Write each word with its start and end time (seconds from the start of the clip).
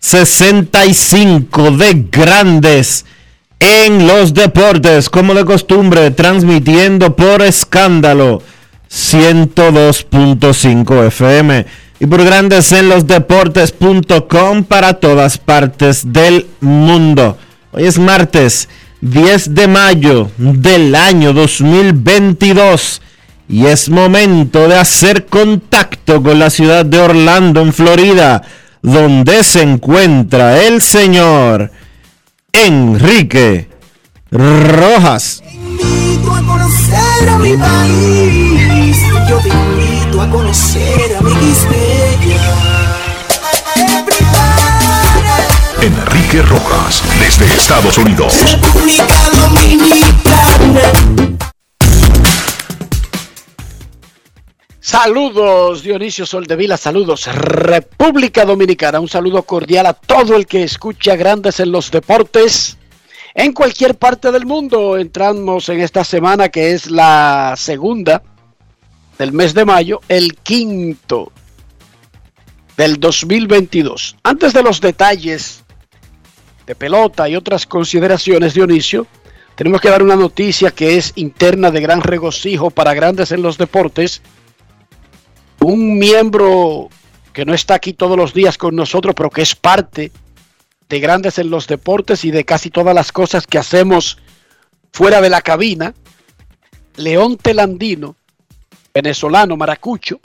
2765 0.00 1.72
de 1.72 2.06
Grandes 2.10 3.04
en 3.58 4.06
los 4.06 4.32
Deportes, 4.34 5.10
como 5.10 5.34
de 5.34 5.44
costumbre, 5.44 6.10
transmitiendo 6.10 7.16
por 7.16 7.42
escándalo 7.42 8.42
102.5 8.90 11.06
FM 11.06 11.66
y 11.98 12.06
por 12.06 12.24
Grandes 12.24 12.72
en 12.72 12.88
los 12.88 13.06
Deportes.com 13.06 14.64
para 14.64 14.94
todas 14.94 15.38
partes 15.38 16.12
del 16.12 16.46
mundo. 16.60 17.38
Hoy 17.72 17.84
es 17.84 17.98
martes 17.98 18.68
10 19.00 19.54
de 19.54 19.68
mayo 19.68 20.30
del 20.36 20.94
año 20.94 21.32
2022 21.32 23.02
y 23.48 23.66
es 23.66 23.88
momento 23.88 24.68
de 24.68 24.76
hacer 24.76 25.26
contacto 25.26 26.22
con 26.22 26.38
la 26.38 26.50
ciudad 26.50 26.84
de 26.84 26.98
Orlando, 26.98 27.60
en 27.60 27.72
Florida, 27.72 28.42
donde 28.82 29.44
se 29.44 29.62
encuentra 29.62 30.62
el 30.62 30.82
señor 30.82 31.70
Enrique 32.52 33.68
Rojas. 34.30 35.42
Te 35.42 35.54
invito 35.54 36.34
a 36.34 36.42
conocer 36.42 37.28
a 37.28 37.38
mi 37.38 37.56
país. 37.56 38.96
Yo 39.28 39.38
te 39.38 39.48
invito 39.48 40.22
a 40.22 40.30
conocer 40.30 41.16
a 41.18 41.22
mi 41.22 41.34
Quispeya. 41.34 42.40
Enrique 45.82 46.42
Rojas, 46.42 47.02
desde 47.20 47.46
Estados 47.54 47.98
Unidos. 47.98 48.34
República 48.50 49.06
Dominicana. 49.32 51.35
Saludos 54.86 55.82
Dionisio 55.82 56.24
Soldevila, 56.24 56.76
saludos 56.76 57.26
República 57.26 58.44
Dominicana, 58.44 59.00
un 59.00 59.08
saludo 59.08 59.42
cordial 59.42 59.86
a 59.86 59.94
todo 59.94 60.36
el 60.36 60.46
que 60.46 60.62
escucha 60.62 61.16
Grandes 61.16 61.58
en 61.58 61.72
los 61.72 61.90
Deportes 61.90 62.78
en 63.34 63.52
cualquier 63.52 63.96
parte 63.96 64.30
del 64.30 64.46
mundo. 64.46 64.96
Entramos 64.96 65.68
en 65.70 65.80
esta 65.80 66.04
semana 66.04 66.50
que 66.50 66.70
es 66.70 66.88
la 66.88 67.54
segunda 67.56 68.22
del 69.18 69.32
mes 69.32 69.54
de 69.54 69.64
mayo, 69.64 70.00
el 70.06 70.36
quinto 70.36 71.32
del 72.76 73.00
2022. 73.00 74.18
Antes 74.22 74.52
de 74.52 74.62
los 74.62 74.80
detalles 74.80 75.64
de 76.64 76.76
pelota 76.76 77.28
y 77.28 77.34
otras 77.34 77.66
consideraciones, 77.66 78.54
Dionisio, 78.54 79.08
tenemos 79.56 79.80
que 79.80 79.90
dar 79.90 80.04
una 80.04 80.14
noticia 80.14 80.70
que 80.70 80.96
es 80.96 81.12
interna 81.16 81.72
de 81.72 81.80
gran 81.80 82.02
regocijo 82.02 82.70
para 82.70 82.94
Grandes 82.94 83.32
en 83.32 83.42
los 83.42 83.58
Deportes 83.58 84.22
un 85.66 85.98
miembro 85.98 86.88
que 87.32 87.44
no 87.44 87.52
está 87.52 87.74
aquí 87.74 87.92
todos 87.92 88.16
los 88.16 88.32
días 88.32 88.56
con 88.56 88.76
nosotros, 88.76 89.14
pero 89.16 89.30
que 89.30 89.42
es 89.42 89.56
parte 89.56 90.12
de 90.88 91.00
Grandes 91.00 91.38
en 91.38 91.50
los 91.50 91.66
Deportes 91.66 92.24
y 92.24 92.30
de 92.30 92.44
casi 92.44 92.70
todas 92.70 92.94
las 92.94 93.10
cosas 93.10 93.46
que 93.48 93.58
hacemos 93.58 94.18
fuera 94.92 95.20
de 95.20 95.28
la 95.28 95.42
cabina, 95.42 95.92
León 96.94 97.36
Telandino, 97.36 98.14
venezolano 98.94 99.56
maracucho, 99.56 100.20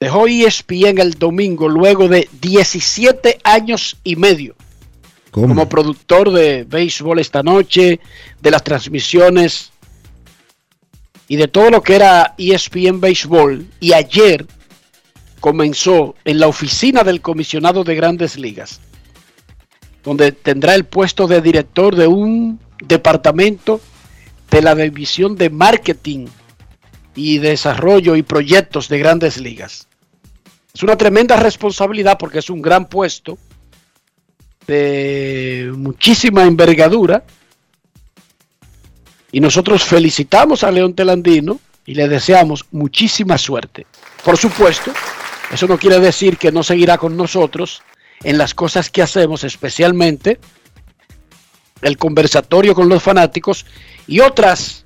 dejó 0.00 0.26
ESPN 0.26 0.98
el 0.98 1.14
domingo 1.14 1.68
luego 1.68 2.08
de 2.08 2.28
17 2.40 3.38
años 3.44 3.96
y 4.02 4.16
medio 4.16 4.56
¿Cómo? 5.30 5.48
como 5.48 5.68
productor 5.68 6.32
de 6.32 6.64
béisbol 6.64 7.20
esta 7.20 7.44
noche, 7.44 8.00
de 8.40 8.50
las 8.50 8.64
transmisiones 8.64 9.70
y 11.28 11.36
de 11.36 11.46
todo 11.46 11.70
lo 11.70 11.82
que 11.82 11.94
era 11.94 12.34
ESPN 12.38 13.00
Béisbol. 13.00 13.66
Y 13.78 13.92
ayer 13.92 14.46
comenzó 15.40 16.16
en 16.24 16.40
la 16.40 16.48
oficina 16.48 17.04
del 17.04 17.20
comisionado 17.20 17.84
de 17.84 17.94
grandes 17.94 18.36
ligas, 18.36 18.80
donde 20.02 20.32
tendrá 20.32 20.74
el 20.74 20.84
puesto 20.84 21.26
de 21.26 21.40
director 21.40 21.94
de 21.94 22.06
un 22.06 22.58
departamento 22.82 23.80
de 24.50 24.62
la 24.62 24.74
división 24.74 25.36
de 25.36 25.50
marketing 25.50 26.26
y 27.14 27.38
desarrollo 27.38 28.16
y 28.16 28.22
proyectos 28.22 28.88
de 28.88 28.98
grandes 28.98 29.38
ligas. 29.38 29.86
Es 30.74 30.82
una 30.82 30.96
tremenda 30.96 31.36
responsabilidad 31.36 32.16
porque 32.18 32.38
es 32.38 32.50
un 32.50 32.62
gran 32.62 32.88
puesto 32.88 33.38
de 34.66 35.72
muchísima 35.76 36.44
envergadura. 36.44 37.24
Y 39.30 39.40
nosotros 39.40 39.84
felicitamos 39.84 40.64
a 40.64 40.70
León 40.70 40.94
Telandino 40.94 41.60
y 41.84 41.94
le 41.94 42.08
deseamos 42.08 42.66
muchísima 42.70 43.38
suerte. 43.38 43.86
Por 44.24 44.36
supuesto, 44.36 44.92
eso 45.52 45.66
no 45.66 45.78
quiere 45.78 45.98
decir 46.00 46.36
que 46.36 46.52
no 46.52 46.62
seguirá 46.62 46.98
con 46.98 47.16
nosotros 47.16 47.82
en 48.22 48.38
las 48.38 48.54
cosas 48.54 48.90
que 48.90 49.02
hacemos, 49.02 49.44
especialmente 49.44 50.38
el 51.82 51.96
conversatorio 51.96 52.74
con 52.74 52.88
los 52.88 53.02
fanáticos 53.02 53.64
y 54.06 54.20
otras 54.20 54.84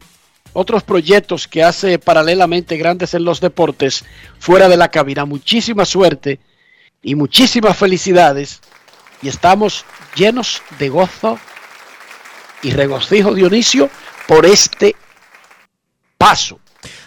otros 0.52 0.82
proyectos 0.82 1.48
que 1.48 1.62
hace 1.62 1.98
paralelamente 1.98 2.76
grandes 2.76 3.14
en 3.14 3.24
los 3.24 3.40
deportes 3.40 4.04
fuera 4.38 4.68
de 4.68 4.76
la 4.76 4.90
cabina. 4.90 5.24
Muchísima 5.24 5.84
suerte 5.84 6.40
y 7.02 7.14
muchísimas 7.14 7.76
felicidades 7.76 8.60
y 9.22 9.28
estamos 9.28 9.84
llenos 10.14 10.62
de 10.78 10.88
gozo 10.90 11.38
y 12.62 12.70
regocijo 12.72 13.34
Dionisio 13.34 13.88
por 14.32 14.46
este 14.46 14.96
paso 16.16 16.58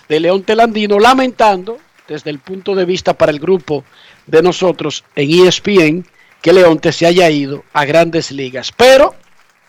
de 0.07 0.19
León 0.19 0.43
Telandino, 0.43 0.99
lamentando 0.99 1.79
desde 2.07 2.29
el 2.29 2.37
punto 2.37 2.75
de 2.75 2.85
vista 2.85 3.15
para 3.15 3.31
el 3.31 3.39
grupo 3.39 3.83
de 4.27 4.43
nosotros 4.43 5.03
en 5.15 5.47
ESPN 5.47 6.05
que 6.39 6.53
Leonte 6.53 6.91
se 6.91 7.07
haya 7.07 7.27
ido 7.31 7.63
a 7.73 7.83
grandes 7.85 8.29
ligas. 8.29 8.71
Pero, 8.77 9.15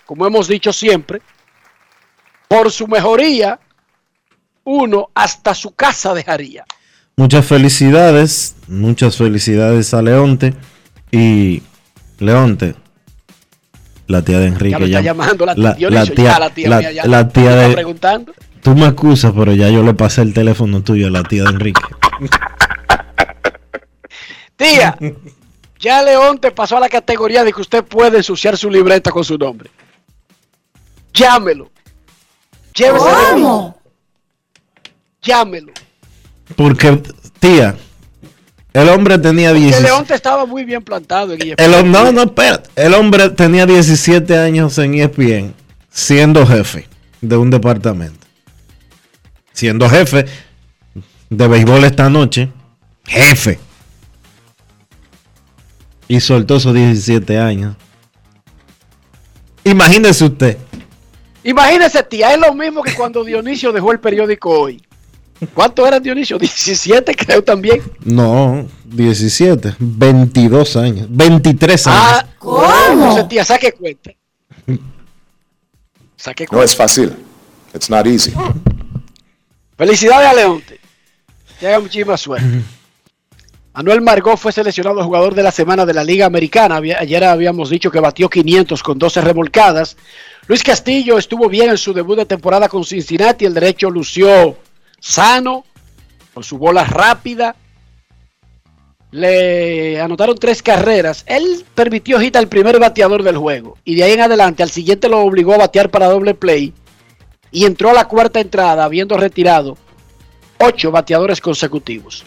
como 0.05 0.27
hemos 0.27 0.49
dicho 0.49 0.71
siempre, 0.71 1.23
por 2.47 2.71
su 2.71 2.87
mejoría, 2.89 3.59
uno 4.65 5.09
hasta 5.15 5.55
su 5.55 5.71
casa 5.71 6.13
dejaría. 6.13 6.67
Muchas 7.17 7.47
felicidades, 7.47 8.55
muchas 8.69 9.17
felicidades 9.17 9.95
a 9.95 10.03
Leonte 10.03 10.53
y 11.11 11.63
Leonte, 12.19 12.75
la 14.07 14.23
tía 14.23 14.39
de 14.39 14.47
Enrique. 14.47 14.71
Ya 14.73 14.79
lo 14.79 14.87
está 14.87 15.01
ya- 15.01 15.05
llamando 15.05 15.47
la, 15.47 15.55
la- 15.55 15.77
la 15.79 16.05
tía- 16.07 16.25
ya 16.25 16.39
la 16.39 16.51
tía 16.51 16.69
la- 16.69 16.79
mía 16.79 16.93
ya 16.93 17.07
la 17.07 17.29
tía 17.29 17.57
de- 17.57 17.73
preguntando. 17.75 18.33
Tú 18.63 18.75
me 18.75 18.87
acusas, 18.87 19.33
pero 19.37 19.53
ya 19.55 19.69
yo 19.69 19.83
le 19.83 19.95
pasé 19.95 20.23
el 20.23 20.35
teléfono 20.35 20.83
tuyo 20.83 21.07
a 21.07 21.11
la 21.11 21.23
tía 21.23 21.45
de 21.45 21.51
Enrique. 21.51 21.81
Tía, 24.57 24.97
ya 25.79 26.03
León 26.03 26.39
te 26.39 26.51
pasó 26.51 26.79
a 26.79 26.81
la 26.81 26.89
categoría 26.89 27.45
de 27.45 27.53
que 27.53 27.61
usted 27.61 27.85
puede 27.85 28.17
ensuciar 28.19 28.57
su 28.57 28.71
libreta 28.71 29.11
con 29.11 29.23
su 29.25 29.37
nombre. 29.37 29.71
Llámelo. 31.13 31.71
Llévese. 32.75 33.07
Llámelo. 35.23 35.73
Porque, 36.57 37.03
tía, 37.39 37.77
el 38.77 38.89
hombre 38.91 39.19
tenía 39.19 39.53
Que 39.53 39.61
17 39.61 39.83
León 39.83 40.05
te 40.05 40.15
estaba 40.15 40.45
muy 40.45 40.65
bien 40.65 40.83
plantado 40.83 41.33
en 41.33 41.41
El, 41.41 41.75
ESPN. 41.75 41.91
no, 41.91 42.13
no, 42.13 42.23
espérate. 42.25 42.69
El 42.77 42.93
hombre 42.95 43.31
tenía 43.31 43.65
17 43.65 44.37
años 44.39 44.77
en 44.79 44.95
ESPN, 44.95 45.55
siendo 45.91 46.47
jefe 46.47 46.87
de 47.23 47.37
un 47.37 47.51
departamento. 47.51 48.27
Siendo 49.53 49.89
jefe 49.89 50.27
de 51.31 51.49
béisbol 51.49 51.85
esta 51.85 52.11
noche. 52.11 52.51
Jefe. 53.07 53.59
Y 56.09 56.21
soltó 56.21 56.57
esos 56.57 56.75
17 56.75 57.39
años. 57.39 57.77
Imagínese 59.65 60.25
usted. 60.25 60.59
Imagínese, 61.43 62.03
tía, 62.03 62.35
es 62.35 62.41
lo 62.41 62.53
mismo 62.53 62.83
que 62.83 62.95
cuando 62.95 63.25
Dionisio 63.25 63.73
dejó 63.73 63.93
el 63.93 64.01
periódico 64.01 64.51
hoy. 64.51 64.86
¿Cuánto 65.55 65.87
era 65.87 66.01
Dionisio? 66.01 66.39
17 66.39 67.15
creo 67.15 67.43
también. 67.43 67.83
No, 68.05 68.67
17. 68.85 69.75
22 69.79 70.77
años. 70.77 71.07
23 71.11 71.87
años. 71.89 72.01
Ah, 72.03 72.27
¿cómo? 72.39 72.65
Entonces, 72.93 73.29
tía, 73.29 73.45
saque 73.45 73.73
cuenta. 73.73 74.11
Saque 76.17 76.45
No 76.45 76.49
cuenta. 76.51 76.65
es 76.65 76.77
fácil. 76.77 77.13
It's 77.75 77.91
not 77.91 78.07
easy. 78.07 78.33
Felicidades 79.77 80.29
a 80.29 80.35
Leonte. 80.35 80.81
Haga 81.61 81.81
muchísima 81.81 82.17
suerte. 82.17 82.47
Manuel 83.75 84.01
Margot 84.01 84.39
fue 84.39 84.53
seleccionado 84.53 85.05
jugador 85.05 85.35
de 85.35 85.43
la 85.43 85.51
semana 85.51 85.85
de 85.85 85.93
la 85.93 86.03
Liga 86.03 86.25
Americana. 86.25 86.77
Ayer 86.77 87.23
habíamos 87.25 87.69
dicho 87.69 87.91
que 87.91 88.01
batió 88.01 88.31
500 88.31 88.83
con 88.83 88.99
12 88.99 89.21
remolcadas. 89.21 89.97
Luis 90.47 90.63
Castillo 90.63 91.19
estuvo 91.19 91.49
bien 91.51 91.69
en 91.69 91.77
su 91.77 91.93
debut 91.93 92.17
de 92.17 92.25
temporada 92.25 92.69
con 92.71 92.85
Cincinnati. 92.85 93.45
El 93.45 93.53
derecho 93.53 93.91
lució 93.91 94.57
sano, 95.01 95.65
con 96.35 96.45
su 96.45 96.59
bola 96.59 96.85
rápida. 96.85 97.57
Le 99.11 100.01
anotaron 100.01 100.37
tres 100.37 100.63
carreras. 100.63 101.25
Él 101.27 101.65
permitió 101.75 102.21
hit 102.21 102.37
al 102.37 102.49
primer 102.49 102.79
bateador 102.79 103.23
del 103.23 103.37
juego. 103.37 103.79
Y 103.85 103.95
de 103.95 104.05
ahí 104.05 104.13
en 104.13 104.21
adelante, 104.21 104.63
al 104.63 104.71
siguiente 104.71 105.09
lo 105.09 105.21
obligó 105.21 105.55
a 105.55 105.59
batear 105.59 105.91
para 105.91 106.09
doble 106.09 106.35
play. 106.35 106.75
Y 107.51 107.65
entró 107.65 107.91
a 107.91 107.95
la 107.95 108.09
cuarta 108.09 108.41
entrada, 108.41 108.85
habiendo 108.85 109.17
retirado 109.17 109.79
ocho 110.59 110.91
bateadores 110.91 111.41
consecutivos. 111.41 112.25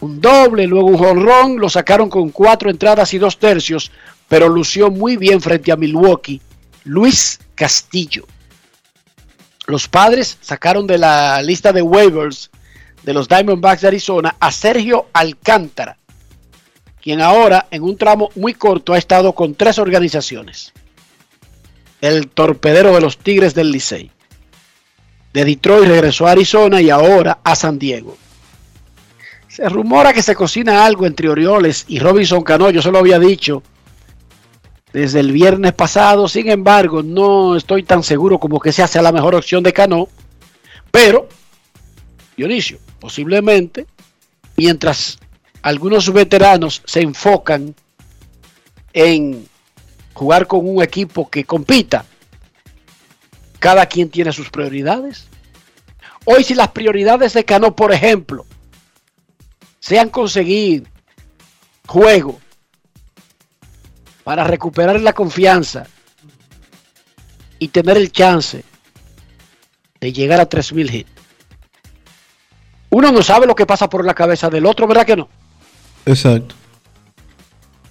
Un 0.00 0.20
doble, 0.20 0.66
luego 0.66 0.88
un 0.88 0.98
jonrón, 0.98 1.58
lo 1.58 1.68
sacaron 1.68 2.10
con 2.10 2.30
cuatro 2.30 2.70
entradas 2.70 3.14
y 3.14 3.18
dos 3.18 3.38
tercios, 3.38 3.90
pero 4.28 4.48
lució 4.48 4.90
muy 4.90 5.16
bien 5.16 5.40
frente 5.40 5.72
a 5.72 5.76
Milwaukee. 5.76 6.40
Luis 6.84 7.40
Castillo. 7.54 8.26
Los 9.66 9.88
padres 9.88 10.36
sacaron 10.40 10.86
de 10.86 10.98
la 10.98 11.40
lista 11.42 11.72
de 11.72 11.82
waivers 11.82 12.50
de 13.02 13.14
los 13.14 13.28
Diamondbacks 13.28 13.82
de 13.82 13.88
Arizona 13.88 14.36
a 14.38 14.52
Sergio 14.52 15.06
Alcántara, 15.12 15.96
quien 17.00 17.20
ahora 17.20 17.66
en 17.70 17.82
un 17.82 17.96
tramo 17.96 18.30
muy 18.34 18.54
corto 18.54 18.92
ha 18.92 18.98
estado 18.98 19.32
con 19.32 19.54
tres 19.54 19.78
organizaciones. 19.78 20.72
El 22.00 22.28
torpedero 22.28 22.94
de 22.94 23.00
los 23.00 23.16
Tigres 23.16 23.54
del 23.54 23.70
Licey. 23.70 24.10
De 25.32 25.44
Detroit 25.44 25.88
regresó 25.88 26.26
a 26.26 26.32
Arizona 26.32 26.80
y 26.80 26.90
ahora 26.90 27.38
a 27.42 27.56
San 27.56 27.78
Diego. 27.78 28.16
Se 29.48 29.68
rumora 29.68 30.12
que 30.12 30.22
se 30.22 30.34
cocina 30.34 30.84
algo 30.84 31.06
entre 31.06 31.28
Orioles 31.28 31.84
y 31.88 31.98
Robinson 31.98 32.42
Cano, 32.42 32.70
yo 32.70 32.82
se 32.82 32.90
lo 32.90 32.98
había 32.98 33.18
dicho 33.18 33.62
desde 34.94 35.18
el 35.18 35.32
viernes 35.32 35.72
pasado, 35.72 36.28
sin 36.28 36.48
embargo, 36.48 37.02
no 37.02 37.56
estoy 37.56 37.82
tan 37.82 38.04
seguro 38.04 38.38
como 38.38 38.60
que 38.60 38.70
sea 38.70 38.88
la 39.02 39.10
mejor 39.10 39.34
opción 39.34 39.64
de 39.64 39.72
Cano, 39.72 40.08
pero 40.92 41.28
Dionisio, 42.36 42.78
posiblemente, 43.00 43.88
mientras 44.56 45.18
algunos 45.62 46.12
veteranos 46.12 46.80
se 46.84 47.00
enfocan 47.00 47.74
en 48.92 49.48
jugar 50.12 50.46
con 50.46 50.60
un 50.68 50.80
equipo 50.80 51.28
que 51.28 51.42
compita, 51.42 52.04
cada 53.58 53.86
quien 53.86 54.10
tiene 54.10 54.30
sus 54.30 54.48
prioridades. 54.48 55.26
Hoy 56.24 56.44
si 56.44 56.54
las 56.54 56.68
prioridades 56.68 57.32
de 57.32 57.44
Cano, 57.44 57.74
por 57.74 57.92
ejemplo, 57.92 58.46
sean 59.80 60.08
conseguir 60.08 60.86
juego 61.84 62.38
para 64.24 64.44
recuperar 64.44 65.00
la 65.00 65.12
confianza 65.12 65.86
y 67.58 67.68
tener 67.68 67.96
el 67.96 68.10
chance 68.10 68.64
de 70.00 70.12
llegar 70.12 70.40
a 70.40 70.48
3.000 70.48 70.92
hits. 70.92 71.10
Uno 72.90 73.12
no 73.12 73.22
sabe 73.22 73.46
lo 73.46 73.54
que 73.54 73.66
pasa 73.66 73.88
por 73.88 74.04
la 74.04 74.14
cabeza 74.14 74.48
del 74.50 74.66
otro, 74.66 74.86
¿verdad 74.86 75.06
que 75.06 75.16
no? 75.16 75.28
Exacto. 76.06 76.54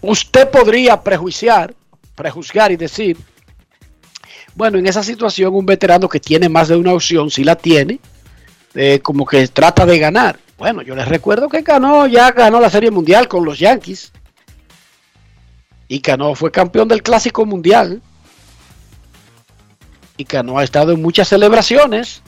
Usted 0.01 0.49
podría 0.49 1.01
prejuiciar, 1.01 1.73
prejuzgar 2.15 2.71
y 2.71 2.77
decir, 2.77 3.17
bueno, 4.55 4.77
en 4.77 4.87
esa 4.87 5.03
situación 5.03 5.53
un 5.55 5.65
veterano 5.65 6.07
que 6.07 6.19
tiene 6.19 6.49
más 6.49 6.67
de 6.67 6.75
una 6.75 6.93
opción, 6.93 7.29
si 7.29 7.43
la 7.43 7.55
tiene, 7.55 7.99
eh, 8.75 8.99
como 9.01 9.25
que 9.25 9.47
trata 9.47 9.85
de 9.85 9.99
ganar. 9.99 10.39
Bueno, 10.57 10.81
yo 10.81 10.95
les 10.95 11.07
recuerdo 11.07 11.49
que 11.49 11.61
ganó, 11.61 12.07
ya 12.07 12.31
ganó 12.31 12.59
la 12.59 12.69
Serie 12.69 12.91
Mundial 12.91 13.27
con 13.27 13.43
los 13.43 13.59
Yankees. 13.59 14.11
Y 15.87 15.99
Cano 15.99 16.33
fue 16.35 16.51
campeón 16.51 16.87
del 16.87 17.03
Clásico 17.03 17.45
Mundial. 17.45 18.01
Y 20.17 20.25
Cano 20.25 20.57
ha 20.57 20.63
estado 20.63 20.91
en 20.91 21.01
muchas 21.01 21.27
celebraciones. 21.27 22.21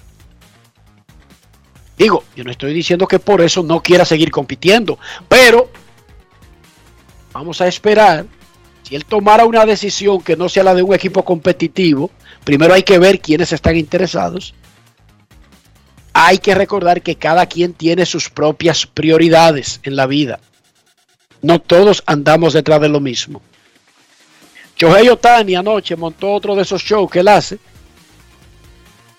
Digo, 1.97 2.23
yo 2.35 2.43
no 2.43 2.51
estoy 2.51 2.73
diciendo 2.73 3.07
que 3.07 3.19
por 3.19 3.41
eso 3.41 3.63
no 3.63 3.81
quiera 3.81 4.03
seguir 4.03 4.29
compitiendo, 4.29 4.99
pero 5.29 5.69
vamos 7.31 7.61
a 7.61 7.67
esperar. 7.67 8.25
Si 8.83 8.95
él 8.95 9.05
tomara 9.05 9.45
una 9.45 9.65
decisión 9.65 10.21
que 10.21 10.35
no 10.35 10.49
sea 10.49 10.63
la 10.63 10.75
de 10.75 10.83
un 10.83 10.93
equipo 10.93 11.23
competitivo, 11.23 12.11
primero 12.43 12.73
hay 12.73 12.83
que 12.83 12.99
ver 12.99 13.19
quiénes 13.19 13.51
están 13.53 13.77
interesados. 13.77 14.53
Hay 16.13 16.37
que 16.37 16.53
recordar 16.53 17.01
que 17.01 17.15
cada 17.15 17.45
quien 17.45 17.73
tiene 17.73 18.05
sus 18.05 18.29
propias 18.29 18.85
prioridades 18.85 19.79
en 19.83 19.95
la 19.95 20.05
vida. 20.05 20.39
No 21.41 21.59
todos 21.59 22.03
andamos 22.05 22.53
detrás 22.53 22.79
de 22.81 22.89
lo 22.89 22.99
mismo. 22.99 23.41
Shohei 24.75 25.09
Otani 25.09 25.55
anoche 25.55 25.95
montó 25.95 26.33
otro 26.33 26.55
de 26.55 26.63
esos 26.63 26.81
shows 26.81 27.09
que 27.09 27.19
él 27.19 27.27
hace. 27.27 27.59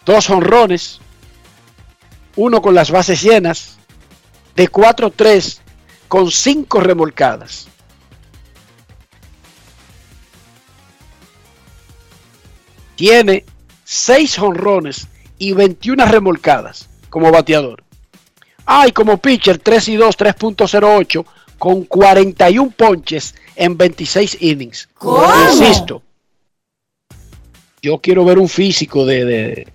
Dos 0.04 0.28
honrones. 0.30 1.00
Uno 2.36 2.60
con 2.60 2.75
las 2.75 2.90
bases 2.90 3.22
llenas. 3.22 3.78
De 4.54 4.70
4-3 4.70 5.58
con 6.08 6.30
5 6.30 6.80
remolcadas. 6.80 7.68
Tiene 12.94 13.44
6 13.84 14.38
honrones 14.38 15.08
y 15.38 15.52
21 15.52 16.06
remolcadas 16.06 16.88
como 17.10 17.30
bateador. 17.30 17.84
Ah, 18.64 18.88
y 18.88 18.92
como 18.92 19.18
pitcher 19.18 19.58
3 19.58 19.88
y 19.88 19.96
2, 19.96 20.18
3.08 20.18 21.25
con 21.58 21.84
41 21.84 22.70
ponches 22.70 23.34
en 23.56 23.76
26 23.76 24.36
innings. 24.40 24.88
Insisto, 25.50 26.02
yo 27.82 27.98
quiero 27.98 28.25
ver 28.25 28.38
un 28.38 28.48
físico 28.48 29.04
de, 29.06 29.25
de- 29.25 29.68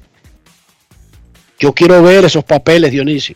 Yo 1.59 1.73
quiero 1.73 2.01
ver 2.03 2.25
esos 2.25 2.43
papeles, 2.43 2.91
Dionisio. 2.91 3.35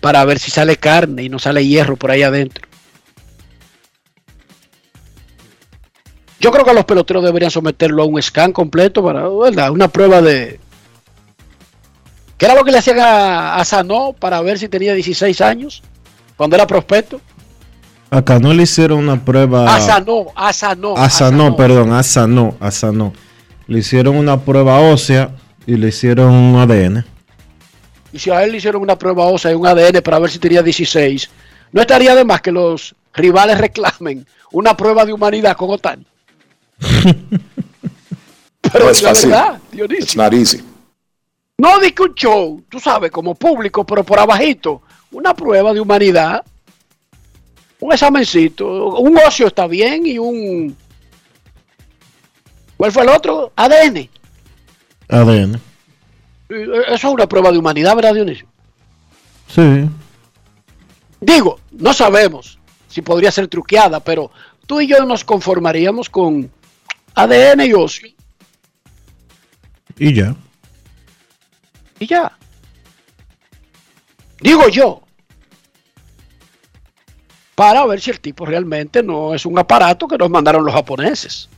Para 0.00 0.24
ver 0.24 0.38
si 0.38 0.50
sale 0.50 0.76
carne 0.76 1.22
y 1.24 1.28
no 1.28 1.38
sale 1.38 1.66
hierro 1.66 1.96
por 1.96 2.10
ahí 2.10 2.22
adentro. 2.22 2.66
Yo 6.38 6.50
creo 6.52 6.64
que 6.64 6.74
los 6.74 6.84
peloteros 6.84 7.24
deberían 7.24 7.50
someterlo 7.50 8.02
a 8.02 8.06
un 8.06 8.22
scan 8.22 8.52
completo 8.52 9.02
para 9.02 9.28
¿verdad? 9.28 9.70
una 9.70 9.88
prueba 9.88 10.20
de. 10.20 10.60
¿Qué 12.36 12.44
era 12.44 12.54
lo 12.54 12.62
que 12.64 12.70
le 12.70 12.78
hacían 12.78 13.00
a, 13.00 13.56
a 13.56 13.64
Sanó 13.64 14.12
para 14.12 14.40
ver 14.42 14.58
si 14.58 14.68
tenía 14.68 14.92
16 14.94 15.40
años? 15.40 15.82
Cuando 16.36 16.54
era 16.56 16.66
prospecto. 16.66 17.20
Acá 18.10 18.38
no 18.38 18.52
le 18.54 18.62
hicieron 18.62 18.98
una 19.00 19.22
prueba. 19.24 19.74
A 19.74 19.80
Sanó, 19.80 20.26
a 20.34 20.52
Sanó. 20.52 20.96
A 20.96 21.10
Sanó, 21.10 21.56
perdón, 21.56 21.92
a 21.92 22.02
Sanó, 22.02 22.56
a 22.60 22.70
Sanó. 22.70 23.12
Le 23.66 23.80
hicieron 23.80 24.16
una 24.16 24.40
prueba 24.40 24.80
ósea 24.80 25.30
y 25.66 25.76
le 25.76 25.88
hicieron 25.88 26.32
un 26.32 26.56
ADN. 26.60 27.04
Y 28.12 28.18
si 28.18 28.30
a 28.30 28.44
él 28.44 28.52
le 28.52 28.58
hicieron 28.58 28.80
una 28.82 28.96
prueba 28.96 29.24
ósea 29.26 29.50
y 29.50 29.54
un 29.54 29.66
ADN 29.66 30.00
para 30.02 30.18
ver 30.20 30.30
si 30.30 30.38
tenía 30.38 30.62
16, 30.62 31.28
no 31.72 31.80
estaría 31.80 32.14
de 32.14 32.24
más 32.24 32.40
que 32.40 32.52
los 32.52 32.94
rivales 33.12 33.58
reclamen 33.58 34.24
una 34.52 34.76
prueba 34.76 35.04
de 35.04 35.12
humanidad 35.12 35.56
con 35.56 35.70
Otani. 35.70 36.06
Pero 38.60 38.84
No 38.84 38.90
es 38.90 38.98
es 38.98 39.02
la 39.02 39.08
fácil. 39.10 39.30
verdad, 39.30 39.58
Dionisio. 39.72 40.04
It's 40.04 40.16
not 40.16 40.32
easy. 40.32 40.62
No 41.58 41.78
di 41.80 41.92
que 41.92 42.02
un 42.02 42.14
show, 42.14 42.62
tú 42.68 42.78
sabes, 42.78 43.10
como 43.10 43.34
público, 43.34 43.84
pero 43.84 44.04
por 44.04 44.18
abajito, 44.18 44.82
una 45.12 45.34
prueba 45.34 45.72
de 45.72 45.80
humanidad. 45.80 46.44
Un 47.86 47.92
examencito. 47.92 48.96
Un 48.98 49.16
ocio 49.16 49.46
está 49.46 49.68
bien 49.68 50.04
y 50.06 50.18
un... 50.18 50.76
¿Cuál 52.76 52.90
fue 52.90 53.04
el 53.04 53.10
otro? 53.10 53.52
ADN. 53.54 54.10
ADN. 55.08 55.60
Eso 56.48 56.92
es 56.92 57.04
una 57.04 57.28
prueba 57.28 57.52
de 57.52 57.58
humanidad, 57.58 57.94
¿verdad, 57.94 58.12
Dionisio? 58.12 58.48
Sí. 59.46 59.88
Digo, 61.20 61.60
no 61.70 61.92
sabemos 61.92 62.58
si 62.88 63.02
podría 63.02 63.30
ser 63.30 63.46
truqueada, 63.46 64.00
pero 64.00 64.32
tú 64.66 64.80
y 64.80 64.88
yo 64.88 65.04
nos 65.04 65.22
conformaríamos 65.22 66.10
con 66.10 66.50
ADN 67.14 67.60
y 67.66 67.72
ocio. 67.72 68.08
Y 69.96 70.12
ya. 70.12 70.34
Y 72.00 72.06
ya. 72.08 72.36
Digo 74.40 74.68
yo. 74.70 75.05
Para 77.56 77.86
ver 77.86 78.02
si 78.02 78.10
el 78.10 78.20
tipo 78.20 78.44
realmente 78.44 79.02
no 79.02 79.34
es 79.34 79.46
un 79.46 79.58
aparato 79.58 80.06
que 80.06 80.18
nos 80.18 80.28
mandaron 80.28 80.62
los 80.62 80.74
japoneses. 80.74 81.48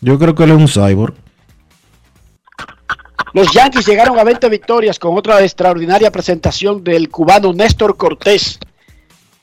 Yo 0.00 0.16
creo 0.16 0.32
que 0.32 0.44
él 0.44 0.52
es 0.52 0.56
un 0.56 0.68
cyborg. 0.68 1.12
Los 3.32 3.50
Yankees 3.50 3.84
llegaron 3.84 4.16
a 4.16 4.22
20 4.22 4.48
victorias 4.48 5.00
con 5.00 5.18
otra 5.18 5.42
extraordinaria 5.42 6.12
presentación 6.12 6.84
del 6.84 7.10
cubano 7.10 7.52
Néstor 7.52 7.96
Cortés, 7.96 8.60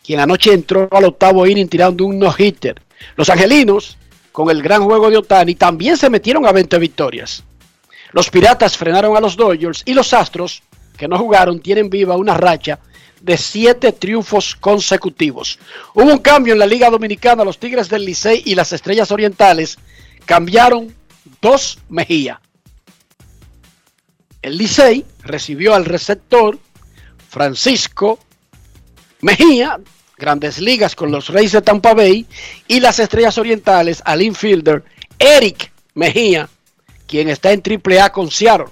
quien 0.01 0.21
anoche 0.21 0.53
entró 0.53 0.87
al 0.89 1.03
octavo 1.03 1.45
inning 1.45 1.67
tirando 1.67 2.05
un 2.05 2.17
no-hitter. 2.17 2.81
Los 3.17 3.29
angelinos, 3.29 3.97
con 4.31 4.49
el 4.49 4.63
gran 4.63 4.85
juego 4.85 5.09
de 5.09 5.17
Otani, 5.17 5.55
también 5.55 5.97
se 5.97 6.09
metieron 6.09 6.45
a 6.45 6.53
20 6.53 6.79
victorias. 6.79 7.43
Los 8.13 8.29
Piratas 8.29 8.77
frenaron 8.77 9.17
a 9.17 9.19
los 9.19 9.35
Dodgers 9.35 9.83
y 9.85 9.93
los 9.93 10.13
Astros, 10.13 10.63
que 10.97 11.09
no 11.09 11.17
jugaron, 11.17 11.59
tienen 11.59 11.89
viva 11.89 12.15
una 12.15 12.33
racha 12.33 12.79
de 13.23 13.37
siete 13.37 13.93
triunfos 13.93 14.53
consecutivos. 14.53 15.57
Hubo 15.93 16.11
un 16.11 16.17
cambio 16.17 16.53
en 16.53 16.59
la 16.59 16.65
Liga 16.65 16.89
Dominicana, 16.89 17.45
los 17.45 17.57
Tigres 17.57 17.87
del 17.87 18.03
Licey 18.03 18.43
y 18.45 18.53
las 18.53 18.73
Estrellas 18.73 19.11
Orientales 19.11 19.77
cambiaron 20.25 20.93
dos 21.41 21.79
Mejía. 21.87 22.41
El 24.41 24.57
Licey 24.57 25.05
recibió 25.21 25.73
al 25.73 25.85
receptor 25.85 26.59
Francisco 27.29 28.19
Mejía, 29.21 29.79
grandes 30.17 30.59
ligas 30.59 30.93
con 30.93 31.09
los 31.09 31.29
Reyes 31.29 31.53
de 31.53 31.61
Tampa 31.61 31.93
Bay, 31.93 32.27
y 32.67 32.81
las 32.81 32.99
Estrellas 32.99 33.37
Orientales 33.37 34.01
al 34.03 34.21
infielder 34.21 34.83
Eric 35.17 35.71
Mejía, 35.93 36.49
quien 37.07 37.29
está 37.29 37.53
en 37.53 37.63
AAA 37.63 38.11
con 38.11 38.29
Seattle. 38.29 38.67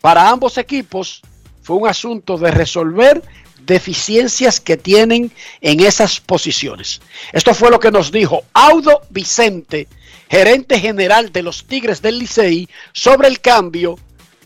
Para 0.00 0.30
ambos 0.30 0.56
equipos 0.56 1.20
fue 1.62 1.76
un 1.76 1.88
asunto 1.88 2.36
de 2.36 2.50
resolver 2.50 3.22
deficiencias 3.64 4.60
que 4.60 4.76
tienen 4.76 5.30
en 5.60 5.80
esas 5.80 6.20
posiciones. 6.20 7.00
Esto 7.32 7.54
fue 7.54 7.70
lo 7.70 7.78
que 7.78 7.90
nos 7.90 8.10
dijo 8.10 8.44
Audo 8.52 9.02
Vicente, 9.10 9.88
gerente 10.28 10.80
general 10.80 11.32
de 11.32 11.42
los 11.42 11.64
Tigres 11.64 12.02
del 12.02 12.18
Licey, 12.18 12.68
sobre 12.92 13.28
el 13.28 13.40
cambio 13.40 13.98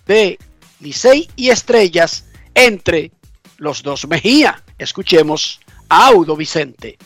de 0.07 0.39
Licey 0.81 1.29
y 1.37 1.49
Estrellas 1.49 2.25
entre 2.55 3.11
los 3.57 3.83
dos 3.83 4.07
Mejía. 4.07 4.63
Escuchemos 4.79 5.61
a 5.89 6.09
Audo 6.09 6.37
Vicente. 6.37 6.99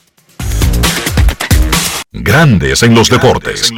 Grandes 2.13 2.83
en 2.83 2.95
los 2.95 3.09
deportes. 3.09 3.71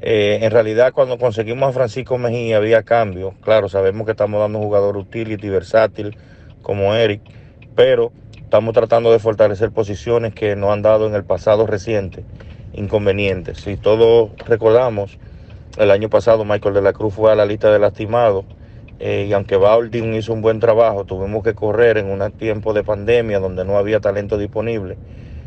Eh, 0.00 0.40
en 0.42 0.50
realidad, 0.50 0.92
cuando 0.92 1.18
conseguimos 1.18 1.68
a 1.68 1.72
Francisco 1.72 2.18
Mejía 2.18 2.58
había 2.58 2.82
cambio. 2.82 3.34
Claro, 3.42 3.68
sabemos 3.68 4.04
que 4.04 4.12
estamos 4.12 4.40
dando 4.40 4.58
un 4.58 4.64
jugador 4.66 4.96
utility, 4.96 5.48
versátil 5.48 6.16
como 6.62 6.94
Eric, 6.94 7.22
pero 7.74 8.12
estamos 8.36 8.74
tratando 8.74 9.10
de 9.10 9.18
fortalecer 9.18 9.70
posiciones 9.72 10.34
que 10.34 10.56
nos 10.56 10.70
han 10.70 10.82
dado 10.82 11.06
en 11.06 11.14
el 11.14 11.24
pasado 11.24 11.66
reciente 11.66 12.24
inconvenientes. 12.74 13.58
Si 13.58 13.76
todos 13.76 14.30
recordamos, 14.46 15.18
el 15.78 15.90
año 15.90 16.08
pasado 16.08 16.44
Michael 16.44 16.74
de 16.74 16.82
la 16.82 16.92
Cruz 16.92 17.14
fue 17.14 17.32
a 17.32 17.34
la 17.34 17.46
lista 17.46 17.72
de 17.72 17.78
lastimados 17.78 18.44
eh, 19.00 19.26
y 19.28 19.32
aunque 19.32 19.56
Baldwin 19.56 20.14
hizo 20.14 20.32
un 20.32 20.42
buen 20.42 20.60
trabajo, 20.60 21.04
tuvimos 21.04 21.42
que 21.42 21.54
correr 21.54 21.98
en 21.98 22.06
un 22.06 22.30
tiempo 22.32 22.72
de 22.72 22.84
pandemia 22.84 23.40
donde 23.40 23.64
no 23.64 23.76
había 23.76 24.00
talento 24.00 24.38
disponible, 24.38 24.96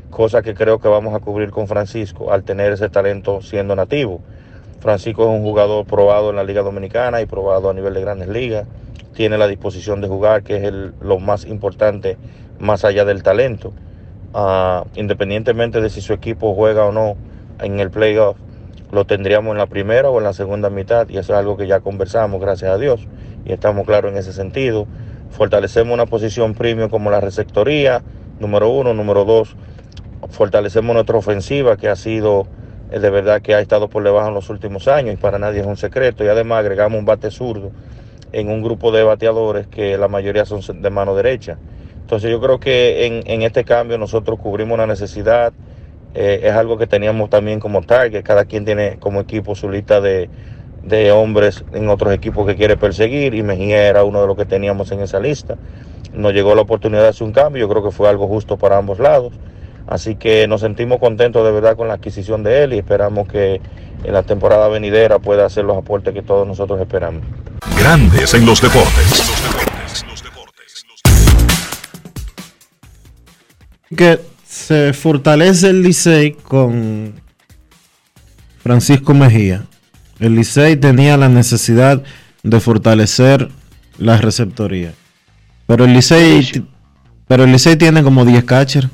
cosa 0.10 0.42
que 0.42 0.54
creo 0.54 0.80
que 0.80 0.88
vamos 0.88 1.14
a 1.14 1.20
cubrir 1.20 1.52
con 1.52 1.68
Francisco 1.68 2.32
al 2.32 2.44
tener 2.44 2.72
ese 2.74 2.90
talento 2.90 3.42
siendo 3.42 3.76
nativo. 3.76 4.22
Francisco 4.80 5.24
es 5.24 5.30
un 5.30 5.44
jugador 5.44 5.86
probado 5.86 6.30
en 6.30 6.36
la 6.36 6.44
Liga 6.44 6.62
Dominicana 6.62 7.22
y 7.22 7.26
probado 7.26 7.70
a 7.70 7.74
nivel 7.74 7.94
de 7.94 8.02
grandes 8.02 8.30
ligas. 8.30 8.68
Tiene 9.14 9.38
la 9.38 9.48
disposición 9.48 10.02
de 10.02 10.08
jugar, 10.08 10.44
que 10.44 10.68
es 10.68 10.74
lo 11.02 11.20
más 11.20 11.46
importante 11.46 12.18
más 12.60 12.86
allá 12.86 13.06
del 13.06 13.24
talento. 13.24 13.74
Uh, 14.34 14.86
independientemente 14.96 15.82
de 15.82 15.90
si 15.90 16.02
su 16.02 16.14
equipo 16.14 16.54
juega 16.54 16.86
o 16.86 16.92
no 16.92 17.16
en 17.60 17.80
el 17.80 17.90
playoff, 17.90 18.38
lo 18.92 19.06
tendríamos 19.06 19.52
en 19.52 19.58
la 19.58 19.66
primera 19.66 20.10
o 20.10 20.18
en 20.20 20.24
la 20.24 20.34
segunda 20.34 20.70
mitad 20.70 21.10
y 21.10 21.18
eso 21.18 21.34
es 21.34 21.40
algo 21.40 21.58
que 21.58 21.68
ya 21.68 21.80
conversamos, 21.80 22.40
gracias 22.40 22.72
a 22.72 22.78
Dios, 22.78 23.08
y 23.46 23.52
estamos 23.52 23.86
claros 23.86 24.12
en 24.12 24.18
ese 24.18 24.34
sentido. 24.34 24.88
Fortalecemos 25.32 25.94
una 25.94 26.06
posición 26.06 26.54
premium 26.54 26.90
como 26.90 27.10
la 27.10 27.20
receptoría, 27.20 28.02
número 28.40 28.70
uno, 28.70 28.94
número 28.94 29.26
dos, 29.26 29.56
fortalecemos 30.30 30.94
nuestra 30.94 31.18
ofensiva 31.18 31.78
que 31.78 31.90
ha 31.90 31.96
sido 31.96 32.48
eh, 32.92 33.00
de 33.00 33.10
verdad 33.10 33.42
que 33.42 33.54
ha 33.54 33.60
estado 33.60 33.90
por 33.90 34.04
debajo 34.04 34.30
en 34.30 34.34
los 34.34 34.50
últimos 34.50 34.88
años 34.88 35.14
y 35.14 35.18
para 35.18 35.40
nadie 35.40 35.62
es 35.62 35.68
un 35.68 35.78
secreto 35.78 36.24
y 36.24 36.28
además 36.28 36.60
agregamos 36.60 37.00
un 37.00 37.06
bate 37.06 37.32
zurdo 37.32 37.72
en 38.32 38.50
un 38.50 38.62
grupo 38.62 38.92
de 38.92 39.04
bateadores 39.04 39.68
que 39.68 39.98
la 39.98 40.08
mayoría 40.08 40.46
son 40.46 40.62
de 40.82 40.90
mano 40.90 41.16
derecha. 41.16 41.58
Entonces 42.02 42.32
yo 42.32 42.40
creo 42.40 42.60
que 42.60 43.06
en, 43.06 43.24
en 43.26 43.42
este 43.42 43.64
cambio 43.64 43.98
nosotros 43.98 44.40
cubrimos 44.40 44.76
una 44.76 44.88
necesidad, 44.88 45.54
eh, 46.14 46.42
es 46.44 46.54
algo 46.54 46.78
que 46.78 46.88
teníamos 46.88 47.30
también 47.30 47.60
como 47.60 47.82
target, 47.82 48.24
cada 48.24 48.46
quien 48.46 48.64
tiene 48.64 48.98
como 49.00 49.20
equipo 49.20 49.56
su 49.56 49.70
lista 49.70 50.00
de, 50.00 50.30
de 50.84 51.12
hombres 51.12 51.66
en 51.74 51.90
otros 51.90 52.14
equipos 52.14 52.48
que 52.48 52.56
quiere 52.56 52.78
perseguir 52.78 53.34
y 53.34 53.44
Mejía 53.44 53.88
era 53.88 54.04
uno 54.06 54.22
de 54.22 54.28
los 54.28 54.38
que 54.38 54.46
teníamos 54.46 54.92
en 54.92 55.02
esa 55.02 55.20
lista. 55.20 55.58
Nos 56.14 56.34
llegó 56.34 56.56
la 56.56 56.62
oportunidad 56.62 57.04
de 57.04 57.10
hacer 57.10 57.28
un 57.28 57.34
cambio, 57.34 57.62
yo 57.62 57.70
creo 57.70 57.84
que 57.84 57.92
fue 57.92 58.08
algo 58.08 58.28
justo 58.28 58.58
para 58.58 58.78
ambos 58.78 59.00
lados. 59.00 59.34
Así 59.88 60.16
que 60.16 60.48
nos 60.48 60.62
sentimos 60.62 61.00
contentos 61.00 61.46
de 61.46 61.52
verdad 61.52 61.78
con 61.78 61.88
la 61.88 61.96
adquisición 61.96 62.44
de 62.44 62.64
él 62.64 62.74
y 62.74 62.80
esperamos 62.80 63.28
que 63.28 63.62
en 64.04 64.14
la 64.14 64.24
temporada 64.24 64.68
venidera 64.68 65.20
pueda 65.20 65.46
hacer 65.46 65.64
los 65.64 65.78
aportes 65.78 66.14
que 66.14 66.22
todos 66.22 66.46
nosotros 66.46 66.80
esperamos. 66.82 67.24
Grandes 67.80 68.34
en 68.34 68.46
los 68.46 68.62
deportes. 68.62 69.24
Que 73.96 74.20
se 74.46 74.92
fortalece 74.92 75.70
el 75.70 75.82
Licey 75.82 76.34
con 76.34 77.14
Francisco 78.60 79.14
Mejía. 79.14 79.64
El 80.20 80.36
Licey 80.36 80.76
tenía 80.76 81.16
la 81.16 81.30
necesidad 81.30 82.04
de 82.44 82.60
fortalecer 82.60 83.50
la 83.98 84.18
receptoría. 84.18 84.94
Pero 85.68 85.86
el 85.86 85.94
Licey, 85.94 86.66
pero 87.28 87.46
el 87.46 87.52
Licey 87.54 87.78
tiene 87.78 88.04
como 88.04 88.26
10 88.26 88.44
catchers. 88.44 88.90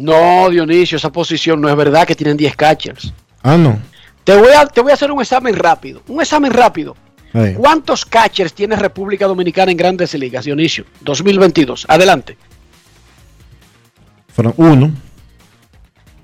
No, 0.00 0.48
Dionisio, 0.48 0.96
esa 0.96 1.10
posición 1.10 1.60
no 1.60 1.68
es 1.68 1.76
verdad 1.76 2.06
que 2.06 2.14
tienen 2.14 2.36
10 2.36 2.56
catchers. 2.56 3.12
Ah, 3.42 3.56
no. 3.56 3.78
Te 4.24 4.36
voy 4.36 4.50
a, 4.56 4.66
te 4.66 4.80
voy 4.80 4.90
a 4.90 4.94
hacer 4.94 5.10
un 5.10 5.20
examen 5.20 5.54
rápido. 5.54 6.02
Un 6.08 6.20
examen 6.20 6.52
rápido. 6.52 6.96
¿Cuántos 7.56 8.04
catchers 8.04 8.52
tiene 8.52 8.74
República 8.74 9.26
Dominicana 9.26 9.70
en 9.70 9.76
grandes 9.76 10.14
ligas, 10.14 10.44
Dionisio? 10.44 10.84
2022. 11.02 11.86
Adelante. 11.88 12.36
Fueron 14.28 14.54
uno. 14.56 14.90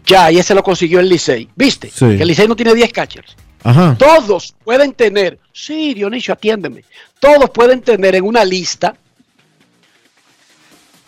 Ya, 0.04 0.30
y 0.33 0.38
ese 0.38 0.54
lo 0.54 0.62
consiguió 0.62 1.00
el 1.00 1.09
Licey. 1.09 1.49
¿Viste? 1.54 1.90
Sí. 1.90 2.16
Que 2.16 2.23
el 2.23 2.28
Licey 2.28 2.49
no 2.49 2.56
tiene 2.56 2.75
10 2.75 2.92
catchers. 2.92 3.37
Ajá. 3.62 3.97
Todos 3.99 4.54
pueden 4.64 4.95
tener, 4.95 5.38
sí, 5.52 5.95
Dionisio, 5.95 6.35
atiéndeme. 6.35 6.85
Todos 7.21 7.50
pueden 7.50 7.80
tener 7.83 8.14
en 8.14 8.25
una 8.25 8.45
lista 8.45 8.97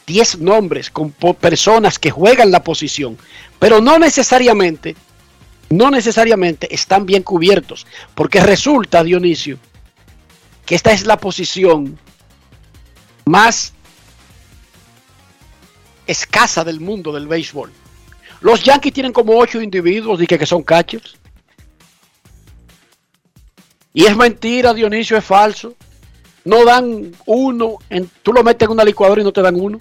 10 0.09 0.39
nombres 0.39 0.91
con 0.91 1.13
personas 1.13 1.99
que 1.99 2.11
juegan 2.11 2.51
la 2.51 2.65
posición, 2.65 3.19
pero 3.59 3.83
no 3.83 3.99
necesariamente, 3.99 4.97
no 5.69 5.91
necesariamente 5.91 6.75
están 6.75 7.05
bien 7.05 7.23
cubiertos, 7.23 7.87
porque 8.15 8.41
resulta, 8.41 9.05
Dionisio, 9.05 9.59
que 10.65 10.75
esta 10.75 10.93
es 10.93 11.07
la 11.07 11.19
posición 11.19 11.99
más 13.27 13.75
escasa 16.07 16.65
del 16.65 16.81
mundo 16.81 17.13
del 17.13 17.29
béisbol. 17.29 17.71
Los 18.41 18.63
Yankees 18.63 18.95
tienen 18.95 19.13
como 19.13 19.37
8 19.37 19.61
individuos 19.61 20.23
y 20.23 20.27
que, 20.27 20.39
que 20.39 20.47
son 20.47 20.63
catchers. 20.63 21.19
Y 23.93 24.07
es 24.07 24.17
mentira, 24.17 24.73
Dionisio, 24.73 25.19
es 25.19 25.25
falso. 25.25 25.75
No 26.47 26.65
dan 26.65 27.13
uno, 27.27 27.77
en, 27.91 28.11
tú 28.23 28.33
lo 28.33 28.43
metes 28.43 28.65
en 28.65 28.73
una 28.73 28.85
licuadora 28.85 29.21
y 29.21 29.25
no 29.25 29.33
te 29.33 29.43
dan 29.43 29.61
uno. 29.61 29.79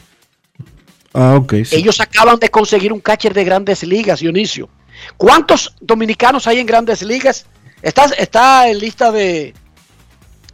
Ah, 1.19 1.41
sí. 1.49 1.75
Ellos 1.77 1.99
acaban 1.99 2.37
de 2.37 2.49
conseguir 2.49 2.93
un 2.93 2.99
catcher 2.99 3.33
de 3.33 3.43
grandes 3.43 3.81
ligas, 3.81 4.19
Dionisio. 4.19 4.69
¿Cuántos 5.17 5.73
dominicanos 5.81 6.45
hay 6.45 6.59
en 6.59 6.67
grandes 6.67 7.01
ligas? 7.01 7.47
Está, 7.81 8.05
está 8.17 8.69
en 8.69 8.77
lista 8.77 9.11
de, 9.11 9.55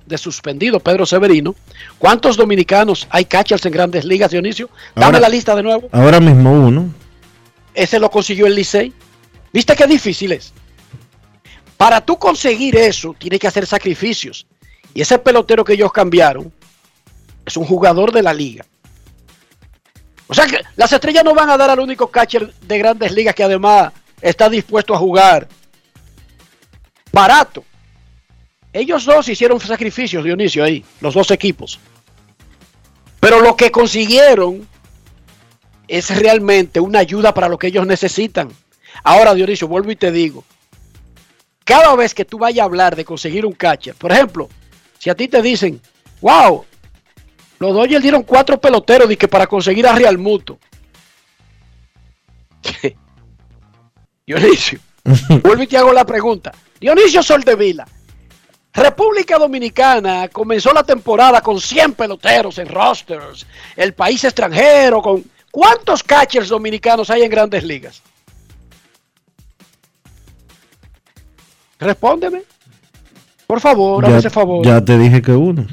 de 0.05 0.17
suspendido 0.17 0.79
Pedro 0.79 1.05
Severino. 1.05 1.53
¿Cuántos 1.97 2.37
dominicanos 2.37 3.07
hay 3.09 3.25
catchers 3.25 3.65
en 3.65 3.73
grandes 3.73 4.05
ligas, 4.05 4.31
Dionisio? 4.31 4.69
Dame 4.95 5.05
Ahora- 5.07 5.19
la 5.19 5.29
lista 5.29 5.53
de 5.53 5.63
nuevo. 5.63 5.89
Ahora 5.91 6.21
mismo 6.21 6.53
uno. 6.53 6.93
Ese 7.73 7.99
lo 7.99 8.09
consiguió 8.09 8.47
el 8.47 8.55
Licey. 8.55 8.93
¿Viste 9.51 9.75
qué 9.75 9.85
difícil 9.85 10.31
es? 10.31 10.53
Para 11.75 11.99
tú 11.99 12.17
conseguir 12.17 12.77
eso, 12.77 13.13
tienes 13.19 13.39
que 13.39 13.47
hacer 13.47 13.65
sacrificios. 13.65 14.47
Y 14.93 15.01
ese 15.01 15.17
pelotero 15.19 15.65
que 15.65 15.73
ellos 15.73 15.91
cambiaron 15.91 16.53
es 17.45 17.57
un 17.57 17.65
jugador 17.65 18.13
de 18.13 18.21
la 18.23 18.33
liga. 18.33 18.65
O 20.27 20.33
sea 20.33 20.45
que 20.47 20.61
las 20.75 20.91
estrellas 20.91 21.23
no 21.23 21.33
van 21.33 21.49
a 21.49 21.57
dar 21.57 21.69
al 21.69 21.79
único 21.79 22.09
catcher 22.09 22.53
de 22.53 22.77
grandes 22.77 23.11
ligas 23.11 23.35
que 23.35 23.43
además 23.43 23.91
está 24.21 24.49
dispuesto 24.49 24.93
a 24.93 24.97
jugar 24.97 25.47
barato. 27.11 27.63
Ellos 28.71 29.05
dos 29.05 29.29
hicieron 29.29 29.59
sacrificios, 29.59 30.23
Dionisio, 30.23 30.63
ahí, 30.63 30.83
los 30.99 31.13
dos 31.13 31.29
equipos. 31.31 31.79
Pero 33.19 33.39
lo 33.39 33.55
que 33.55 33.71
consiguieron 33.71 34.67
es 35.87 36.09
realmente 36.15 36.79
una 36.79 36.99
ayuda 36.99 37.33
para 37.33 37.47
lo 37.47 37.57
que 37.57 37.67
ellos 37.67 37.85
necesitan. 37.85 38.49
Ahora, 39.03 39.33
Dionisio, 39.33 39.67
vuelvo 39.67 39.91
y 39.91 39.95
te 39.95 40.11
digo, 40.11 40.43
cada 41.63 41.95
vez 41.95 42.13
que 42.13 42.25
tú 42.25 42.39
vayas 42.39 42.63
a 42.63 42.65
hablar 42.65 42.95
de 42.95 43.05
conseguir 43.05 43.45
un 43.45 43.53
catcher, 43.53 43.95
por 43.95 44.11
ejemplo, 44.11 44.49
si 44.97 45.09
a 45.09 45.15
ti 45.15 45.27
te 45.27 45.41
dicen, 45.41 45.81
wow, 46.21 46.65
los 47.59 47.73
Dodgers 47.73 48.01
dieron 48.01 48.23
cuatro 48.23 48.59
peloteros 48.59 49.07
de 49.07 49.17
que 49.17 49.27
para 49.27 49.47
conseguir 49.47 49.87
a 49.87 49.93
Real 49.93 50.17
Muto. 50.17 50.57
Dionisio, 54.25 54.79
vuelvo 55.43 55.63
y 55.63 55.67
te 55.67 55.77
hago 55.77 55.93
la 55.93 56.05
pregunta. 56.05 56.51
Dionisio 56.79 57.21
Soldevila, 57.23 57.85
República 58.73 59.37
Dominicana 59.37 60.27
comenzó 60.29 60.73
la 60.73 60.83
temporada 60.83 61.41
con 61.41 61.61
100 61.61 61.93
peloteros 61.93 62.57
en 62.57 62.67
rosters, 62.67 63.45
el 63.75 63.93
país 63.93 64.23
extranjero 64.23 65.01
con... 65.01 65.23
¿Cuántos 65.51 66.01
catchers 66.01 66.49
dominicanos 66.49 67.11
hay 67.11 67.21
en 67.21 67.29
grandes 67.29 67.63
ligas? 67.63 68.01
Respóndeme. 71.77 72.41
Por 73.45 73.61
favor, 73.61 74.03
hazme 74.03 74.17
ese 74.17 74.31
favor. 74.31 74.65
ya 74.65 74.83
te 74.83 74.97
dije 74.97 75.21
que 75.21 75.33
uno. 75.33 75.67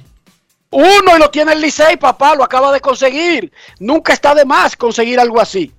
Uno 0.70 1.16
y 1.16 1.18
lo 1.18 1.30
tiene 1.30 1.52
el 1.52 1.60
Licey, 1.60 1.96
papá, 1.96 2.34
lo 2.36 2.44
acaba 2.44 2.72
de 2.72 2.80
conseguir. 2.80 3.52
Nunca 3.80 4.12
está 4.12 4.34
de 4.34 4.44
más 4.44 4.76
conseguir 4.76 5.18
algo 5.18 5.40
así. 5.40 5.72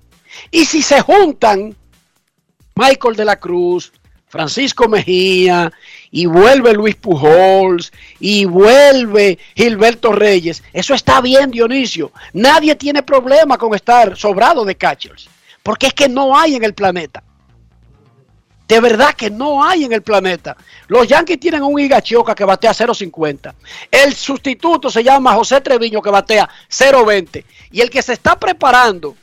Y 0.50 0.66
si 0.66 0.82
se 0.82 1.00
juntan 1.00 1.74
Michael 2.74 3.16
de 3.16 3.24
la 3.24 3.38
Cruz, 3.38 3.92
Francisco 4.28 4.88
Mejía, 4.88 5.72
y 6.10 6.26
vuelve 6.26 6.72
Luis 6.74 6.94
Pujols, 6.96 7.92
y 8.20 8.44
vuelve 8.44 9.38
Gilberto 9.54 10.12
Reyes, 10.12 10.62
eso 10.72 10.94
está 10.94 11.20
bien, 11.20 11.50
Dionisio. 11.50 12.12
Nadie 12.32 12.74
tiene 12.76 13.02
problema 13.02 13.56
con 13.58 13.74
estar 13.74 14.16
sobrado 14.16 14.64
de 14.64 14.76
catchers, 14.76 15.28
porque 15.62 15.88
es 15.88 15.94
que 15.94 16.08
no 16.08 16.36
hay 16.38 16.54
en 16.54 16.64
el 16.64 16.74
planeta. 16.74 17.22
De 18.72 18.80
verdad 18.80 19.12
que 19.12 19.28
no 19.28 19.62
hay 19.62 19.84
en 19.84 19.92
el 19.92 20.00
planeta. 20.00 20.56
Los 20.88 21.06
Yankees 21.06 21.38
tienen 21.38 21.62
un 21.62 21.78
Higachioca 21.78 22.34
que 22.34 22.46
batea 22.46 22.70
0.50. 22.72 23.52
El 23.90 24.14
sustituto 24.14 24.88
se 24.88 25.04
llama 25.04 25.34
José 25.34 25.60
Treviño 25.60 26.00
que 26.00 26.08
batea 26.08 26.48
0.20. 26.70 27.44
Y 27.70 27.82
el 27.82 27.90
que 27.90 28.00
se 28.00 28.14
está 28.14 28.40
preparando 28.40 29.14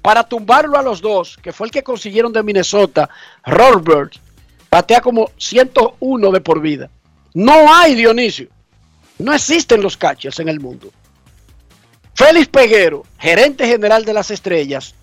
para 0.00 0.22
tumbarlo 0.22 0.78
a 0.78 0.82
los 0.82 1.00
dos, 1.00 1.36
que 1.42 1.52
fue 1.52 1.66
el 1.66 1.72
que 1.72 1.82
consiguieron 1.82 2.32
de 2.32 2.44
Minnesota, 2.44 3.10
Robert, 3.44 4.14
batea 4.70 5.00
como 5.00 5.32
101 5.38 6.30
de 6.30 6.40
por 6.40 6.60
vida. 6.60 6.88
No 7.32 7.74
hay 7.74 7.96
Dionisio. 7.96 8.46
No 9.18 9.34
existen 9.34 9.82
los 9.82 9.96
catchers 9.96 10.38
en 10.38 10.48
el 10.48 10.60
mundo. 10.60 10.92
Félix 12.14 12.46
Peguero, 12.46 13.02
gerente 13.18 13.66
general 13.66 14.04
de 14.04 14.12
las 14.12 14.30
estrellas, 14.30 14.94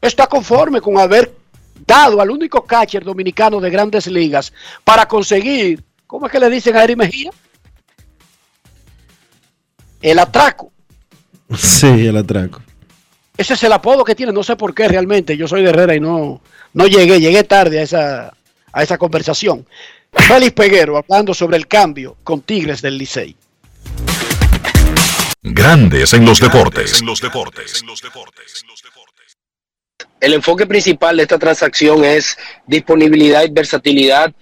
está 0.00 0.26
conforme 0.26 0.80
con 0.80 0.98
haber 0.98 1.37
dado 1.86 2.20
al 2.20 2.30
único 2.30 2.64
catcher 2.64 3.04
dominicano 3.04 3.60
de 3.60 3.70
grandes 3.70 4.06
ligas 4.06 4.52
para 4.84 5.06
conseguir, 5.06 5.84
¿cómo 6.06 6.26
es 6.26 6.32
que 6.32 6.40
le 6.40 6.50
dicen 6.50 6.76
a 6.76 6.84
Eri 6.84 6.96
Mejía? 6.96 7.30
El 10.00 10.18
atraco. 10.18 10.72
Sí, 11.56 12.06
el 12.06 12.16
atraco. 12.16 12.60
Ese 13.36 13.54
es 13.54 13.62
el 13.62 13.72
apodo 13.72 14.04
que 14.04 14.14
tiene, 14.14 14.32
no 14.32 14.42
sé 14.42 14.56
por 14.56 14.74
qué 14.74 14.88
realmente. 14.88 15.36
Yo 15.36 15.48
soy 15.48 15.62
de 15.62 15.70
Herrera 15.70 15.94
y 15.94 16.00
no, 16.00 16.42
no 16.74 16.86
llegué, 16.86 17.20
llegué 17.20 17.44
tarde 17.44 17.78
a 17.78 17.82
esa, 17.82 18.34
a 18.72 18.82
esa 18.82 18.98
conversación. 18.98 19.66
Félix 20.12 20.52
Peguero 20.52 20.96
hablando 20.96 21.32
sobre 21.32 21.56
el 21.56 21.66
cambio 21.66 22.16
con 22.24 22.40
Tigres 22.42 22.82
del 22.82 22.98
Licey. 22.98 23.36
Grandes 25.42 26.12
en 26.12 26.24
los 26.24 26.40
deportes. 26.40 27.00
El 30.20 30.32
enfoque 30.32 30.66
principal 30.66 31.16
de 31.16 31.22
esta 31.22 31.38
transacción 31.38 32.04
es 32.04 32.36
disponibilidad 32.66 33.44
y 33.44 33.50
versatilidad. 33.50 34.32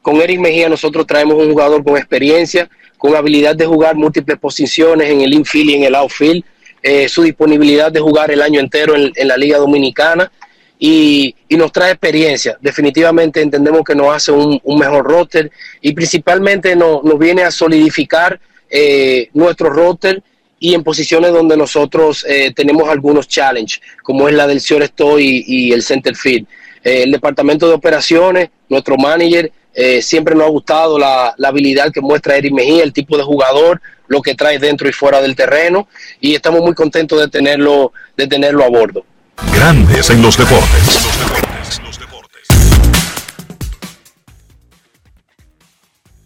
Con 0.00 0.22
Eric 0.22 0.40
Mejía 0.40 0.68
nosotros 0.68 1.06
traemos 1.06 1.36
un 1.36 1.50
jugador 1.50 1.84
con 1.84 1.98
experiencia, 1.98 2.68
con 2.96 3.14
habilidad 3.14 3.54
de 3.54 3.66
jugar 3.66 3.94
múltiples 3.94 4.38
posiciones 4.38 5.10
en 5.10 5.20
el 5.20 5.34
infield 5.34 5.70
y 5.70 5.74
en 5.74 5.84
el 5.84 5.94
outfield, 5.94 6.42
eh, 6.82 7.08
su 7.08 7.22
disponibilidad 7.22 7.92
de 7.92 8.00
jugar 8.00 8.30
el 8.30 8.40
año 8.40 8.60
entero 8.60 8.94
en, 8.94 9.12
la 9.28 9.36
Liga 9.36 9.58
Dominicana 9.58 10.32
y, 10.78 11.34
nos 11.50 11.72
trae 11.72 11.90
experiencia. 11.90 12.56
Definitivamente 12.60 13.42
entendemos 13.42 13.82
que 13.84 13.94
nos 13.94 14.14
hace 14.14 14.32
un, 14.32 14.60
mejor 14.78 15.04
roster 15.04 15.50
y 15.82 15.92
principalmente 15.92 16.74
no, 16.74 17.02
nos 17.02 17.18
viene 17.18 17.42
a 17.42 17.50
solidificar 17.50 18.40
eh, 18.70 19.28
nuestro 19.34 19.70
roster 19.70 20.22
y 20.60 20.74
en 20.74 20.82
posiciones 20.82 21.32
donde 21.32 21.56
nosotros 21.56 22.24
eh, 22.28 22.52
tenemos 22.54 22.88
algunos 22.88 23.28
challenges, 23.28 23.80
como 24.02 24.28
es 24.28 24.34
la 24.34 24.46
del 24.46 24.60
shortstop 24.60 25.18
y, 25.18 25.44
y 25.46 25.72
el 25.72 25.82
center 25.82 26.16
field. 26.16 26.46
Eh, 26.82 27.02
el 27.04 27.12
departamento 27.12 27.68
de 27.68 27.74
operaciones, 27.74 28.50
nuestro 28.68 28.96
manager, 28.96 29.52
eh, 29.74 30.02
siempre 30.02 30.34
nos 30.34 30.46
ha 30.46 30.50
gustado 30.50 30.98
la, 30.98 31.34
la, 31.36 31.48
habilidad 31.48 31.92
que 31.92 32.00
muestra 32.00 32.36
Eric 32.36 32.52
Mejía, 32.52 32.82
el 32.82 32.92
tipo 32.92 33.16
de 33.16 33.22
jugador, 33.22 33.80
lo 34.08 34.22
que 34.22 34.34
trae 34.34 34.58
dentro 34.58 34.88
y 34.88 34.92
fuera 34.92 35.20
del 35.20 35.36
terreno, 35.36 35.88
y 36.20 36.34
estamos 36.34 36.60
muy 36.62 36.74
contentos 36.74 37.20
de 37.20 37.28
tenerlo, 37.28 37.92
de 38.16 38.26
tenerlo 38.26 38.64
a 38.64 38.68
bordo. 38.68 39.04
Grandes 39.54 40.10
en 40.10 40.22
los 40.22 40.36
deportes. 40.36 41.08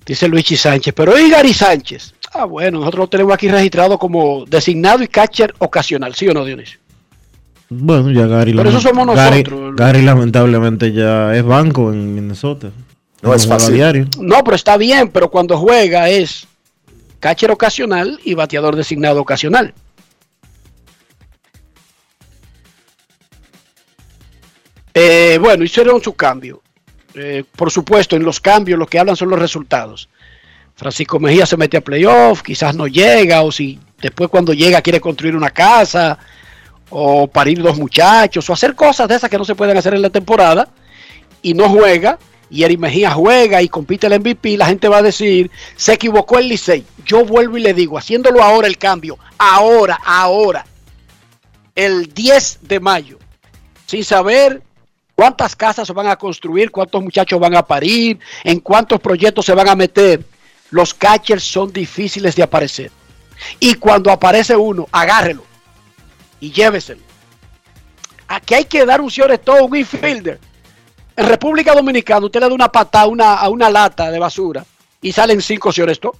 Dice 0.06 0.28
Luigi 0.28 0.56
Sánchez, 0.56 0.94
pero 0.96 1.18
¿y 1.18 1.30
Gary 1.30 1.54
Sánchez? 1.54 2.14
Ah, 2.34 2.44
bueno, 2.46 2.78
nosotros 2.78 3.00
lo 3.00 3.08
tenemos 3.08 3.34
aquí 3.34 3.48
registrado 3.48 3.98
como 3.98 4.44
designado 4.46 5.02
y 5.02 5.08
catcher 5.08 5.54
ocasional, 5.58 6.14
¿sí 6.14 6.28
o 6.28 6.34
no, 6.34 6.44
Dionisio? 6.44 6.78
Bueno, 7.68 8.10
ya 8.10 8.26
Gary. 8.26 8.54
Pero 8.54 8.68
eso 8.68 8.80
somos 8.80 9.06
Gary, 9.14 9.42
nosotros. 9.42 9.76
Gary, 9.76 10.02
lamentablemente 10.02 10.92
ya 10.92 11.34
es 11.34 11.44
banco 11.44 11.92
en 11.92 12.14
Minnesota. 12.14 12.70
No 13.22 13.34
es 13.34 13.46
fácil. 13.46 13.74
Diario. 13.74 14.06
No, 14.18 14.42
pero 14.44 14.56
está 14.56 14.76
bien, 14.76 15.10
pero 15.10 15.30
cuando 15.30 15.56
juega 15.56 16.08
es 16.08 16.46
catcher 17.20 17.50
ocasional 17.50 18.18
y 18.24 18.34
bateador 18.34 18.76
designado 18.76 19.20
ocasional. 19.20 19.74
Eh, 24.94 25.38
bueno, 25.40 25.64
hicieron 25.64 26.02
su 26.02 26.14
cambio. 26.14 26.62
Eh, 27.14 27.44
por 27.56 27.70
supuesto, 27.70 28.16
en 28.16 28.24
los 28.24 28.40
cambios 28.40 28.78
lo 28.78 28.86
que 28.86 28.98
hablan 28.98 29.16
son 29.16 29.30
los 29.30 29.38
resultados. 29.38 30.08
Francisco 30.74 31.20
Mejía 31.20 31.46
se 31.46 31.56
mete 31.56 31.76
a 31.76 31.80
playoff, 31.80 32.42
quizás 32.42 32.74
no 32.74 32.86
llega, 32.86 33.42
o 33.42 33.52
si 33.52 33.78
después 34.00 34.28
cuando 34.30 34.52
llega 34.52 34.82
quiere 34.82 35.00
construir 35.00 35.36
una 35.36 35.50
casa, 35.50 36.18
o 36.90 37.26
parir 37.26 37.62
dos 37.62 37.78
muchachos, 37.78 38.48
o 38.48 38.52
hacer 38.52 38.74
cosas 38.74 39.08
de 39.08 39.16
esas 39.16 39.30
que 39.30 39.38
no 39.38 39.44
se 39.44 39.54
pueden 39.54 39.76
hacer 39.76 39.94
en 39.94 40.02
la 40.02 40.10
temporada, 40.10 40.68
y 41.42 41.54
no 41.54 41.68
juega, 41.68 42.18
y 42.50 42.64
Eri 42.64 42.76
Mejía 42.76 43.10
juega 43.12 43.62
y 43.62 43.68
compite 43.68 44.06
el 44.06 44.20
MVP, 44.20 44.56
la 44.56 44.66
gente 44.66 44.88
va 44.88 44.98
a 44.98 45.02
decir, 45.02 45.50
se 45.74 45.94
equivocó 45.94 46.38
el 46.38 46.48
Licey. 46.48 46.84
Yo 47.06 47.24
vuelvo 47.24 47.56
y 47.56 47.62
le 47.62 47.72
digo, 47.72 47.96
haciéndolo 47.96 48.42
ahora 48.42 48.68
el 48.68 48.76
cambio, 48.76 49.18
ahora, 49.38 49.98
ahora, 50.04 50.66
el 51.74 52.12
10 52.12 52.58
de 52.62 52.78
mayo, 52.78 53.18
sin 53.86 54.04
saber 54.04 54.62
cuántas 55.14 55.56
casas 55.56 55.86
se 55.86 55.92
van 55.92 56.08
a 56.08 56.16
construir, 56.16 56.70
cuántos 56.70 57.02
muchachos 57.02 57.40
van 57.40 57.56
a 57.56 57.62
parir, 57.62 58.18
en 58.44 58.60
cuántos 58.60 59.00
proyectos 59.00 59.46
se 59.46 59.54
van 59.54 59.68
a 59.68 59.74
meter. 59.74 60.22
Los 60.72 60.94
catchers 60.94 61.44
son 61.44 61.70
difíciles 61.70 62.34
de 62.34 62.42
aparecer. 62.42 62.90
Y 63.60 63.74
cuando 63.74 64.10
aparece 64.10 64.56
uno, 64.56 64.88
agárrelo 64.90 65.44
y 66.40 66.50
lléveselo. 66.50 67.02
Aquí 68.26 68.54
hay 68.54 68.64
que 68.64 68.84
dar 68.86 69.02
un 69.02 69.10
todo 69.44 69.66
un 69.66 69.76
infielder. 69.76 70.40
En 71.14 71.26
República 71.26 71.74
Dominicana 71.74 72.24
usted 72.24 72.40
le 72.40 72.48
da 72.48 72.54
una 72.54 72.72
patada 72.72 73.06
una, 73.06 73.34
a 73.34 73.50
una 73.50 73.68
lata 73.68 74.10
de 74.10 74.18
basura 74.18 74.64
y 75.02 75.12
salen 75.12 75.42
cinco 75.42 75.70
esto. 75.70 76.16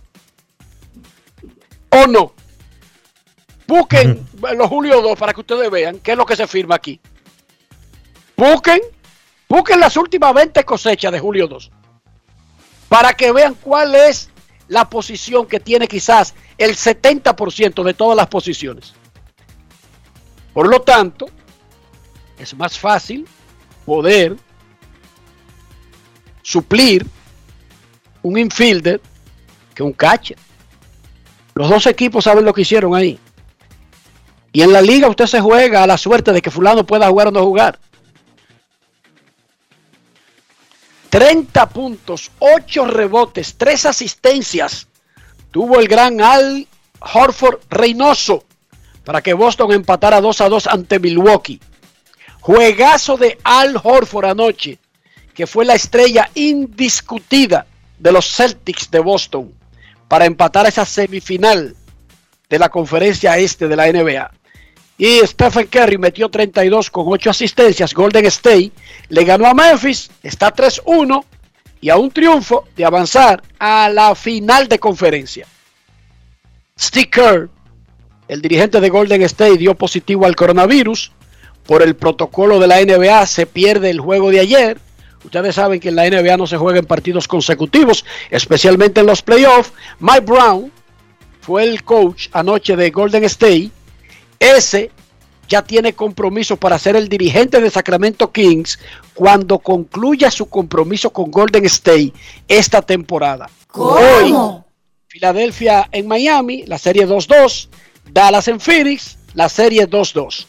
¿O 1.89 2.07
no? 2.07 2.35
Busquen 3.67 4.27
los 4.55 4.69
Julio 4.69 5.01
2 5.01 5.19
para 5.19 5.33
que 5.33 5.41
ustedes 5.41 5.71
vean 5.71 5.99
qué 6.01 6.13
es 6.13 6.19
lo 6.19 6.27
que 6.27 6.37
se 6.37 6.47
firma 6.47 6.75
aquí. 6.75 7.01
Busquen, 8.37 8.81
busquen 9.49 9.81
las 9.81 9.97
últimas 9.97 10.35
20 10.35 10.63
cosechas 10.65 11.11
de 11.11 11.21
Julio 11.21 11.49
2 11.49 11.71
para 12.91 13.15
que 13.15 13.33
vean 13.33 13.55
cuál 13.55 13.95
es 13.95 14.29
la 14.69 14.89
posición 14.89 15.47
que 15.47 15.61
tiene 15.61 15.89
quizás 15.89 16.35
el 16.59 16.77
70% 16.77 17.83
de 17.83 17.95
todas 17.95 18.17
las 18.17 18.27
posiciones. 18.29 18.95
Por 20.53 20.69
lo 20.69 20.81
tanto, 20.81 21.27
es 22.39 22.55
más 22.55 22.79
fácil 22.79 23.27
poder 23.85 24.37
suplir 26.43 27.07
un 28.23 28.39
infielder 28.39 29.01
que 29.75 29.83
un 29.83 29.93
catcher. 29.93 30.39
Los 31.55 31.69
dos 31.69 31.87
equipos 31.87 32.25
saben 32.25 32.45
lo 32.45 32.53
que 32.53 32.63
hicieron 32.63 32.95
ahí. 32.95 33.19
Y 34.53 34.63
en 34.63 34.73
la 34.73 34.83
liga 34.83 35.09
usted 35.09 35.27
se 35.27 35.41
juega 35.41 35.83
a 35.83 35.87
la 35.87 35.97
suerte 35.97 36.33
de 36.33 36.43
que 36.43 36.51
fulano 36.51 36.85
pueda 36.85 37.09
jugar 37.09 37.29
o 37.29 37.31
no 37.31 37.45
jugar. 37.45 37.79
30 41.13 41.69
puntos, 41.69 42.31
8 42.39 42.87
rebotes, 42.87 43.57
3 43.59 43.85
asistencias. 43.85 44.89
Tuvo 45.51 45.79
el 45.79 45.87
gran 45.87 46.23
Al 46.23 46.67
Horford 47.01 47.61
Reynoso 47.69 48.45
para 49.05 49.21
que 49.21 49.35
Boston 49.35 49.73
empatara 49.73 50.23
2 50.23 50.41
a 50.41 50.49
2 50.49 50.67
ante 50.69 50.99
Milwaukee. 50.99 51.61
Juegazo 52.41 53.19
de 53.19 53.37
Al 53.45 53.77
Horford 53.77 54.25
anoche, 54.25 54.79
que 55.35 55.47
fue 55.47 55.67
la 55.67 55.75
estrella 55.75 56.31
indiscutida 56.35 57.67
de 57.99 58.11
los 58.11 58.35
Celtics 58.35 58.91
de 58.91 59.01
Boston 59.01 59.53
para 60.09 60.25
empatar 60.25 60.65
esa 60.65 60.87
semifinal 60.87 61.77
de 62.49 62.59
la 62.59 62.71
conferencia 62.71 63.37
este 63.37 63.69
de 63.69 63.77
la 63.77 63.93
NBA. 63.93 64.31
Y 64.99 65.21
Stephen 65.25 65.67
Curry 65.67 65.99
metió 65.99 66.29
32 66.29 66.91
con 66.91 67.07
8 67.09 67.31
asistencias. 67.31 67.95
Golden 67.95 68.27
State 68.27 68.73
le 69.09 69.25
ganó 69.25 69.47
a 69.47 69.55
Memphis, 69.55 70.11
está 70.23 70.55
3-1 70.55 71.25
y 71.81 71.91
a 71.91 71.97
un 71.97 72.11
triunfo 72.11 72.65
de 72.77 72.85
avanzar 72.85 73.43
a 73.59 73.89
la 73.89 74.15
final 74.15 74.69
de 74.69 74.79
conferencia. 74.79 75.47
Steve 76.79 77.11
Kerr, 77.11 77.51
el 78.29 78.41
dirigente 78.41 78.81
de 78.81 78.89
Golden 78.89 79.23
State, 79.23 79.59
dio 79.59 79.75
positivo 79.75 80.27
al 80.27 80.37
coronavirus. 80.37 81.13
Por 81.67 81.83
el 81.83 81.95
protocolo 81.95 82.59
de 82.59 82.67
la 82.67 82.81
NBA 82.81 83.27
se 83.27 83.47
pierde 83.47 83.91
el 83.91 84.01
juego 84.01 84.31
de 84.31 84.41
ayer. 84.41 84.79
Ustedes 85.25 85.55
saben 85.55 85.79
que 85.79 85.91
en 85.91 85.97
la 85.97 86.09
NBA 86.09 86.37
no 86.37 86.47
se 86.47 86.57
juega 86.57 86.79
en 86.81 86.87
partidos 86.87 87.29
consecutivos, 87.29 88.05
especialmente 88.31 89.01
en 89.01 89.07
los 89.07 89.23
playoffs. 89.23 89.73
Mike 90.01 90.21
Brown 90.21 90.73
fue 91.41 91.65
el 91.65 91.85
coach 91.85 92.29
anoche 92.33 92.75
de 92.77 92.91
Golden 92.91 93.25
State. 93.25 93.71
Ese 94.43 94.91
ya 95.49 95.63
tiene 95.63 95.93
compromiso 95.93 96.57
para 96.57 96.79
ser 96.79 96.97
el 96.97 97.09
dirigente 97.09 97.61
de 97.61 97.71
Sacramento 97.71 98.33
Kings 98.33 98.79
cuando 99.15 99.61
concluya 99.61 100.31
su 100.31 100.47
compromiso 100.47 101.11
con 101.11 101.31
Golden 101.31 101.65
State 101.67 102.13
esta 102.49 102.83
temporada. 102.83 103.49
Hoy, 103.73 104.35
Filadelfia 105.07 105.89
en 105.93 106.09
Miami, 106.09 106.65
la 106.67 106.79
serie 106.79 107.07
2-2. 107.07 107.69
Dallas 108.11 108.49
en 108.49 108.59
Phoenix, 108.59 109.17
la 109.35 109.49
serie 109.49 109.89
2-2. 109.89 110.47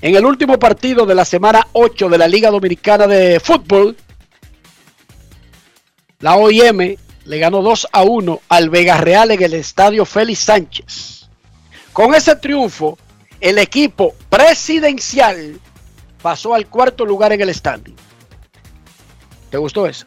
En 0.00 0.14
el 0.14 0.24
último 0.24 0.58
partido 0.58 1.04
de 1.04 1.14
la 1.14 1.24
semana 1.24 1.66
8 1.72 2.08
de 2.08 2.18
la 2.18 2.28
Liga 2.28 2.50
Dominicana 2.50 3.06
de 3.08 3.40
Fútbol, 3.40 3.96
la 6.20 6.36
OIM 6.36 6.96
le 7.24 7.38
ganó 7.38 7.62
2 7.62 7.88
a 7.90 8.02
1 8.02 8.40
al 8.48 8.70
Vega 8.70 8.98
Real 8.98 9.32
en 9.32 9.42
el 9.42 9.54
estadio 9.54 10.04
Félix 10.04 10.40
Sánchez. 10.40 11.28
Con 11.92 12.14
ese 12.14 12.36
triunfo, 12.36 12.98
el 13.44 13.58
equipo 13.58 14.14
presidencial 14.30 15.60
pasó 16.22 16.54
al 16.54 16.66
cuarto 16.66 17.04
lugar 17.04 17.32
en 17.34 17.42
el 17.42 17.54
standing. 17.54 17.94
¿Te 19.50 19.58
gustó 19.58 19.86
eso? 19.86 20.06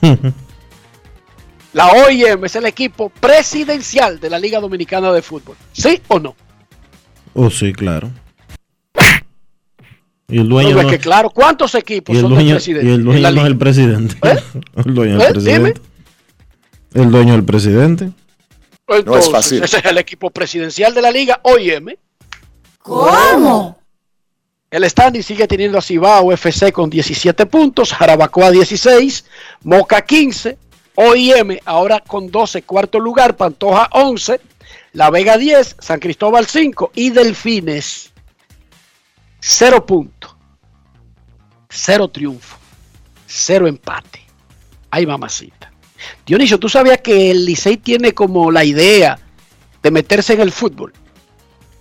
La 1.72 1.88
OIM 1.88 2.44
es 2.44 2.54
el 2.54 2.66
equipo 2.66 3.08
presidencial 3.08 4.20
de 4.20 4.28
la 4.30 4.38
Liga 4.38 4.60
Dominicana 4.60 5.10
de 5.10 5.22
Fútbol. 5.22 5.56
¿Sí 5.72 6.00
o 6.08 6.18
no? 6.20 6.36
Oh, 7.34 7.48
sí, 7.50 7.72
claro. 7.72 8.10
Y 10.28 10.38
el 10.38 10.48
dueño 10.48 10.70
No, 10.74 10.78
es 10.80 10.84
no, 10.84 10.90
que 10.90 10.98
claro, 10.98 11.30
¿cuántos 11.30 11.74
equipos 11.74 12.14
y 12.14 12.18
el 12.18 12.22
son 12.22 12.34
dueño, 12.34 12.48
del 12.50 12.56
presidente? 12.56 12.86
y 12.86 12.92
el 12.94 13.02
dueño 13.04 13.20
no 13.22 13.28
es 13.28 13.34
el 13.36 13.44
liga? 13.48 13.58
presidente. 13.58 14.16
¿Eh? 14.22 14.60
El 14.84 14.94
dueño 14.94 15.14
¿Eh? 15.14 15.18
es 15.22 15.26
el 15.26 15.32
presidente. 15.32 15.80
El 16.94 17.10
dueño 17.10 17.32
del 17.32 17.44
presidente. 17.44 18.10
Entonces, 18.86 19.06
No 19.06 19.16
es 19.18 19.30
fácil. 19.30 19.62
Ese 19.64 19.78
es 19.78 19.84
el 19.86 19.98
equipo 19.98 20.30
presidencial 20.30 20.94
de 20.94 21.02
la 21.02 21.10
liga 21.10 21.40
OIM. 21.42 21.86
¿Cómo? 22.82 23.78
El 24.70 24.88
standing 24.88 25.22
sigue 25.22 25.46
teniendo 25.46 25.78
a 25.78 25.82
Cibao 25.82 26.32
FC 26.32 26.72
con 26.72 26.88
17 26.88 27.46
puntos, 27.46 27.92
Jarabacoa 27.92 28.50
16, 28.50 29.24
Moca 29.64 30.00
15, 30.02 30.56
OIM 30.94 31.58
ahora 31.64 32.00
con 32.00 32.30
12, 32.30 32.62
cuarto 32.62 32.98
lugar, 32.98 33.36
Pantoja 33.36 33.88
11, 33.92 34.40
La 34.94 35.10
Vega 35.10 35.36
10, 35.36 35.76
San 35.78 36.00
Cristóbal 36.00 36.46
5 36.46 36.92
y 36.94 37.10
Delfines 37.10 38.12
0 39.40 39.84
puntos, 39.84 40.34
0 41.68 42.08
triunfo, 42.08 42.56
0 43.26 43.66
empate. 43.66 44.20
Ay, 44.90 45.04
mamacita. 45.04 45.70
Dionisio, 46.24 46.58
¿tú 46.58 46.68
sabías 46.68 47.00
que 47.00 47.30
el 47.30 47.44
Licey 47.44 47.76
tiene 47.76 48.12
como 48.12 48.50
la 48.50 48.64
idea 48.64 49.18
de 49.82 49.90
meterse 49.90 50.32
en 50.34 50.40
el 50.40 50.52
fútbol? 50.52 50.92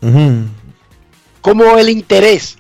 Ujú. 0.02 0.46
Como 1.42 1.78
el 1.78 1.90
interés 1.90 2.58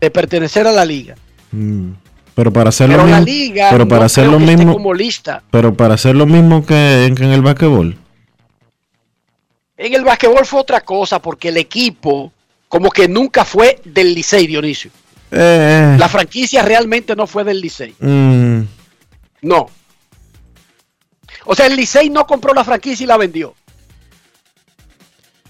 de 0.00 0.10
pertenecer 0.10 0.66
a 0.66 0.72
la 0.72 0.84
liga. 0.84 1.14
Mm. 1.52 1.90
Pero 2.34 2.52
para 2.52 2.70
hacer 2.70 2.88
lo 2.88 2.96
Pero 2.96 3.06
mismo, 3.08 3.24
liga 3.24 3.68
pero 3.70 3.86
para 3.86 4.00
no 4.00 4.06
hacer 4.06 4.26
lo 4.26 4.38
mismo, 4.40 4.72
como 4.72 4.94
lista. 4.94 5.42
pero 5.50 5.74
para 5.74 5.94
hacer 5.94 6.14
lo 6.16 6.24
mismo 6.26 6.64
que 6.64 7.04
en, 7.06 7.14
que 7.14 7.24
en 7.24 7.30
el 7.30 7.42
basquetbol. 7.42 7.96
En 9.76 9.94
el 9.94 10.02
basquetbol 10.04 10.46
fue 10.46 10.60
otra 10.60 10.80
cosa 10.80 11.20
porque 11.20 11.48
el 11.48 11.58
equipo 11.58 12.32
como 12.68 12.90
que 12.90 13.06
nunca 13.06 13.44
fue 13.44 13.80
del 13.84 14.14
Licey, 14.14 14.46
Dionisio. 14.46 14.90
Eh, 15.30 15.96
La 15.98 16.08
franquicia 16.08 16.62
realmente 16.62 17.14
no 17.14 17.26
fue 17.26 17.44
del 17.44 17.60
Licey. 17.60 17.94
mm, 18.00 18.60
No. 19.42 19.68
O 21.44 21.54
sea, 21.54 21.66
el 21.66 21.76
Licey 21.76 22.08
no 22.08 22.26
compró 22.26 22.54
la 22.54 22.64
franquicia 22.64 23.04
y 23.04 23.06
la 23.08 23.16
vendió. 23.18 23.54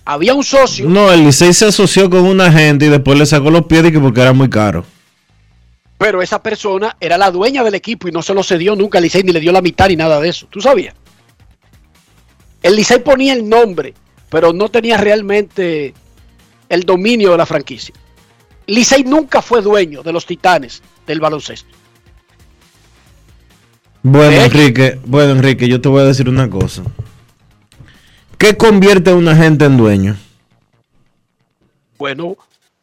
Había 0.05 0.35
un 0.35 0.43
socio, 0.43 0.89
no, 0.89 1.13
el 1.13 1.25
Licey 1.25 1.53
se 1.53 1.67
asoció 1.67 2.11
con 2.11 2.25
una 2.25 2.51
gente 2.53 2.87
y 2.87 2.89
después 2.89 3.19
le 3.19 3.25
sacó 3.27 3.51
los 3.51 3.67
pies 3.67 3.85
de 3.85 3.93
que 3.93 4.01
porque 4.01 4.21
era 4.21 4.33
muy 4.33 4.51
caro. 4.51 4.85
pero 5.99 6.21
esa 6.21 6.43
persona 6.43 6.97
era 6.99 7.17
la 7.17 7.31
dueña 7.31 7.63
del 7.63 7.75
equipo 7.77 8.09
y 8.09 8.11
no 8.11 8.23
se 8.23 8.35
lo 8.35 8.43
cedió 8.43 8.75
nunca 8.75 8.99
al 8.99 9.05
Licey 9.05 9.23
ni 9.23 9.33
le 9.33 9.39
dio 9.39 9.53
la 9.53 9.63
mitad 9.63 9.87
ni 9.87 9.95
nada 9.95 10.19
de 10.19 10.29
eso. 10.31 10.49
¿Tú 10.51 10.61
sabías? 10.61 10.97
El 12.61 12.75
Licey 12.75 12.99
ponía 12.99 13.33
el 13.33 13.49
nombre, 13.49 13.95
pero 14.29 14.53
no 14.53 14.69
tenía 14.69 14.97
realmente 14.97 15.95
el 16.69 16.83
dominio 16.83 17.31
de 17.31 17.37
la 17.37 17.47
franquicia. 17.47 17.95
Licey 18.67 19.05
nunca 19.05 19.43
fue 19.43 19.63
dueño 19.63 20.03
de 20.03 20.13
los 20.13 20.27
titanes 20.27 20.83
del 21.07 21.21
baloncesto. 21.21 21.69
Bueno, 24.03 24.41
Enrique, 24.43 24.99
bueno, 25.05 25.33
Enrique, 25.33 25.69
yo 25.69 25.81
te 25.81 25.89
voy 25.89 26.03
a 26.03 26.07
decir 26.07 26.29
una 26.29 26.51
cosa. 26.51 26.83
¿Qué 28.43 28.57
convierte 28.57 29.11
a 29.11 29.15
una 29.15 29.37
gente 29.37 29.67
en 29.67 29.77
dueño? 29.77 30.17
Bueno, 31.97 32.37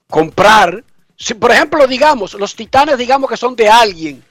comprar, 0.10 0.86
si 1.18 1.34
por 1.34 1.52
ejemplo, 1.52 1.86
digamos, 1.86 2.34
los 2.36 2.56
titanes, 2.56 2.98
digamos 2.98 3.30
que 3.30 3.36
son 3.36 3.58
de 3.58 3.68
alguien 3.68 4.24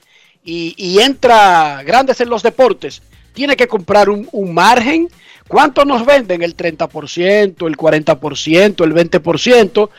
y, 0.43 0.73
y 0.75 0.97
entra 0.97 1.83
grandes 1.83 2.19
en 2.21 2.31
los 2.31 2.41
deportes, 2.41 3.03
tiene 3.33 3.55
que 3.55 3.67
comprar 3.67 4.09
un, 4.09 4.27
un 4.31 4.55
margen. 4.55 5.07
¿Cuánto 5.47 5.85
nos 5.85 6.03
venden? 6.03 6.41
El 6.41 6.57
30%, 6.57 7.67
el 7.67 7.77
40%, 7.77 8.83
el 8.83 8.93
20%. 8.95 9.89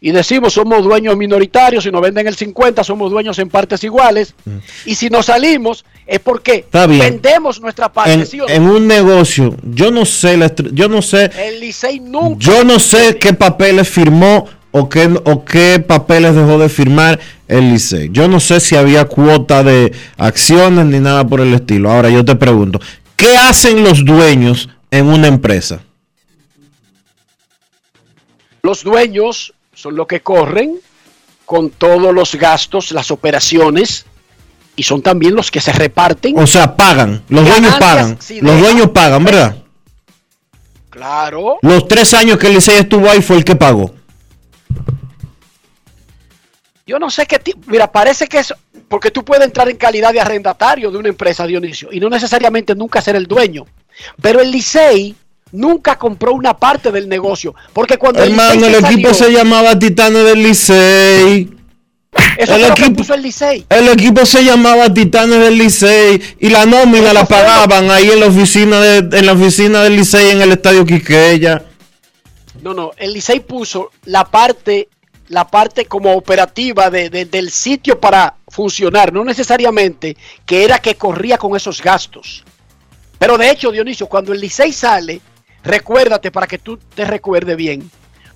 Y 0.00 0.12
decimos, 0.12 0.52
somos 0.52 0.84
dueños 0.84 1.16
minoritarios, 1.16 1.82
si 1.82 1.90
nos 1.90 2.02
venden 2.02 2.28
el 2.28 2.36
50%, 2.36 2.84
somos 2.84 3.10
dueños 3.10 3.36
en 3.40 3.48
partes 3.48 3.82
iguales. 3.82 4.32
Y 4.84 4.94
si 4.94 5.10
nos 5.10 5.26
salimos, 5.26 5.84
es 6.08 6.20
porque 6.20 6.64
vendemos 6.72 7.60
nuestra 7.60 7.92
parte. 7.92 8.14
En, 8.14 8.26
¿sí 8.26 8.40
o 8.40 8.46
no? 8.46 8.52
en 8.52 8.62
un 8.62 8.86
negocio, 8.86 9.54
yo 9.62 9.90
no 9.90 10.06
sé, 10.06 10.38
la 10.38 10.50
yo 10.72 10.88
no 10.88 11.02
sé, 11.02 11.30
el 11.38 11.60
Licey 11.60 12.00
nunca. 12.00 12.38
yo 12.38 12.64
no 12.64 12.80
sé 12.80 13.18
qué 13.18 13.34
papeles 13.34 13.86
firmó 13.86 14.48
o 14.70 14.88
qué, 14.88 15.04
o 15.24 15.44
qué 15.44 15.84
papeles 15.86 16.34
dejó 16.34 16.58
de 16.58 16.70
firmar 16.70 17.20
el 17.46 17.70
Licey. 17.72 18.08
Yo 18.10 18.26
no 18.26 18.40
sé 18.40 18.58
si 18.58 18.74
había 18.74 19.04
cuota 19.04 19.62
de 19.62 19.92
acciones 20.16 20.86
ni 20.86 20.98
nada 20.98 21.26
por 21.26 21.42
el 21.42 21.52
estilo. 21.52 21.90
Ahora 21.90 22.08
yo 22.08 22.24
te 22.24 22.36
pregunto, 22.36 22.80
¿qué 23.14 23.36
hacen 23.36 23.84
los 23.84 24.02
dueños 24.02 24.70
en 24.90 25.08
una 25.08 25.28
empresa? 25.28 25.82
Los 28.62 28.82
dueños 28.82 29.52
son 29.74 29.94
los 29.94 30.06
que 30.06 30.20
corren 30.20 30.76
con 31.44 31.68
todos 31.68 32.14
los 32.14 32.34
gastos, 32.34 32.92
las 32.92 33.10
operaciones, 33.10 34.06
y 34.78 34.84
son 34.84 35.02
también 35.02 35.34
los 35.34 35.50
que 35.50 35.60
se 35.60 35.72
reparten. 35.72 36.38
O 36.38 36.46
sea, 36.46 36.76
pagan, 36.76 37.24
los 37.28 37.44
dueños 37.44 37.74
pagan, 37.80 38.16
sí, 38.20 38.40
los 38.40 38.60
dueños 38.60 38.90
pagan, 38.90 39.24
¿verdad? 39.24 39.56
Claro, 40.88 41.58
Los 41.62 41.88
tres 41.88 42.14
años 42.14 42.38
que 42.38 42.46
el 42.46 42.54
Licey 42.54 42.76
estuvo 42.76 43.10
ahí 43.10 43.20
fue 43.20 43.36
el 43.36 43.44
que 43.44 43.56
pagó. 43.56 43.92
Yo 46.86 46.98
no 47.00 47.10
sé 47.10 47.26
qué 47.26 47.40
tipo. 47.40 47.58
Mira, 47.66 47.90
parece 47.90 48.28
que 48.28 48.38
es. 48.38 48.54
Porque 48.88 49.10
tú 49.10 49.24
puedes 49.24 49.44
entrar 49.44 49.68
en 49.68 49.76
calidad 49.76 50.12
de 50.12 50.20
arrendatario 50.20 50.90
de 50.90 50.96
una 50.96 51.08
empresa, 51.08 51.44
Dionisio, 51.44 51.88
y 51.92 51.98
no 51.98 52.08
necesariamente 52.08 52.74
nunca 52.74 53.02
ser 53.02 53.16
el 53.16 53.26
dueño. 53.26 53.66
Pero 54.22 54.40
el 54.40 54.50
Licey 54.50 55.14
nunca 55.50 55.98
compró 55.98 56.32
una 56.34 56.56
parte 56.56 56.92
del 56.92 57.08
negocio. 57.08 57.54
Porque 57.72 57.98
cuando 57.98 58.22
Hermano, 58.22 58.64
el, 58.66 58.76
equipo 58.76 59.12
salió, 59.12 59.14
se 59.14 59.32
llamaba 59.32 59.76
Titanes 59.78 60.24
del 60.24 60.42
Licey. 60.42 61.57
Eso 62.36 62.54
el 62.54 62.60
fue 62.60 62.68
lo 62.68 62.74
que 62.74 62.82
equipo- 62.82 62.96
puso 62.98 63.14
el 63.14 63.22
Licey. 63.22 63.66
El 63.68 63.88
equipo 63.88 64.24
se 64.26 64.44
llamaba 64.44 64.92
Titanes 64.92 65.38
del 65.40 65.58
Licey 65.58 66.20
y 66.40 66.48
la 66.50 66.66
nómina 66.66 67.12
la 67.12 67.26
fue 67.26 67.36
pagaban 67.36 67.90
ahí 67.90 68.10
en 68.10 68.20
la 68.20 68.26
oficina 68.26 68.80
de, 68.80 69.18
en 69.18 69.26
la 69.26 69.32
oficina 69.32 69.82
del 69.82 69.96
Licey 69.96 70.30
en 70.30 70.40
el 70.42 70.52
estadio 70.52 70.84
Quiqueya. 70.84 71.64
No, 72.62 72.74
no, 72.74 72.90
el 72.96 73.12
Licey 73.12 73.40
puso 73.40 73.90
la 74.04 74.24
parte, 74.24 74.88
la 75.28 75.46
parte 75.48 75.84
como 75.86 76.14
operativa 76.14 76.90
de- 76.90 77.08
de- 77.10 77.24
del 77.24 77.50
sitio 77.50 78.00
para 78.00 78.34
funcionar, 78.48 79.12
no 79.12 79.24
necesariamente 79.24 80.16
que 80.44 80.64
era 80.64 80.78
que 80.78 80.96
corría 80.96 81.38
con 81.38 81.54
esos 81.56 81.82
gastos. 81.82 82.44
Pero 83.18 83.36
de 83.38 83.50
hecho, 83.50 83.70
Dionisio, 83.72 84.06
cuando 84.06 84.32
el 84.32 84.40
Licey 84.40 84.72
sale, 84.72 85.20
recuérdate 85.64 86.30
para 86.30 86.46
que 86.46 86.58
tú 86.58 86.78
te 86.94 87.04
recuerde 87.04 87.56
bien, 87.56 87.90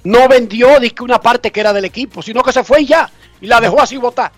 no 0.04 0.26
vendió 0.28 0.80
dizque 0.80 1.02
una 1.04 1.20
parte 1.20 1.50
que 1.52 1.60
era 1.60 1.72
del 1.72 1.84
equipo, 1.84 2.22
sino 2.22 2.42
que 2.42 2.52
se 2.52 2.64
fue 2.64 2.82
y 2.82 2.86
ya, 2.86 3.08
y 3.42 3.46
la 3.46 3.60
dejó 3.60 3.82
así 3.82 3.96
botar. 3.98 4.32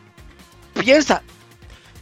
Piensa, 0.81 1.23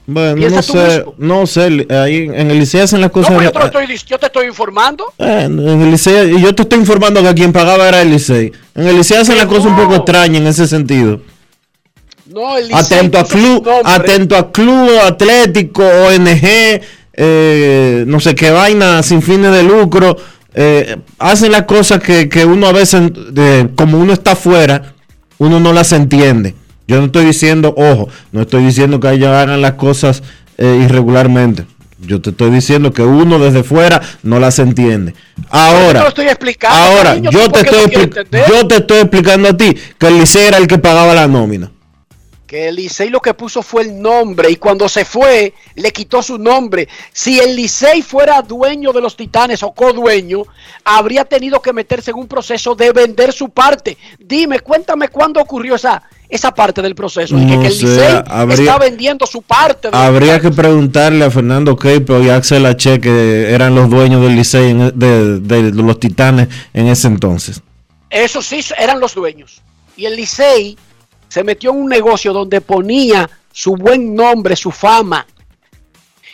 Bueno, 0.06 0.34
Piensa 0.36 0.56
no 0.56 0.62
tú 0.62 0.72
sé, 0.72 0.96
mismo. 0.98 1.14
no 1.18 1.46
sé, 1.46 1.86
ahí 1.90 2.16
en 2.32 2.50
el 2.50 2.58
Licey 2.58 2.80
hacen 2.80 3.00
las 3.02 3.10
cosas. 3.10 3.32
yo, 3.42 3.52
te 3.52 3.58
lo 3.58 3.64
estoy, 3.66 3.86
dic- 3.86 4.06
yo 4.06 4.18
te 4.18 4.26
estoy 4.26 4.46
informando. 4.46 5.12
Eh, 5.18 5.42
en 5.44 5.58
el 5.60 6.40
yo 6.40 6.54
te 6.54 6.62
estoy 6.62 6.78
informando 6.78 7.22
que 7.22 7.34
quien 7.34 7.52
pagaba 7.52 7.86
era 7.88 8.00
el. 8.02 8.12
En 8.12 8.86
el 8.86 8.96
Licey 8.96 9.18
hacen 9.18 9.36
las 9.36 9.46
cosas 9.46 9.66
un 9.66 9.76
poco 9.76 9.96
extrañas 9.96 10.40
en 10.40 10.46
ese 10.46 10.66
sentido. 10.66 11.20
No, 12.26 12.56
el 12.56 12.72
Atento 12.72 13.18
a 13.18 13.24
club, 13.24 13.68
atento 13.84 14.36
a 14.36 14.50
club, 14.50 14.88
atlético, 15.04 15.82
ONG, 15.84 16.80
eh, 17.14 18.04
no 18.06 18.20
sé 18.20 18.34
qué 18.34 18.50
vaina, 18.50 19.02
sin 19.02 19.20
fines 19.20 19.52
de 19.52 19.62
lucro. 19.62 20.16
eh, 20.54 20.96
hacen 21.18 21.52
las 21.52 21.62
cosas 21.62 22.02
que, 22.02 22.28
que 22.28 22.44
uno 22.46 22.66
a 22.68 22.72
veces, 22.72 23.02
eh, 23.36 23.68
como 23.76 23.98
uno 23.98 24.12
está 24.14 24.32
afuera, 24.32 24.94
uno 25.38 25.60
no 25.60 25.72
las 25.72 25.92
entiende. 25.92 26.54
Yo 26.86 26.98
no 26.98 27.06
estoy 27.06 27.24
diciendo, 27.24 27.74
ojo, 27.76 28.08
no 28.32 28.42
estoy 28.42 28.64
diciendo 28.64 29.00
que 29.00 29.10
ellos 29.10 29.28
hagan 29.28 29.60
las 29.62 29.72
cosas 29.72 30.22
eh, 30.58 30.82
irregularmente. 30.84 31.66
Yo 32.04 32.20
te 32.20 32.30
estoy 32.30 32.50
diciendo 32.50 32.92
que 32.92 33.02
uno 33.02 33.38
desde 33.38 33.62
fuera 33.62 34.02
no 34.24 34.40
las 34.40 34.58
entiende. 34.58 35.12
Yo 35.36 35.44
Ahora, 35.50 36.08
estoy 36.08 36.26
explicando. 36.26 36.76
ahora, 36.76 37.10
cariño, 37.10 37.30
yo 37.30 37.44
¿tú 37.46 37.52
te, 37.52 37.60
estoy 37.60 38.10
yo 38.48 38.66
te 38.66 38.76
estoy 38.76 38.98
explicando 38.98 39.48
a 39.48 39.56
ti 39.56 39.76
que 39.98 40.06
el 40.08 40.18
Licey 40.18 40.46
era 40.46 40.58
el 40.58 40.66
que 40.66 40.78
pagaba 40.78 41.14
la 41.14 41.28
nómina. 41.28 41.70
Que 42.52 42.68
el 42.68 42.76
Licey 42.76 43.08
lo 43.08 43.18
que 43.20 43.32
puso 43.32 43.62
fue 43.62 43.80
el 43.80 43.98
nombre 44.02 44.50
y 44.50 44.56
cuando 44.56 44.86
se 44.86 45.06
fue 45.06 45.54
le 45.74 45.90
quitó 45.90 46.22
su 46.22 46.36
nombre. 46.36 46.86
Si 47.10 47.38
el 47.40 47.56
Licey 47.56 48.02
fuera 48.02 48.42
dueño 48.42 48.92
de 48.92 49.00
los 49.00 49.16
Titanes 49.16 49.62
o 49.62 49.70
codueño, 49.72 50.42
habría 50.84 51.24
tenido 51.24 51.62
que 51.62 51.72
meterse 51.72 52.10
en 52.10 52.18
un 52.18 52.28
proceso 52.28 52.74
de 52.74 52.92
vender 52.92 53.32
su 53.32 53.48
parte. 53.48 53.96
Dime, 54.18 54.60
cuéntame 54.60 55.08
cuándo 55.08 55.40
ocurrió 55.40 55.76
esa, 55.76 56.02
esa 56.28 56.52
parte 56.52 56.82
del 56.82 56.94
proceso. 56.94 57.36
de 57.36 57.46
que, 57.46 57.56
No 57.56 57.62
que 57.62 57.68
el 57.68 57.78
Licey 57.78 58.22
habría- 58.26 58.58
está 58.58 58.78
vendiendo 58.78 59.24
su 59.26 59.40
parte. 59.40 59.90
de 59.90 59.96
Habría 59.96 60.38
que 60.38 60.50
preguntarle 60.50 61.24
a 61.24 61.30
Fernando 61.30 61.74
Keipo 61.74 62.20
y 62.20 62.28
a 62.28 62.36
Axel 62.36 62.66
H, 62.66 63.00
que 63.00 63.50
eran 63.50 63.74
los 63.74 63.88
dueños 63.88 64.20
del 64.20 64.36
Licey, 64.36 64.72
en- 64.72 64.92
de, 64.98 65.40
de 65.40 65.70
los 65.72 65.98
Titanes 65.98 66.48
en 66.74 66.86
ese 66.88 67.06
entonces. 67.06 67.62
Eso 68.10 68.42
sí, 68.42 68.60
eran 68.76 69.00
los 69.00 69.14
dueños. 69.14 69.62
Y 69.96 70.04
el 70.04 70.16
Licey 70.16 70.76
se 71.32 71.42
metió 71.42 71.70
en 71.70 71.78
un 71.78 71.88
negocio 71.88 72.30
donde 72.30 72.60
ponía 72.60 73.26
su 73.50 73.74
buen 73.74 74.14
nombre, 74.14 74.54
su 74.54 74.70
fama. 74.70 75.26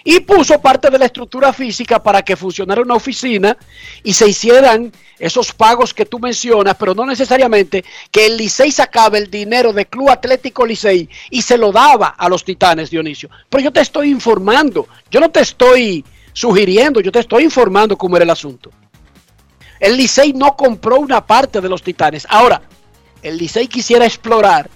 Y 0.03 0.19
puso 0.19 0.61
parte 0.61 0.91
de 0.91 0.99
la 0.99 1.05
estructura 1.05 1.53
física 1.53 2.03
para 2.03 2.23
que 2.23 2.35
funcionara 2.35 2.83
una 2.83 2.95
oficina 2.95 3.57
y 4.03 4.13
se 4.13 4.27
hicieran 4.27 4.93
esos 5.17 5.53
pagos 5.53 5.95
que 5.95 6.05
tú 6.05 6.19
mencionas, 6.19 6.75
pero 6.77 6.97
no 6.97 7.07
necesariamente 7.07 7.85
que 8.11 8.27
el 8.27 8.39
Licey 8.39 8.73
sacaba 8.73 9.19
el 9.19 9.31
dinero 9.31 9.73
de 9.73 9.87
Club 9.87 10.11
Atlético 10.11 10.67
Licey 10.67 11.09
y 11.31 11.43
se 11.43 11.57
lo 11.57 11.71
daba 11.71 12.09
a 12.09 12.29
los 12.29 12.43
Titanes, 12.43 12.91
Dionisio. 12.91 13.31
Pero 13.49 13.63
yo 13.63 13.73
te 13.73 13.83
estoy 13.83 14.11
informando, 14.11 14.89
yo 15.13 15.21
no 15.21 15.31
te 15.31 15.43
estoy 15.43 16.05
sugiriendo, 16.33 17.01
yo 17.01 17.13
te 17.13 17.21
estoy 17.21 17.45
informando 17.45 17.97
cómo 17.97 18.17
era 18.17 18.25
el 18.25 18.31
asunto. 18.31 18.73
El 19.79 19.97
Licey 19.97 20.33
no 20.33 20.57
compró 20.57 20.99
una 20.99 21.25
parte 21.25 21.61
de 21.61 21.69
los 21.69 21.85
Titanes. 21.85 22.27
Ahora, 22.29 22.63
el 23.23 23.39
Licey 23.39 23.69
quisiera 23.69 24.05
explorar 24.05 24.69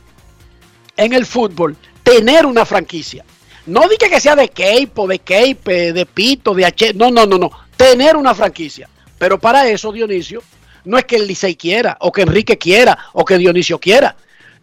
en 0.97 1.13
el 1.13 1.27
fútbol, 1.27 1.77
tener 2.03 2.47
una 2.47 2.65
franquicia. 2.65 3.25
No 3.67 3.89
diga 3.89 4.09
que 4.09 4.21
sea 4.21 4.35
de 4.35 4.49
Keipo, 4.49 5.07
de 5.07 5.21
Keipe, 5.21 5.93
de 5.93 6.07
Pito, 6.07 6.53
de 6.55 6.65
H. 6.65 6.95
No, 6.95 7.11
no, 7.11 7.27
no, 7.27 7.39
no. 7.39 7.51
Tener 7.77 8.17
una 8.17 8.35
franquicia. 8.35 8.89
Pero 9.19 9.39
para 9.39 9.69
eso, 9.69 9.93
Dionisio, 9.93 10.43
no 10.85 10.99
es 10.99 11.05
que 11.05 11.17
el 11.17 11.29
Licey 11.29 11.55
quiera, 11.55 11.97
o 12.01 12.11
que 12.11 12.23
Enrique 12.23 12.59
quiera, 12.59 12.99
o 13.13 13.25
que 13.25 13.39
Dionisio 13.39 13.79
quiera. 13.79 14.17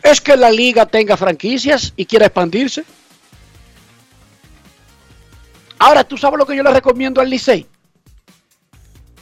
Es 0.03 0.19
que 0.19 0.35
la 0.35 0.51
liga 0.51 0.85
tenga 0.85 1.15
franquicias 1.15 1.93
y 1.95 2.05
quiera 2.05 2.25
expandirse. 2.25 2.83
Ahora, 5.77 6.03
¿tú 6.03 6.17
sabes 6.17 6.37
lo 6.37 6.45
que 6.45 6.57
yo 6.57 6.63
le 6.63 6.71
recomiendo 6.71 7.21
al 7.21 7.29
Licey? 7.29 7.65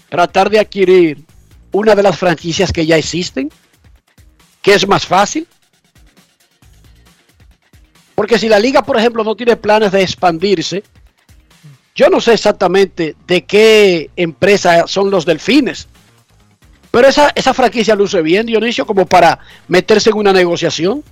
Tratar 0.10 0.50
de 0.50 0.60
adquirir 0.60 1.24
una 1.72 1.94
de 1.94 2.02
las 2.02 2.18
franquicias 2.18 2.72
que 2.72 2.86
ya 2.86 2.98
existen, 2.98 3.52
que 4.64 4.74
es 4.74 4.88
más 4.88 5.06
fácil. 5.06 5.48
Porque 8.18 8.40
si 8.40 8.50
la 8.50 8.58
liga, 8.58 8.82
por 8.82 8.98
ejemplo, 8.98 9.24
no 9.24 9.36
tiene 9.36 9.56
planes 9.58 9.92
de 9.92 10.02
expandirse, 10.02 10.82
yo 11.94 12.10
no 12.10 12.20
sé 12.20 12.34
exactamente 12.34 13.16
de 13.28 13.44
qué 13.44 14.10
empresa 14.16 14.88
son 14.88 15.12
los 15.12 15.24
delfines. 15.24 15.88
Pero 16.90 17.08
esa, 17.10 17.32
esa 17.36 17.54
franquicia 17.54 17.94
luce 17.94 18.24
bien, 18.24 18.48
Dionisio, 18.48 18.88
como 18.88 19.06
para 19.06 19.38
meterse 19.68 20.10
en 20.10 20.16
una 20.18 20.34
negociación 20.34 21.04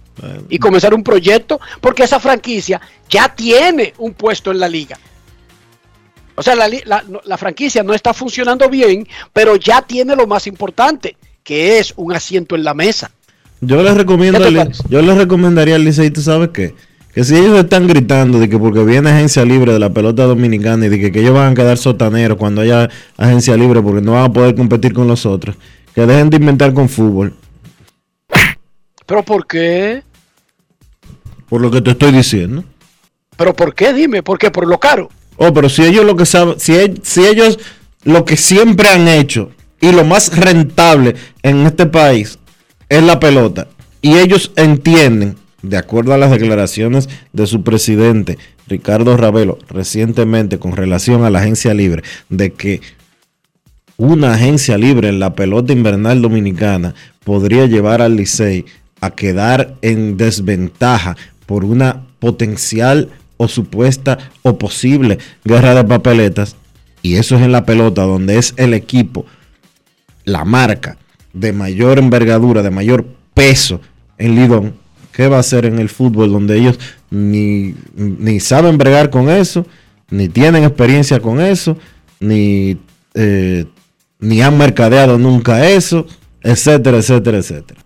y 0.50 0.58
comenzar 0.58 0.96
un 0.96 1.04
proyecto, 1.04 1.60
porque 1.80 2.02
esa 2.06 2.20
franquicia 2.20 2.82
ya 3.08 3.30
tiene 3.36 3.94
un 4.00 4.14
puesto 4.16 4.50
en 4.50 4.60
la 4.60 4.68
liga. 4.68 4.98
O 6.34 6.42
sea, 6.42 6.56
la, 6.56 6.68
la- 7.24 7.38
franquicia 7.38 7.84
no 7.84 7.94
está 7.94 8.16
funcionando 8.16 8.68
bien, 8.68 9.08
pero 9.32 9.58
ya 9.58 9.84
tiene 9.84 10.16
lo 10.16 10.26
más 10.26 10.48
importante, 10.48 11.18
que 11.44 11.78
es 11.78 11.94
un 11.98 12.14
asiento 12.14 12.56
en 12.56 12.64
la 12.64 12.74
mesa. 12.74 13.12
Yo 13.62 13.84
les 13.84 13.94
recomiendo, 13.96 14.40
yo 14.90 15.02
les 15.04 15.18
recomendaría 15.18 15.76
al 15.76 15.86
Licey, 15.86 16.10
¿tú 16.10 16.22
sabes 16.24 16.50
qué? 16.50 16.74
Que 17.16 17.24
si 17.24 17.36
ellos 17.36 17.58
están 17.58 17.88
gritando 17.88 18.40
de 18.40 18.50
que 18.50 18.60
porque 18.60 18.84
viene 18.84 19.10
agencia 19.10 19.46
libre 19.46 19.72
de 19.72 19.80
la 19.80 19.90
pelota 19.90 20.26
dominicana 20.26 20.86
y 20.86 20.90
de 20.90 21.00
que, 21.00 21.12
que 21.12 21.22
ellos 21.22 21.34
van 21.34 21.54
a 21.54 21.56
quedar 21.56 21.78
sotaneros 21.78 22.38
cuando 22.38 22.62
haya 22.62 22.90
agencia 23.18 23.56
libre 23.56 23.82
porque 23.82 24.02
no 24.02 24.12
van 24.12 24.26
a 24.26 24.34
poder 24.34 24.54
competir 24.54 24.94
con 24.94 25.08
los 25.08 25.26
otros, 25.26 25.56
que 25.96 26.06
dejen 26.06 26.30
de 26.30 26.38
inventar 26.38 26.74
con 26.74 26.90
fútbol, 26.90 27.34
¿Pero 29.06 29.24
por 29.24 29.48
qué? 29.48 30.04
por 31.48 31.62
lo 31.62 31.70
que 31.72 31.82
te 31.82 31.92
estoy 31.92 32.12
diciendo. 32.12 32.64
¿Pero 33.38 33.56
por 33.56 33.74
qué? 33.74 33.94
Dime, 33.94 34.24
¿por 34.24 34.38
qué? 34.38 34.50
Por 34.50 34.68
lo 34.68 34.80
caro. 34.80 35.10
Oh, 35.38 35.54
pero 35.54 35.70
si 35.70 35.84
ellos 35.84 36.06
lo 36.06 36.16
que 36.16 36.26
saben, 36.26 36.60
si, 36.60 36.74
si 37.04 37.26
ellos 37.26 37.60
lo 38.04 38.26
que 38.26 38.36
siempre 38.36 38.90
han 38.90 39.08
hecho 39.08 39.52
y 39.80 39.92
lo 39.92 40.04
más 40.04 40.36
rentable 40.36 41.16
en 41.44 41.66
este 41.66 41.86
país 41.86 42.40
es 42.90 43.04
la 43.04 43.20
pelota 43.20 43.68
y 44.02 44.18
ellos 44.18 44.52
entienden, 44.56 45.36
de 45.70 45.78
acuerdo 45.78 46.14
a 46.14 46.18
las 46.18 46.32
declaraciones 46.32 47.10
de 47.34 47.48
su 47.48 47.64
presidente 47.64 48.38
Ricardo 48.68 49.18
Ravelo 49.18 49.58
recientemente 49.70 50.60
con 50.60 50.76
relación 50.76 51.24
a 51.24 51.30
la 51.30 51.40
agencia 51.40 51.74
libre, 51.74 52.04
de 52.30 52.54
que 52.54 52.82
una 53.98 54.34
agencia 54.34 54.78
libre 54.78 55.10
en 55.10 55.20
la 55.20 55.36
pelota 55.36 55.74
invernal 55.74 56.22
dominicana 56.22 56.94
podría 57.24 57.66
llevar 57.66 58.02
al 58.02 58.18
Licey 58.18 58.66
a 59.02 59.12
quedar 59.12 59.76
en 59.82 60.18
desventaja 60.18 61.16
por 61.46 61.64
una 61.64 62.04
potencial 62.20 63.10
o 63.38 63.48
supuesta 63.48 64.18
o 64.42 64.58
posible 64.58 65.20
guerra 65.44 65.76
de 65.76 65.84
papeletas. 65.84 66.56
Y 67.02 67.16
eso 67.16 67.36
es 67.36 67.44
en 67.44 67.52
la 67.52 67.66
pelota, 67.66 68.04
donde 68.04 68.38
es 68.38 68.54
el 68.58 68.74
equipo, 68.74 69.26
la 70.24 70.44
marca 70.44 70.98
de 71.34 71.54
mayor 71.54 72.00
envergadura, 72.00 72.64
de 72.64 72.72
mayor 72.72 73.06
peso 73.34 73.80
en 74.18 74.36
Lidón. 74.36 74.85
¿Qué 75.16 75.28
va 75.28 75.38
a 75.38 75.40
hacer 75.40 75.66
en 75.66 75.80
el 75.80 75.90
fútbol 75.90 76.32
donde 76.32 76.58
ellos 76.58 76.78
ni, 77.10 77.74
ni 77.96 78.40
saben 78.40 78.78
bregar 78.78 79.10
con 79.10 79.30
eso, 79.30 79.66
ni 80.10 80.28
tienen 80.30 80.64
experiencia 80.64 81.20
con 81.22 81.40
eso, 81.40 81.78
ni, 82.20 82.78
eh, 83.14 83.66
ni 84.20 84.42
han 84.42 84.58
mercadeado 84.58 85.18
nunca 85.18 85.70
eso, 85.70 86.06
etcétera, 86.42 86.98
etcétera, 86.98 87.38
etcétera? 87.38 87.82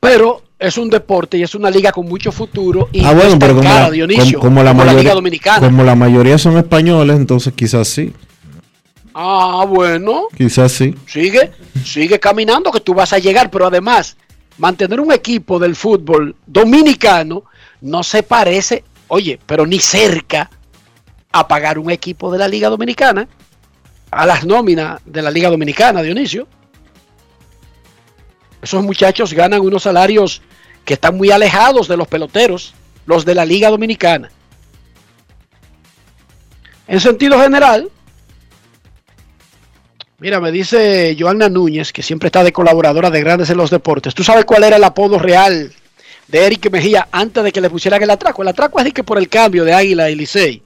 Pero 0.00 0.42
es 0.58 0.76
un 0.76 0.90
deporte 0.90 1.38
y 1.38 1.42
es 1.42 1.54
una 1.54 1.70
liga 1.70 1.92
con 1.92 2.06
mucho 2.06 2.30
futuro 2.30 2.88
y 2.92 3.00
ah, 3.04 3.12
no 3.12 3.14
bueno, 3.14 3.38
pero 3.38 3.54
como 3.54 3.68
cara, 3.68 3.80
la, 3.84 3.90
Dionisio, 3.90 4.38
como- 4.38 4.50
como 4.50 4.62
la 4.62 4.70
como 4.70 4.80
la 4.80 4.86
mayoría, 4.86 5.02
liga 5.02 5.14
dominicana. 5.14 5.66
como 5.66 5.84
la 5.84 5.94
mayoría 5.94 6.36
son 6.38 6.56
españoles, 6.58 7.16
entonces 7.16 7.52
quizás 7.54 7.88
sí, 7.88 8.12
Ah, 9.14 9.64
bueno, 9.68 10.24
quizás 10.36 10.70
sí. 10.72 10.94
sigue, 11.06 11.50
sigue 11.84 12.20
caminando 12.20 12.70
que 12.70 12.80
tú 12.80 12.94
vas 12.94 13.12
a 13.12 13.18
llegar, 13.18 13.50
pero 13.50 13.66
además 13.66 14.16
mantener 14.58 15.00
un 15.00 15.12
equipo 15.12 15.58
del 15.58 15.74
fútbol 15.74 16.36
dominicano 16.46 17.44
no 17.80 18.02
se 18.02 18.22
parece, 18.22 18.84
oye, 19.06 19.38
pero 19.46 19.66
ni 19.66 19.78
cerca 19.78 20.50
a 21.32 21.46
pagar 21.46 21.78
un 21.78 21.90
equipo 21.90 22.30
de 22.30 22.38
la 22.38 22.48
Liga 22.48 22.68
Dominicana, 22.68 23.28
a 24.10 24.26
las 24.26 24.44
nóminas 24.44 25.00
de 25.04 25.22
la 25.22 25.30
Liga 25.30 25.50
Dominicana, 25.50 26.02
Dionisio. 26.02 26.48
Esos 28.60 28.82
muchachos 28.82 29.32
ganan 29.32 29.60
unos 29.60 29.84
salarios 29.84 30.42
que 30.84 30.94
están 30.94 31.16
muy 31.16 31.30
alejados 31.30 31.86
de 31.86 31.96
los 31.96 32.08
peloteros, 32.08 32.74
los 33.06 33.24
de 33.24 33.34
la 33.34 33.44
Liga 33.44 33.70
Dominicana. 33.70 34.30
En 36.86 37.00
sentido 37.00 37.38
general, 37.40 37.90
mira, 40.18 40.40
me 40.40 40.52
dice 40.52 41.16
Joanna 41.18 41.48
Núñez, 41.48 41.92
que 41.92 42.02
siempre 42.02 42.28
está 42.28 42.44
de 42.44 42.52
colaboradora 42.52 43.10
de 43.10 43.20
Grandes 43.20 43.50
en 43.50 43.56
los 43.56 43.70
Deportes. 43.70 44.14
¿Tú 44.14 44.22
sabes 44.24 44.44
cuál 44.44 44.64
era 44.64 44.76
el 44.76 44.84
apodo 44.84 45.18
real 45.18 45.72
de 46.28 46.46
Eric 46.46 46.70
Mejía 46.70 47.08
antes 47.10 47.42
de 47.42 47.52
que 47.52 47.60
le 47.60 47.70
pusieran 47.70 48.02
el 48.02 48.10
atraco? 48.10 48.42
El 48.42 48.48
atraco 48.48 48.78
es 48.78 48.84
de 48.86 48.92
que 48.92 49.04
por 49.04 49.18
el 49.18 49.28
cambio 49.28 49.64
de 49.64 49.72
Águila 49.72 50.10
y 50.10 50.14
Licey. 50.14 50.62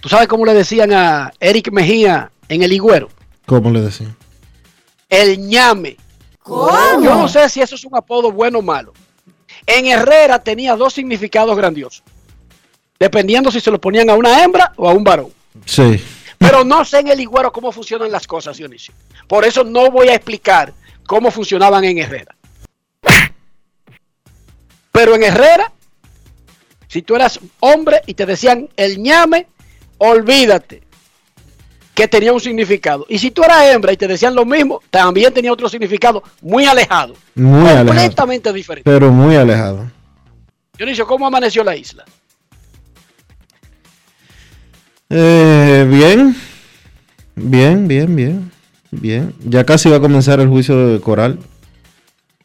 ¿Tú 0.00 0.08
sabes 0.08 0.28
cómo 0.28 0.44
le 0.44 0.54
decían 0.54 0.92
a 0.92 1.32
Eric 1.40 1.72
Mejía 1.72 2.30
en 2.48 2.62
el 2.62 2.72
Higüero? 2.72 3.08
¿Cómo 3.46 3.70
le 3.70 3.80
decían? 3.80 4.16
El 5.08 5.38
ñame. 5.38 5.96
¿Cómo? 6.42 7.02
Yo 7.02 7.14
no 7.14 7.28
sé 7.28 7.48
si 7.48 7.62
eso 7.62 7.74
es 7.74 7.84
un 7.84 7.96
apodo 7.96 8.30
bueno 8.30 8.58
o 8.58 8.62
malo. 8.62 8.92
En 9.66 9.86
Herrera 9.86 10.38
tenía 10.38 10.76
dos 10.76 10.92
significados 10.92 11.56
grandiosos. 11.56 12.02
Dependiendo 12.98 13.50
si 13.50 13.60
se 13.60 13.70
lo 13.70 13.80
ponían 13.80 14.10
a 14.10 14.14
una 14.14 14.42
hembra 14.42 14.72
o 14.76 14.88
a 14.88 14.92
un 14.92 15.04
varón. 15.04 15.28
Sí. 15.64 16.02
Pero 16.44 16.64
no 16.64 16.84
sé 16.84 17.00
en 17.00 17.08
el 17.08 17.20
Higüero 17.20 17.52
cómo 17.52 17.72
funcionan 17.72 18.10
las 18.12 18.26
cosas, 18.26 18.56
Dionisio. 18.56 18.94
Por 19.26 19.44
eso 19.44 19.64
no 19.64 19.90
voy 19.90 20.08
a 20.08 20.14
explicar 20.14 20.72
cómo 21.06 21.30
funcionaban 21.30 21.84
en 21.84 21.98
Herrera. 21.98 22.34
Pero 24.92 25.14
en 25.16 25.24
Herrera, 25.24 25.72
si 26.86 27.02
tú 27.02 27.16
eras 27.16 27.40
hombre 27.60 28.02
y 28.06 28.14
te 28.14 28.26
decían 28.26 28.68
el 28.76 29.02
ñame, 29.02 29.48
olvídate 29.98 30.82
que 31.94 32.08
tenía 32.08 32.32
un 32.32 32.40
significado. 32.40 33.06
Y 33.08 33.18
si 33.18 33.30
tú 33.30 33.42
eras 33.42 33.64
hembra 33.66 33.92
y 33.92 33.96
te 33.96 34.06
decían 34.06 34.34
lo 34.34 34.44
mismo, 34.44 34.82
también 34.90 35.32
tenía 35.32 35.52
otro 35.52 35.68
significado 35.68 36.22
muy 36.42 36.66
alejado. 36.66 37.14
Muy 37.34 37.62
alejado. 37.62 37.86
completamente 37.86 38.52
diferente. 38.52 38.90
Pero 38.90 39.10
muy 39.10 39.36
alejado. 39.36 39.90
Dionisio, 40.76 41.06
¿cómo 41.06 41.26
amaneció 41.26 41.62
la 41.64 41.76
isla? 41.76 42.04
Eh, 45.10 45.86
bien. 45.90 46.34
Bien, 47.36 47.88
bien, 47.88 48.14
bien. 48.16 48.50
Bien. 48.90 49.34
Ya 49.44 49.64
casi 49.64 49.88
va 49.88 49.96
a 49.96 50.00
comenzar 50.00 50.40
el 50.40 50.48
juicio 50.48 50.88
de 50.88 51.00
Coral. 51.00 51.38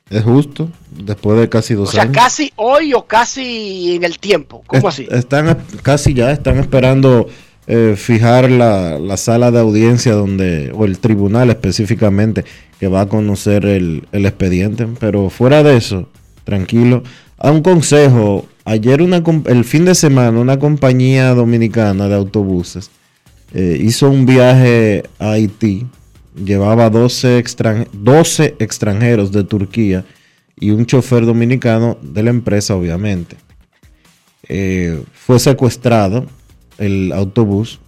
Es 0.09 0.23
justo. 0.23 0.69
Después 0.91 1.39
de 1.39 1.49
casi 1.49 1.75
dos 1.75 1.89
O 1.89 1.91
sea, 1.91 2.03
años. 2.03 2.15
casi 2.15 2.51
hoy 2.55 2.93
o 2.93 3.05
casi 3.05 3.95
en 3.95 4.03
el 4.03 4.17
tiempo. 4.19 4.63
¿Cómo 4.65 4.87
así? 4.87 5.07
Están 5.11 5.57
casi 5.83 6.13
ya, 6.15 6.31
están 6.31 6.57
esperando 6.57 7.27
eh, 7.67 7.93
fijar 7.95 8.49
la, 8.49 8.97
la 8.97 9.17
sala 9.17 9.51
de 9.51 9.59
audiencia 9.59 10.13
donde, 10.13 10.71
o 10.75 10.85
el 10.85 10.97
tribunal 10.97 11.51
específicamente, 11.51 12.43
que 12.79 12.87
va 12.87 13.01
a 13.01 13.05
conocer 13.07 13.65
el, 13.65 14.07
el 14.11 14.25
expediente. 14.25 14.87
Pero 14.99 15.29
fuera 15.29 15.61
de 15.61 15.77
eso, 15.77 16.09
tranquilo. 16.43 17.03
A 17.37 17.51
un 17.51 17.61
consejo, 17.61 18.47
ayer 18.69 19.01
el 19.01 19.65
fin 19.65 19.85
de 19.85 19.95
semana 19.95 20.39
una 20.39 20.59
compañía 20.59 21.33
dominicana 21.33 22.07
de 22.07 22.15
autobuses 22.15 22.91
eh, 23.53 23.79
hizo 23.81 24.09
un 24.09 24.25
viaje 24.25 25.03
a 25.17 25.31
Haití, 25.31 25.87
llevaba 26.35 26.89
12, 26.89 27.39
extran- 27.43 27.87
12 27.93 28.55
extranjeros 28.59 29.31
de 29.31 29.43
Turquía 29.43 30.05
y 30.59 30.69
un 30.71 30.85
chofer 30.85 31.25
dominicano 31.25 31.97
de 32.01 32.23
la 32.23 32.29
empresa, 32.29 32.75
obviamente 32.75 33.37
eh, 34.47 35.01
fue 35.13 35.39
secuestrado 35.39 36.25
el 36.77 37.11
autobús. 37.11 37.79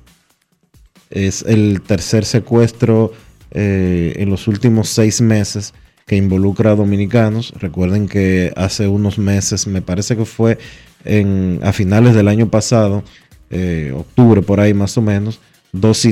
Es 1.09 1.43
el 1.43 1.81
tercer 1.81 2.23
secuestro 2.25 3.11
eh, 3.51 4.13
en 4.17 4.29
los 4.29 4.47
últimos 4.47 4.89
seis 4.89 5.19
meses 5.21 5.73
que 6.11 6.17
involucra 6.17 6.71
a 6.71 6.75
dominicanos. 6.75 7.53
Recuerden 7.57 8.09
que 8.09 8.51
hace 8.57 8.85
unos 8.85 9.17
meses, 9.17 9.65
me 9.65 9.81
parece 9.81 10.17
que 10.17 10.25
fue 10.25 10.57
en, 11.05 11.61
a 11.63 11.71
finales 11.71 12.13
del 12.13 12.27
año 12.27 12.49
pasado, 12.49 13.01
eh, 13.49 13.93
octubre 13.95 14.41
por 14.41 14.59
ahí 14.59 14.73
más 14.73 14.97
o 14.97 15.01
menos, 15.01 15.39
dos 15.71 16.05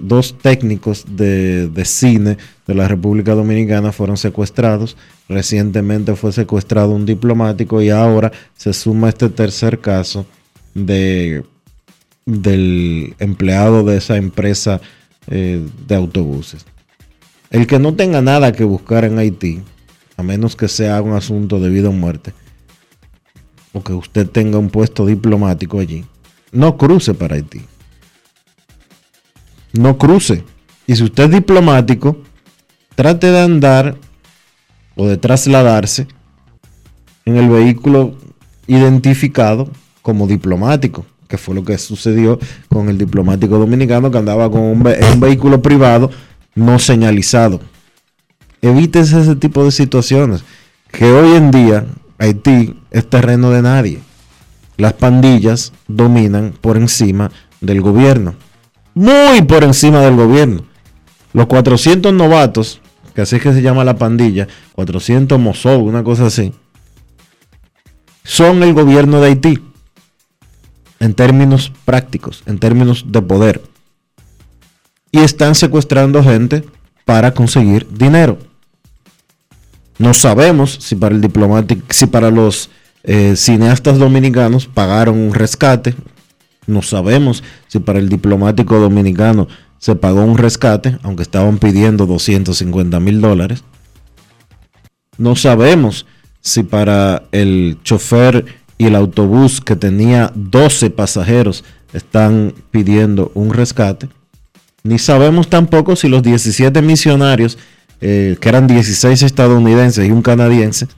dos 0.00 0.38
técnicos 0.38 1.06
de, 1.16 1.66
de 1.66 1.84
cine 1.84 2.38
de 2.68 2.74
la 2.76 2.86
República 2.86 3.34
Dominicana 3.34 3.90
fueron 3.90 4.16
secuestrados. 4.16 4.96
Recientemente 5.28 6.14
fue 6.14 6.30
secuestrado 6.30 6.92
un 6.92 7.04
diplomático 7.04 7.82
y 7.82 7.90
ahora 7.90 8.30
se 8.56 8.72
suma 8.72 9.08
este 9.08 9.28
tercer 9.28 9.80
caso 9.80 10.24
de 10.72 11.42
del 12.26 13.16
empleado 13.18 13.82
de 13.82 13.96
esa 13.96 14.16
empresa 14.18 14.80
eh, 15.26 15.66
de 15.88 15.94
autobuses. 15.96 16.64
El 17.52 17.66
que 17.66 17.78
no 17.78 17.94
tenga 17.94 18.22
nada 18.22 18.50
que 18.52 18.64
buscar 18.64 19.04
en 19.04 19.18
Haití, 19.18 19.60
a 20.16 20.22
menos 20.22 20.56
que 20.56 20.68
sea 20.68 21.02
un 21.02 21.12
asunto 21.12 21.60
de 21.60 21.68
vida 21.68 21.90
o 21.90 21.92
muerte, 21.92 22.32
o 23.74 23.82
que 23.82 23.92
usted 23.92 24.26
tenga 24.26 24.56
un 24.56 24.70
puesto 24.70 25.04
diplomático 25.04 25.78
allí, 25.78 26.06
no 26.50 26.78
cruce 26.78 27.12
para 27.12 27.36
Haití. 27.36 27.60
No 29.74 29.98
cruce. 29.98 30.44
Y 30.86 30.96
si 30.96 31.04
usted 31.04 31.24
es 31.24 31.30
diplomático, 31.30 32.16
trate 32.94 33.30
de 33.30 33.40
andar 33.40 33.98
o 34.96 35.06
de 35.06 35.18
trasladarse 35.18 36.06
en 37.26 37.36
el 37.36 37.50
vehículo 37.50 38.16
identificado 38.66 39.68
como 40.00 40.26
diplomático, 40.26 41.04
que 41.28 41.36
fue 41.36 41.54
lo 41.54 41.64
que 41.64 41.76
sucedió 41.76 42.38
con 42.70 42.88
el 42.88 42.96
diplomático 42.96 43.58
dominicano 43.58 44.10
que 44.10 44.16
andaba 44.16 44.50
con 44.50 44.62
un, 44.62 44.86
un 44.86 45.20
vehículo 45.20 45.60
privado 45.60 46.10
no 46.54 46.78
señalizado. 46.78 47.60
Evítese 48.60 49.20
ese 49.20 49.36
tipo 49.36 49.64
de 49.64 49.72
situaciones, 49.72 50.44
que 50.90 51.06
hoy 51.06 51.36
en 51.36 51.50
día 51.50 51.86
Haití 52.18 52.76
es 52.90 53.08
terreno 53.08 53.50
de 53.50 53.62
nadie. 53.62 54.00
Las 54.76 54.92
pandillas 54.92 55.72
dominan 55.88 56.54
por 56.60 56.76
encima 56.76 57.30
del 57.60 57.80
gobierno, 57.80 58.34
muy 58.94 59.42
por 59.42 59.64
encima 59.64 60.00
del 60.00 60.16
gobierno. 60.16 60.64
Los 61.32 61.46
400 61.46 62.12
novatos, 62.12 62.80
que 63.14 63.22
así 63.22 63.36
es 63.36 63.42
que 63.42 63.52
se 63.52 63.62
llama 63.62 63.84
la 63.84 63.96
pandilla, 63.96 64.46
400 64.72 65.38
mozos, 65.38 65.78
una 65.82 66.04
cosa 66.04 66.26
así, 66.26 66.52
son 68.22 68.62
el 68.62 68.74
gobierno 68.74 69.20
de 69.20 69.28
Haití. 69.28 69.58
En 71.00 71.14
términos 71.14 71.72
prácticos, 71.84 72.44
en 72.46 72.58
términos 72.58 73.06
de 73.08 73.22
poder. 73.22 73.71
Y 75.12 75.20
están 75.20 75.54
secuestrando 75.54 76.24
gente 76.24 76.64
para 77.04 77.32
conseguir 77.32 77.86
dinero. 77.88 78.38
No 79.98 80.14
sabemos 80.14 80.78
si 80.80 80.96
para 80.96 81.14
el 81.14 81.20
diplomático, 81.20 81.86
si 81.90 82.06
para 82.06 82.30
los 82.30 82.70
eh, 83.04 83.36
cineastas 83.36 83.98
dominicanos 83.98 84.66
pagaron 84.66 85.18
un 85.18 85.34
rescate. 85.34 85.94
No 86.66 86.82
sabemos 86.82 87.44
si 87.68 87.78
para 87.78 87.98
el 87.98 88.08
diplomático 88.08 88.78
dominicano 88.78 89.48
se 89.78 89.94
pagó 89.96 90.24
un 90.24 90.38
rescate, 90.38 90.98
aunque 91.02 91.22
estaban 91.22 91.58
pidiendo 91.58 92.06
250 92.06 92.98
mil 93.00 93.20
dólares. 93.20 93.64
No 95.18 95.36
sabemos 95.36 96.06
si 96.40 96.62
para 96.62 97.24
el 97.32 97.78
chofer 97.82 98.44
y 98.78 98.86
el 98.86 98.96
autobús 98.96 99.60
que 99.60 99.76
tenía 99.76 100.32
12 100.34 100.90
pasajeros 100.90 101.64
están 101.92 102.54
pidiendo 102.70 103.30
un 103.34 103.52
rescate. 103.52 104.08
Ni 104.84 104.98
sabemos 104.98 105.48
tampoco 105.48 105.94
si 105.96 106.08
los 106.08 106.22
17 106.22 106.82
misionarios, 106.82 107.58
eh, 108.00 108.36
que 108.40 108.48
eran 108.48 108.66
16 108.66 109.22
estadounidenses 109.22 110.06
y 110.06 110.10
un 110.10 110.22
canadiense, 110.22 110.88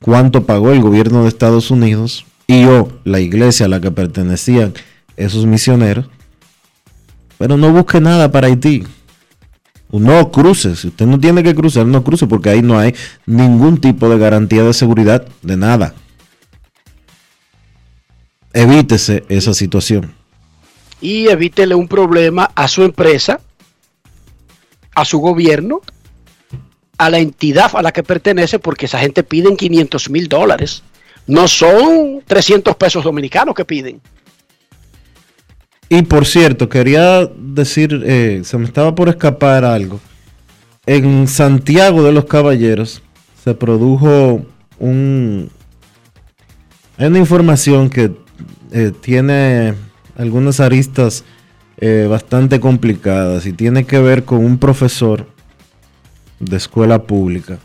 cuánto 0.00 0.44
pagó 0.44 0.72
el 0.72 0.80
gobierno 0.80 1.22
de 1.22 1.28
Estados 1.28 1.70
Unidos 1.70 2.26
y 2.46 2.64
o 2.64 2.88
la 3.04 3.20
iglesia 3.20 3.66
a 3.66 3.68
la 3.68 3.80
que 3.80 3.90
pertenecían 3.90 4.74
esos 5.16 5.46
misioneros. 5.46 6.06
Pero 7.38 7.56
no 7.56 7.72
busque 7.72 8.00
nada 8.00 8.30
para 8.30 8.48
Haití. 8.48 8.84
No 9.90 10.32
cruce. 10.32 10.74
Si 10.74 10.88
usted 10.88 11.06
no 11.06 11.20
tiene 11.20 11.42
que 11.42 11.54
cruzar, 11.54 11.86
no 11.86 12.02
cruce 12.02 12.26
porque 12.26 12.50
ahí 12.50 12.62
no 12.62 12.78
hay 12.78 12.94
ningún 13.26 13.78
tipo 13.78 14.08
de 14.08 14.18
garantía 14.18 14.62
de 14.62 14.72
seguridad 14.72 15.24
de 15.42 15.56
nada. 15.56 15.94
Evítese 18.52 19.24
esa 19.28 19.54
situación. 19.54 20.12
Y 21.02 21.28
evítele 21.28 21.74
un 21.74 21.88
problema 21.88 22.50
a 22.54 22.68
su 22.68 22.84
empresa, 22.84 23.40
a 24.94 25.04
su 25.04 25.18
gobierno, 25.18 25.82
a 26.96 27.10
la 27.10 27.18
entidad 27.18 27.72
a 27.74 27.82
la 27.82 27.92
que 27.92 28.04
pertenece, 28.04 28.60
porque 28.60 28.86
esa 28.86 29.00
gente 29.00 29.24
piden 29.24 29.56
500 29.56 30.08
mil 30.08 30.28
dólares. 30.28 30.84
No 31.26 31.48
son 31.48 32.22
300 32.26 32.76
pesos 32.76 33.02
dominicanos 33.02 33.54
que 33.54 33.64
piden. 33.64 34.00
Y 35.88 36.02
por 36.02 36.24
cierto, 36.24 36.68
quería 36.68 37.26
decir, 37.36 38.02
eh, 38.06 38.42
se 38.44 38.56
me 38.56 38.64
estaba 38.64 38.94
por 38.94 39.08
escapar 39.08 39.64
algo. 39.64 40.00
En 40.86 41.26
Santiago 41.28 42.02
de 42.02 42.12
los 42.12 42.24
Caballeros 42.26 43.02
se 43.42 43.54
produjo 43.54 44.46
un... 44.78 45.50
Hay 46.96 47.06
una 47.08 47.18
información 47.18 47.90
que 47.90 48.12
eh, 48.70 48.92
tiene 49.00 49.74
algunas 50.16 50.60
aristas 50.60 51.24
eh, 51.78 52.06
bastante 52.08 52.60
complicadas 52.60 53.46
y 53.46 53.52
tiene 53.52 53.84
que 53.84 53.98
ver 53.98 54.24
con 54.24 54.44
un 54.44 54.58
profesor 54.58 55.26
de 56.38 56.56
escuela 56.56 57.02
pública 57.04 57.58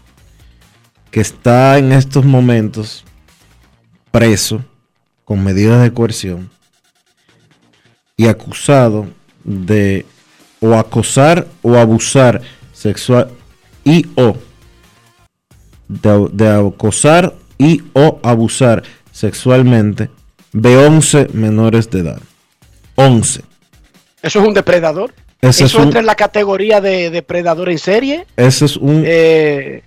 que 1.12 1.22
está 1.22 1.78
en 1.78 1.92
estos 1.92 2.26
momentos 2.26 3.04
preso 4.12 4.64
con 5.26 5.44
medidas 5.44 5.82
de 5.82 5.94
coerción 5.94 6.50
y 8.16 8.28
acusado 8.28 9.08
de 9.44 10.06
o 10.60 10.74
acosar 10.74 11.48
o 11.62 11.76
abusar 11.76 12.42
sexual 12.74 13.30
y 13.84 14.06
o 14.16 14.36
de, 15.88 16.30
de 16.34 16.50
acosar 16.50 17.36
y 17.58 17.84
o 17.94 18.20
abusar 18.24 18.84
sexualmente 19.12 20.10
de 20.54 20.78
11 20.78 21.30
menores 21.34 21.90
de 21.90 22.00
edad. 22.00 22.22
11. 23.00 23.42
¿Eso 24.24 24.40
es 24.42 24.48
un 24.48 24.54
depredador? 24.54 25.14
Ese 25.40 25.66
¿Eso 25.66 25.66
es 25.66 25.76
un- 25.76 25.84
entra 25.84 26.00
en 26.00 26.06
la 26.08 26.16
categoría 26.16 26.82
de 26.82 27.10
depredador 27.12 27.70
en 27.70 27.78
serie? 27.80 28.26
Ese 28.36 28.66
es 28.66 28.76
un 28.76 29.04
Eh, 29.06 29.84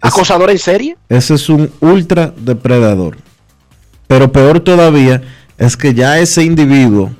¿Acosador 0.00 0.50
en 0.50 0.58
serie? 0.58 0.96
Ese 1.08 1.34
es 1.34 1.48
un 1.48 1.70
ultra 1.80 2.34
depredador. 2.36 3.16
Pero 4.08 4.32
peor 4.32 4.58
todavía 4.58 5.22
es 5.56 5.76
que 5.76 5.94
ya 5.94 6.18
ese 6.18 6.42
individuo 6.42 7.12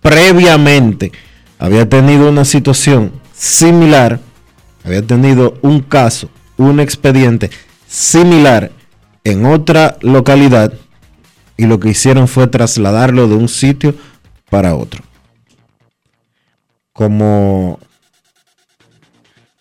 previamente 0.00 1.12
había 1.58 1.86
tenido 1.88 2.30
una 2.30 2.46
situación 2.46 3.12
similar, 3.36 4.18
había 4.82 5.02
tenido 5.02 5.58
un 5.60 5.80
caso, 5.80 6.30
un 6.56 6.80
expediente 6.80 7.50
similar 7.86 8.70
en 9.24 9.44
otra 9.44 9.98
localidad 10.00 10.72
y 11.60 11.66
lo 11.66 11.78
que 11.78 11.90
hicieron 11.90 12.26
fue 12.26 12.46
trasladarlo 12.46 13.28
de 13.28 13.34
un 13.34 13.46
sitio 13.46 13.94
para 14.48 14.74
otro. 14.74 15.04
Como 16.94 17.78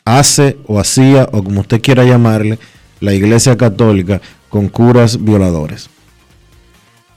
hace 0.05 0.57
o 0.65 0.79
hacía, 0.79 1.27
o 1.33 1.43
como 1.43 1.59
usted 1.59 1.81
quiera 1.81 2.05
llamarle, 2.05 2.57
la 3.01 3.13
Iglesia 3.13 3.57
Católica 3.57 4.21
con 4.47 4.69
curas 4.69 5.21
violadores. 5.21 5.89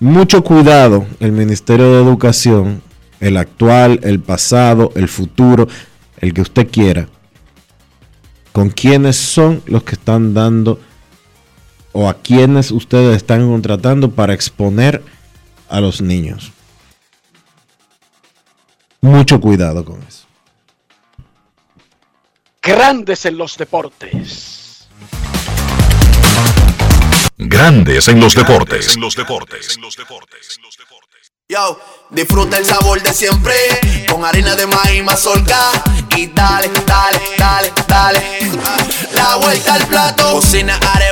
Mucho 0.00 0.42
cuidado 0.42 1.06
el 1.20 1.30
Ministerio 1.30 1.92
de 1.92 2.02
Educación, 2.02 2.82
el 3.20 3.36
actual, 3.36 4.00
el 4.02 4.18
pasado, 4.18 4.90
el 4.96 5.06
futuro, 5.06 5.68
el 6.18 6.34
que 6.34 6.40
usted 6.40 6.68
quiera, 6.68 7.06
con 8.50 8.68
quiénes 8.68 9.14
son 9.14 9.62
los 9.66 9.84
que 9.84 9.94
están 9.94 10.34
dando 10.34 10.80
o 11.92 12.08
a 12.08 12.14
quienes 12.14 12.70
ustedes 12.70 13.16
están 13.16 13.48
contratando 13.48 14.10
para 14.10 14.34
exponer 14.34 15.02
a 15.68 15.80
los 15.80 16.00
niños. 16.00 16.52
Mucho 19.00 19.40
cuidado 19.40 19.84
con 19.84 20.02
eso. 20.02 20.26
Grandes 22.62 23.26
en 23.26 23.36
los 23.36 23.56
deportes. 23.56 24.88
Grandes 27.36 28.06
en 28.06 28.20
los 28.20 28.34
deportes. 28.36 28.96
Yo, 31.48 31.78
disfruta 32.10 32.56
el 32.56 32.64
sabor 32.64 33.02
de 33.02 33.12
siempre 33.12 33.52
con 34.08 34.24
harina 34.24 34.54
de 34.54 34.66
maíz 34.66 35.04
mazorca 35.04 35.70
y 36.16 36.28
dale, 36.28 36.70
dale, 36.86 37.20
dale, 37.36 37.72
dale. 37.88 38.22
La 39.14 39.36
vuelta 39.36 39.74
al 39.74 39.86
plato, 39.86 40.32
cocina 40.32 40.76
arepa, 40.76 41.11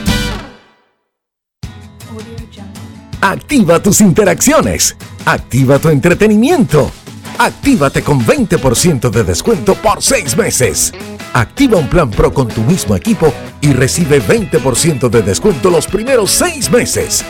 Activa 3.21 3.79
tus 3.79 4.01
interacciones. 4.01 4.97
Activa 5.25 5.77
tu 5.77 5.89
entretenimiento. 5.89 6.91
Actívate 7.37 8.01
con 8.01 8.25
20% 8.25 9.11
de 9.11 9.23
descuento 9.23 9.75
por 9.75 10.01
6 10.01 10.35
meses. 10.37 10.91
Activa 11.31 11.77
un 11.77 11.87
plan 11.87 12.09
Pro 12.09 12.33
con 12.33 12.47
tu 12.47 12.61
mismo 12.61 12.95
equipo 12.95 13.31
y 13.61 13.73
recibe 13.73 14.23
20% 14.23 15.07
de 15.07 15.21
descuento 15.21 15.69
los 15.69 15.85
primeros 15.85 16.31
6 16.31 16.71
meses. 16.71 17.23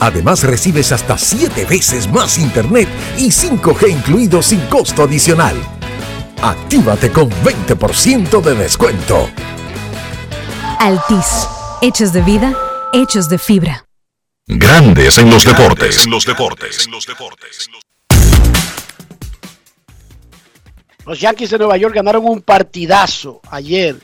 Además 0.00 0.42
recibes 0.42 0.90
hasta 0.90 1.16
7 1.16 1.64
veces 1.64 2.10
más 2.10 2.38
internet 2.38 2.88
y 3.16 3.28
5G 3.28 3.88
incluido 3.88 4.42
sin 4.42 4.60
costo 4.62 5.04
adicional. 5.04 5.54
Actívate 6.42 7.10
con 7.12 7.30
20% 7.30 8.42
de 8.42 8.54
descuento. 8.56 9.28
Altis. 10.80 11.46
Hechos 11.82 12.12
de 12.12 12.22
vida, 12.22 12.52
hechos 12.92 13.28
de 13.28 13.38
fibra. 13.38 13.85
Grandes 14.48 15.18
en 15.18 15.28
los 15.28 15.44
deportes. 15.44 16.06
Los 21.04 21.20
Yankees 21.20 21.50
de 21.50 21.58
Nueva 21.58 21.76
York 21.76 21.92
ganaron 21.92 22.24
un 22.24 22.40
partidazo 22.42 23.40
ayer. 23.50 23.96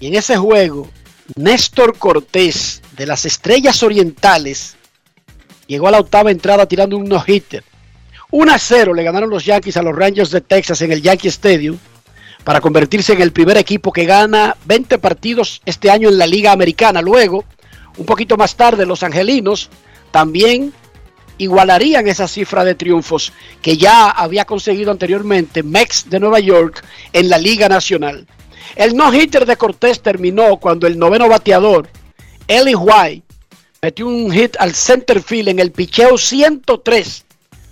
Y 0.00 0.08
en 0.08 0.16
ese 0.16 0.36
juego, 0.36 0.90
Néstor 1.36 1.96
Cortés 1.98 2.82
de 2.96 3.06
las 3.06 3.26
Estrellas 3.26 3.80
Orientales 3.84 4.76
llegó 5.68 5.86
a 5.86 5.92
la 5.92 6.00
octava 6.00 6.32
entrada 6.32 6.66
tirando 6.66 6.96
un 6.96 7.08
no-hitter. 7.08 7.62
1 8.32 8.52
a 8.52 8.58
0 8.58 8.92
le 8.92 9.04
ganaron 9.04 9.30
los 9.30 9.44
Yankees 9.44 9.76
a 9.76 9.82
los 9.82 9.94
Rangers 9.94 10.32
de 10.32 10.40
Texas 10.40 10.82
en 10.82 10.90
el 10.90 11.00
Yankee 11.00 11.28
Stadium 11.28 11.78
para 12.42 12.60
convertirse 12.60 13.12
en 13.12 13.22
el 13.22 13.30
primer 13.30 13.56
equipo 13.56 13.92
que 13.92 14.04
gana 14.04 14.56
20 14.64 14.98
partidos 14.98 15.62
este 15.64 15.92
año 15.92 16.08
en 16.08 16.18
la 16.18 16.26
Liga 16.26 16.50
Americana. 16.50 17.00
Luego, 17.00 17.44
un 17.96 18.06
poquito 18.06 18.36
más 18.36 18.56
tarde, 18.56 18.86
los 18.86 19.02
Angelinos 19.02 19.70
también 20.10 20.72
igualarían 21.38 22.08
esa 22.08 22.28
cifra 22.28 22.64
de 22.64 22.74
triunfos 22.74 23.32
que 23.60 23.76
ya 23.76 24.10
había 24.10 24.44
conseguido 24.44 24.90
anteriormente 24.90 25.62
Mex 25.62 26.08
de 26.08 26.20
Nueva 26.20 26.40
York 26.40 26.84
en 27.12 27.28
la 27.28 27.38
Liga 27.38 27.68
Nacional. 27.68 28.26
El 28.74 28.96
no-hitter 28.96 29.46
de 29.46 29.56
Cortés 29.56 30.00
terminó 30.00 30.56
cuando 30.56 30.86
el 30.86 30.98
noveno 30.98 31.28
bateador, 31.28 31.88
Eli 32.48 32.74
White, 32.74 33.22
metió 33.82 34.06
un 34.06 34.30
hit 34.32 34.56
al 34.58 34.74
center 34.74 35.22
field 35.22 35.48
en 35.48 35.58
el 35.58 35.72
picheo 35.72 36.18
103, 36.18 37.24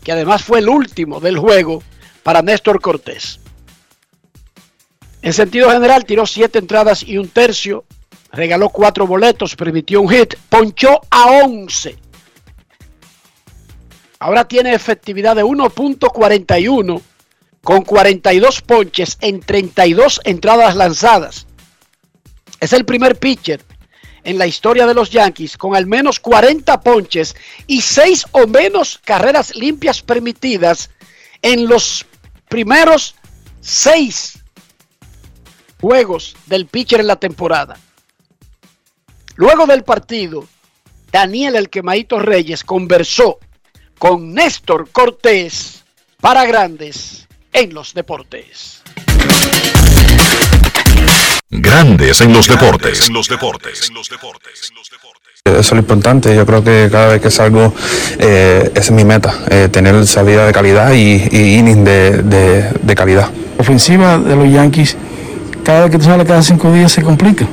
que 0.03 0.13
además 0.13 0.43
fue 0.43 0.61
el 0.61 0.69
último 0.69 1.21
del 1.21 1.39
juego 1.39 1.83
para 2.23 2.43
Néstor 2.43 2.81
Cortés. 2.81 3.41
En 5.23 5.33
sentido 5.33 5.71
general, 5.71 6.05
tiró 6.05 6.27
siete 6.27 6.59
entradas 6.59 7.03
y 7.03 7.17
un 7.17 7.29
tercio, 7.29 7.85
regaló 8.35 8.69
cuatro 8.69 9.07
boletos, 9.07 9.57
permitió 9.57 10.01
un 10.01 10.09
hit, 10.09 10.35
ponchó 10.49 11.01
a 11.11 11.27
11. 11.45 11.97
Ahora 14.19 14.47
tiene 14.47 14.75
efectividad 14.75 15.37
de 15.37 15.45
1.41 15.45 17.01
con 17.63 17.83
42 17.83 18.61
ponches 18.63 19.19
en 19.21 19.41
32 19.41 20.21
entradas 20.25 20.77
lanzadas. 20.77 21.47
Es 22.61 22.73
el 22.73 22.85
primer 22.85 23.17
pitcher 23.17 23.61
en 24.23 24.39
la 24.39 24.47
historia 24.47 24.87
de 24.87 24.95
los 24.95 25.11
Yankees 25.11 25.57
con 25.57 25.77
al 25.77 25.87
menos 25.87 26.21
40 26.21 26.81
ponches 26.81 27.37
y 27.67 27.83
6 27.83 28.27
o 28.33 28.47
menos 28.47 29.01
carreras 29.05 29.55
limpias 29.55 30.03
permitidas 30.03 30.91
en 31.43 31.67
los 31.69 32.07
primeros 32.49 33.15
6 33.61 34.39
juegos 35.81 36.37
del 36.47 36.67
pitcher 36.67 37.01
en 37.01 37.07
la 37.07 37.17
temporada. 37.17 37.77
Luego 39.37 39.67
del 39.67 39.83
partido, 39.83 40.47
Daniel 41.11 41.57
El 41.57 41.69
Quemadito 41.69 42.19
Reyes 42.19 42.63
conversó 42.63 43.39
con 43.99 44.33
Néstor 44.33 44.89
Cortés 44.91 45.85
para 46.21 46.45
Grandes 46.45 47.27
en 47.53 47.75
los 47.75 47.95
Deportes. 47.95 48.83
Grandes 51.51 52.21
en 52.21 52.33
los 52.33 52.49
deportes. 52.49 53.09
En 53.09 53.15
los 53.15 53.29
deportes. 53.29 53.91
Eso 55.45 55.59
es 55.59 55.73
lo 55.73 55.79
importante, 55.79 56.35
yo 56.35 56.47
creo 56.47 56.65
que 56.65 56.89
cada 56.91 57.09
vez 57.09 57.21
que 57.21 57.31
salgo, 57.31 57.73
eh, 58.19 58.71
esa 58.73 58.81
es 58.81 58.91
mi 58.93 59.05
meta, 59.05 59.45
eh, 59.51 59.69
tener 59.71 60.07
salida 60.07 60.47
de 60.47 60.53
calidad 60.53 60.93
y, 60.93 61.29
y 61.31 61.59
inning 61.59 61.85
de, 61.85 62.23
de, 62.23 62.71
de 62.83 62.95
calidad. 62.95 63.31
ofensiva 63.59 64.19
de 64.19 64.37
los 64.37 64.51
Yankees, 64.51 64.97
cada 65.65 65.83
vez 65.83 65.91
que 65.91 65.99
tú 65.99 66.05
sales 66.05 66.27
cada 66.27 66.43
cinco 66.43 66.73
días 66.73 66.91
se 66.93 67.03
complica. 67.03 67.47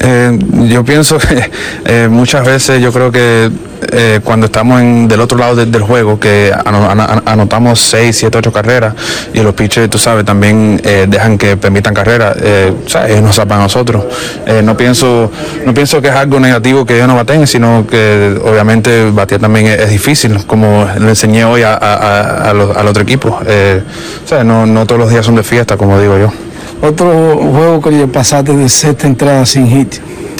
Eh, 0.00 0.38
yo 0.68 0.84
pienso 0.84 1.18
que 1.18 1.50
eh, 1.84 2.08
muchas 2.10 2.44
veces 2.44 2.80
yo 2.82 2.92
creo 2.92 3.10
que 3.12 3.50
eh, 3.92 4.20
cuando 4.24 4.46
estamos 4.46 4.80
en, 4.80 5.06
del 5.08 5.20
otro 5.20 5.36
lado 5.38 5.54
de- 5.56 5.66
del 5.66 5.82
juego, 5.82 6.18
que 6.18 6.52
anotamos 7.26 7.80
6, 7.80 8.16
7, 8.16 8.38
8 8.38 8.52
carreras 8.52 8.94
y 9.32 9.40
los 9.40 9.54
pitchers, 9.54 9.90
tú 9.90 9.98
sabes, 9.98 10.24
también 10.24 10.80
eh, 10.84 11.06
dejan 11.08 11.36
que 11.38 11.56
permitan 11.56 11.92
carreras, 11.94 12.36
ellos 12.40 13.22
nos 13.22 13.36
sapan 13.36 13.60
a 13.60 13.62
nosotros. 13.64 14.04
No, 14.64 14.76
pienso, 14.76 15.30
no 15.66 15.74
pienso 15.74 16.00
que 16.00 16.08
es 16.08 16.14
algo 16.14 16.40
negativo 16.40 16.84
que 16.86 16.96
ellos 16.96 17.08
no 17.08 17.14
baten, 17.16 17.46
sino 17.46 17.86
que 17.86 18.38
obviamente 18.44 19.10
batear 19.10 19.40
también 19.40 19.66
es, 19.66 19.90
difícil, 19.90 20.44
como 20.46 20.88
le 20.98 21.08
enseñé 21.10 21.44
hoy 21.44 21.62
a, 21.62 21.74
a- 21.74 22.52
los- 22.54 22.76
al 22.76 22.86
otro 22.88 23.02
equipo. 23.02 23.28
O 23.28 24.28
sea, 24.28 24.44
no, 24.44 24.66
no 24.66 24.86
todos 24.86 25.00
los 25.00 25.10
días 25.10 25.24
son 25.26 25.34
de 25.36 25.42
fiesta, 25.42 25.76
como 25.76 26.00
digo 26.00 26.18
yo. 26.18 26.32
Otro 26.86 27.38
juego 27.38 27.80
que 27.80 28.06
pasaste 28.06 28.54
de 28.54 28.68
sexta 28.68 29.06
entrada 29.06 29.46
sin 29.46 29.66
hit. 29.68 29.94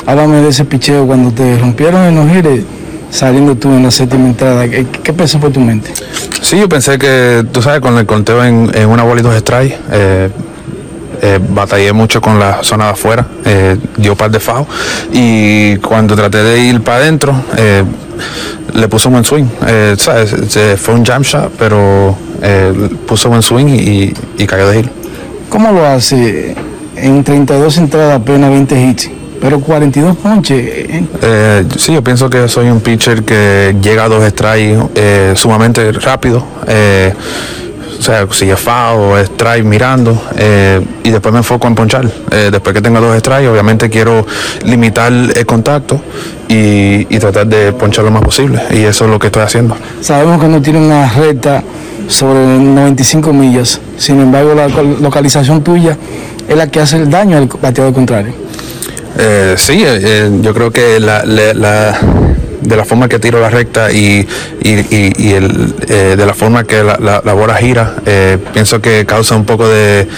Háblame 0.04 0.42
de 0.42 0.50
ese 0.50 0.66
picheo 0.66 1.06
cuando 1.06 1.30
te 1.30 1.58
rompieron 1.58 2.02
en 2.04 2.16
los 2.16 2.28
gires, 2.28 2.64
saliendo 3.10 3.54
tú 3.54 3.70
en 3.70 3.84
la 3.84 3.90
séptima 3.90 4.26
entrada. 4.26 4.68
¿Qué, 4.68 4.86
qué 5.02 5.12
pasó 5.14 5.40
por 5.40 5.52
tu 5.52 5.60
mente? 5.60 5.90
Sí, 6.42 6.58
yo 6.58 6.68
pensé 6.68 6.98
que, 6.98 7.46
tú 7.50 7.62
sabes, 7.62 7.80
con 7.80 7.96
el 7.96 8.04
conteo 8.04 8.44
en, 8.44 8.70
una 8.86 9.04
bola 9.04 9.20
y 9.20 9.24
dos 9.24 9.34
strikes, 9.38 9.78
eh, 9.90 10.28
eh, 11.22 11.40
batallé 11.48 11.94
mucho 11.94 12.20
con 12.20 12.38
la 12.38 12.62
zona 12.62 12.86
de 12.86 12.90
afuera, 12.90 13.26
eh, 13.46 13.78
dio 13.96 14.14
par 14.14 14.30
de 14.30 14.38
fajos 14.40 14.66
y 15.10 15.76
cuando 15.78 16.14
traté 16.14 16.42
de 16.42 16.60
ir 16.60 16.82
para 16.82 16.98
adentro, 16.98 17.34
eh, 17.56 17.82
le 18.74 18.88
puso 18.88 19.08
buen 19.08 19.24
swing. 19.24 19.46
¿sabes? 19.96 20.34
Fue 20.78 20.92
un 20.92 21.06
jam 21.06 21.22
shot, 21.22 21.52
pero 21.58 22.18
puso 23.06 23.30
buen 23.30 23.40
swing 23.40 23.68
y, 23.68 24.12
y 24.36 24.46
cayó 24.46 24.68
de 24.68 24.82
giro. 24.82 25.03
¿Cómo 25.54 25.70
lo 25.70 25.86
hace 25.86 26.52
en 26.96 27.22
32 27.22 27.78
entradas 27.78 28.20
apenas 28.20 28.50
20 28.50 28.86
hits? 28.86 29.08
Pero 29.40 29.60
42 29.60 30.16
ponches. 30.16 30.58
¿eh? 30.58 31.04
Eh, 31.22 31.64
sí, 31.78 31.92
yo 31.92 32.02
pienso 32.02 32.28
que 32.28 32.48
soy 32.48 32.68
un 32.70 32.80
pitcher 32.80 33.22
que 33.22 33.76
llega 33.80 34.02
a 34.02 34.08
dos 34.08 34.28
strikes 34.28 34.82
eh, 34.96 35.32
sumamente 35.36 35.92
rápido. 35.92 36.44
eh, 36.66 37.14
o 37.98 38.02
sea, 38.02 38.26
si 38.32 38.50
foul 38.52 39.12
o 39.12 39.18
strike 39.18 39.64
mirando 39.64 40.20
eh, 40.36 40.80
y 41.02 41.10
después 41.10 41.32
me 41.32 41.38
enfoco 41.38 41.66
en 41.66 41.74
ponchar. 41.74 42.06
Eh, 42.30 42.48
después 42.52 42.74
que 42.74 42.82
tenga 42.82 43.00
dos 43.00 43.16
strikes, 43.18 43.48
obviamente 43.48 43.88
quiero 43.90 44.26
limitar 44.64 45.12
el 45.12 45.46
contacto 45.46 46.00
y, 46.48 47.06
y 47.14 47.18
tratar 47.18 47.46
de 47.46 47.72
ponchar 47.72 48.04
lo 48.04 48.10
más 48.10 48.22
posible. 48.22 48.60
Y 48.70 48.78
eso 48.84 49.04
es 49.04 49.10
lo 49.10 49.18
que 49.18 49.26
estoy 49.28 49.42
haciendo. 49.42 49.76
Sabemos 50.00 50.40
que 50.40 50.48
no 50.48 50.60
tiene 50.60 50.80
una 50.80 51.10
recta 51.12 51.62
sobre 52.08 52.40
95 52.44 53.32
millas. 53.32 53.80
Sin 53.96 54.20
embargo, 54.20 54.54
la 54.54 54.68
localización 54.68 55.62
tuya 55.62 55.96
es 56.48 56.56
la 56.56 56.66
que 56.70 56.80
hace 56.80 56.96
el 56.96 57.10
daño 57.10 57.38
al 57.38 57.46
bateador 57.46 57.94
contrario. 57.94 58.32
Eh, 59.16 59.54
sí, 59.56 59.82
eh, 59.86 60.28
yo 60.42 60.52
creo 60.52 60.70
que 60.70 60.98
la, 61.00 61.24
la- 61.24 61.54
la- 61.54 61.98
de 62.64 62.76
la 62.76 62.84
forma 62.84 63.08
que 63.08 63.18
tiro 63.18 63.40
la 63.40 63.50
recta 63.50 63.92
y, 63.92 64.26
y- 64.62 65.12
y- 65.18 65.32
el, 65.34 65.74
eh, 65.88 66.14
de 66.16 66.26
la 66.26 66.34
forma 66.34 66.64
que 66.64 66.82
la, 66.82 66.96
la- 66.98 67.22
la 67.24 67.32
bola 67.34 67.54
gira, 67.56 67.94
eh, 68.06 68.38
pienso 68.52 68.80
que 68.80 69.04
causa 69.06 69.36
un 69.36 69.44
poco 69.44 69.68
de, 69.68 70.08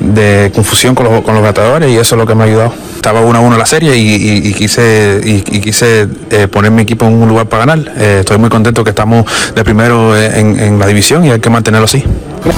de 0.00 0.50
confusión 0.54 0.94
con 0.94 1.04
los, 1.06 1.22
con 1.22 1.34
los 1.34 1.42
bateadores 1.42 1.90
y 1.90 1.96
eso 1.96 2.14
es 2.16 2.18
lo 2.18 2.26
que 2.26 2.34
me 2.34 2.42
ha 2.44 2.46
ayudado. 2.46 2.74
Estaba 2.96 3.20
1 3.20 3.38
a 3.38 3.40
1 3.40 3.56
la 3.56 3.66
serie 3.66 3.96
y, 3.96 4.52
quise, 4.54 5.20
y, 5.24 5.40
quise 5.60 6.08
eh, 6.30 6.48
poner 6.48 6.72
mi 6.72 6.82
equipo 6.82 7.06
en 7.06 7.12
un 7.14 7.28
lugar 7.28 7.46
para 7.46 7.64
ganar. 7.64 7.92
Estoy 7.96 8.38
muy 8.38 8.50
contento 8.50 8.82
que 8.82 8.90
estamos 8.90 9.24
de 9.54 9.62
primero 9.62 10.20
en, 10.20 10.58
en 10.58 10.78
la 10.80 10.86
división 10.88 11.24
y 11.24 11.30
hay 11.30 11.38
que 11.38 11.48
mantenerlo 11.50 11.84
así. 11.84 12.02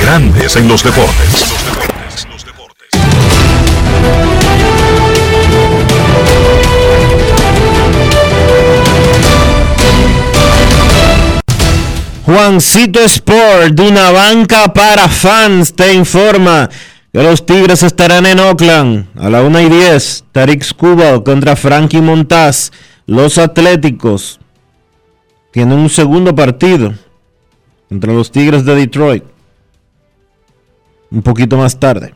Grandes 0.01 0.57
en 0.57 0.67
los 0.69 0.83
deportes. 0.83 1.45
Juancito 12.29 13.01
Sport, 13.01 13.73
de 13.73 13.89
una 13.89 14.11
banca 14.11 14.71
para 14.75 15.09
fans, 15.09 15.73
te 15.73 15.95
informa 15.95 16.69
que 17.11 17.23
los 17.23 17.47
Tigres 17.47 17.83
estarán 17.83 18.27
en 18.27 18.39
Oakland 18.39 19.07
a 19.17 19.31
la 19.31 19.41
1 19.41 19.61
y 19.63 19.69
10. 19.71 20.25
Tarik 20.31 20.63
Skubal 20.63 21.23
contra 21.23 21.57
Frankie 21.57 22.03
Montaz. 22.03 22.71
Los 23.07 23.39
Atléticos 23.39 24.39
tienen 25.53 25.79
un 25.79 25.89
segundo 25.89 26.35
partido 26.35 26.93
contra 27.89 28.13
los 28.13 28.31
Tigres 28.31 28.63
de 28.67 28.75
Detroit. 28.75 29.25
Un 31.11 31.23
poquito 31.23 31.57
más 31.57 31.81
tarde. 31.81 32.13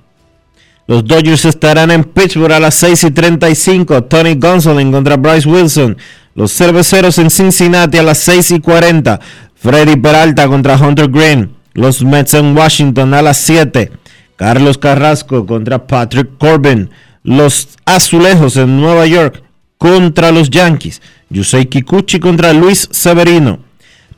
Los 0.87 1.07
Dodgers 1.07 1.47
estarán 1.47 1.91
en 1.91 2.05
Pittsburgh 2.05 2.53
a 2.53 2.61
las 2.61 2.75
6 2.75 3.05
y 3.05 3.11
35. 3.13 4.05
Tony 4.05 4.35
Gonsolin 4.35 4.93
contra 4.93 5.17
Bryce 5.17 5.49
Wilson. 5.49 5.97
Los 6.35 6.53
Cerveceros 6.53 7.19
en 7.19 7.31
Cincinnati 7.31 7.99
a 7.99 8.03
las 8.03 8.19
6 8.19 8.53
y 8.53 8.61
40. 8.61 9.21
Freddy 9.55 9.97
Peralta 9.97 10.49
contra 10.49 10.77
Hunter 10.77 11.09
Green. 11.09 11.55
Los 11.75 12.03
Mets 12.03 12.35
en 12.35 12.57
Washington 12.57 13.15
a 13.15 13.23
las 13.23 13.37
7. 13.39 13.93
Carlos 14.37 14.79
Carrasco 14.79 15.47
contra 15.47 15.87
Patrick 15.87 16.39
Corbin. 16.39 16.91
Los 17.23 17.69
Azulejos 17.85 18.57
en 18.57 18.81
Nueva 18.81 19.07
York 19.07 19.43
contra 19.79 20.33
los 20.33 20.51
Yankees. 20.51 21.03
Yusei 21.29 21.67
Kikuchi 21.67 22.19
contra 22.19 22.53
Luis 22.53 22.89
Severino. 22.91 23.61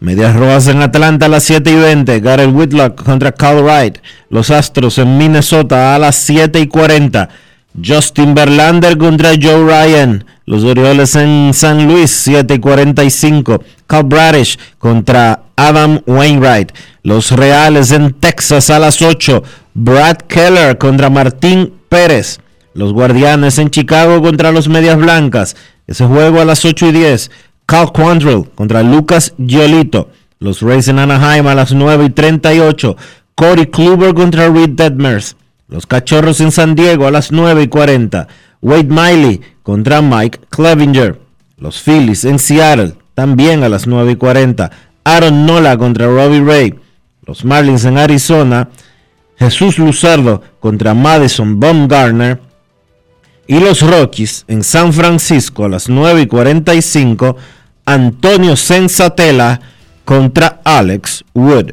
Medias 0.01 0.37
Rojas 0.37 0.69
en 0.69 0.83
Atlanta 0.83 1.27
a 1.27 1.29
las 1.29 1.45
7 1.45 1.71
y 1.71 1.77
20. 1.77 2.21
Garrett 2.21 2.55
Whitlock 2.55 3.03
contra 3.03 3.33
Cal 3.33 3.63
Wright. 3.63 3.99
Los 4.31 4.51
Astros 4.51 4.99
en 4.99 5.19
Minnesota 5.19 5.95
a 5.95 5.99
las 5.99 6.17
7 6.17 6.61
y 6.61 6.69
40. 6.69 7.29
Justin 7.85 8.35
Verlander 8.35 8.99
contra 8.99 9.31
Joe 9.41 9.65
Ryan. 9.65 10.25
Los 10.47 10.63
Orioles 10.63 11.17
en 11.17 11.53
San 11.55 11.87
Luis 11.87 12.11
7 12.11 12.55
y 12.55 12.59
45. 12.59 13.63
Cal 13.87 14.05
Bradish 14.05 14.59
contra 14.79 15.45
Adam 15.57 16.01
Wainwright. 16.07 16.73
Los 17.03 17.31
Reales 17.31 17.93
en 17.93 18.13
Texas 18.13 18.69
a 18.69 18.79
las 18.79 19.01
8. 19.01 19.43
Brad 19.73 20.19
Keller 20.29 20.77
contra 20.77 21.09
Martín 21.09 21.73
Pérez. 21.89 22.41
Los 22.75 22.93
Guardianes 22.93 23.59
en 23.59 23.71
Chicago 23.71 24.21
contra 24.21 24.53
los 24.53 24.69
Medias 24.69 24.99
Blancas. 24.99 25.57
Ese 25.87 26.05
juego 26.05 26.41
a 26.41 26.45
las 26.45 26.65
8 26.65 26.89
y 26.89 26.93
10. 26.93 27.31
Cal 27.65 27.91
Quantrill 27.93 28.51
contra 28.55 28.83
Lucas 28.83 29.33
Giolito. 29.39 30.11
Los 30.41 30.61
Rays 30.61 30.89
en 30.89 30.99
Anaheim 30.99 31.47
a 31.47 31.55
las 31.55 31.73
9 31.73 32.07
y 32.07 32.11
38. 32.11 32.97
Corey 33.35 33.67
Kluber 33.67 34.13
contra 34.13 34.51
Reed 34.51 34.71
Detmers. 34.71 35.37
Los 35.69 35.87
Cachorros 35.87 36.41
en 36.41 36.53
San 36.53 36.75
Diego 36.75 37.07
a 37.07 37.11
las 37.11 37.33
9 37.33 37.63
y 37.63 37.69
40. 37.69 38.29
Wade 38.61 38.85
Miley 38.85 39.41
contra 39.65 40.01
Mike 40.01 40.39
Clevinger. 40.51 41.21
Los 41.57 41.83
Phillies 41.83 42.25
en 42.25 42.39
Seattle 42.39 42.95
también 43.15 43.65
a 43.65 43.69
las 43.69 43.89
9 43.89 44.13
y 44.13 44.17
40. 44.17 44.71
Aaron 45.03 45.47
Nola 45.47 45.77
contra 45.77 46.07
Robbie 46.07 46.45
Ray. 46.45 46.75
Los 47.27 47.45
Marlins 47.45 47.85
en 47.85 47.99
Arizona. 47.99 48.69
Jesús 49.37 49.79
Luzardo 49.79 50.43
contra 50.61 50.95
Madison 50.95 51.59
Baumgartner. 51.59 52.41
Y 53.47 53.59
los 53.59 53.83
Rockies 53.83 54.45
en 54.47 54.63
San 54.63 54.93
Francisco 54.93 55.65
a 55.65 55.69
las 55.69 55.89
9 55.89 56.23
y 56.23 56.27
45. 56.27 57.37
Antonio 57.87 58.57
Sensatela 58.57 59.61
contra 60.05 60.61
Alex 60.65 61.25
Wood. 61.35 61.73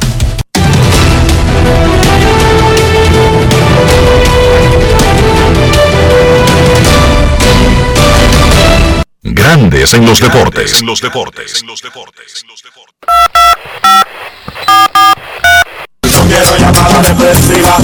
Grandes 9.23 9.93
en 9.93 10.03
los 10.03 10.19
deportes. 10.19 10.81
En 10.81 10.87
los 10.87 10.99
deportes. 10.99 11.63
No 11.63 11.75
quiero 16.27 16.57
llamada 16.57 17.03
depresiva. 17.03 17.77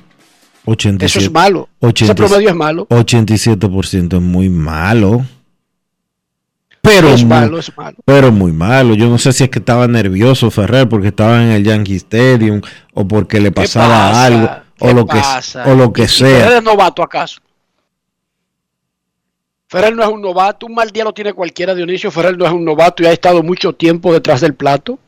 87, 0.64 1.06
Eso 1.06 1.20
es 1.20 1.30
malo. 1.30 1.68
Ese 1.80 2.12
promedio 2.16 2.48
es 2.48 2.56
malo. 2.56 2.88
87% 2.88 4.16
es 4.16 4.20
muy 4.20 4.48
malo. 4.48 5.24
Pero 6.94 7.08
es 7.08 7.24
malo, 7.24 7.58
es 7.58 7.76
malo. 7.76 7.96
Pero 8.04 8.32
muy 8.32 8.52
malo. 8.52 8.94
Yo 8.94 9.08
no 9.08 9.18
sé 9.18 9.32
si 9.32 9.44
es 9.44 9.50
que 9.50 9.58
estaba 9.58 9.86
nervioso 9.88 10.50
Ferrer 10.50 10.88
porque 10.88 11.08
estaba 11.08 11.42
en 11.42 11.50
el 11.50 11.64
Yankee 11.64 11.96
Stadium 11.96 12.60
o 12.94 13.06
porque 13.08 13.40
le 13.40 13.50
pasaba 13.52 14.10
pasa? 14.10 14.24
algo 14.24 14.48
o 14.78 14.86
¿Qué 14.88 14.94
lo 14.94 15.06
que 15.06 15.20
o 15.66 15.74
lo 15.74 15.92
que 15.92 16.02
¿Y 16.02 16.08
Ferrer 16.08 16.48
sea. 16.48 16.58
es 16.58 16.62
novato 16.62 17.02
acaso? 17.02 17.40
Ferrer 19.68 19.96
no 19.96 20.02
es 20.02 20.08
un 20.10 20.20
novato, 20.20 20.66
un 20.66 20.74
mal 20.74 20.90
día 20.90 21.02
lo 21.04 21.14
tiene 21.14 21.32
cualquiera, 21.32 21.74
Dionisio. 21.74 22.10
Ferrer 22.10 22.36
no 22.36 22.44
es 22.44 22.52
un 22.52 22.64
novato 22.64 23.02
y 23.02 23.06
ha 23.06 23.12
estado 23.12 23.42
mucho 23.42 23.72
tiempo 23.72 24.12
detrás 24.12 24.42
del 24.42 24.54
plato. 24.54 24.98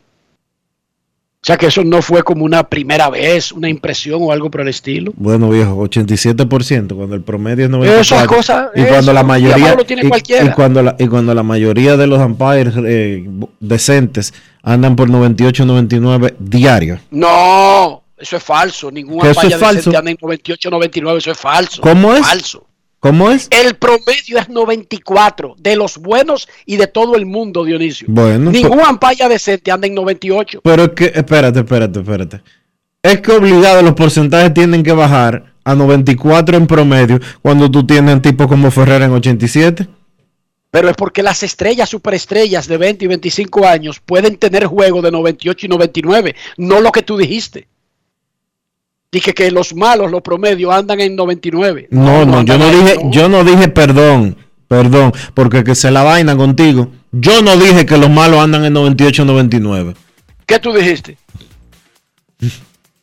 O 1.44 1.46
sea 1.46 1.58
que 1.58 1.66
eso 1.66 1.84
no 1.84 2.00
fue 2.00 2.22
como 2.22 2.42
una 2.42 2.62
primera 2.70 3.10
vez, 3.10 3.52
una 3.52 3.68
impresión 3.68 4.18
o 4.22 4.32
algo 4.32 4.50
por 4.50 4.62
el 4.62 4.68
estilo. 4.68 5.12
Bueno, 5.14 5.50
viejo, 5.50 5.76
87% 5.76 6.96
cuando 6.96 7.14
el 7.14 7.20
promedio 7.20 7.66
es 7.66 7.70
94. 7.70 8.00
Esas 8.00 8.26
cosas, 8.26 8.68
y 8.74 8.80
cuando 8.84 8.98
eso, 9.10 9.12
la 9.12 9.22
mayoría 9.24 9.74
lo 9.74 9.84
tiene 9.84 10.06
y- 10.06 10.08
cualquiera. 10.08 10.42
y 10.46 10.48
cuando 10.52 10.82
la 10.82 10.96
y 10.98 11.06
cuando 11.06 11.34
la 11.34 11.42
mayoría 11.42 11.98
de 11.98 12.06
los 12.06 12.18
umpires 12.18 12.72
eh, 12.86 13.28
decentes 13.60 14.32
andan 14.62 14.96
por 14.96 15.10
98 15.10 15.66
99 15.66 16.34
diarios. 16.38 17.00
No, 17.10 18.02
eso 18.16 18.36
es 18.38 18.42
falso. 18.42 18.90
Ningún 18.90 19.20
¿Que 19.20 19.28
eso 19.32 19.40
ampalla 19.40 19.56
es 19.56 19.60
falso? 19.60 19.76
decente 19.76 19.96
anda 19.98 20.10
en 20.12 20.16
98, 20.22 20.70
99, 20.70 21.18
eso 21.18 21.30
es 21.30 21.38
falso. 21.38 21.82
¿Cómo 21.82 22.14
es? 22.14 22.26
Falso. 22.26 22.64
¿Cómo 23.04 23.30
es? 23.30 23.48
El 23.50 23.74
promedio 23.74 24.38
es 24.38 24.48
94 24.48 25.56
de 25.58 25.76
los 25.76 25.98
buenos 25.98 26.48
y 26.64 26.78
de 26.78 26.86
todo 26.86 27.16
el 27.16 27.26
mundo, 27.26 27.62
Dionisio. 27.62 28.06
Bueno, 28.08 28.50
Ningún 28.50 28.78
pues- 28.78 28.88
ampalla 28.88 29.28
decente 29.28 29.70
anda 29.70 29.86
en 29.86 29.94
98. 29.94 30.62
Pero 30.64 30.84
es 30.84 30.88
que, 30.92 31.12
espérate, 31.14 31.58
espérate, 31.58 32.00
espérate. 32.00 32.40
Es 33.02 33.20
que 33.20 33.32
obligado 33.32 33.82
los 33.82 33.92
porcentajes 33.92 34.54
tienen 34.54 34.82
que 34.82 34.92
bajar 34.92 35.52
a 35.64 35.74
94 35.74 36.56
en 36.56 36.66
promedio 36.66 37.20
cuando 37.42 37.70
tú 37.70 37.86
tienes 37.86 38.22
tipos 38.22 38.46
como 38.46 38.70
Ferrer 38.70 39.02
en 39.02 39.10
87. 39.10 39.86
Pero 40.70 40.88
es 40.88 40.96
porque 40.96 41.22
las 41.22 41.42
estrellas, 41.42 41.90
superestrellas 41.90 42.66
de 42.66 42.78
20 42.78 43.04
y 43.04 43.08
25 43.08 43.66
años 43.66 44.00
pueden 44.00 44.38
tener 44.38 44.64
juego 44.64 45.02
de 45.02 45.10
98 45.10 45.66
y 45.66 45.68
99, 45.68 46.34
no 46.56 46.80
lo 46.80 46.90
que 46.90 47.02
tú 47.02 47.18
dijiste. 47.18 47.68
Dije 49.14 49.32
que 49.32 49.48
los 49.52 49.76
malos, 49.76 50.10
los 50.10 50.22
promedios, 50.22 50.74
andan 50.74 51.00
en 51.00 51.14
99. 51.14 51.86
No, 51.92 52.26
no, 52.26 52.42
yo 52.42 52.58
no 52.58 52.68
dije, 52.68 52.96
yo 53.12 53.28
no 53.28 53.44
dije 53.44 53.68
perdón, 53.68 54.36
perdón, 54.66 55.12
porque 55.34 55.62
que 55.62 55.76
se 55.76 55.92
la 55.92 56.02
vaina 56.02 56.36
contigo. 56.36 56.88
Yo 57.12 57.40
no 57.40 57.56
dije 57.56 57.86
que 57.86 57.96
los 57.96 58.10
malos 58.10 58.40
andan 58.40 58.64
en 58.64 58.72
98 58.72 59.24
99. 59.24 59.94
¿Qué 60.46 60.58
tú 60.58 60.72
dijiste? 60.72 61.16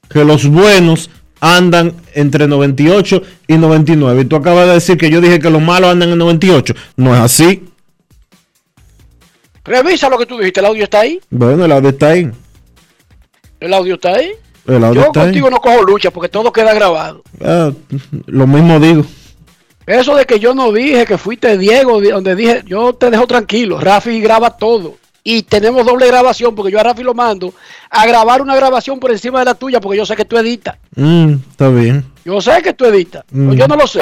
Que 0.09 0.25
los 0.25 0.45
buenos 0.47 1.09
andan 1.39 1.93
entre 2.13 2.45
98 2.45 3.21
y 3.47 3.53
99. 3.53 4.23
Y 4.23 4.25
tú 4.25 4.35
acabas 4.35 4.67
de 4.67 4.73
decir 4.73 4.97
que 4.97 5.09
yo 5.09 5.21
dije 5.21 5.39
que 5.39 5.49
los 5.49 5.61
malos 5.61 5.91
andan 5.91 6.09
en 6.09 6.17
98. 6.17 6.73
No 6.97 7.15
es 7.15 7.21
así. 7.21 7.69
Revisa 9.63 10.09
lo 10.09 10.17
que 10.17 10.25
tú 10.25 10.37
dijiste, 10.39 10.59
el 10.59 10.65
audio 10.65 10.83
está 10.83 10.99
ahí. 10.99 11.21
Bueno, 11.29 11.63
el 11.63 11.71
audio 11.71 11.87
está 11.91 12.09
ahí. 12.09 12.29
El 13.61 13.73
audio 13.73 13.95
está 13.95 14.15
ahí. 14.15 14.33
El 14.67 14.83
audio 14.83 15.01
Yo 15.01 15.07
está 15.07 15.21
ahí. 15.21 15.25
contigo 15.27 15.49
no 15.49 15.59
cojo 15.59 15.83
lucha 15.83 16.11
porque 16.11 16.29
todo 16.29 16.51
queda 16.53 16.73
grabado. 16.73 17.23
Ah, 17.43 17.71
lo 18.27 18.47
mismo 18.47 18.79
digo. 18.79 19.03
Eso 19.87 20.15
de 20.15 20.25
que 20.25 20.39
yo 20.39 20.53
no 20.53 20.71
dije 20.71 21.05
que 21.05 21.17
fuiste 21.17 21.57
Diego, 21.57 21.99
di- 21.99 22.09
donde 22.11 22.35
dije, 22.35 22.63
yo 22.67 22.93
te 22.93 23.09
dejo 23.09 23.25
tranquilo. 23.27 23.79
Rafi 23.79 24.21
graba 24.21 24.55
todo. 24.55 24.97
Y 25.23 25.43
tenemos 25.43 25.85
doble 25.85 26.07
grabación 26.07 26.55
porque 26.55 26.71
yo 26.71 26.79
a 26.79 26.83
Rafi 26.83 27.03
lo 27.03 27.13
mando 27.13 27.53
a 27.89 28.05
grabar 28.07 28.41
una 28.41 28.55
grabación 28.55 28.99
por 28.99 29.11
encima 29.11 29.39
de 29.39 29.45
la 29.45 29.53
tuya 29.55 29.79
porque 29.79 29.97
yo 29.97 30.05
sé 30.05 30.15
que 30.15 30.25
tú 30.25 30.37
editas. 30.37 30.77
Mm, 30.95 31.33
está 31.51 31.69
bien. 31.69 32.05
Yo 32.25 32.39
sé 32.41 32.61
que 32.63 32.73
tú 32.73 32.85
editas. 32.85 33.23
pero 33.29 33.43
Mm. 33.43 33.53
Yo 33.53 33.67
no 33.67 33.75
lo 33.75 33.85
sé. 33.87 33.99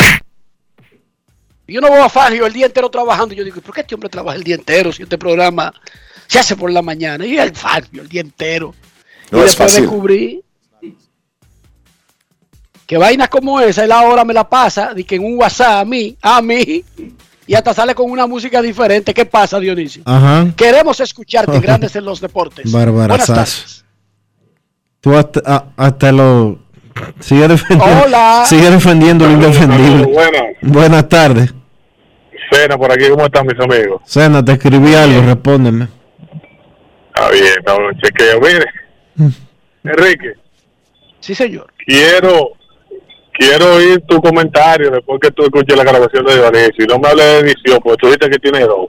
Yo 1.67 1.81
no 1.81 1.89
voy 1.89 1.99
a 1.99 2.09
Fangio 2.09 2.45
el 2.45 2.53
día 2.53 2.65
entero 2.65 2.89
trabajando. 2.89 3.33
Yo 3.35 3.43
digo, 3.43 3.61
¿por 3.61 3.73
qué 3.75 3.81
este 3.81 3.95
hombre 3.95 4.09
trabaja 4.09 4.37
el 4.37 4.43
día 4.43 4.55
entero 4.55 4.91
si 4.91 5.03
este 5.03 5.17
programa 5.17 5.71
se 6.27 6.39
hace 6.39 6.55
por 6.55 6.71
la 6.71 6.81
mañana? 6.81 7.25
Y 7.25 7.37
el 7.37 7.55
Fangio 7.55 8.01
el 8.01 8.09
día 8.09 8.21
entero. 8.21 8.73
No 9.31 9.37
y 9.37 9.41
es 9.41 9.47
después 9.47 9.69
fácil. 9.71 9.81
descubrí 9.83 10.43
que 12.89 12.97
vainas 12.97 13.29
como 13.29 13.61
esa, 13.61 13.83
él 13.83 13.91
ahora 13.91 14.25
me 14.25 14.33
la 14.33 14.49
pasa, 14.49 14.95
de 14.95 15.03
que 15.03 15.13
en 15.17 15.23
un 15.23 15.37
WhatsApp 15.37 15.81
a 15.81 15.85
mí, 15.85 16.17
a 16.23 16.41
mí, 16.41 16.83
y 17.45 17.53
hasta 17.53 17.71
sale 17.71 17.93
con 17.93 18.09
una 18.09 18.25
música 18.25 18.63
diferente. 18.63 19.13
¿Qué 19.13 19.25
pasa, 19.25 19.59
Dionisio? 19.59 20.01
Ajá. 20.05 20.47
Queremos 20.55 20.99
escucharte, 20.99 21.59
grandes 21.61 21.95
en 21.95 22.03
los 22.05 22.19
deportes. 22.19 22.71
Tardes. 22.71 23.85
Tú 25.01 25.15
hasta, 25.15 25.39
a- 25.45 25.65
hasta 25.77 26.11
lo. 26.11 26.57
Sigue 27.19 27.47
defendiendo, 27.47 28.03
Hola. 28.05 28.43
sigue 28.47 28.71
defendiendo 28.71 29.27
lo 29.27 29.33
indefendible. 29.33 30.05
buenas. 30.05 30.43
Buenas 30.63 31.07
tardes. 31.09 31.53
Cena, 32.51 32.75
por 32.75 32.91
aquí, 32.91 33.07
¿cómo 33.11 33.25
están 33.25 33.45
mis 33.45 33.59
amigos? 33.59 34.01
Cena, 34.05 34.43
te 34.43 34.53
escribí 34.53 34.95
algo, 34.95 35.21
respóndeme. 35.21 35.87
Está 37.13 37.29
bien, 37.29 37.45
estamos 37.59 37.91
en 37.93 37.99
chequeo. 37.99 38.41
Mire, 38.41 38.65
Enrique, 39.83 40.33
Sí, 41.19 41.35
señor. 41.35 41.71
quiero 41.85 42.53
quiero 43.39 43.75
oír 43.75 44.01
tu 44.01 44.21
comentario 44.21 44.91
después 44.91 45.19
que 45.21 45.31
tú 45.31 45.43
escuches 45.43 45.77
la 45.77 45.83
grabación 45.83 46.25
de 46.25 46.35
Dionisio. 46.35 46.83
Y 46.83 46.87
no 46.87 46.99
me 46.99 47.07
hables 47.07 47.25
de 47.25 47.39
edición, 47.39 47.79
porque 47.81 47.97
tú 47.97 48.07
dijiste 48.07 48.29
que 48.29 48.39
tiene 48.39 48.59
dos. 48.65 48.87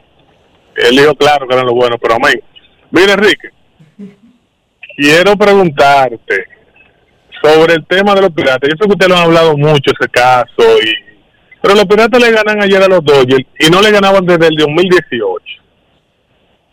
Él 0.74 0.96
dijo 0.96 1.14
claro 1.14 1.46
que 1.46 1.55
eran 1.55 1.66
los 1.66 1.74
buenos, 1.74 1.98
pero 2.03 2.16
amén. 2.16 2.42
Mira, 2.90 3.12
Enrique, 3.12 3.51
quiero 4.96 5.36
preguntarte 5.36 6.44
sobre 7.40 7.74
el 7.74 7.86
tema 7.86 8.14
de 8.14 8.22
los 8.22 8.30
piratas. 8.30 8.68
Yo 8.68 8.76
sé 8.76 8.86
que 8.86 8.92
ustedes 8.92 9.09
lo 9.09 9.16
han 9.16 9.24
hablado 9.24 9.57
mucho, 9.57 9.92
ese 9.98 10.11
caso, 10.11 10.78
y 10.82 11.11
pero 11.62 11.74
los 11.74 11.84
piratas 11.84 12.20
le 12.20 12.32
ganan 12.32 12.62
ayer 12.62 12.82
a 12.82 12.88
los 12.88 13.05
Dodgers 13.05 13.46
y 13.59 13.70
no 13.70 13.82
le 13.82 13.90
ganaban 13.90 14.24
desde 14.24 14.46
el 14.48 14.57
2018. 14.57 15.44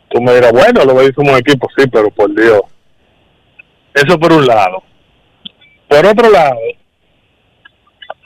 Tú 0.09 0.21
me 0.21 0.33
dirás, 0.33 0.53
bueno, 0.53 0.85
lo 0.85 0.95
veis 0.95 1.11
como 1.11 1.35
equipo, 1.35 1.67
sí, 1.77 1.85
pero 1.91 2.09
por 2.09 2.33
Dios. 2.33 2.61
Eso 3.93 4.17
por 4.17 4.31
un 4.31 4.47
lado. 4.47 4.81
Por 5.89 6.05
otro 6.05 6.29
lado, 6.29 6.57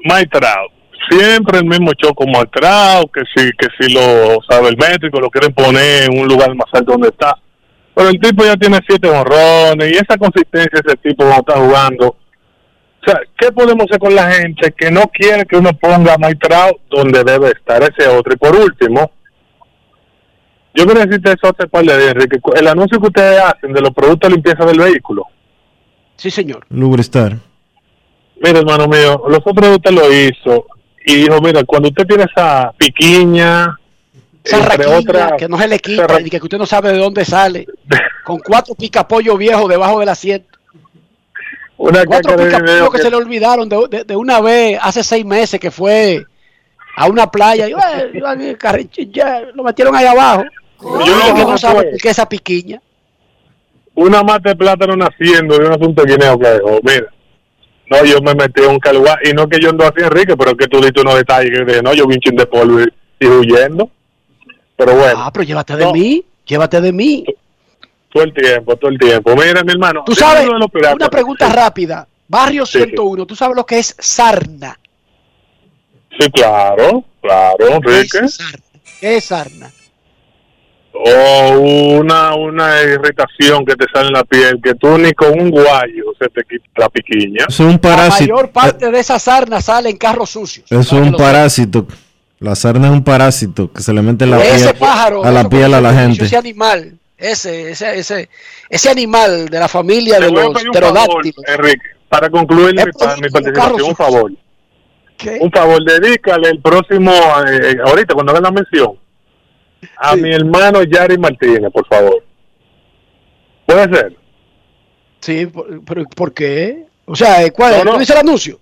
Mike 0.03 0.29
Trout. 0.31 0.71
Siempre 1.09 1.59
el 1.59 1.65
mismo 1.65 1.91
show 1.93 2.13
con 2.13 2.27
Mike 2.27 2.51
Trout, 2.53 3.11
que 3.11 3.21
si, 3.35 3.51
que 3.53 3.67
si 3.79 3.93
lo 3.93 4.39
sabe 4.47 4.69
el 4.69 4.77
métrico, 4.77 5.19
lo 5.19 5.29
quieren 5.29 5.53
poner 5.53 6.03
en 6.03 6.19
un 6.19 6.27
lugar 6.27 6.53
más 6.55 6.67
alto 6.73 6.93
donde 6.93 7.09
está. 7.09 7.37
Pero 7.93 8.09
el 8.09 8.19
tipo 8.19 8.45
ya 8.45 8.55
tiene 8.55 8.79
siete 8.87 9.09
honrones 9.09 9.91
y 9.91 9.95
esa 9.95 10.17
consistencia 10.17 10.79
ese 10.85 10.97
tipo 10.97 11.25
cuando 11.25 11.45
está 11.47 11.59
jugando. 11.59 12.07
O 12.07 13.03
sea, 13.05 13.19
¿qué 13.37 13.51
podemos 13.51 13.85
hacer 13.85 13.99
con 13.99 14.13
la 14.13 14.31
gente 14.31 14.71
que 14.77 14.91
no 14.91 15.03
quiere 15.11 15.45
que 15.45 15.57
uno 15.57 15.71
ponga 15.73 16.13
a 16.13 16.17
Mike 16.17 16.39
Trout 16.39 16.77
donde 16.89 17.23
debe 17.23 17.49
estar 17.49 17.81
ese 17.81 18.07
otro? 18.07 18.33
Y 18.33 18.37
por 18.37 18.55
último, 18.55 19.11
yo 20.73 20.85
quiero 20.85 21.01
decirte 21.01 21.31
eso 21.31 21.53
hace 21.53 21.67
par 21.67 21.83
de 21.83 21.97
días, 21.97 22.13
Enrique. 22.13 22.39
El 22.55 22.67
anuncio 22.67 22.99
que 22.99 23.07
ustedes 23.07 23.41
hacen 23.41 23.73
de 23.73 23.81
los 23.81 23.91
productos 23.91 24.29
de 24.29 24.35
limpieza 24.35 24.65
del 24.65 24.79
vehículo. 24.79 25.25
Sí, 26.15 26.29
señor. 26.29 26.65
Lubristar. 26.69 27.37
Mira, 28.43 28.59
hermano 28.59 28.87
mío, 28.87 29.23
los 29.27 29.39
otros 29.45 29.77
usted 29.77 29.91
lo 29.91 30.11
hizo 30.11 30.65
y 31.05 31.15
dijo, 31.23 31.39
mira, 31.41 31.63
cuando 31.63 31.89
usted 31.89 32.05
tiene 32.07 32.23
esa 32.23 32.71
piquiña, 32.77 33.77
Esa 34.43 34.57
entre 34.57 34.85
otras, 34.87 35.33
que 35.37 35.47
no 35.47 35.57
se 35.59 35.67
le 35.67 35.79
quita 35.79 36.19
y 36.19 36.29
que 36.29 36.37
usted 36.37 36.57
no 36.57 36.65
sabe 36.65 36.91
de 36.91 36.97
dónde 36.97 37.23
sale. 37.25 37.67
Con 38.23 38.39
cuatro 38.39 38.73
picapollos 38.75 39.37
viejos 39.37 39.69
debajo 39.69 39.99
del 39.99 40.09
asiento. 40.09 40.57
una 41.77 42.05
Cuatro 42.05 42.31
de 42.35 42.45
picapollos 42.45 42.71
dinero 42.71 42.91
que 42.91 42.97
se 42.99 43.09
le 43.09 43.15
olvidaron 43.15 43.67
de, 43.69 43.87
de- 43.89 44.03
de 44.03 44.15
una 44.15 44.39
vez 44.41 44.79
hace 44.81 45.03
seis 45.03 45.25
meses 45.25 45.59
que 45.59 45.71
fue 45.71 46.23
a 46.95 47.07
una 47.07 47.29
playa. 47.29 47.67
Y, 47.69 47.73
"Eh, 47.73 49.07
ya, 49.11 49.41
lo 49.53 49.63
metieron 49.63 49.95
ahí 49.95 50.05
abajo. 50.05 50.43
Yo 50.81 50.95
Y 50.99 51.33
que 51.35 51.41
no 51.43 51.51
no 51.51 51.57
sabe 51.57 51.91
qué 52.01 52.09
esa 52.09 52.27
piquiña. 52.27 52.81
una 53.95 54.23
mata 54.23 54.49
de 54.49 54.55
plátano 54.55 54.95
naciendo 54.95 55.57
de 55.57 55.65
un 55.67 55.73
asunto 55.73 56.03
guineo 56.03 56.39
que 56.39 56.47
dejó. 56.47 56.79
Mira, 56.83 57.07
no, 57.91 58.05
yo 58.05 58.21
me 58.21 58.33
metí 58.33 58.61
en 58.63 58.69
un 58.71 58.79
caluá 58.79 59.19
y 59.23 59.33
no 59.33 59.47
que 59.47 59.59
yo 59.59 59.69
ando 59.69 59.83
así, 59.85 60.01
Enrique, 60.03 60.35
pero 60.37 60.51
es 60.51 60.57
que 60.57 60.67
tú 60.67 60.81
diste 60.81 61.01
unos 61.01 61.15
detalles 61.15 61.51
que 61.51 61.65
dije, 61.65 61.81
no, 61.83 61.93
yo 61.93 62.07
vi 62.07 62.15
un 62.15 62.21
chin 62.21 62.35
de 62.35 62.45
polvo 62.47 62.79
y, 62.81 62.85
y 63.19 63.27
huyendo. 63.27 63.89
Pero 64.77 64.95
bueno, 64.95 65.19
Ah, 65.25 65.31
pero 65.31 65.43
llévate 65.43 65.75
de 65.75 65.91
mí, 65.91 66.25
llévate 66.45 66.81
de 66.81 66.91
mí. 66.91 67.23
todo 68.11 68.23
el 68.23 68.33
tiempo, 68.33 68.75
todo 68.77 68.89
el 68.89 68.97
tiempo. 68.97 69.35
Mira, 69.35 69.63
mi 69.63 69.71
hermano, 69.73 70.03
Tú 70.05 70.15
sabes, 70.15 70.45
de 70.47 70.67
piratas. 70.69 70.95
una 70.95 71.09
pregunta 71.09 71.49
rápida. 71.49 72.07
Barrio 72.27 72.65
Sí, 72.65 72.79
sí. 72.79 72.85
101, 72.85 73.25
¿tú 73.25 73.35
sabes 73.35 73.55
lo 73.57 73.65
que 73.65 73.77
es 73.79 73.95
sarna? 73.99 74.79
Sí, 76.19 76.29
claro, 76.31 77.03
claro, 77.21 77.67
Enrique. 77.67 78.19
¿Qué 78.99 79.17
es 79.17 79.25
sarna? 79.25 79.69
O 80.93 81.59
una, 81.99 82.35
una 82.35 82.81
irritación 82.83 83.65
que 83.65 83.75
te 83.75 83.85
sale 83.93 84.07
en 84.07 84.13
la 84.13 84.23
piel, 84.23 84.59
que 84.61 84.75
tú 84.75 84.97
ni 84.97 85.11
con 85.13 85.39
un 85.39 85.49
guayo 85.49 86.03
se 86.19 86.27
te 86.29 86.43
quita 86.43 86.65
la 86.75 86.89
piquiña. 86.89 87.45
Es 87.47 87.59
un 87.59 87.71
La 87.71 87.77
parásito. 87.79 88.33
mayor 88.33 88.51
parte 88.51 88.91
de 88.91 88.99
esa 88.99 89.17
sarna 89.17 89.61
sale 89.61 89.89
en 89.89 89.97
carros 89.97 90.29
sucios. 90.31 90.65
Eso 90.69 90.79
es 90.79 90.91
un 91.07 91.13
parásito. 91.13 91.87
La 92.39 92.55
sarna 92.55 92.87
es 92.87 92.93
un 92.93 93.03
parásito 93.03 93.71
que 93.71 93.81
se 93.81 93.93
le 93.93 94.01
mete 94.01 94.25
en 94.25 94.31
la 94.31 94.43
ese 94.43 94.65
piel, 94.69 94.75
pájaro, 94.79 95.23
a 95.23 95.31
la 95.31 95.47
piel 95.47 95.73
a 95.73 95.81
la 95.81 95.93
gente. 95.93 96.25
Ese 96.25 96.37
animal, 96.37 96.93
ese, 97.17 97.71
ese, 97.71 97.99
ese, 97.99 98.29
ese 98.69 98.89
animal 98.89 99.47
de 99.47 99.59
la 99.59 99.67
familia 99.67 100.17
Te 100.17 100.25
de 100.25 100.31
los 100.31 100.63
pterodáctilos. 100.71 101.35
Enrique, 101.47 101.81
para 102.09 102.29
concluir 102.29 102.75
mi, 102.75 102.81
mi 103.21 103.29
participación, 103.29 103.81
un 103.89 103.95
favor. 103.95 104.31
Un 105.39 105.51
favor, 105.51 105.83
dedícale 105.83 106.49
el 106.49 106.59
próximo, 106.61 107.11
eh, 107.47 107.77
ahorita 107.85 108.13
cuando 108.15 108.31
haga 108.31 108.41
la 108.41 108.51
mención, 108.51 108.93
a 109.97 110.15
mi 110.15 110.31
hermano 110.31 110.83
Yari 110.83 111.17
Martínez, 111.17 111.71
por 111.71 111.85
favor. 111.87 112.23
¿Puede 113.65 113.83
ser? 113.95 114.15
Sí, 115.19 115.45
por- 115.45 115.83
pero 115.85 116.03
¿por 116.15 116.33
qué? 116.33 116.85
O 117.05 117.15
sea, 117.15 117.49
¿cuál 117.51 117.77
No, 117.85 117.97
no. 117.97 117.97
¿tú 118.05 118.11
el 118.13 118.17
anuncio? 118.19 118.59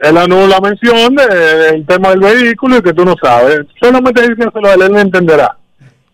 Él 0.00 0.16
anula 0.16 0.46
la 0.48 0.60
mención 0.60 1.14
de- 1.14 1.26
del 1.34 1.86
tema 1.86 2.10
del 2.10 2.20
vehículo 2.20 2.78
y 2.78 2.82
que 2.82 2.92
tú 2.92 3.04
no 3.04 3.14
sabes. 3.22 3.66
Solamente 3.80 4.22
díselo 4.22 4.68
a 4.68 4.74
él, 4.74 4.82
él 4.82 4.96
entenderá. 4.96 5.56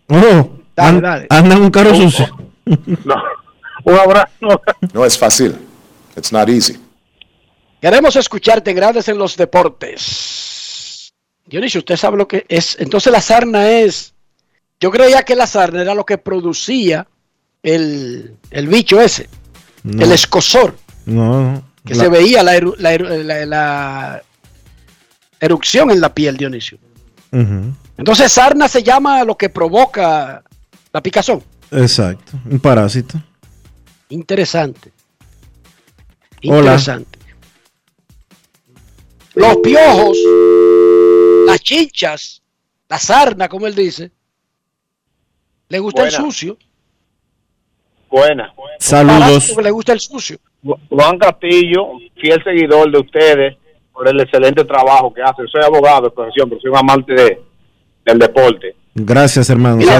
Oh, 0.07 0.49
an- 0.77 1.03
anda 1.29 1.55
en 1.55 1.61
un 1.61 1.71
carro 1.71 1.95
sucio. 1.95 2.27
No. 3.05 3.15
Un 3.83 3.95
abrazo. 3.97 4.61
No 4.93 5.03
es 5.05 5.17
fácil. 5.17 5.55
It's 6.15 6.31
not 6.31 6.47
easy. 6.47 6.77
Queremos 7.81 8.15
escucharte 8.15 8.73
Grandes 8.73 9.07
en 9.09 9.17
los 9.17 9.35
Deportes. 9.35 11.11
Dionisio, 11.47 11.79
usted 11.79 11.97
sabe 11.97 12.17
lo 12.17 12.27
que 12.27 12.45
es. 12.47 12.77
Entonces 12.79 13.11
la 13.11 13.19
sarna 13.21 13.67
es. 13.71 14.13
Yo 14.81 14.89
creía 14.91 15.21
que 15.23 15.35
la 15.35 15.45
sarna 15.47 15.81
era 15.83 15.93
lo 15.95 16.05
que 16.05 16.17
producía 16.17 17.07
el, 17.63 18.35
el 18.49 18.67
bicho 18.67 18.99
ese, 18.99 19.29
No, 19.83 20.03
el 20.03 20.11
escosor, 20.11 20.75
no, 21.05 21.63
que 21.85 21.93
La- 21.95 22.03
se 22.03 22.09
veía 22.09 22.41
la, 22.43 22.57
eru- 22.57 22.75
la 22.77 22.93
eru- 22.95 23.23
la- 23.23 23.45
la 23.45 24.23
erupción 25.39 25.91
en 25.91 26.01
la 26.01 26.13
piel, 26.13 26.35
Dionisio. 26.37 26.79
Entonces 27.31 28.31
sarna 28.31 28.67
se 28.67 28.81
llama 28.83 29.23
lo 29.23 29.37
que 29.37 29.49
provoca 29.49 30.43
la 30.91 31.01
picazón. 31.01 31.41
Exacto. 31.71 32.33
Un 32.49 32.59
parásito. 32.59 33.21
Interesante. 34.09 34.91
Hola. 36.43 36.57
Interesante. 36.57 37.19
Los 39.35 39.57
piojos, 39.57 40.17
las 41.45 41.61
chinchas, 41.61 42.41
la 42.89 42.99
sarna, 42.99 43.47
como 43.47 43.67
él 43.67 43.75
dice, 43.75 44.11
le 45.71 45.79
gusta 45.79 46.03
el 46.03 46.11
sucio. 46.11 46.57
Buena. 48.09 48.53
Saludos. 48.79 49.53
que 49.55 49.61
le 49.61 49.71
gusta 49.71 49.93
el 49.93 49.99
sucio. 49.99 50.37
Juan 50.89 51.17
Castillo, 51.17 51.93
fiel 52.19 52.43
seguidor 52.43 52.91
de 52.91 52.99
ustedes 52.99 53.57
por 53.93 54.07
el 54.07 54.19
excelente 54.19 54.63
trabajo 54.65 55.13
que 55.13 55.21
hacen. 55.21 55.47
Soy 55.47 55.63
abogado 55.63 56.03
de 56.03 56.11
profesión, 56.11 56.49
pero 56.49 56.61
soy 56.61 56.71
un 56.71 56.77
amante 56.77 57.13
de, 57.13 57.41
del 58.05 58.19
deporte. 58.19 58.75
Gracias, 58.93 59.49
hermano. 59.49 59.77
Mira, 59.77 59.99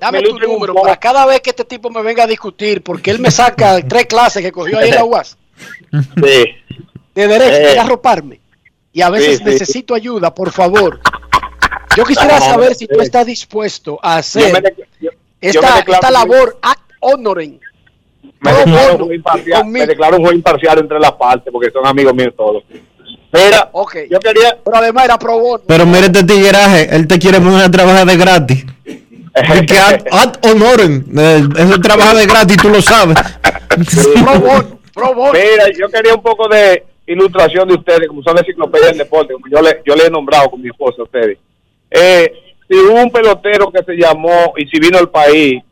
Dame 0.00 0.22
tu 0.22 0.38
número 0.38 0.74
para 0.74 0.96
cada 0.96 1.26
vez 1.26 1.40
que 1.40 1.50
este 1.50 1.64
tipo 1.64 1.90
me 1.90 2.02
venga 2.02 2.22
a 2.24 2.26
discutir, 2.28 2.82
porque 2.82 3.10
él 3.10 3.18
me 3.18 3.30
saca 3.32 3.82
tres 3.88 4.06
clases 4.06 4.42
que 4.42 4.52
cogió 4.52 4.78
ahí 4.78 4.90
en 4.90 4.94
la 4.94 5.04
UAS 5.04 5.36
Sí. 5.90 6.44
de 7.14 7.26
derecho, 7.26 7.56
Eh. 7.56 7.62
quiere 7.64 7.78
arroparme. 7.80 8.40
Y 8.92 9.02
a 9.02 9.10
veces 9.10 9.38
Sí, 9.38 9.44
sí. 9.44 9.44
necesito 9.44 9.94
ayuda, 9.94 10.32
por 10.32 10.52
favor. 10.52 11.00
Yo 11.96 12.04
quisiera 12.04 12.38
No, 12.38 12.44
saber 12.44 12.74
si 12.74 12.86
tú 12.86 13.00
estás 13.00 13.26
dispuesto 13.26 13.98
a 14.02 14.16
hacer 14.16 14.52
yo- 15.00 15.10
yo 15.10 15.10
esta, 15.40 16.10
labor 16.10 16.58
ad 16.62 16.76
honorem. 17.00 17.58
me 18.22 18.30
Pro 18.40 18.56
declaro, 18.58 18.92
bono, 18.92 19.04
un 19.06 19.14
imparcial, 19.14 19.60
conmigo. 19.62 19.86
me 19.86 19.86
declaro 19.86 20.16
un 20.18 20.22
juez 20.24 20.34
imparcial 20.36 20.78
entre 20.78 21.00
las 21.00 21.12
partes 21.12 21.52
porque 21.52 21.70
son 21.70 21.86
amigos 21.86 22.14
míos 22.14 22.32
todos. 22.36 22.62
Mira, 23.32 23.70
yo 24.10 24.18
quería. 24.18 24.58
Pero 24.64 24.76
además 24.76 25.04
era 25.04 25.18
pro 25.18 25.38
bono. 25.38 25.62
Pero 25.66 25.86
mira 25.86 26.06
este 26.06 26.24
tigueraje, 26.24 26.94
él 26.94 27.06
te 27.06 27.18
quiere 27.18 27.40
poner 27.40 27.62
a 27.64 27.70
trabajar 27.70 28.06
de 28.06 28.16
gratis. 28.16 28.64
Porque 29.46 29.78
ad, 29.78 30.00
ad 30.10 30.34
honorem, 30.42 31.04
eh, 31.16 31.42
eso 31.56 31.80
trabaja 31.80 32.14
de 32.14 32.26
gratis, 32.26 32.56
tú 32.56 32.68
lo 32.68 32.82
sabes. 32.82 33.16
Mira, 35.32 35.64
yo 35.78 35.88
quería 35.88 36.14
un 36.14 36.22
poco 36.22 36.48
de 36.48 36.84
ilustración 37.06 37.68
de 37.68 37.74
ustedes, 37.74 38.08
como 38.08 38.22
son 38.22 38.34
la 38.34 38.40
enciclopedia 38.40 38.88
del 38.88 38.98
deporte, 38.98 39.32
como 39.34 39.46
yo 39.48 39.62
le, 39.62 39.80
yo 39.86 39.94
le 39.94 40.06
he 40.06 40.10
nombrado 40.10 40.50
con 40.50 40.60
mi 40.60 40.68
esposa 40.68 40.96
a 41.00 41.04
ustedes. 41.04 41.38
Eh, 41.90 42.32
si 42.68 42.76
hubo 42.76 43.02
un 43.02 43.10
pelotero 43.10 43.70
que 43.72 43.82
se 43.84 43.94
llamó, 43.94 44.54
y 44.56 44.66
si 44.66 44.78
vino 44.78 44.98
al 44.98 45.10
país, 45.10 45.62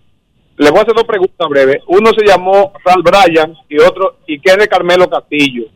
le 0.57 0.71
voy 0.71 0.81
a 0.81 0.83
hacer 0.83 0.95
dos 0.95 1.05
preguntas 1.05 1.49
breves. 1.49 1.83
Uno 1.87 2.11
se 2.17 2.27
llamó 2.27 2.73
Sal 2.85 3.03
Bryan 3.03 3.57
y 3.69 3.79
otro, 3.79 4.19
¿y 4.27 4.41
qué 4.41 4.51
es 4.51 4.57
de 4.59 4.69
Carmelo 4.69 5.09
Castillo? 5.09 5.67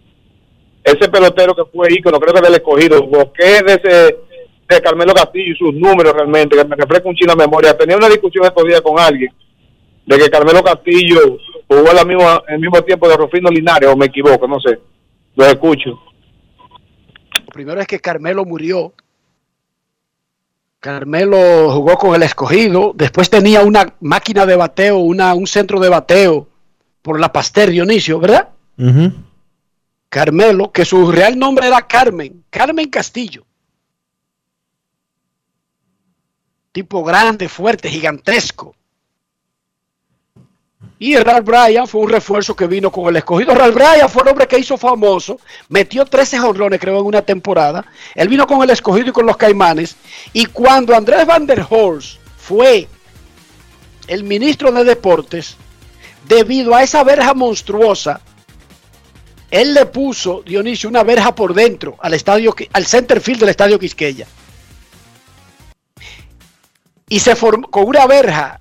Ese 0.82 1.08
pelotero 1.08 1.54
que 1.54 1.64
fue 1.72 1.92
ícono, 1.92 2.18
creo 2.18 2.34
que 2.34 2.40
del 2.40 2.54
escogido. 2.54 3.08
¿qué 3.32 3.56
es 3.56 3.64
de 3.64 3.74
ese 3.74 4.82
Carmelo 4.82 5.14
Castillo 5.14 5.52
y 5.52 5.56
sus 5.56 5.74
números 5.74 6.12
realmente? 6.12 6.56
Que 6.56 6.64
me 6.64 6.74
refresca 6.74 7.08
un 7.08 7.14
chino 7.14 7.34
de 7.34 7.44
memoria. 7.44 7.78
Tenía 7.78 7.96
una 7.96 8.08
discusión 8.08 8.44
estos 8.44 8.64
días 8.64 8.80
con 8.80 8.98
alguien 8.98 9.32
de 10.04 10.18
que 10.18 10.30
Carmelo 10.30 10.62
Castillo 10.64 11.38
jugó 11.68 11.90
al 11.90 12.06
mismo, 12.06 12.42
el 12.48 12.58
mismo 12.58 12.82
tiempo 12.82 13.08
de 13.08 13.16
Rufino 13.16 13.50
Linares, 13.50 13.88
o 13.88 13.96
me 13.96 14.06
equivoco, 14.06 14.48
no 14.48 14.58
sé. 14.60 14.80
Lo 15.36 15.46
escucho. 15.46 16.00
Primero 17.52 17.80
es 17.80 17.86
que 17.86 18.00
Carmelo 18.00 18.44
murió 18.44 18.92
Carmelo 20.82 21.70
jugó 21.70 21.96
con 21.96 22.16
el 22.16 22.24
escogido, 22.24 22.92
después 22.96 23.30
tenía 23.30 23.62
una 23.62 23.94
máquina 24.00 24.46
de 24.46 24.56
bateo, 24.56 24.98
una, 24.98 25.32
un 25.32 25.46
centro 25.46 25.78
de 25.78 25.88
bateo 25.88 26.48
por 27.02 27.20
la 27.20 27.32
Pasteur 27.32 27.70
Dionisio, 27.70 28.18
¿verdad? 28.18 28.48
Carmelo, 30.08 30.72
que 30.72 30.84
su 30.84 31.12
real 31.12 31.38
nombre 31.38 31.68
era 31.68 31.86
Carmen, 31.86 32.42
Carmen 32.50 32.90
Castillo. 32.90 33.46
Tipo 36.72 37.04
grande, 37.04 37.48
fuerte, 37.48 37.88
gigantesco. 37.88 38.74
Y 41.02 41.16
Ralph 41.16 41.44
Bryan 41.44 41.88
fue 41.88 42.00
un 42.02 42.10
refuerzo 42.10 42.54
que 42.54 42.68
vino 42.68 42.92
con 42.92 43.08
el 43.08 43.16
escogido. 43.16 43.56
Ralph 43.56 43.74
Bryan 43.74 44.08
fue 44.08 44.22
el 44.22 44.28
hombre 44.28 44.46
que 44.46 44.56
hizo 44.56 44.78
famoso, 44.78 45.40
metió 45.68 46.04
13 46.04 46.38
jonrones, 46.38 46.78
creo, 46.78 47.00
en 47.00 47.06
una 47.06 47.22
temporada. 47.22 47.84
Él 48.14 48.28
vino 48.28 48.46
con 48.46 48.62
el 48.62 48.70
escogido 48.70 49.08
y 49.08 49.12
con 49.12 49.26
los 49.26 49.36
caimanes. 49.36 49.96
Y 50.32 50.46
cuando 50.46 50.94
Andrés 50.94 51.26
Van 51.26 51.44
der 51.44 51.66
Horst 51.68 52.20
fue 52.36 52.86
el 54.06 54.22
ministro 54.22 54.70
de 54.70 54.84
Deportes, 54.84 55.56
debido 56.28 56.72
a 56.72 56.84
esa 56.84 57.02
verja 57.02 57.34
monstruosa, 57.34 58.20
él 59.50 59.74
le 59.74 59.86
puso, 59.86 60.44
Dionisio, 60.46 60.88
una 60.88 61.02
verja 61.02 61.34
por 61.34 61.52
dentro 61.52 61.96
al 61.98 62.14
estadio, 62.14 62.54
al 62.74 62.86
center 62.86 63.20
field 63.20 63.40
del 63.40 63.48
estadio 63.48 63.76
Quisqueya. 63.76 64.28
Y 67.08 67.18
se 67.18 67.34
formó 67.34 67.68
con 67.72 67.88
una 67.88 68.06
verja 68.06 68.60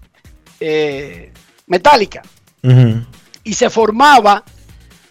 eh, 0.60 1.31
metálica. 1.72 2.22
Y 3.44 3.54
se 3.56 3.70
formaba 3.70 4.44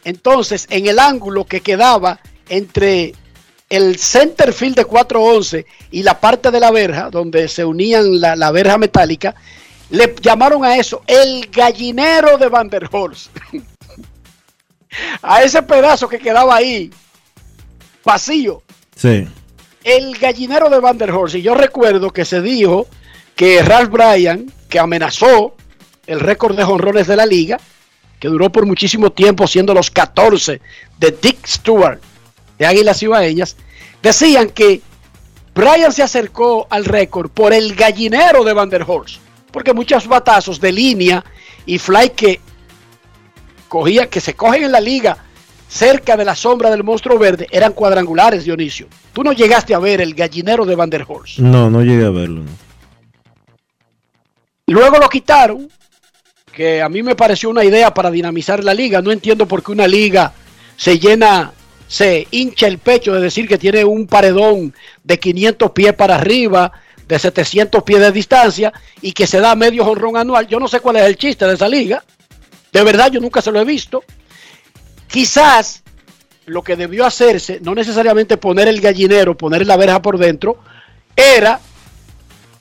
entonces 0.05 0.67
en 0.71 0.87
el 0.87 0.99
ángulo 0.99 1.45
que 1.45 1.61
quedaba 1.63 2.21
entre 2.49 3.15
el 3.69 3.99
center 3.99 4.53
field 4.53 4.77
de 4.77 4.85
411 4.85 5.67
y 5.91 6.03
la 6.03 6.21
parte 6.21 6.51
de 6.51 6.61
la 6.61 6.71
verja, 6.71 7.11
donde 7.11 7.49
se 7.49 7.65
unían 7.65 8.21
la, 8.21 8.37
la 8.37 8.51
verja 8.51 8.79
metálica, 8.79 9.35
le 9.91 10.15
llamaron 10.21 10.65
a 10.65 10.77
eso 10.77 11.03
el 11.07 11.49
gallinero 11.51 12.39
de 12.39 12.49
Van 12.49 12.69
der 12.69 12.89
Horst. 12.93 13.31
a 15.23 15.43
ese 15.43 15.63
pedazo 15.63 16.09
que 16.09 16.19
quedaba 16.19 16.57
ahí, 16.57 16.91
vacío, 18.05 18.63
Sí. 18.97 19.27
el 19.85 20.19
gallinero 20.19 20.69
de 20.69 20.79
Van 20.81 20.99
der 20.99 21.11
Horst. 21.11 21.37
Y 21.37 21.43
yo 21.43 21.55
recuerdo 21.55 22.11
que 22.13 22.25
se 22.25 22.41
dijo 22.43 22.87
que 23.35 23.63
Ralph 23.63 23.91
Bryan, 23.91 24.53
que 24.69 24.79
amenazó 24.79 25.55
el 26.11 26.19
récord 26.19 26.57
de 26.57 26.65
jonrones 26.65 27.07
de 27.07 27.15
la 27.15 27.25
liga, 27.25 27.61
que 28.19 28.27
duró 28.27 28.51
por 28.51 28.67
muchísimo 28.67 29.13
tiempo 29.13 29.47
siendo 29.47 29.73
los 29.73 29.93
14 29.93 30.61
de 30.99 31.11
Dick 31.23 31.47
Stewart 31.47 32.01
de 32.59 32.67
Águilas 32.67 33.01
Ibaeñas, 33.01 33.57
decían 34.03 34.51
que 34.51 34.83
Bryan 35.55 35.93
se 35.93 36.03
acercó 36.03 36.67
al 36.69 36.85
récord 36.85 37.31
por 37.31 37.53
el 37.53 37.77
gallinero 37.77 38.43
de 38.43 38.53
Van 38.53 38.69
der 38.69 38.85
Horst, 38.85 39.21
porque 39.53 39.73
muchos 39.73 40.09
batazos 40.09 40.61
de 40.61 40.73
línea 40.73 41.25
y 41.65 41.79
fly 41.79 42.11
que 42.11 42.41
cogía, 43.69 44.11
que 44.11 44.21
se 44.21 44.35
cogen 44.35 44.65
en 44.65 44.73
la 44.73 44.81
liga 44.81 45.17
cerca 45.69 46.17
de 46.17 46.25
la 46.25 46.35
sombra 46.35 46.71
del 46.71 46.83
monstruo 46.83 47.21
verde 47.21 47.47
eran 47.53 47.73
cuadrangulares, 47.73 48.45
Dionisio. 48.45 48.89
Tú 49.13 49.23
no 49.23 49.33
llegaste 49.33 49.75
a 49.75 49.79
ver 49.79 50.01
el 50.01 50.15
gallinero 50.15 50.67
de 50.67 50.75
Van 50.75 50.91
der 50.91 51.05
Horst. 51.07 51.39
No, 51.39 51.71
no 51.71 51.85
llegué 51.85 52.05
a 52.05 52.11
verlo. 52.11 52.43
Luego 54.67 54.99
lo 54.99 55.09
quitaron, 55.09 55.69
que 56.61 56.83
a 56.83 56.91
mí 56.91 57.03
me 57.03 57.17
pareció 57.17 57.49
una 57.49 57.65
idea 57.65 57.95
para 57.95 58.11
dinamizar 58.11 58.63
la 58.63 58.75
liga. 58.75 59.01
No 59.01 59.11
entiendo 59.11 59.49
por 59.49 59.63
qué 59.63 59.73
una 59.73 59.89
liga 59.89 60.35
se 60.77 60.99
llena, 60.99 61.55
se 61.89 62.29
hincha 62.31 62.67
el 62.67 62.77
pecho 62.77 63.15
de 63.15 63.21
decir 63.23 63.49
que 63.49 63.57
tiene 63.57 63.83
un 63.83 64.07
paredón 64.07 64.75
de 65.03 65.19
500 65.19 65.71
pies 65.71 65.95
para 65.95 66.17
arriba, 66.17 66.71
de 67.09 67.19
700 67.19 67.83
pies 67.83 68.01
de 68.01 68.13
distancia 68.13 68.75
y 69.01 69.13
que 69.13 69.27
se 69.27 69.41
da 69.41 69.55
medio 69.55 69.87
jonrón 69.87 70.19
anual. 70.19 70.49
Yo 70.49 70.61
no 70.61 70.69
sé 70.69 70.81
cuál 70.81 70.97
es 70.97 71.05
el 71.05 71.17
chiste 71.17 71.47
de 71.47 71.55
esa 71.55 71.67
liga. 71.67 72.05
De 72.71 72.85
verdad, 72.85 73.11
yo 73.11 73.21
nunca 73.21 73.41
se 73.41 73.51
lo 73.51 73.59
he 73.59 73.65
visto. 73.65 74.05
Quizás 75.09 75.83
lo 76.45 76.63
que 76.63 76.77
debió 76.77 77.07
hacerse, 77.07 77.59
no 77.63 77.75
necesariamente 77.75 78.37
poner 78.37 78.69
el 78.69 78.83
gallinero, 78.83 79.35
poner 79.35 79.67
la 79.67 79.79
verja 79.79 80.03
por 80.03 80.19
dentro, 80.19 80.59
era 81.17 81.59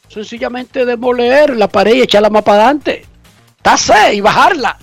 sencillamente 0.07 0.85
demoler 0.85 1.57
la 1.57 1.67
pared 1.67 1.95
y 1.95 2.01
echarla 2.03 2.29
más 2.29 2.43
para 2.43 2.63
adelante. 2.63 3.08
Tase 3.61 4.13
y 4.15 4.21
bajarla. 4.21 4.77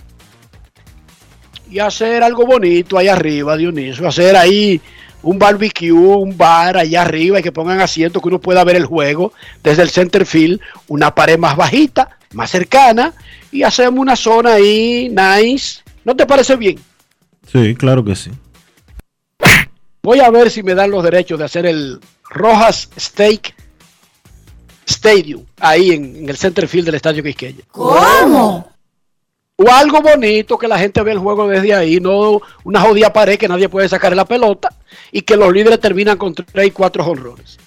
Y 1.70 1.78
hacer 1.78 2.22
algo 2.22 2.46
bonito 2.46 2.96
ahí 2.96 3.08
arriba, 3.08 3.56
Dionisio. 3.56 4.06
Hacer 4.06 4.36
ahí 4.36 4.80
un 5.22 5.38
barbecue, 5.38 5.90
un 5.90 6.36
bar 6.36 6.76
allá 6.76 7.02
arriba 7.02 7.40
y 7.40 7.42
que 7.42 7.50
pongan 7.50 7.80
asiento 7.80 8.20
que 8.20 8.28
uno 8.28 8.40
pueda 8.40 8.62
ver 8.62 8.76
el 8.76 8.86
juego 8.86 9.32
desde 9.62 9.82
el 9.82 9.90
center 9.90 10.24
field, 10.24 10.60
una 10.86 11.14
pared 11.14 11.38
más 11.38 11.56
bajita, 11.56 12.16
más 12.32 12.50
cercana 12.50 13.12
y 13.50 13.64
hacemos 13.64 13.98
una 13.98 14.14
zona 14.14 14.54
ahí 14.54 15.08
nice. 15.08 15.82
¿No 16.04 16.14
te 16.14 16.26
parece 16.26 16.54
bien? 16.54 16.78
Sí, 17.50 17.74
claro 17.74 18.04
que 18.04 18.14
sí. 18.14 18.30
Voy 20.00 20.20
a 20.20 20.30
ver 20.30 20.52
si 20.52 20.62
me 20.62 20.76
dan 20.76 20.92
los 20.92 21.02
derechos 21.02 21.40
de 21.40 21.44
hacer 21.44 21.66
el 21.66 21.98
Rojas 22.30 22.88
Steak 22.96 23.55
Stadium 24.86 25.44
ahí 25.58 25.90
en, 25.90 26.16
en 26.16 26.28
el 26.28 26.36
center 26.36 26.68
field 26.68 26.86
del 26.86 26.94
Estadio 26.94 27.22
Quisqueya. 27.22 27.64
¿Cómo? 27.72 28.70
O 29.56 29.70
algo 29.70 30.02
bonito 30.02 30.58
que 30.58 30.68
la 30.68 30.78
gente 30.78 31.02
ve 31.02 31.12
el 31.12 31.18
juego 31.18 31.48
desde 31.48 31.74
ahí, 31.74 31.98
no 31.98 32.40
una 32.64 32.80
jodida 32.80 33.12
pared 33.12 33.38
que 33.38 33.48
nadie 33.48 33.70
puede 33.70 33.88
sacar 33.88 34.14
la 34.14 34.26
pelota 34.26 34.68
y 35.10 35.22
que 35.22 35.36
los 35.36 35.52
líderes 35.52 35.80
terminan 35.80 36.18
con 36.18 36.34
3 36.34 36.66
y 36.66 36.70
4 36.70 37.02
jonrones. 37.02 37.58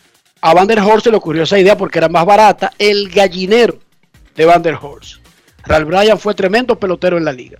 A 0.42 0.54
Van 0.54 0.68
der 0.68 0.80
Horst 0.80 1.06
se 1.06 1.12
le 1.12 1.18
ocurrió 1.18 1.44
esa 1.44 1.60
idea 1.60 1.78
porque 1.78 1.98
era 1.98 2.08
más 2.08 2.26
barata, 2.26 2.72
el 2.78 3.10
gallinero 3.10 3.80
de 4.36 4.46
Van 4.46 4.62
der 4.62 4.78
Horst. 4.80 5.18
Ralph 5.64 5.88
Bryan 5.88 6.20
fue 6.20 6.34
tremendo 6.36 6.80
pelotero 6.80 7.18
en 7.18 7.26
la 7.26 7.34
liga. 7.34 7.60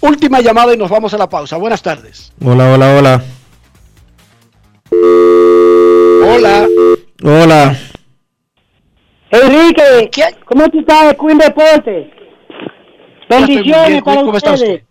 Última 0.00 0.40
llamada 0.40 0.74
y 0.74 0.76
nos 0.76 0.90
vamos 0.90 1.14
a 1.14 1.18
la 1.18 1.28
pausa. 1.28 1.56
Buenas 1.56 1.82
tardes. 1.82 2.32
Hola, 2.44 2.74
hola, 2.74 2.96
hola. 2.96 3.24
Hola. 6.26 6.68
Hola. 7.26 7.74
Enrique, 9.30 10.10
¿cómo 10.44 10.68
tú 10.68 10.80
estás, 10.80 11.14
Queen 11.14 11.38
Deportes? 11.38 12.08
Bendiciones 13.30 13.88
bien, 13.88 14.04
para 14.04 14.20
¿cómo 14.20 14.36
está 14.36 14.52
ustedes. 14.52 14.82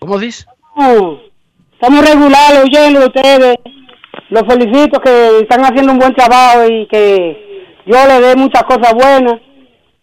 ¿Cómo 0.00 0.18
dice? 0.18 0.44
Oh, 0.74 1.18
Estamos 1.74 2.04
regulares 2.04 2.64
oyendo 2.64 2.98
de 2.98 3.06
ustedes. 3.06 3.56
Los 4.30 4.42
felicito 4.42 4.98
que 4.98 5.38
están 5.38 5.60
haciendo 5.60 5.92
un 5.92 6.00
buen 6.00 6.16
trabajo 6.16 6.64
y 6.68 6.88
que 6.88 7.70
yo 7.86 7.94
les 7.94 8.20
dé 8.22 8.34
muchas 8.34 8.64
cosas 8.64 8.92
buenas. 8.94 9.40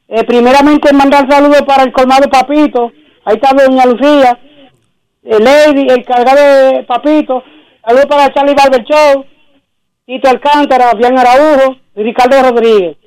Eh, 0.07 0.23
primeramente 0.23 0.93
mandar 0.93 1.29
saludos 1.29 1.63
para 1.63 1.83
el 1.83 1.91
colmado 1.91 2.29
Papito. 2.29 2.89
Ahí 3.25 3.35
está 3.35 3.51
Doña 3.53 3.85
Lucía. 3.85 4.39
El 5.23 5.43
Lady, 5.43 5.87
el 5.89 6.05
cargado 6.05 6.71
de 6.71 6.83
Papito. 6.83 7.43
Saludos 7.85 8.05
para 8.05 8.33
Charlie 8.33 8.55
Barber 8.55 8.85
Show. 8.85 9.25
Tito 10.05 10.29
Alcántara, 10.29 10.93
Bian 10.93 11.17
Araujo 11.17 11.77
y 11.95 12.03
Ricardo 12.03 12.41
Rodríguez. 12.41 12.97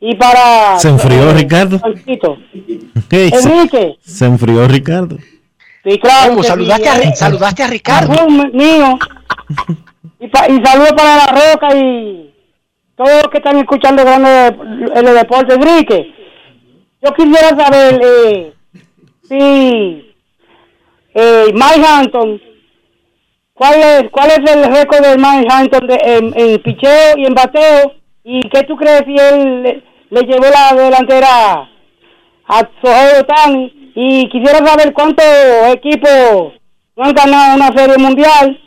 Y 0.00 0.14
para... 0.14 0.78
Se 0.78 0.88
enfrió 0.88 1.32
Ricardo. 1.32 1.78
Francisco. 1.80 2.38
Hey, 3.10 3.30
se, 3.34 3.48
Enrique. 3.52 3.96
se 4.00 4.24
enfrió 4.26 4.66
Ricardo. 4.68 5.16
Sí, 5.84 5.98
claro. 5.98 6.30
¿Cómo? 6.30 6.42
¿Saludaste, 6.44 6.88
a, 6.88 6.98
eh. 6.98 7.16
saludaste 7.16 7.62
a 7.62 7.66
Ricardo? 7.66 8.28
Mío. 8.52 8.98
Y, 10.20 10.28
pa- 10.28 10.48
y 10.48 10.62
saludos 10.64 10.92
para 10.96 11.16
La 11.16 11.26
Roca 11.26 11.76
y 11.76 12.34
todos 12.96 13.10
los 13.22 13.28
que 13.30 13.38
están 13.38 13.56
escuchando 13.58 14.04
grandes 14.04 14.54
en 14.94 15.04
los 15.04 15.14
deportes. 15.14 15.56
Enrique, 15.56 16.12
yo 17.02 17.12
quisiera 17.14 17.48
saber 17.50 18.00
eh, 18.04 18.52
si 19.28 20.14
eh, 21.14 21.44
Mike 21.52 21.86
Hampton, 21.86 22.40
¿cuál 23.58 23.74
es, 23.80 24.10
¿cuál 24.10 24.30
es 24.30 24.38
el 24.54 24.64
récord 24.74 25.02
de 25.04 25.16
Mike 25.18 25.48
Hampton 25.50 25.86
de- 25.86 26.00
en, 26.02 26.32
en 26.38 26.62
picheo 26.62 27.16
y 27.18 27.26
en 27.26 27.34
bateo? 27.34 27.92
¿Y 28.24 28.40
qué 28.50 28.62
tú 28.64 28.76
crees 28.76 29.02
si 29.06 29.16
él 29.16 29.62
le, 29.62 29.82
le 30.10 30.20
llevó 30.22 30.44
la 30.46 30.80
delantera 30.80 31.68
a 32.46 32.68
Sohei 32.82 33.20
Otani? 33.20 33.92
Y 33.94 34.28
quisiera 34.28 34.64
saber 34.64 34.92
cuántos 34.92 35.26
equipos 35.72 36.52
no 36.96 37.04
han 37.04 37.12
ganado 37.12 37.56
una 37.56 37.72
serie 37.76 37.98
mundial, 37.98 38.60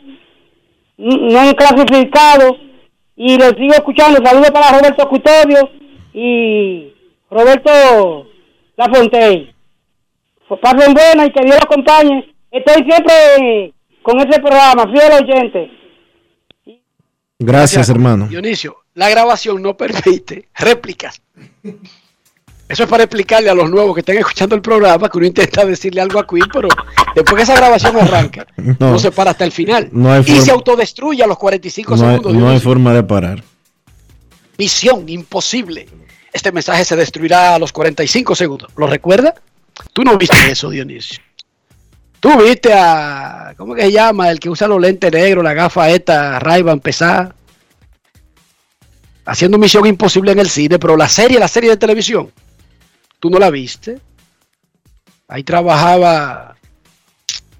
no 0.97 1.39
han 1.39 1.53
clasificado, 1.53 2.57
y 3.15 3.37
los 3.37 3.49
sigo 3.57 3.73
escuchando. 3.73 4.19
Saludos 4.23 4.51
para 4.51 4.77
Roberto 4.77 5.07
Custodio 5.07 5.69
y 6.13 6.93
Roberto 7.29 8.27
Lafontaine. 8.75 9.53
Pasen 10.61 10.93
buena 10.93 11.25
y 11.25 11.31
que 11.31 11.43
Dios 11.45 11.55
los 11.55 11.63
acompañe. 11.63 12.33
Estoy 12.51 12.83
siempre 12.83 13.73
con 14.03 14.19
ese 14.19 14.39
programa, 14.39 14.85
fiel 14.91 15.11
oyente. 15.23 15.71
Gracias, 17.39 17.89
hermano. 17.89 18.27
Dionisio, 18.27 18.77
la 18.93 19.09
grabación 19.09 19.61
no 19.61 19.75
permite 19.75 20.47
réplicas. 20.55 21.21
Eso 22.69 22.83
es 22.83 22.89
para 22.89 23.03
explicarle 23.03 23.49
a 23.49 23.53
los 23.55 23.69
nuevos 23.69 23.93
que 23.93 23.99
están 23.99 24.17
escuchando 24.17 24.55
el 24.55 24.61
programa 24.61 25.09
que 25.09 25.17
uno 25.17 25.27
intenta 25.27 25.65
decirle 25.65 25.99
algo 26.01 26.19
a 26.19 26.25
Queen, 26.27 26.45
pero 26.53 26.69
después 27.15 27.35
que 27.35 27.43
esa 27.43 27.55
grabación 27.55 27.97
arranca, 27.97 28.47
no, 28.57 28.91
No. 28.91 28.99
se 28.99 29.11
para 29.11 29.31
hasta 29.31 29.43
el 29.43 29.51
final. 29.51 29.89
No 29.91 30.11
hay 30.11 30.21
y 30.21 30.23
forma- 30.23 30.41
se 30.41 30.51
autodestruye 30.51 31.23
a 31.23 31.27
los 31.27 31.37
45 31.37 31.95
No 31.97 32.03
hay, 32.07 32.17
segundos. 32.17 32.33
no 32.41 32.49
hay 32.49 32.59
forma 32.59 32.93
de 32.93 33.03
parar. 33.03 33.43
Misión 34.57 35.09
imposible. 35.09 35.89
Este 36.31 36.51
mensaje 36.51 36.85
se 36.85 36.95
destruirá 36.95 37.55
a 37.55 37.59
los 37.59 37.73
45 37.73 38.35
segundos. 38.35 38.71
¿Lo 38.77 38.87
recuerda? 38.87 39.33
Tú 39.91 40.03
no 40.03 40.17
viste 40.17 40.49
eso, 40.51 40.69
Dionisio. 40.69 41.19
Tú 42.21 42.37
viste 42.37 42.71
a. 42.71 43.55
¿Cómo 43.57 43.73
que 43.73 43.81
se 43.81 43.91
llama? 43.91 44.29
El 44.29 44.39
que 44.39 44.49
usa 44.49 44.67
los 44.67 44.79
lentes 44.79 45.11
negros, 45.11 45.43
la 45.43 45.55
gafa 45.55 45.89
esta, 45.89 46.37
Raiva 46.37 46.77
pesada. 46.77 47.35
Haciendo 49.25 49.57
misión 49.57 49.87
imposible 49.87 50.31
en 50.31 50.39
el 50.39 50.49
cine, 50.49 50.77
pero 50.77 50.95
la 50.95 51.09
serie, 51.09 51.39
la 51.39 51.47
serie 51.47 51.71
de 51.71 51.77
televisión, 51.77 52.31
tú 53.19 53.31
no 53.31 53.39
la 53.39 53.49
viste. 53.49 53.99
Ahí 55.27 55.43
trabajaba 55.43 56.55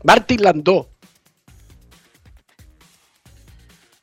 Martin 0.04 0.44
Landau. 0.44 0.88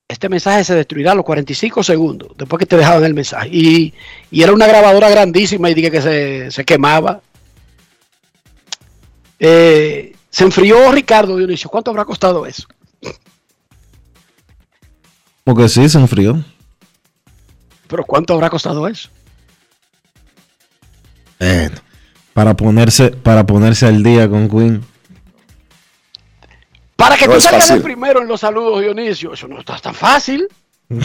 Este 0.08 0.28
mensaje 0.28 0.64
se 0.64 0.74
destruirá 0.74 1.12
a 1.12 1.14
los 1.14 1.24
45 1.24 1.84
segundos 1.84 2.30
después 2.36 2.58
que 2.58 2.66
te 2.66 2.76
dejaban 2.76 3.04
el 3.04 3.14
mensaje. 3.14 3.48
Y, 3.52 3.94
y 4.32 4.42
era 4.42 4.52
una 4.52 4.66
grabadora 4.66 5.08
grandísima 5.08 5.70
y 5.70 5.74
dije 5.74 5.90
que 5.92 6.02
se, 6.02 6.50
se 6.50 6.64
quemaba. 6.64 7.20
Eh, 9.38 10.14
se 10.30 10.44
enfrió 10.44 10.92
Ricardo 10.92 11.36
Dionisio. 11.36 11.70
¿Cuánto 11.70 11.90
habrá 11.90 12.04
costado 12.04 12.46
eso? 12.46 12.66
Porque 15.44 15.68
sí, 15.68 15.88
se 15.88 15.98
enfrió. 15.98 16.44
¿Pero 17.86 18.04
cuánto 18.04 18.34
habrá 18.34 18.50
costado 18.50 18.86
eso? 18.86 19.08
Bueno, 21.38 21.76
para 22.34 22.54
ponerse, 22.54 23.10
para 23.10 23.46
ponerse 23.46 23.86
al 23.86 24.02
día 24.02 24.28
con 24.28 24.48
Queen. 24.48 24.84
Para 26.96 27.16
que 27.16 27.26
No 27.26 27.34
tú 27.34 27.40
salgas 27.40 27.70
el 27.70 27.80
primero 27.80 28.20
en 28.20 28.28
los 28.28 28.40
saludos, 28.40 28.80
Dionisio. 28.82 29.32
Eso 29.32 29.48
no 29.48 29.60
está 29.60 29.78
tan 29.78 29.94
fácil. 29.94 30.48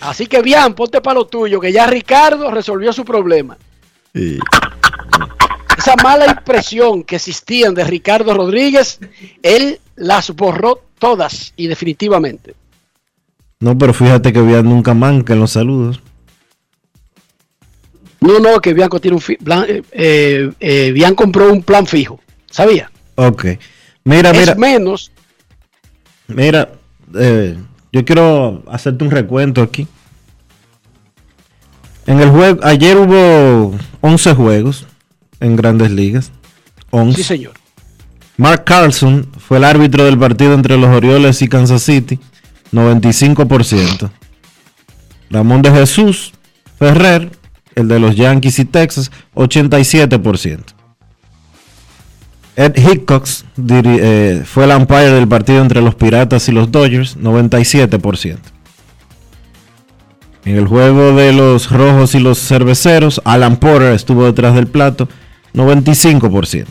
Así 0.00 0.26
que 0.26 0.42
bien, 0.42 0.74
ponte 0.74 1.00
para 1.00 1.14
lo 1.14 1.26
tuyo, 1.26 1.60
que 1.60 1.72
ya 1.72 1.86
Ricardo 1.86 2.50
resolvió 2.50 2.92
su 2.92 3.04
problema. 3.04 3.56
Esa 5.88 6.02
mala 6.02 6.26
impresión 6.26 7.02
que 7.02 7.16
existían 7.16 7.72
de 7.74 7.82
Ricardo 7.84 8.34
Rodríguez, 8.34 9.00
él 9.42 9.80
las 9.96 10.30
borró 10.32 10.82
todas 10.98 11.54
y 11.56 11.66
definitivamente. 11.66 12.54
No, 13.60 13.76
pero 13.78 13.94
fíjate 13.94 14.30
que 14.32 14.42
Bian 14.42 14.64
nunca 14.68 14.92
manca 14.92 15.32
en 15.32 15.40
los 15.40 15.52
saludos. 15.52 16.02
No, 18.20 18.38
no, 18.38 18.60
que 18.60 18.74
Bianco 18.74 19.00
tiene 19.00 19.16
un 19.16 19.22
plan- 19.42 19.64
eh, 19.66 19.82
eh, 19.92 20.52
eh, 20.60 20.92
Bian 20.92 21.14
compró 21.14 21.50
un 21.50 21.62
plan 21.62 21.86
fijo, 21.86 22.20
¿sabía? 22.50 22.90
Ok. 23.14 23.46
Mira, 24.04 24.32
mira, 24.32 24.52
Es 24.52 24.58
menos, 24.58 25.10
mira. 26.26 26.70
eh, 27.14 27.56
yo 27.92 28.04
quiero 28.04 28.62
hacerte 28.70 29.04
un 29.04 29.10
recuento 29.10 29.62
aquí. 29.62 29.86
En 32.06 32.20
el 32.20 32.28
juego, 32.30 32.60
ayer 32.62 32.96
hubo 32.98 33.74
11 34.02 34.34
juegos 34.34 34.86
en 35.40 35.56
grandes 35.56 35.90
ligas. 35.90 36.32
11. 36.90 37.16
sí 37.16 37.22
señor. 37.22 37.54
Mark 38.36 38.64
Carlson 38.64 39.28
fue 39.36 39.58
el 39.58 39.64
árbitro 39.64 40.04
del 40.04 40.18
partido 40.18 40.54
entre 40.54 40.78
los 40.78 40.94
Orioles 40.94 41.42
y 41.42 41.48
Kansas 41.48 41.82
City, 41.82 42.20
95%. 42.72 44.10
Ramón 45.30 45.60
de 45.62 45.70
Jesús 45.72 46.32
Ferrer, 46.78 47.30
el 47.74 47.88
de 47.88 47.98
los 47.98 48.14
Yankees 48.14 48.60
y 48.60 48.64
Texas, 48.64 49.10
87%. 49.34 50.60
Ed 52.54 52.76
Hickox 52.76 53.44
eh, 53.68 54.42
fue 54.44 54.64
el 54.64 54.70
umpire 54.70 55.10
del 55.10 55.28
partido 55.28 55.60
entre 55.60 55.80
los 55.80 55.94
Piratas 55.94 56.48
y 56.48 56.52
los 56.52 56.70
Dodgers, 56.70 57.18
97%. 57.18 58.38
En 60.44 60.56
el 60.56 60.66
juego 60.66 61.14
de 61.14 61.32
los 61.32 61.70
Rojos 61.70 62.14
y 62.14 62.20
los 62.20 62.38
Cerveceros, 62.38 63.20
Alan 63.24 63.58
Porter 63.58 63.92
estuvo 63.92 64.24
detrás 64.24 64.54
del 64.54 64.66
plato, 64.66 65.08
95%. 65.54 66.66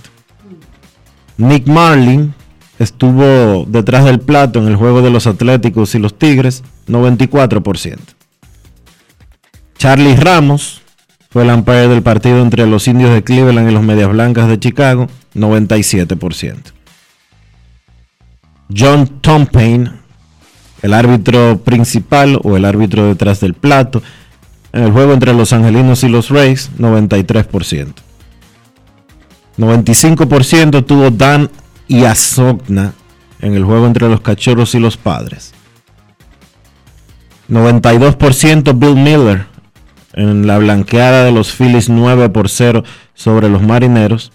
Nick 1.38 1.68
Marlin 1.68 2.34
estuvo 2.80 3.66
detrás 3.66 4.06
del 4.06 4.20
plato 4.20 4.60
en 4.60 4.68
el 4.68 4.76
juego 4.76 5.02
de 5.02 5.10
los 5.10 5.28
Atléticos 5.28 5.96
y 5.96 6.00
los 6.00 6.18
Tigres, 6.18 6.64
94%. 6.88 7.98
Charlie 9.78 10.16
Ramos 10.16 10.82
fue 11.30 11.44
el 11.44 11.52
umpire 11.52 11.88
del 11.88 12.02
partido 12.02 12.42
entre 12.42 12.66
los 12.66 12.88
Indios 12.88 13.14
de 13.14 13.24
Cleveland 13.24 13.70
y 13.70 13.74
los 13.74 13.84
Medias 13.84 14.10
Blancas 14.10 14.48
de 14.48 14.60
Chicago, 14.60 15.08
97%. 15.36 16.58
John 18.76 19.08
Tompane, 19.22 19.92
el 20.82 20.94
árbitro 20.94 21.60
principal 21.60 22.40
o 22.44 22.58
el 22.58 22.66
árbitro 22.66 23.06
detrás 23.08 23.40
del 23.40 23.54
plato, 23.54 24.02
en 24.74 24.84
el 24.84 24.92
juego 24.92 25.14
entre 25.14 25.34
los 25.34 25.54
Angelinos 25.54 26.04
y 26.04 26.10
los 26.10 26.30
Rays, 26.30 26.72
93%. 26.78 28.07
95% 29.58 30.86
tuvo 30.86 31.10
Dan 31.10 31.50
y 31.88 32.04
Azogna 32.04 32.94
en 33.40 33.54
el 33.54 33.64
juego 33.64 33.88
entre 33.88 34.08
los 34.08 34.22
Cachorros 34.22 34.76
y 34.76 34.80
los 34.80 34.98
Padres. 34.98 35.54
92% 37.50 38.78
Bill 38.78 38.96
Miller 38.96 39.46
en 40.14 40.48
la 40.48 40.58
blanqueada 40.58 41.24
de 41.24 41.32
los 41.32 41.52
Phillies 41.52 41.90
9 41.90 42.30
por 42.30 42.50
0 42.50 42.84
sobre 43.14 43.50
los 43.50 43.62
Marineros. 43.62 44.32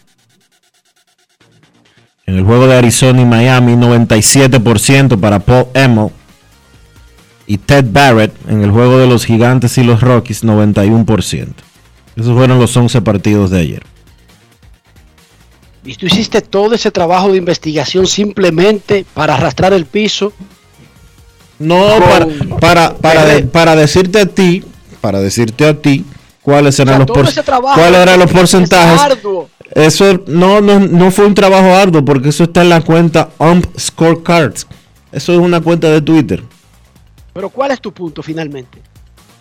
En 2.24 2.36
el 2.36 2.44
juego 2.44 2.66
de 2.66 2.76
Arizona 2.76 3.20
y 3.20 3.24
Miami, 3.24 3.74
97% 3.74 5.18
para 5.18 5.40
Paul 5.40 5.66
Emmel. 5.74 6.10
Y 7.46 7.58
Ted 7.58 7.86
Barrett 7.90 8.32
en 8.48 8.62
el 8.62 8.70
juego 8.70 8.98
de 8.98 9.08
los 9.08 9.24
Gigantes 9.24 9.76
y 9.76 9.82
los 9.82 10.00
Rockies, 10.00 10.44
91%. 10.44 11.48
Esos 12.14 12.36
fueron 12.36 12.58
los 12.60 12.76
11 12.76 13.02
partidos 13.02 13.50
de 13.50 13.60
ayer. 13.60 13.91
Y 15.84 15.94
tú 15.96 16.06
hiciste 16.06 16.40
todo 16.42 16.74
ese 16.74 16.90
trabajo 16.90 17.30
de 17.32 17.38
investigación 17.38 18.06
simplemente 18.06 19.04
para 19.14 19.34
arrastrar 19.34 19.72
el 19.72 19.84
piso. 19.86 20.32
No, 21.58 21.98
para, 22.00 22.26
para, 22.60 22.94
para, 22.96 23.24
de- 23.24 23.42
para 23.44 23.76
decirte 23.76 24.20
a 24.20 24.26
ti, 24.26 24.64
para 25.00 25.20
decirte 25.20 25.66
a 25.66 25.74
ti 25.80 26.04
cuáles 26.40 26.78
eran 26.80 27.00
los, 27.00 27.06
por- 27.06 27.28
trabajo 27.44 27.80
cuáles 27.80 28.00
eran 28.00 28.18
los 28.18 28.30
es 28.30 28.32
porcentajes. 28.36 29.18
Eso 29.74 30.22
no, 30.26 30.60
no, 30.60 30.78
no 30.80 31.10
fue 31.10 31.24
un 31.26 31.34
trabajo 31.34 31.74
arduo 31.74 32.04
porque 32.04 32.28
eso 32.28 32.44
está 32.44 32.62
en 32.62 32.68
la 32.68 32.80
cuenta 32.82 33.30
Ump 33.38 33.66
Scorecards. 33.78 34.66
Eso 35.10 35.32
es 35.32 35.38
una 35.38 35.60
cuenta 35.60 35.88
de 35.90 36.00
Twitter 36.00 36.42
Pero 37.34 37.50
¿cuál 37.50 37.70
es 37.72 37.80
tu 37.80 37.92
punto 37.92 38.22
finalmente? 38.22 38.80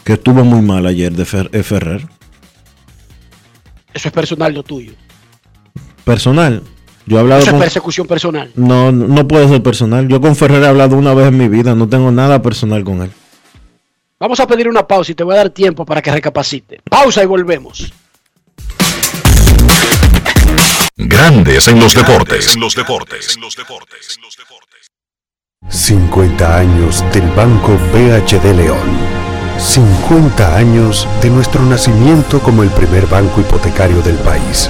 que 0.03 0.13
estuvo 0.13 0.43
muy 0.43 0.61
mal 0.61 0.85
ayer 0.87 1.11
de 1.13 1.23
Fer- 1.25 1.49
eh, 1.53 1.61
Ferrer. 1.63 2.07
Eso 3.93 4.07
es 4.07 4.11
personal 4.13 4.53
lo 4.53 4.63
tuyo. 4.63 4.93
Personal. 6.03 6.63
Yo 7.05 7.17
he 7.17 7.19
hablado 7.19 7.41
Eso 7.41 7.49
es 7.49 7.53
con... 7.53 7.61
persecución 7.61 8.07
personal. 8.07 8.51
No, 8.55 8.91
no 8.91 9.27
puede 9.27 9.47
ser 9.47 9.63
personal. 9.63 10.07
Yo 10.07 10.21
con 10.21 10.35
Ferrer 10.35 10.63
he 10.63 10.67
hablado 10.67 10.95
una 10.95 11.13
vez 11.13 11.27
en 11.27 11.37
mi 11.37 11.47
vida. 11.47 11.75
No 11.75 11.87
tengo 11.87 12.11
nada 12.11 12.41
personal 12.41 12.83
con 12.83 13.01
él. 13.01 13.11
Vamos 14.19 14.39
a 14.39 14.45
pedir 14.45 14.67
una 14.67 14.87
pausa 14.87 15.11
y 15.11 15.15
te 15.15 15.23
voy 15.23 15.33
a 15.33 15.37
dar 15.37 15.49
tiempo 15.49 15.83
para 15.85 16.01
que 16.01 16.11
recapacite. 16.11 16.79
Pausa 16.89 17.23
y 17.23 17.25
volvemos. 17.25 17.91
Grandes 20.95 21.67
en 21.67 21.79
los 21.79 21.95
deportes. 21.95 22.53
En 22.53 22.61
los 22.61 22.75
deportes. 22.75 23.37
50 25.67 26.57
años 26.57 27.03
del 27.13 27.27
Banco 27.31 27.77
BHD 27.91 28.55
León. 28.55 29.21
50 29.57 30.55
años 30.55 31.07
de 31.21 31.29
nuestro 31.29 31.61
nacimiento 31.63 32.39
como 32.39 32.63
el 32.63 32.69
primer 32.69 33.05
banco 33.07 33.41
hipotecario 33.41 34.01
del 34.01 34.15
país, 34.17 34.69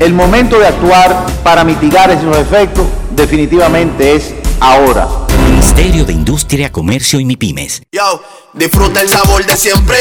El 0.00 0.14
momento 0.14 0.58
de 0.58 0.66
actuar 0.66 1.26
para 1.44 1.62
mitigar 1.62 2.10
esos 2.10 2.34
efectos 2.34 2.86
definitivamente 3.10 4.16
es 4.16 4.32
ahora. 4.58 5.06
Ministerio 5.46 6.06
de 6.06 6.14
Industria, 6.14 6.72
Comercio 6.72 7.20
y 7.20 7.26
MIPIMES. 7.26 7.82
Yo, 7.92 8.22
disfruta 8.54 9.02
el 9.02 9.10
sabor 9.10 9.44
de 9.44 9.54
siempre 9.58 9.98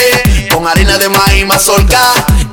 con 0.54 0.66
harina 0.66 0.98
de 0.98 1.10
maíz 1.10 1.46
mazorca 1.46 2.00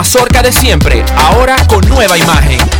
mazorca 0.00 0.42
de 0.42 0.50
siempre, 0.50 1.04
ahora 1.14 1.56
con 1.66 1.86
nueva 1.86 2.16
imagen. 2.16 2.79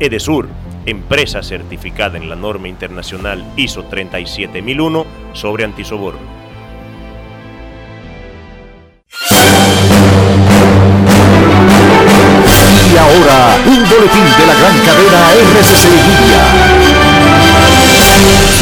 Edesur, 0.00 0.48
empresa 0.86 1.40
certificada 1.42 2.16
en 2.18 2.28
la 2.28 2.36
norma 2.36 2.68
internacional 2.68 3.42
ISO 3.56 3.84
37001 3.84 5.06
sobre 5.32 5.64
antisoborno. 5.64 6.44
Y 12.92 12.96
ahora, 12.96 13.56
un 13.66 13.88
boletín 13.88 14.24
de 14.38 14.46
la 14.46 14.54
gran 14.54 14.78
cadena 14.80 15.32
RCC 15.32 15.90
Libia. 15.90 16.73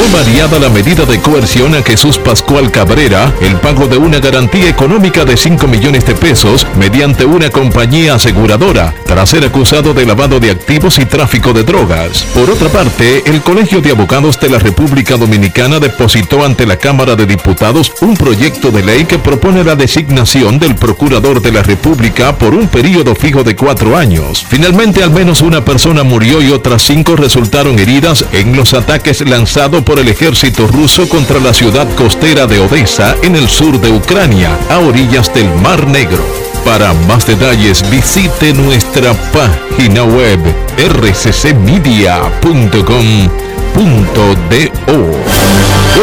Fue 0.03 0.21
variada 0.21 0.59
la 0.59 0.69
medida 0.69 1.05
de 1.05 1.21
coerción 1.21 1.77
a 1.77 1.83
Jesús 1.83 2.19
Pascual 2.19 2.73
Cabrera, 2.73 3.33
el 3.41 3.55
pago 3.61 3.87
de 3.87 3.99
una 3.99 4.19
garantía 4.19 4.69
económica 4.69 5.25
de 5.25 5.37
5 5.37 5.69
millones 5.69 6.05
de 6.05 6.17
pesos 6.17 6.67
mediante 6.77 7.25
una 7.25 7.51
compañía 7.51 8.15
aseguradora, 8.15 8.93
tras 9.07 9.31
ser 9.31 9.45
acusado 9.45 9.95
de 9.95 10.05
lavado 10.05 10.41
de 10.41 10.51
activos 10.51 10.99
y 10.99 11.05
tráfico 11.05 11.53
de 11.53 11.63
drogas. 11.63 12.25
Por 12.35 12.51
otra 12.51 12.69
parte, 12.69 13.23
el 13.27 13.43
Colegio 13.43 13.81
de 13.81 13.93
Abogados 13.93 14.41
de 14.41 14.51
la 14.51 14.59
República 14.59 15.17
Dominicana 15.17 15.79
depositó 15.79 16.45
ante 16.45 16.67
la 16.67 16.79
Cámara 16.79 17.15
de 17.15 17.27
Diputados 17.27 17.93
un 18.01 18.17
proyecto 18.17 18.73
de 18.73 18.83
ley 18.83 19.05
que 19.05 19.21
propone 19.21 19.63
la 19.63 19.77
designación 19.77 20.59
del 20.59 20.75
Procurador 20.75 21.41
de 21.41 21.53
la 21.53 21.63
República 21.63 22.37
por 22.37 22.55
un 22.55 22.67
periodo 22.67 23.15
fijo 23.15 23.45
de 23.45 23.55
cuatro 23.55 23.97
años. 23.97 24.45
Finalmente, 24.49 25.05
al 25.05 25.13
menos 25.13 25.43
una 25.43 25.65
persona 25.65 26.03
murió 26.03 26.43
y 26.43 26.51
otras 26.51 26.83
cinco 26.83 27.15
resultaron 27.15 27.79
heridas 27.79 28.25
en 28.33 28.57
los 28.57 28.75
ataques 28.75 29.21
lanzados 29.21 29.85
por 29.92 29.92
el 29.99 30.09
ejército 30.09 30.67
ruso 30.67 31.09
contra 31.09 31.39
la 31.41 31.53
ciudad 31.53 31.87
costera 31.95 32.47
de 32.47 32.59
Odessa 32.61 33.17
en 33.23 33.37
el 33.37 33.49
sur 33.49 33.81
de 33.81 33.91
Ucrania, 33.91 34.57
a 34.71 34.79
orillas 34.79 35.33
del 35.35 35.49
Mar 35.57 35.87
Negro. 35.87 36.25
Para 36.65 36.93
más 37.09 37.27
detalles 37.27 37.83
visite 37.91 38.53
nuestra 38.53 39.13
página 39.33 40.05
web 40.05 40.39
rccmedia.com.do. 40.79 42.23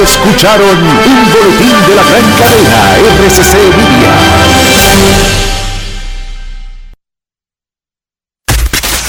Escucharon 0.03 0.77
un 0.77 1.31
boletín 1.31 1.75
de 1.87 1.95
la 1.95 2.03
gran 2.03 2.31
cadena 2.39 2.97
RCC 3.25 3.53
Media. 3.77 4.13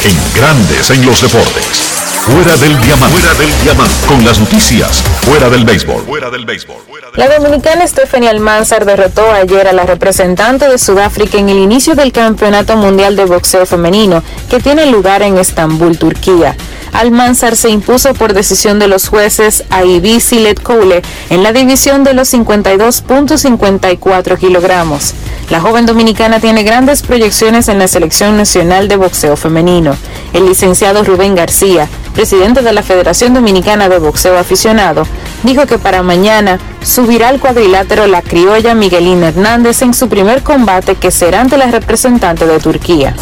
En 0.05 0.17
grandes 0.35 0.91
en 0.91 1.05
los 1.05 1.21
deportes. 1.21 1.90
Fuera 2.27 2.57
del 2.59 2.79
diamante. 2.81 3.19
Fuera 3.19 3.35
del 3.35 3.51
diamante. 3.63 3.95
Con 4.07 4.25
las 4.25 4.39
noticias. 4.39 5.03
Fuera 5.23 5.49
del 5.49 5.65
béisbol. 5.65 6.05
Fuera 6.05 6.31
del 6.31 6.45
béisbol. 6.45 6.77
La 7.17 7.29
dominicana 7.29 7.87
Stephanie 7.87 8.29
Almanzar 8.29 8.85
derrotó 8.85 9.33
ayer 9.33 9.67
a 9.67 9.73
la 9.73 9.85
representante 9.85 10.69
de 10.69 10.77
Sudáfrica 10.79 11.39
en 11.39 11.49
el 11.49 11.59
inicio 11.59 11.95
del 11.95 12.13
Campeonato 12.13 12.77
Mundial 12.77 13.17
de 13.17 13.25
Boxeo 13.25 13.65
Femenino, 13.67 14.23
que 14.49 14.61
tiene 14.61 14.87
lugar 14.87 15.23
en 15.23 15.39
Estambul, 15.39 15.99
Turquía. 15.99 16.55
Almanzar 16.93 17.57
se 17.57 17.71
impuso 17.71 18.15
por 18.15 18.35
decisión 18.35 18.79
de 18.79 18.87
los 18.89 19.09
jueces 19.09 19.65
a 19.71 19.85
Ibi 19.85 20.21
Silet 20.21 20.63
Koule 20.63 21.03
en 21.31 21.43
la 21.43 21.53
división 21.53 22.05
de 22.05 22.15
los 22.15 22.33
52.54 22.33 24.39
kilogramos. 24.39 25.15
La 25.51 25.61
joven 25.61 25.87
dominicana 25.87 26.39
tiene 26.39 26.63
grandes 26.63 27.03
proyecciones 27.03 27.67
en 27.69 27.81
la 27.81 27.89
selección 27.89 28.37
nacional 28.37 28.87
de 28.89 28.95
boxeo 28.97 29.37
femenino. 29.37 29.97
El 30.33 30.47
licenciado 30.47 31.03
Rubén 31.03 31.35
García, 31.35 31.89
presidente 32.11 32.63
de 32.63 32.73
la 32.73 32.83
Federación 32.83 33.35
Dominicana 33.35 33.89
de 33.89 33.99
Boxeo 33.99 34.39
Aficionado, 34.39 35.07
dijo 35.43 35.67
que 35.67 35.79
para 35.79 36.03
mañana 36.03 36.59
subirá 36.83 37.29
al 37.29 37.41
cuadrilátero 37.41 38.07
la 38.07 38.23
criolla 38.23 38.75
Miguelina 38.75 39.29
Hernández 39.29 39.83
en 39.83 39.95
su 39.95 40.09
primer 40.09 40.43
combate 40.43 40.97
que 40.97 41.11
será 41.11 41.41
ante 41.41 41.57
la 41.57 41.67
representante 41.67 42.47
de 42.47 42.59
Turquía. 42.59 43.15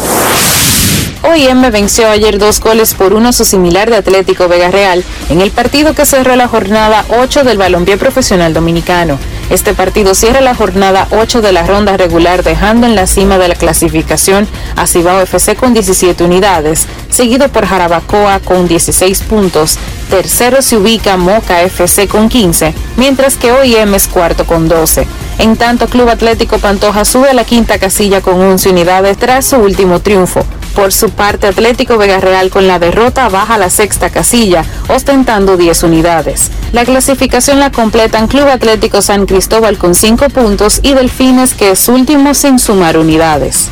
OIM 1.29 1.61
venció 1.71 2.09
ayer 2.09 2.39
dos 2.39 2.59
goles 2.59 2.95
por 2.95 3.13
uno 3.13 3.29
a 3.29 3.31
su 3.31 3.45
similar 3.45 3.91
de 3.91 3.97
Atlético 3.97 4.47
Vega 4.47 4.71
Real 4.71 5.03
en 5.29 5.41
el 5.41 5.51
partido 5.51 5.93
que 5.93 6.07
cerró 6.07 6.35
la 6.35 6.47
jornada 6.47 7.05
8 7.09 7.43
del 7.43 7.59
balompié 7.59 7.97
profesional 7.97 8.51
dominicano. 8.51 9.19
Este 9.51 9.75
partido 9.75 10.15
cierra 10.15 10.41
la 10.41 10.55
jornada 10.55 11.07
8 11.11 11.41
de 11.41 11.51
la 11.51 11.67
ronda 11.67 11.97
regular 11.97 12.41
dejando 12.41 12.87
en 12.87 12.95
la 12.95 13.05
cima 13.05 13.37
de 13.37 13.47
la 13.47 13.53
clasificación 13.53 14.47
a 14.75 14.87
Cibao 14.87 15.21
FC 15.21 15.55
con 15.55 15.75
17 15.75 16.23
unidades, 16.23 16.87
seguido 17.11 17.47
por 17.49 17.67
Jarabacoa 17.67 18.39
con 18.39 18.67
16 18.67 19.21
puntos. 19.21 19.77
Tercero 20.09 20.63
se 20.63 20.77
ubica 20.77 21.15
Moca 21.15 21.61
FC 21.61 22.07
con 22.07 22.29
15, 22.29 22.73
mientras 22.97 23.35
que 23.35 23.51
OIM 23.51 23.93
es 23.93 24.07
cuarto 24.07 24.47
con 24.47 24.67
12. 24.67 25.05
En 25.37 25.57
tanto, 25.57 25.87
Club 25.87 26.09
Atlético 26.09 26.57
Pantoja 26.57 27.05
sube 27.05 27.29
a 27.29 27.33
la 27.35 27.43
quinta 27.43 27.77
casilla 27.77 28.21
con 28.21 28.41
11 28.41 28.69
unidades 28.69 29.17
tras 29.17 29.45
su 29.45 29.57
último 29.57 29.99
triunfo. 29.99 30.43
Por 30.79 30.93
su 30.93 31.09
parte, 31.09 31.47
Atlético 31.47 31.97
Vega 31.97 32.21
Real 32.21 32.49
con 32.49 32.65
la 32.65 32.79
derrota 32.79 33.27
baja 33.27 33.57
la 33.57 33.69
sexta 33.69 34.09
casilla, 34.11 34.63
ostentando 34.87 35.57
10 35.57 35.83
unidades. 35.83 36.51
La 36.71 36.85
clasificación 36.85 37.59
la 37.59 37.69
completan 37.69 38.27
Club 38.29 38.47
Atlético 38.47 39.01
San 39.01 39.25
Cristóbal 39.25 39.77
con 39.77 39.93
5 39.93 40.29
puntos 40.29 40.79
y 40.81 40.93
Delfines 40.93 41.53
que 41.53 41.71
es 41.71 41.89
último 41.89 42.33
sin 42.33 42.59
sumar 42.59 42.97
unidades. 42.97 43.67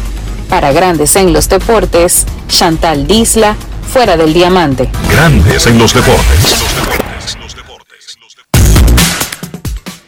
Para 0.49 0.73
Grandes 0.73 1.15
en 1.15 1.31
los 1.31 1.47
Deportes, 1.47 2.25
Chantal 2.49 3.07
Disla, 3.07 3.55
fuera 3.89 4.17
del 4.17 4.33
diamante. 4.33 4.89
Grandes 5.09 5.65
en 5.65 5.79
los 5.79 5.93
deportes. 5.93 7.06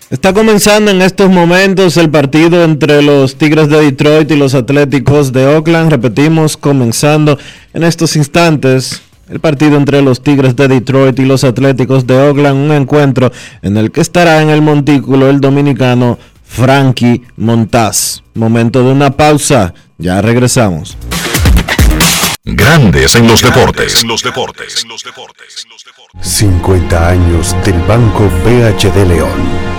Está 0.10 0.34
comenzando 0.34 0.90
en 0.90 1.03
estos 1.03 1.30
momentos 1.30 1.95
el 1.98 2.10
partido 2.10 2.64
entre 2.64 3.03
los 3.03 3.36
Tigres 3.36 3.69
de 3.69 3.80
Detroit 3.80 4.31
y 4.31 4.36
los 4.36 4.56
Atléticos 4.56 5.31
de 5.31 5.45
Oakland. 5.45 5.91
Repetimos, 5.91 6.57
comenzando 6.57 7.38
en 7.76 7.84
estos 7.84 8.15
instantes 8.15 9.03
el 9.30 9.40
partido 9.40 9.77
entre 9.77 10.02
los 10.02 10.23
Tigres 10.23 10.56
de 10.56 10.68
Detroit 10.68 11.19
y 11.19 11.26
los 11.26 11.44
Atléticos 11.44 12.07
de 12.07 12.18
Oakland, 12.18 12.57
un 12.57 12.72
encuentro 12.72 13.31
en 13.61 13.77
el 13.77 13.91
que 13.91 14.02
estará 14.02 14.41
en 14.41 14.49
el 14.49 14.64
montículo 14.64 15.30
el 15.30 15.40
dominicano 15.40 16.18
Frankie 16.44 17.22
Montaz. 17.38 18.23
Momento 18.34 18.84
de 18.84 18.91
una 18.91 19.11
pausa, 19.11 19.76
ya 19.99 20.23
regresamos. 20.23 20.98
Grandes 22.44 23.14
en 23.14 23.27
los 23.27 23.44
deportes. 23.44 24.03
50 26.19 27.10
años 27.10 27.56
del 27.64 27.80
Banco 27.81 28.27
BHD 28.44 29.07
León. 29.07 29.78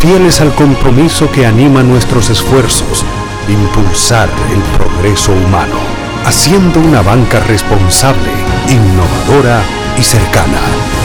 fieles 0.00 0.40
al 0.40 0.54
compromiso 0.54 1.30
que 1.30 1.44
anima 1.44 1.82
nuestros 1.82 2.30
esfuerzos, 2.30 3.04
impulsar 3.48 4.30
el 4.50 4.62
progreso 4.78 5.32
humano, 5.32 5.76
haciendo 6.24 6.80
una 6.80 7.02
banca 7.02 7.38
responsable, 7.40 8.30
innovadora 8.68 9.62
y 9.98 10.02
cercana. 10.02 10.58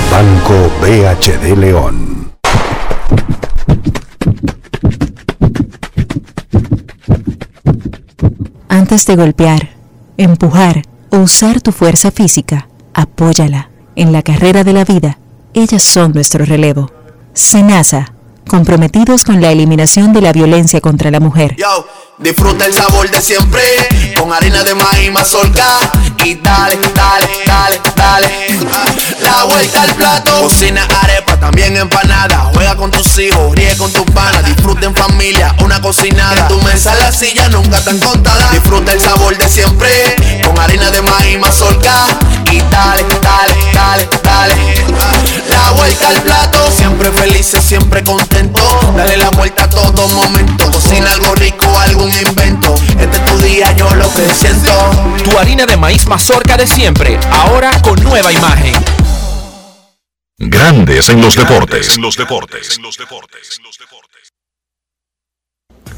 Banco 0.10 0.72
BHD 0.82 1.58
León. 1.58 2.32
Antes 8.70 9.06
de 9.06 9.16
golpear, 9.18 9.70
empujar 10.16 10.84
o 11.10 11.18
usar 11.18 11.60
tu 11.60 11.74
fuerza 11.74 12.12
física, 12.12 12.70
apóyala. 12.94 13.70
En 13.98 14.12
la 14.12 14.22
carrera 14.22 14.64
de 14.64 14.74
la 14.74 14.86
vida, 14.86 15.18
ellas 15.54 15.84
son 15.84 16.12
nuestro 16.14 16.46
relevo. 16.46 16.92
Senasa, 17.34 18.15
comprometidos 18.48 19.24
con 19.24 19.42
la 19.42 19.52
eliminación 19.52 20.14
de 20.14 20.22
la 20.22 20.32
violencia 20.32 20.82
contra 20.82 21.12
la 21.12 21.20
mujer. 21.20 21.56
Yo, 21.58 21.88
disfruta 22.18 22.66
el 22.66 22.74
sabor 22.74 23.10
de 23.10 23.22
siempre, 23.22 23.62
con 24.18 24.32
harina 24.32 24.64
de 24.64 24.76
maíz 24.76 25.12
mazorca 25.12 25.66
y 26.24 26.36
dale, 26.36 26.78
dale, 26.94 27.28
dale, 27.46 27.82
dale. 27.96 28.30
La 29.22 29.44
vuelta 29.46 29.82
al 29.82 29.96
plato, 29.96 30.42
cocina 30.42 30.88
arepa, 31.02 31.40
también 31.40 31.76
empanada. 31.76 32.52
Juega 32.54 32.76
con 32.76 32.92
tus 32.92 33.18
hijos, 33.20 33.56
ríe 33.56 33.76
con 33.78 33.92
tus 33.92 34.06
panas, 34.12 34.46
disfruta 34.46 34.86
en 34.86 34.96
familia, 34.96 35.56
una 35.64 35.82
cocinada. 35.82 36.48
Tu 36.48 36.62
mesa 36.62 36.96
la 36.96 37.12
silla 37.12 37.50
nunca 37.50 37.84
tan 37.84 38.00
contada. 38.00 38.52
Disfruta 38.52 38.94
el 38.94 39.02
sabor 39.02 39.38
de 39.38 39.50
siempre, 39.50 39.90
con 40.46 40.58
harina 40.60 40.92
de 40.92 41.02
maíz 41.02 41.40
mazorca 41.40 42.06
y 42.52 42.60
dale, 42.72 43.06
dale, 43.22 43.56
dale, 43.74 44.10
dale. 44.24 44.56
La 45.50 45.72
vuelta 45.72 46.10
al 46.10 46.22
plato, 46.22 46.72
siempre 46.72 47.12
felices, 47.12 47.64
siempre 47.64 48.04
Dale 48.96 49.18
la 49.18 49.30
vuelta 49.30 49.64
a 49.64 49.70
todo 49.70 50.08
momento. 50.10 50.72
Cocina 50.72 51.12
algo 51.12 51.34
rico, 51.36 51.66
algún 51.80 52.12
invento. 52.12 52.76
Este 53.00 53.18
es 53.18 53.26
tu 53.26 53.38
día, 53.40 53.72
yo 53.74 53.94
lo 53.96 54.12
que 54.14 54.28
siento. 54.34 54.72
Tu 55.24 55.38
harina 55.38 55.66
de 55.66 55.78
maíz 55.78 56.06
mazorca 56.08 56.58
de 56.58 56.68
siempre, 56.68 57.20
ahora 57.32 57.72
con 57.82 58.02
nueva 58.04 58.32
imagen. 58.32 58.74
Grandes 60.38 61.10
en 61.10 61.22
los 61.22 61.36
deportes. 61.36 61.98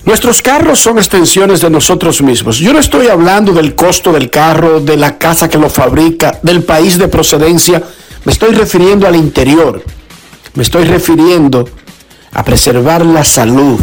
Nuestros 0.05 0.41
carros 0.41 0.79
son 0.79 0.99
extensiones 0.99 1.61
de 1.61 1.69
nosotros 1.69 2.21
mismos. 2.21 2.59
Yo 2.59 2.71
no 2.71 2.79
estoy 2.79 3.07
hablando 3.07 3.51
del 3.51 3.75
costo 3.75 4.13
del 4.13 4.29
carro, 4.29 4.79
de 4.79 4.95
la 4.95 5.17
casa 5.17 5.49
que 5.49 5.57
lo 5.57 5.69
fabrica, 5.69 6.39
del 6.43 6.63
país 6.63 6.97
de 6.97 7.07
procedencia. 7.07 7.83
Me 8.23 8.31
estoy 8.31 8.53
refiriendo 8.53 9.07
al 9.07 9.15
interior. 9.15 9.83
Me 10.53 10.63
estoy 10.63 10.85
refiriendo 10.85 11.67
a 12.37 12.43
preservar 12.45 13.03
la 13.03 13.23
salud, 13.23 13.79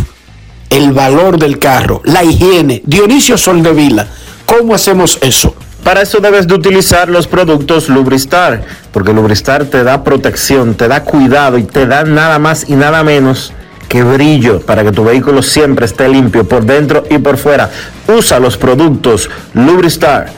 el 0.71 0.93
valor 0.93 1.39
del 1.41 1.59
carro, 1.59 2.01
la 2.05 2.23
higiene. 2.23 2.83
Dionisio 2.87 3.37
Soldevila, 3.37 4.07
¿cómo 4.47 4.77
hacemos 4.77 5.19
eso? 5.23 5.57
Para 5.83 6.03
eso 6.03 6.21
debes 6.21 6.47
de 6.47 6.55
utilizar 6.55 7.09
los 7.09 7.27
productos 7.27 7.89
Lubristar, 7.89 8.65
porque 8.93 9.13
Lubristar 9.13 9.65
te 9.65 9.83
da 9.83 10.05
protección, 10.05 10.77
te 10.77 10.87
da 10.87 11.03
cuidado 11.03 11.59
y 11.59 11.65
te 11.65 11.85
da 11.87 12.05
nada 12.05 12.39
más 12.39 12.67
y 12.69 12.77
nada 12.77 13.03
menos 13.03 13.53
que 13.89 14.05
brillo 14.05 14.61
para 14.61 14.85
que 14.85 14.93
tu 14.93 15.03
vehículo 15.03 15.43
siempre 15.43 15.87
esté 15.87 16.09
limpio 16.09 16.49
por 16.49 16.65
dentro 16.65 17.03
y 17.11 17.19
por 17.19 17.37
fuera. 17.37 17.69
Usa 18.07 18.39
los 18.39 18.57
productos 18.57 19.29
Lubristar. 19.53 20.33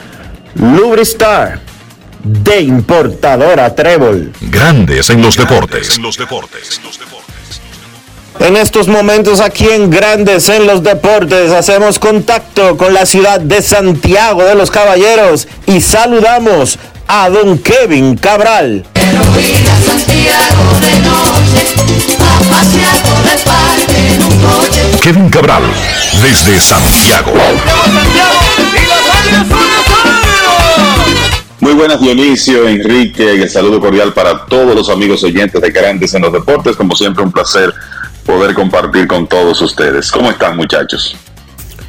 Lubristar 0.55 1.59
de 2.23 2.61
importadora 2.61 3.75
Trébol. 3.75 4.33
Grandes 4.41 5.11
en 5.11 5.21
los 5.21 5.37
deportes. 5.37 5.97
En 5.97 7.16
estos 8.57 8.87
momentos 8.87 9.39
aquí 9.39 9.67
en 9.69 9.89
Grandes 9.89 10.49
en 10.49 10.67
los 10.67 10.83
Deportes 10.83 11.51
hacemos 11.51 11.99
contacto 11.99 12.75
con 12.75 12.93
la 12.93 13.05
ciudad 13.05 13.39
de 13.39 13.61
Santiago 13.61 14.43
de 14.43 14.55
los 14.55 14.71
Caballeros 14.71 15.47
y 15.65 15.79
saludamos 15.81 16.77
a 17.07 17.29
don 17.29 17.57
Kevin 17.59 18.17
Cabral. 18.17 18.85
Kevin 25.01 25.29
Cabral, 25.29 25.63
desde 26.21 26.59
Santiago. 26.59 27.33
Muy 31.59 31.73
buenas 31.73 31.99
Dionisio, 31.99 32.67
Enrique, 32.67 33.35
y 33.35 33.41
el 33.41 33.49
saludo 33.49 33.79
cordial 33.79 34.13
para 34.13 34.45
todos 34.45 34.75
los 34.75 34.89
amigos 34.89 35.23
oyentes 35.23 35.61
de 35.61 35.71
Grandes 35.71 36.13
en 36.13 36.21
los 36.21 36.31
Deportes. 36.31 36.75
Como 36.75 36.95
siempre, 36.95 37.23
un 37.23 37.31
placer 37.31 37.73
poder 38.27 38.53
compartir 38.53 39.07
con 39.07 39.25
todos 39.25 39.59
ustedes. 39.61 40.11
¿Cómo 40.11 40.29
están 40.29 40.55
muchachos? 40.57 41.15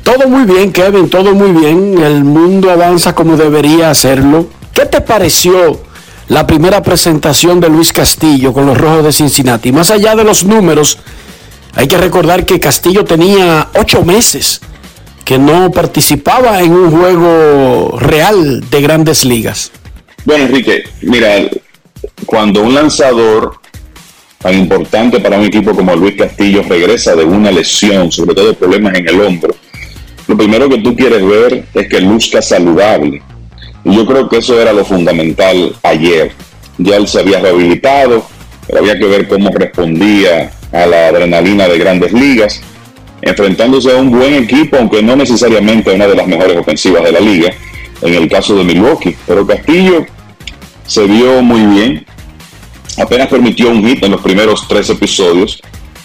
Todo 0.05 0.28
muy 0.28 0.44
bien, 0.44 0.73
Kevin, 0.73 1.10
todo 1.10 1.35
muy 1.35 1.51
bien. 1.51 1.98
El 2.02 2.24
mundo 2.24 2.70
avanza 2.70 3.15
como 3.15 3.36
debería 3.36 3.90
hacerlo. 3.90 4.48
¿Qué 4.73 4.86
te 4.86 5.01
pareció 5.02 5.82
la 6.28 6.47
primera 6.47 6.81
presentación 6.82 7.60
de 7.60 7.69
Luis 7.69 7.93
Castillo 7.93 8.52
con 8.55 8.65
los 8.65 8.78
Rojos 8.78 9.05
de 9.05 9.12
Cincinnati? 9.12 9.73
Más 9.73 9.90
allá 9.90 10.15
de 10.15 10.24
los 10.24 10.44
números, 10.44 10.98
hay 11.74 11.89
que 11.89 11.98
recordar 11.98 12.47
que 12.47 12.60
Castillo 12.60 13.05
tenía 13.05 13.69
ocho 13.74 14.05
meses 14.05 14.60
que 15.24 15.39
no 15.39 15.70
participaba 15.73 16.62
en 16.62 16.73
un 16.73 16.90
juego 16.90 17.98
real 17.98 18.65
de 18.70 18.81
grandes 18.81 19.24
ligas. 19.24 19.73
Bueno, 20.24 20.44
Enrique, 20.44 20.85
mira, 21.02 21.51
cuando 22.24 22.62
un 22.62 22.74
lanzador 22.74 23.60
tan 24.39 24.55
importante 24.55 25.20
para 25.20 25.39
un 25.39 25.47
equipo 25.47 25.74
como 25.74 25.97
Luis 25.97 26.16
Castillo 26.16 26.62
regresa 26.69 27.16
de 27.16 27.24
una 27.24 27.51
lesión, 27.51 28.10
sobre 28.12 28.35
todo 28.35 28.55
problemas 28.55 28.94
en 28.94 29.09
el 29.09 29.20
hombro, 29.20 29.55
lo 30.28 30.36
primero 30.36 30.69
que 30.69 30.78
tú 30.78 30.94
quieres 30.94 31.24
ver 31.27 31.65
es 31.73 31.89
que 31.89 32.01
luzca 32.02 32.43
saludable. 32.43 33.23
Y 33.82 33.97
yo 33.97 34.06
creo 34.06 34.28
que 34.28 34.36
eso 34.36 34.60
era 34.60 34.74
lo 34.74 34.85
fundamental 34.85 35.74
ayer. 35.82 36.32
Ya 36.77 36.97
él 36.97 37.09
se 37.09 37.20
había 37.20 37.40
rehabilitado, 37.40 38.27
pero 38.66 38.81
había 38.81 38.98
que 38.98 39.06
ver 39.06 39.27
cómo 39.27 39.48
respondía 39.51 40.52
a 40.70 40.86
la 40.86 41.09
adrenalina 41.09 41.66
de 41.66 41.78
grandes 41.78 42.12
ligas, 42.12 42.60
enfrentándose 43.23 43.90
a 43.90 43.97
un 43.97 44.10
buen 44.10 44.35
equipo, 44.35 44.77
aunque 44.77 45.02
no 45.02 45.16
necesariamente 45.16 45.90
a 45.90 45.94
una 45.94 46.06
de 46.06 46.15
las 46.15 46.27
mejores 46.27 46.59
ofensivas 46.59 47.02
de 47.05 47.12
la 47.12 47.20
liga, 47.20 47.51
en 48.02 48.15
el 48.15 48.28
caso 48.28 48.55
de 48.55 48.65
Milwaukee. 48.65 49.16
Pero 49.27 49.47
Castillo 49.47 50.05
se 50.86 51.06
vio 51.06 51.43
muy 51.43 51.62
bien, 51.74 52.05
apenas 53.01 53.29
permitió 53.29 53.70
un 53.70 53.87
hit 53.87 54.03
en 54.05 54.12
los 54.12 54.20
primeros 54.20 54.66
tres 54.69 54.91
episodios, 54.91 55.61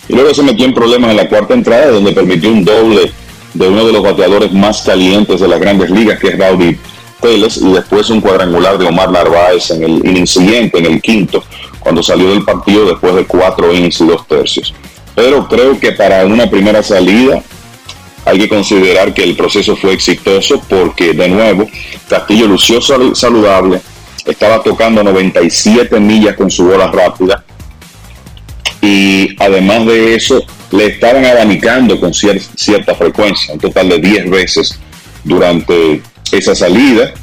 y 0.08 0.14
luego 0.14 0.34
se 0.34 0.44
metió 0.44 0.66
en 0.66 0.74
problemas 0.74 1.12
en 1.12 1.18
la 1.18 1.30
cuarta 1.30 1.54
entrada, 1.54 1.92
donde 1.92 2.12
permitió 2.12 2.52
un 2.52 2.66
doble 2.66 3.12
de 3.54 3.68
uno 3.68 3.86
de 3.86 3.94
los 3.94 4.04
bateadores 4.04 4.52
más 4.52 4.82
calientes 4.82 5.40
de 5.40 5.48
las 5.48 5.60
grandes 5.60 5.90
ligas, 5.90 6.20
que 6.20 6.30
es 6.30 6.38
Rowdy 6.38 6.78
Teles, 7.22 7.58
y 7.58 7.72
después 7.72 8.10
un 8.10 8.20
cuadrangular 8.20 8.78
de 8.78 8.88
Omar 8.88 9.12
Narváez 9.12 9.72
en 9.72 9.84
el 9.84 10.06
inning 10.06 10.28
siguiente, 10.28 10.80
en 10.80 10.86
el 10.86 11.02
quinto, 11.02 11.44
cuando 11.80 12.04
salió 12.04 12.30
del 12.30 12.44
partido 12.44 12.86
después 12.86 13.16
de 13.16 13.26
cuatro 13.26 13.74
innings 13.74 14.02
y 14.02 14.08
dos 14.08 14.28
tercios. 14.28 14.74
Pero 15.16 15.48
creo 15.48 15.80
que 15.80 15.92
para 15.92 16.26
una 16.26 16.50
primera 16.50 16.82
salida 16.82 17.42
hay 18.26 18.40
que 18.40 18.50
considerar 18.50 19.14
que 19.14 19.24
el 19.24 19.36
proceso 19.36 19.76
fue 19.76 19.94
exitoso 19.94 20.62
porque, 20.68 21.14
de 21.14 21.30
nuevo, 21.30 21.68
Castillo 22.10 22.48
lució 22.48 22.82
saludable, 22.82 23.82
estaba 24.26 24.62
tocando 24.64 25.04
97 25.04 26.00
millas 26.00 26.36
con 26.36 26.50
su 26.50 26.66
bola 26.66 26.88
rápida 26.88 27.44
y 28.82 29.36
además 29.40 29.86
de 29.86 30.16
eso 30.16 30.44
le 30.72 30.88
estaban 30.88 31.26
abanicando 31.26 32.00
con 32.00 32.14
cierta 32.14 32.96
frecuencia, 32.96 33.54
un 33.54 33.60
total 33.60 33.90
de 33.90 34.00
10 34.00 34.30
veces 34.30 34.80
durante 35.24 36.02
esa 36.32 36.56
salida 36.56 37.14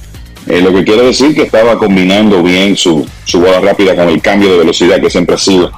Eh, 0.47 0.61
lo 0.61 0.73
que 0.73 0.85
quiere 0.85 1.03
decir 1.03 1.35
que 1.35 1.43
estaba 1.43 1.79
combinando 1.79 2.43
bien 2.43 2.75
su, 2.77 3.07
su 3.25 3.41
bola 3.41 3.61
rápida 3.61 3.95
con 3.95 4.09
el 4.09 4.23
cambio 4.23 4.51
de 4.51 4.59
velocidad, 4.59 5.01
que 5.01 5.11
siempre 5.11 5.35
ha 5.35 5.39
sido 5.39 5.71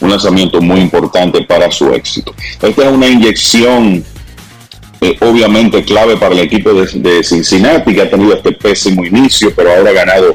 un 0.00 0.10
lanzamiento 0.10 0.60
muy 0.60 0.80
importante 0.80 1.42
para 1.42 1.70
su 1.70 1.92
éxito. 1.92 2.34
Esta 2.60 2.68
es 2.68 2.92
una 2.92 3.06
inyección 3.06 4.04
eh, 5.00 5.16
obviamente 5.20 5.84
clave 5.84 6.16
para 6.16 6.34
el 6.34 6.40
equipo 6.40 6.72
de, 6.72 6.88
de, 6.94 7.22
Cincinnati, 7.22 7.94
que 7.94 8.02
ha 8.02 8.10
tenido 8.10 8.34
este 8.34 8.52
pésimo 8.52 9.04
inicio, 9.04 9.52
pero 9.54 9.70
ahora 9.70 9.90
ha 9.90 9.94
ganado 9.94 10.34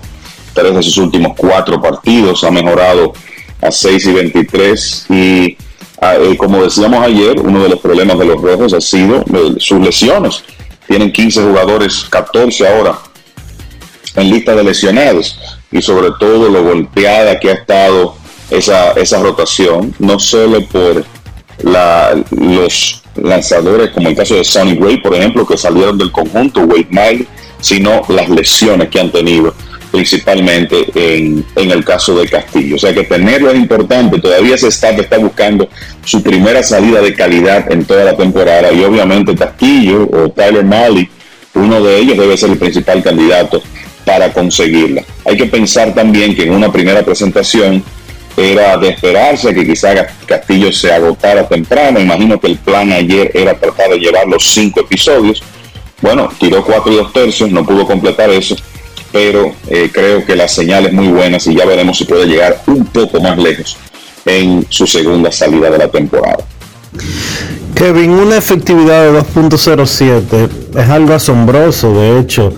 tres 0.53 0.75
de 0.75 0.83
sus 0.83 0.97
últimos 0.97 1.33
cuatro 1.37 1.81
partidos, 1.81 2.43
ha 2.43 2.51
mejorado 2.51 3.13
a 3.61 3.71
6 3.71 4.05
y 4.05 4.11
23 4.11 5.05
y 5.09 5.57
ah, 6.01 6.15
eh, 6.15 6.35
como 6.37 6.63
decíamos 6.63 7.05
ayer, 7.05 7.39
uno 7.39 7.63
de 7.63 7.69
los 7.69 7.79
problemas 7.79 8.17
de 8.17 8.25
los 8.25 8.41
rojos 8.41 8.73
ha 8.73 8.81
sido 8.81 9.21
eh, 9.21 9.55
sus 9.57 9.79
lesiones. 9.79 10.43
Tienen 10.87 11.11
15 11.11 11.43
jugadores, 11.43 12.05
14 12.09 12.67
ahora 12.67 12.99
en 14.15 14.29
lista 14.29 14.55
de 14.55 14.63
lesionados 14.63 15.37
y 15.71 15.81
sobre 15.81 16.09
todo 16.19 16.49
lo 16.49 16.63
golpeada 16.63 17.39
que 17.39 17.49
ha 17.49 17.53
estado 17.53 18.15
esa, 18.49 18.91
esa 18.93 19.21
rotación, 19.21 19.93
no 19.99 20.19
solo 20.19 20.65
por 20.65 21.05
los 21.63 23.03
lanzadores, 23.15 23.91
como 23.91 24.09
el 24.09 24.15
caso 24.15 24.35
de 24.35 24.43
Sonny 24.43 24.75
Gray, 24.75 25.01
por 25.01 25.15
ejemplo, 25.15 25.45
que 25.45 25.57
salieron 25.57 25.97
del 25.97 26.11
conjunto, 26.11 26.61
Wade 26.61 26.87
Miley, 26.89 27.27
sino 27.59 28.01
las 28.09 28.29
lesiones 28.29 28.89
que 28.89 28.99
han 28.99 29.11
tenido 29.11 29.53
principalmente 29.91 30.87
en, 30.95 31.45
en, 31.55 31.71
el 31.71 31.83
caso 31.83 32.17
de 32.17 32.27
Castillo. 32.27 32.77
O 32.77 32.79
sea 32.79 32.93
que 32.93 33.03
tenerlo 33.03 33.51
es 33.51 33.57
importante. 33.57 34.19
Todavía 34.19 34.55
ese 34.55 34.69
staff 34.69 34.97
está 34.97 35.17
buscando 35.17 35.67
su 36.05 36.23
primera 36.23 36.63
salida 36.63 37.01
de 37.01 37.13
calidad 37.13 37.71
en 37.71 37.85
toda 37.85 38.05
la 38.05 38.15
temporada 38.15 38.71
y 38.71 38.83
obviamente 38.83 39.35
Castillo 39.35 40.09
o 40.11 40.29
Tyler 40.29 40.63
Malley, 40.63 41.09
uno 41.53 41.83
de 41.83 41.97
ellos 41.99 42.17
debe 42.17 42.37
ser 42.37 42.51
el 42.51 42.57
principal 42.57 43.03
candidato 43.03 43.61
para 44.05 44.31
conseguirla. 44.31 45.03
Hay 45.25 45.37
que 45.37 45.45
pensar 45.45 45.93
también 45.93 46.35
que 46.35 46.43
en 46.43 46.53
una 46.53 46.71
primera 46.71 47.03
presentación 47.03 47.83
era 48.37 48.77
de 48.77 48.89
esperarse 48.89 49.53
que 49.53 49.67
quizá 49.67 50.07
Castillo 50.25 50.71
se 50.71 50.91
agotara 50.93 51.47
temprano. 51.47 51.99
Imagino 51.99 52.39
que 52.39 52.47
el 52.47 52.57
plan 52.57 52.91
ayer 52.93 53.29
era 53.33 53.53
tratar 53.59 53.89
de 53.89 53.99
llevar 53.99 54.25
los 54.25 54.47
cinco 54.47 54.79
episodios. 54.79 55.43
Bueno, 55.99 56.29
tiró 56.39 56.63
cuatro 56.63 56.91
y 56.93 56.95
dos 56.95 57.11
tercios, 57.11 57.51
no 57.51 57.65
pudo 57.65 57.85
completar 57.85 58.29
eso 58.29 58.55
pero 59.11 59.53
eh, 59.67 59.89
creo 59.91 60.25
que 60.25 60.35
la 60.35 60.47
señal 60.47 60.85
es 60.85 60.93
muy 60.93 61.07
buena 61.07 61.37
y 61.45 61.55
ya 61.55 61.65
veremos 61.65 61.97
si 61.97 62.05
puede 62.05 62.25
llegar 62.25 62.61
un 62.67 62.85
poco 62.85 63.19
más 63.19 63.37
lejos 63.37 63.77
en 64.25 64.65
su 64.69 64.87
segunda 64.87 65.31
salida 65.31 65.69
de 65.69 65.77
la 65.77 65.87
temporada. 65.87 66.43
Kevin, 67.75 68.11
una 68.11 68.37
efectividad 68.37 69.11
de 69.11 69.19
2.07 69.19 70.49
es 70.77 70.89
algo 70.89 71.13
asombroso, 71.13 71.93
de 71.93 72.19
hecho, 72.19 72.53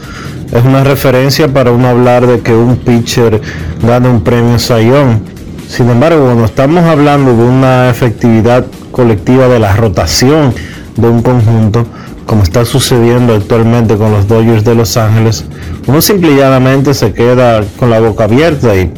es 0.51 0.63
una 0.63 0.83
referencia 0.83 1.47
para 1.47 1.71
uno 1.71 1.87
hablar 1.87 2.27
de 2.27 2.41
que 2.41 2.53
un 2.53 2.77
pitcher 2.77 3.41
gane 3.81 4.09
un 4.09 4.23
premio 4.23 4.59
Sayón. 4.59 5.21
Sin 5.67 5.89
embargo, 5.89 6.25
cuando 6.25 6.45
estamos 6.45 6.83
hablando 6.83 7.35
de 7.35 7.43
una 7.43 7.89
efectividad 7.89 8.65
colectiva 8.91 9.47
de 9.47 9.59
la 9.59 9.75
rotación 9.75 10.53
de 10.95 11.07
un 11.07 11.21
conjunto, 11.21 11.87
como 12.25 12.43
está 12.43 12.65
sucediendo 12.65 13.33
actualmente 13.33 13.95
con 13.95 14.11
los 14.11 14.27
Dodgers 14.27 14.63
de 14.63 14.75
Los 14.75 14.97
Ángeles, 14.97 15.45
uno 15.87 16.01
simplemente 16.01 16.93
se 16.93 17.13
queda 17.13 17.63
con 17.77 17.89
la 17.89 17.99
boca 17.99 18.25
abierta 18.25 18.75
y 18.75 18.91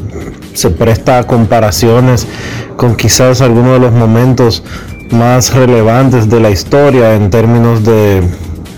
se 0.54 0.70
presta 0.70 1.18
a 1.18 1.22
comparaciones 1.24 2.26
con 2.76 2.96
quizás 2.96 3.40
algunos 3.40 3.74
de 3.74 3.78
los 3.80 3.92
momentos 3.92 4.62
más 5.10 5.54
relevantes 5.54 6.28
de 6.28 6.40
la 6.40 6.50
historia 6.50 7.14
en 7.14 7.30
términos 7.30 7.84
de, 7.84 8.22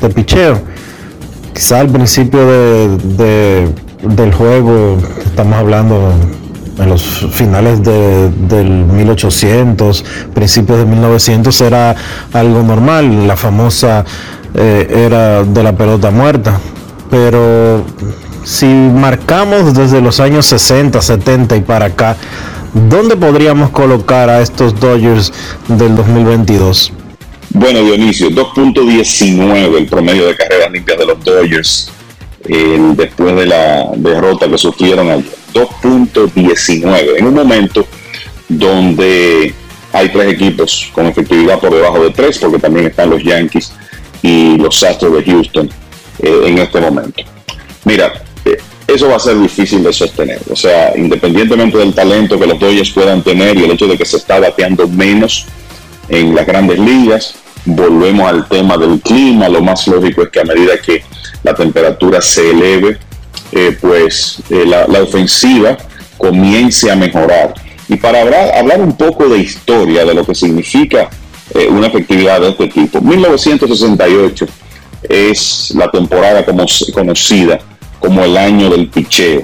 de 0.00 0.08
picheo. 0.10 0.60
Quizá 1.54 1.80
al 1.80 1.88
principio 1.88 2.46
de, 2.46 3.68
del 4.02 4.32
juego, 4.32 4.98
estamos 5.24 5.54
hablando 5.54 6.12
en 6.78 6.88
los 6.88 7.26
finales 7.32 7.82
de, 7.82 8.30
del 8.30 8.68
1800, 8.70 10.04
principios 10.34 10.78
de 10.78 10.84
1900, 10.84 11.60
era 11.62 11.96
algo 12.32 12.62
normal, 12.62 13.26
la 13.26 13.36
famosa 13.36 14.04
eh, 14.54 14.86
era 15.06 15.44
de 15.44 15.62
la 15.62 15.76
pelota 15.76 16.10
muerta. 16.10 16.60
Pero 17.10 17.84
si 18.44 18.66
marcamos 18.66 19.74
desde 19.74 20.00
los 20.00 20.20
años 20.20 20.46
60, 20.46 21.00
70 21.00 21.56
y 21.56 21.60
para 21.60 21.86
acá, 21.86 22.16
¿dónde 22.72 23.16
podríamos 23.16 23.70
colocar 23.70 24.28
a 24.28 24.40
estos 24.40 24.78
Dodgers 24.78 25.32
del 25.68 25.96
2022? 25.96 26.92
Bueno, 27.50 27.80
Dionisio, 27.82 28.30
2.19 28.30 29.76
el 29.76 29.86
promedio 29.86 30.26
de 30.26 30.36
carreras 30.36 30.70
limpias 30.70 30.98
de 30.98 31.06
los 31.06 31.24
Dodgers 31.24 31.90
después 32.46 33.36
de 33.36 33.46
la 33.46 33.90
derrota 33.96 34.48
que 34.48 34.58
sufrieron 34.58 35.10
ayer. 35.10 35.38
2.19 35.54 37.18
en 37.18 37.26
un 37.26 37.34
momento 37.34 37.86
donde 38.48 39.54
hay 39.92 40.08
tres 40.10 40.32
equipos 40.32 40.90
con 40.92 41.06
efectividad 41.06 41.58
por 41.58 41.74
debajo 41.74 42.02
de 42.04 42.10
tres, 42.10 42.38
porque 42.38 42.58
también 42.58 42.86
están 42.86 43.10
los 43.10 43.22
Yankees 43.22 43.72
y 44.22 44.56
los 44.56 44.82
Astros 44.82 45.14
de 45.14 45.24
Houston 45.24 45.70
eh, 46.20 46.40
en 46.46 46.58
este 46.58 46.80
momento. 46.80 47.22
Mira, 47.84 48.12
eh, 48.44 48.58
eso 48.86 49.08
va 49.08 49.16
a 49.16 49.20
ser 49.20 49.38
difícil 49.38 49.82
de 49.82 49.92
sostener. 49.92 50.40
O 50.50 50.56
sea, 50.56 50.96
independientemente 50.96 51.78
del 51.78 51.94
talento 51.94 52.38
que 52.38 52.46
los 52.46 52.58
Dodgers 52.58 52.90
puedan 52.90 53.22
tener 53.22 53.56
y 53.56 53.64
el 53.64 53.70
hecho 53.72 53.86
de 53.86 53.96
que 53.96 54.04
se 54.04 54.16
está 54.16 54.40
bateando 54.40 54.88
menos 54.88 55.46
en 56.08 56.34
las 56.34 56.46
grandes 56.46 56.78
ligas, 56.78 57.34
volvemos 57.64 58.28
al 58.28 58.48
tema 58.48 58.76
del 58.76 59.00
clima. 59.00 59.48
Lo 59.48 59.62
más 59.62 59.86
lógico 59.86 60.22
es 60.22 60.30
que 60.30 60.40
a 60.40 60.44
medida 60.44 60.80
que 60.80 61.04
la 61.42 61.54
temperatura 61.54 62.20
se 62.20 62.50
eleve, 62.50 62.98
eh, 63.52 63.76
pues 63.80 64.42
la, 64.50 64.86
ofensiva 65.00 65.78
comience 66.16 66.90
a 66.90 66.96
mejorar. 66.96 67.54
Y 67.88 67.96
para 67.96 68.20
hablar 68.20 68.80
un 68.80 68.96
poco 68.96 69.28
de 69.28 69.38
historia, 69.38 70.04
de 70.04 70.14
lo 70.14 70.26
que 70.26 70.34
significa 70.34 71.08
eh, 71.54 71.68
una 71.70 71.86
efectividad 71.86 72.40
de 72.40 72.50
este 72.50 72.68
tipo. 72.68 73.00
1968 73.00 74.46
es 75.08 75.72
la 75.74 75.90
temporada 75.90 76.44
como, 76.44 76.66
conocida 76.92 77.58
como 78.00 78.24
el 78.24 78.36
año 78.36 78.70
del 78.70 78.88
picheo. 78.88 79.42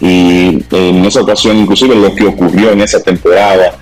Y 0.00 0.62
en 0.70 1.04
esa 1.04 1.22
ocasión, 1.22 1.56
inclusive 1.56 1.94
lo 1.94 2.14
que 2.14 2.26
ocurrió 2.26 2.70
en 2.70 2.82
esa 2.82 3.02
temporada, 3.02 3.76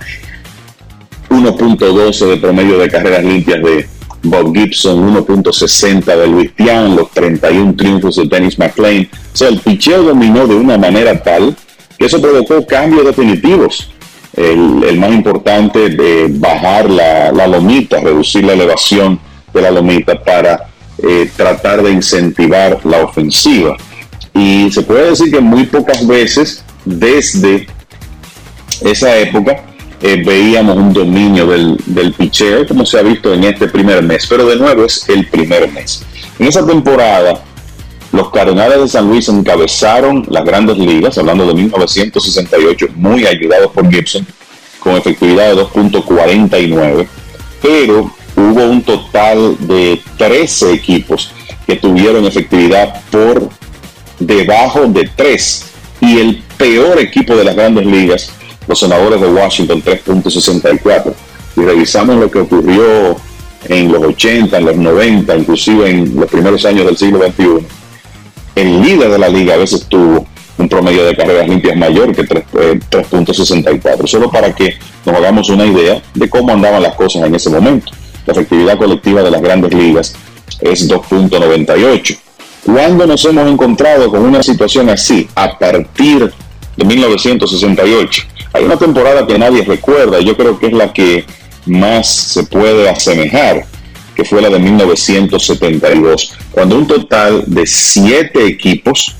1.12 1.29 2.25
de 2.25 2.37
promedio 2.37 2.79
de 2.79 2.89
carreras 2.89 3.23
limpias 3.23 3.61
de 3.63 3.87
Bob 4.23 4.53
Gibson, 4.55 5.15
1.60 5.15 6.03
de 6.03 6.27
Luis 6.27 6.51
Pian, 6.51 6.95
los 6.95 7.11
31 7.11 7.75
triunfos 7.75 8.15
de 8.15 8.25
Dennis 8.25 8.57
McLean. 8.57 9.07
O 9.33 9.37
sea, 9.37 9.49
el 9.49 9.59
picheo 9.59 10.03
dominó 10.03 10.47
de 10.47 10.55
una 10.55 10.77
manera 10.77 11.21
tal 11.21 11.55
que 11.97 12.05
eso 12.05 12.21
provocó 12.21 12.65
cambios 12.65 13.05
definitivos 13.05 13.91
el, 14.37 14.99
más 14.99 15.11
importante 15.11 15.89
de 15.89 16.27
bajar 16.29 16.89
la, 16.89 17.47
lomita, 17.47 17.99
reducir 17.99 18.45
la 18.45 18.53
elevación 18.53 19.19
de 19.53 19.61
la 19.61 19.71
lomita 19.71 20.23
para 20.23 20.69
eh, 20.99 21.29
tratar 21.35 21.81
de 21.81 21.91
incentivar 21.91 22.79
la 22.85 23.03
ofensiva. 23.03 23.75
Y 24.33 24.71
se 24.71 24.83
puede 24.83 25.09
decir 25.09 25.31
que 25.31 25.39
muy 25.39 25.65
pocas 25.65 26.05
veces 26.05 26.63
desde 26.85 27.67
esa 28.81 29.17
época 29.17 29.63
eh, 30.01 30.21
veíamos 30.23 30.77
un 30.77 30.93
dominio 30.93 31.47
del, 31.47 31.77
del 31.87 32.13
picheo 32.13 32.67
como 32.67 32.85
se 32.85 32.99
ha 32.99 33.01
visto 33.01 33.33
en 33.33 33.43
este 33.43 33.67
primer 33.67 34.03
mes, 34.03 34.27
pero 34.27 34.45
de 34.45 34.55
nuevo 34.55 34.85
es 34.85 35.09
el 35.09 35.25
primer 35.25 35.71
mes. 35.71 36.03
En 36.37 36.47
esa 36.47 36.65
temporada 36.65 37.41
los 38.11 38.29
Cardenales 38.31 38.79
de 38.79 38.87
San 38.87 39.07
Luis 39.07 39.27
encabezaron 39.27 40.25
las 40.29 40.45
grandes 40.45 40.77
ligas, 40.77 41.17
hablando 41.17 41.45
de 41.45 41.53
1968, 41.53 42.87
muy 42.95 43.25
ayudados 43.25 43.71
por 43.71 43.89
Gibson, 43.91 44.25
con 44.79 44.95
efectividad 44.95 45.55
de 45.55 45.61
2.49, 45.63 47.07
pero 47.61 48.11
hubo 48.35 48.63
un 48.65 48.81
total 48.81 49.57
de 49.59 50.01
13 50.17 50.73
equipos 50.73 51.31
que 51.65 51.75
tuvieron 51.75 52.25
efectividad 52.25 53.01
por 53.11 53.49
debajo 54.19 54.85
de 54.87 55.09
3 55.15 55.65
y 56.01 56.19
el 56.19 56.43
peor 56.57 56.99
equipo 56.99 57.35
de 57.35 57.43
las 57.43 57.55
grandes 57.55 57.85
ligas, 57.85 58.31
los 58.67 58.79
senadores 58.79 59.19
de 59.19 59.27
Washington, 59.27 59.83
3.64. 59.83 61.13
Y 61.57 61.61
revisamos 61.61 62.17
lo 62.17 62.29
que 62.29 62.39
ocurrió 62.39 63.17
en 63.67 63.91
los 63.91 64.01
80, 64.01 64.57
en 64.57 64.65
los 64.65 64.77
90, 64.77 65.35
inclusive 65.35 65.89
en 65.89 66.15
los 66.15 66.29
primeros 66.29 66.63
años 66.65 66.85
del 66.85 66.97
siglo 66.97 67.19
XXI 67.19 67.65
el 68.57 68.81
líder 68.81 69.11
de 69.11 69.19
la 69.19 69.29
liga 69.29 69.53
a 69.53 69.57
veces 69.57 69.85
tuvo 69.87 70.25
un 70.57 70.67
promedio 70.67 71.05
de 71.05 71.15
carreras 71.15 71.47
limpias 71.47 71.77
mayor 71.77 72.15
que 72.15 72.23
3.64, 72.23 74.03
eh, 74.03 74.07
solo 74.07 74.31
para 74.31 74.53
que 74.53 74.75
nos 75.05 75.15
hagamos 75.15 75.49
una 75.49 75.65
idea 75.65 76.01
de 76.15 76.29
cómo 76.29 76.51
andaban 76.51 76.81
las 76.81 76.95
cosas 76.95 77.23
en 77.23 77.35
ese 77.35 77.51
momento. 77.51 77.91
La 78.25 78.33
efectividad 78.33 78.77
colectiva 78.77 79.21
de 79.21 79.29
las 79.29 79.41
grandes 79.41 79.73
ligas 79.73 80.15
es 80.59 80.89
2.98. 80.89 82.17
¿Cuándo 82.65 83.05
nos 83.05 83.23
hemos 83.25 83.47
encontrado 83.47 84.09
con 84.09 84.21
una 84.21 84.41
situación 84.41 84.89
así? 84.89 85.29
A 85.35 85.57
partir 85.57 86.33
de 86.75 86.85
1968. 86.85 88.23
Hay 88.53 88.63
una 88.63 88.77
temporada 88.77 89.27
que 89.27 89.37
nadie 89.37 89.63
recuerda, 89.63 90.19
yo 90.19 90.35
creo 90.35 90.57
que 90.57 90.67
es 90.67 90.73
la 90.73 90.91
que 90.91 91.25
más 91.67 92.07
se 92.07 92.43
puede 92.43 92.89
asemejar 92.89 93.65
que 94.17 94.25
fue 94.25 94.41
la 94.41 94.49
de 94.49 94.57
1972, 94.57 96.33
cuando 96.49 96.75
un 96.75 96.87
total 96.87 97.43
de 97.45 97.67
siete 97.67 98.47
equipos 98.47 99.15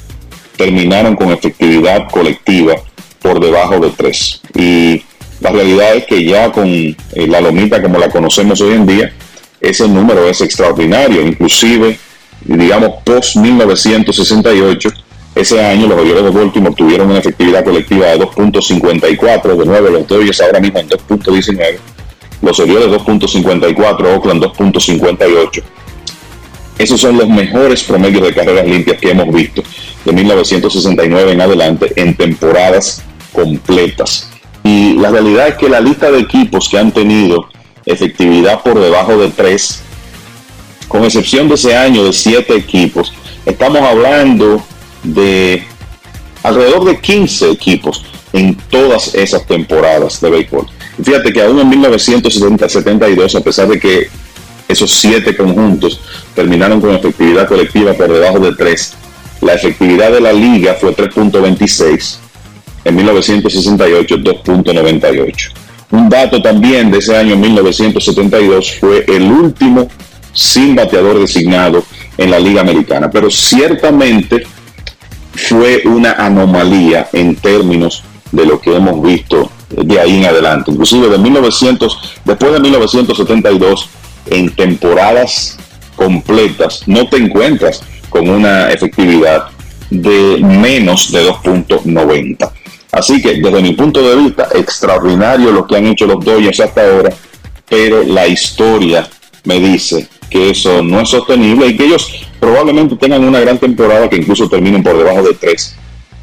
terminaron 0.58 1.16
con 1.16 1.30
efectividad 1.30 2.10
colectiva 2.10 2.74
por 3.22 3.40
debajo 3.40 3.80
de 3.80 3.92
3. 3.92 4.42
Y 4.56 5.04
la 5.40 5.52
realidad 5.52 5.96
es 5.96 6.08
que 6.08 6.26
ya 6.26 6.52
con 6.52 6.66
eh, 6.68 6.96
la 7.28 7.42
lomita 7.42 7.80
como 7.80 8.00
la 8.00 8.10
conocemos 8.10 8.60
hoy 8.60 8.74
en 8.74 8.88
día, 8.88 9.14
ese 9.62 9.88
número 9.88 10.28
es 10.28 10.42
extraordinario, 10.42 11.22
inclusive, 11.22 12.00
digamos, 12.44 13.04
post 13.04 13.36
1968, 13.36 14.90
ese 15.36 15.64
año 15.64 15.86
los 15.86 16.00
Orioles 16.00 16.24
de 16.24 16.30
Baltimore 16.32 16.74
tuvieron 16.76 17.12
una 17.12 17.20
efectividad 17.20 17.64
colectiva 17.64 18.08
de 18.08 18.18
2.54, 18.18 19.58
de 19.58 19.66
nuevo 19.66 19.90
los 19.90 20.08
Dodgers 20.08 20.42
ahora 20.42 20.60
mismo 20.60 20.80
en 20.80 20.90
2.19, 20.90 21.78
los 22.42 22.60
Orioles 22.60 22.88
2.54, 22.88 24.16
Oakland 24.16 24.44
2.58. 24.44 25.64
Esos 26.78 27.02
son 27.02 27.18
los 27.18 27.28
mejores 27.28 27.84
promedios 27.84 28.24
de 28.24 28.34
carreras 28.34 28.68
limpias 28.68 29.00
que 29.00 29.12
hemos 29.12 29.34
visto 29.34 29.64
de 30.06 30.12
1969 30.12 31.32
en 31.32 31.42
adelante 31.42 31.92
en 31.96 32.16
temporadas 32.16 33.04
completas. 33.34 34.30
Y 34.64 34.94
la 34.94 35.10
realidad 35.10 35.48
es 35.48 35.56
que 35.56 35.70
la 35.70 35.80
lista 35.80 36.12
de 36.12 36.20
equipos 36.20 36.70
que 36.70 36.78
han 36.78 36.92
tenido 36.92 37.48
efectividad 37.86 38.62
por 38.62 38.80
debajo 38.80 39.18
de 39.18 39.30
3, 39.30 39.82
con 40.88 41.04
excepción 41.04 41.48
de 41.48 41.56
ese 41.56 41.76
año 41.76 42.04
de 42.04 42.14
7 42.14 42.56
equipos, 42.56 43.14
estamos 43.46 43.82
hablando 43.82 44.62
de 45.04 45.64
alrededor 46.44 46.86
de 46.86 47.00
15 47.00 47.52
equipos 47.52 48.06
en 48.34 48.56
todas 48.70 49.16
esas 49.16 49.46
temporadas 49.48 50.22
de 50.22 50.30
béisbol. 50.30 50.68
Fíjate 51.04 51.34
que 51.34 51.42
aún 51.42 51.60
en 51.60 51.70
1972, 51.70 53.36
a 53.36 53.42
pesar 53.42 53.68
de 53.68 53.80
que 53.80 54.10
esos 54.68 54.92
7 54.92 55.36
conjuntos 55.36 56.02
terminaron 56.36 56.82
con 56.82 56.94
efectividad 56.94 57.48
colectiva 57.48 57.94
por 57.94 58.12
debajo 58.12 58.40
de 58.40 58.54
3, 58.56 58.94
la 59.42 59.54
efectividad 59.54 60.12
de 60.12 60.22
la 60.22 60.34
liga 60.34 60.76
fue 60.80 60.96
3.26, 60.96 62.18
en 62.86 62.96
1968 62.96 64.18
2.98. 64.18 65.52
Un 65.92 66.10
dato 66.10 66.42
también 66.42 66.92
de 66.92 66.98
ese 66.98 67.16
año 67.16 67.38
1972 67.38 68.78
fue 68.80 69.06
el 69.08 69.24
último 69.32 69.88
sin 70.34 70.76
bateador 70.76 71.20
designado 71.20 71.84
en 72.18 72.32
la 72.32 72.40
Liga 72.40 72.62
Americana, 72.62 73.10
pero 73.10 73.32
ciertamente 73.32 74.46
fue 75.34 75.84
una 75.86 76.14
anomalía 76.14 77.08
en 77.14 77.36
términos 77.36 78.04
de 78.32 78.46
lo 78.46 78.60
que 78.60 78.76
hemos 78.76 79.02
visto 79.02 79.50
de 79.70 80.00
ahí 80.00 80.18
en 80.18 80.26
adelante. 80.26 80.72
Inclusive 80.72 81.10
de 81.10 81.18
1900, 81.18 82.00
después 82.26 82.54
de 82.54 82.60
1972, 82.60 83.90
en 84.28 84.50
temporadas 84.56 85.58
completas, 85.96 86.84
no 86.86 87.08
te 87.08 87.18
encuentras 87.18 87.82
con 88.10 88.30
una 88.30 88.72
efectividad 88.72 89.48
de 89.90 90.38
menos 90.42 91.12
de 91.12 91.28
2.90. 91.30 92.52
Así 92.92 93.22
que 93.22 93.36
desde 93.36 93.62
mi 93.62 93.74
punto 93.74 94.02
de 94.02 94.16
vista, 94.16 94.48
extraordinario 94.56 95.52
lo 95.52 95.68
que 95.68 95.78
han 95.78 95.88
hecho 95.88 96.08
los 96.08 96.24
Dodgers 96.24 96.60
hasta 96.60 96.88
ahora, 96.88 97.14
pero 97.70 98.04
la 98.04 98.28
historia 98.28 99.08
me 99.44 99.60
dice 99.60 100.08
que 100.30 100.52
eso 100.52 100.82
no 100.82 101.02
es 101.02 101.10
sostenible 101.10 101.68
y 101.68 101.78
que 101.78 101.86
ellos 101.86 102.12
probablemente 102.40 102.96
tengan 102.96 103.24
una 103.24 103.40
gran 103.40 103.58
temporada 103.58 104.10
que 104.10 104.18
incluso 104.18 104.50
terminen 104.50 104.84
por 104.84 104.98
debajo 104.98 105.24
de 105.24 105.34
3, 105.34 105.76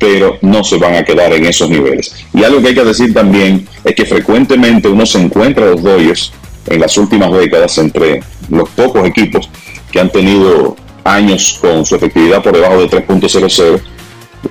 pero 0.04 0.36
no 0.42 0.62
se 0.62 0.76
van 0.76 0.96
a 0.96 1.02
quedar 1.02 1.32
en 1.32 1.46
esos 1.46 1.70
niveles. 1.70 2.14
Y 2.34 2.44
algo 2.44 2.60
que 2.60 2.68
hay 2.68 2.74
que 2.74 2.84
decir 2.84 3.14
también 3.14 3.66
es 3.82 3.94
que 3.94 4.04
frecuentemente 4.04 4.86
uno 4.86 5.06
se 5.06 5.18
encuentra 5.18 5.64
los 5.64 5.82
Dodgers 5.82 6.30
en 6.66 6.78
las 6.78 6.98
últimas 6.98 7.32
décadas 7.32 7.78
entre 7.78 8.22
los 8.50 8.68
pocos 8.68 9.06
equipos 9.06 9.48
que 9.90 10.00
han 10.00 10.10
tenido 10.10 10.76
años 11.04 11.58
con 11.58 11.86
su 11.86 11.96
efectividad 11.96 12.42
por 12.42 12.52
debajo 12.52 12.80
de 12.80 12.90
3.00 12.90 13.80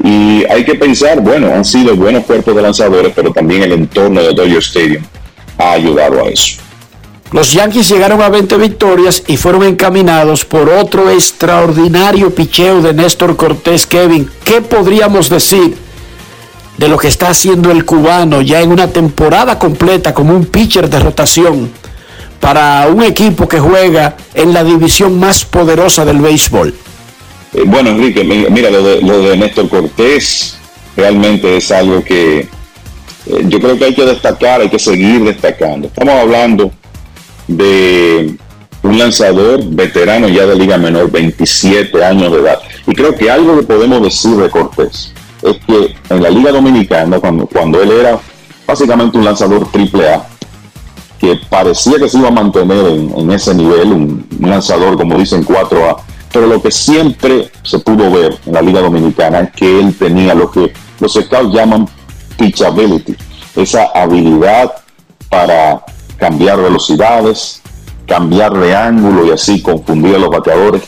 y 0.03 0.43
hay 0.49 0.65
que 0.65 0.73
pensar, 0.73 1.21
bueno, 1.21 1.53
han 1.53 1.63
sido 1.63 1.95
buenos 1.95 2.25
cuerpos 2.25 2.55
de 2.55 2.63
lanzadores, 2.63 3.13
pero 3.15 3.31
también 3.31 3.61
el 3.61 3.73
entorno 3.73 4.23
de 4.23 4.33
Dodger 4.33 4.57
Stadium 4.57 5.03
ha 5.59 5.73
ayudado 5.73 6.25
a 6.25 6.29
eso. 6.29 6.62
Los 7.33 7.51
Yankees 7.51 7.89
llegaron 7.89 8.21
a 8.21 8.29
20 8.29 8.57
victorias 8.57 9.23
y 9.25 9.37
fueron 9.37 9.63
encaminados 9.63 10.45
por 10.45 10.69
otro 10.69 11.09
extraordinario 11.09 12.29
picheo 12.29 12.79
de 12.79 12.93
Néstor 12.93 13.35
Cortés 13.35 13.87
Kevin. 13.87 14.29
¿Qué 14.45 14.61
podríamos 14.61 15.29
decir 15.29 15.75
de 16.77 16.87
lo 16.87 16.95
que 16.99 17.07
está 17.07 17.29
haciendo 17.29 17.71
el 17.71 17.85
cubano 17.85 18.43
ya 18.43 18.61
en 18.61 18.71
una 18.71 18.87
temporada 18.87 19.57
completa 19.57 20.13
como 20.13 20.35
un 20.35 20.45
pitcher 20.45 20.87
de 20.87 20.99
rotación 20.99 21.71
para 22.39 22.87
un 22.87 23.01
equipo 23.01 23.47
que 23.47 23.59
juega 23.59 24.15
en 24.35 24.53
la 24.53 24.63
división 24.63 25.19
más 25.19 25.43
poderosa 25.43 26.05
del 26.05 26.19
béisbol? 26.19 26.75
Eh, 27.55 27.63
bueno, 27.65 27.89
Enrique, 27.89 28.23
mira, 28.23 28.69
lo 28.69 28.83
de, 28.83 29.01
lo 29.01 29.23
de 29.23 29.37
Néstor 29.37 29.69
Cortés 29.69 30.59
realmente 30.95 31.57
es 31.57 31.71
algo 31.71 32.03
que 32.03 32.41
eh, 32.41 32.47
yo 33.47 33.59
creo 33.59 33.75
que 33.75 33.85
hay 33.85 33.95
que 33.95 34.05
destacar, 34.05 34.61
hay 34.61 34.69
que 34.69 34.77
seguir 34.77 35.23
destacando. 35.23 35.87
Estamos 35.87 36.13
hablando 36.13 36.71
de 37.47 38.35
un 38.83 38.99
lanzador 38.99 39.63
veterano 39.65 40.27
ya 40.27 40.45
de 40.45 40.55
Liga 40.55 40.77
Menor, 40.77 41.09
27 41.09 42.03
años 42.03 42.31
de 42.31 42.39
edad. 42.39 42.59
Y 42.85 42.93
creo 42.93 43.15
que 43.15 43.31
algo 43.31 43.57
que 43.57 43.63
podemos 43.63 44.01
decir 44.01 44.35
de 44.35 44.49
Cortés 44.49 45.13
es 45.41 45.57
que 45.65 45.95
en 46.09 46.23
la 46.23 46.29
Liga 46.29 46.51
Dominicana, 46.51 47.19
cuando, 47.19 47.47
cuando 47.47 47.81
él 47.81 47.91
era 47.91 48.19
básicamente 48.67 49.17
un 49.17 49.25
lanzador 49.25 49.69
triple 49.71 50.09
A, 50.09 50.25
que 51.19 51.39
parecía 51.49 51.97
que 51.97 52.09
se 52.09 52.17
iba 52.17 52.27
a 52.27 52.31
mantener 52.31 52.85
en, 52.85 53.31
ese 53.31 53.53
nivel, 53.55 53.93
un, 53.93 54.27
lanzador, 54.41 54.97
como 54.97 55.17
dicen, 55.17 55.45
4A, 55.45 55.97
pero 56.31 56.47
lo 56.47 56.61
que 56.61 56.71
siempre 56.71 57.49
se 57.63 57.79
pudo 57.79 58.11
ver 58.11 58.37
en 58.45 58.53
la 58.53 58.61
Liga 58.61 58.81
Dominicana 58.81 59.39
es 59.41 59.51
que 59.51 59.79
él 59.79 59.95
tenía 59.97 60.33
lo 60.33 60.51
que 60.51 60.73
los 60.99 61.13
scouts 61.13 61.53
llaman 61.53 61.87
pitchability, 62.37 63.15
esa 63.55 63.85
habilidad 63.93 64.73
para 65.29 65.85
cambiar 66.23 66.61
velocidades, 66.61 67.61
cambiar 68.07 68.53
de 68.53 68.73
ángulo 68.73 69.25
y 69.25 69.31
así 69.31 69.61
confundir 69.61 70.15
a 70.15 70.19
los 70.19 70.29
bateadores, 70.29 70.83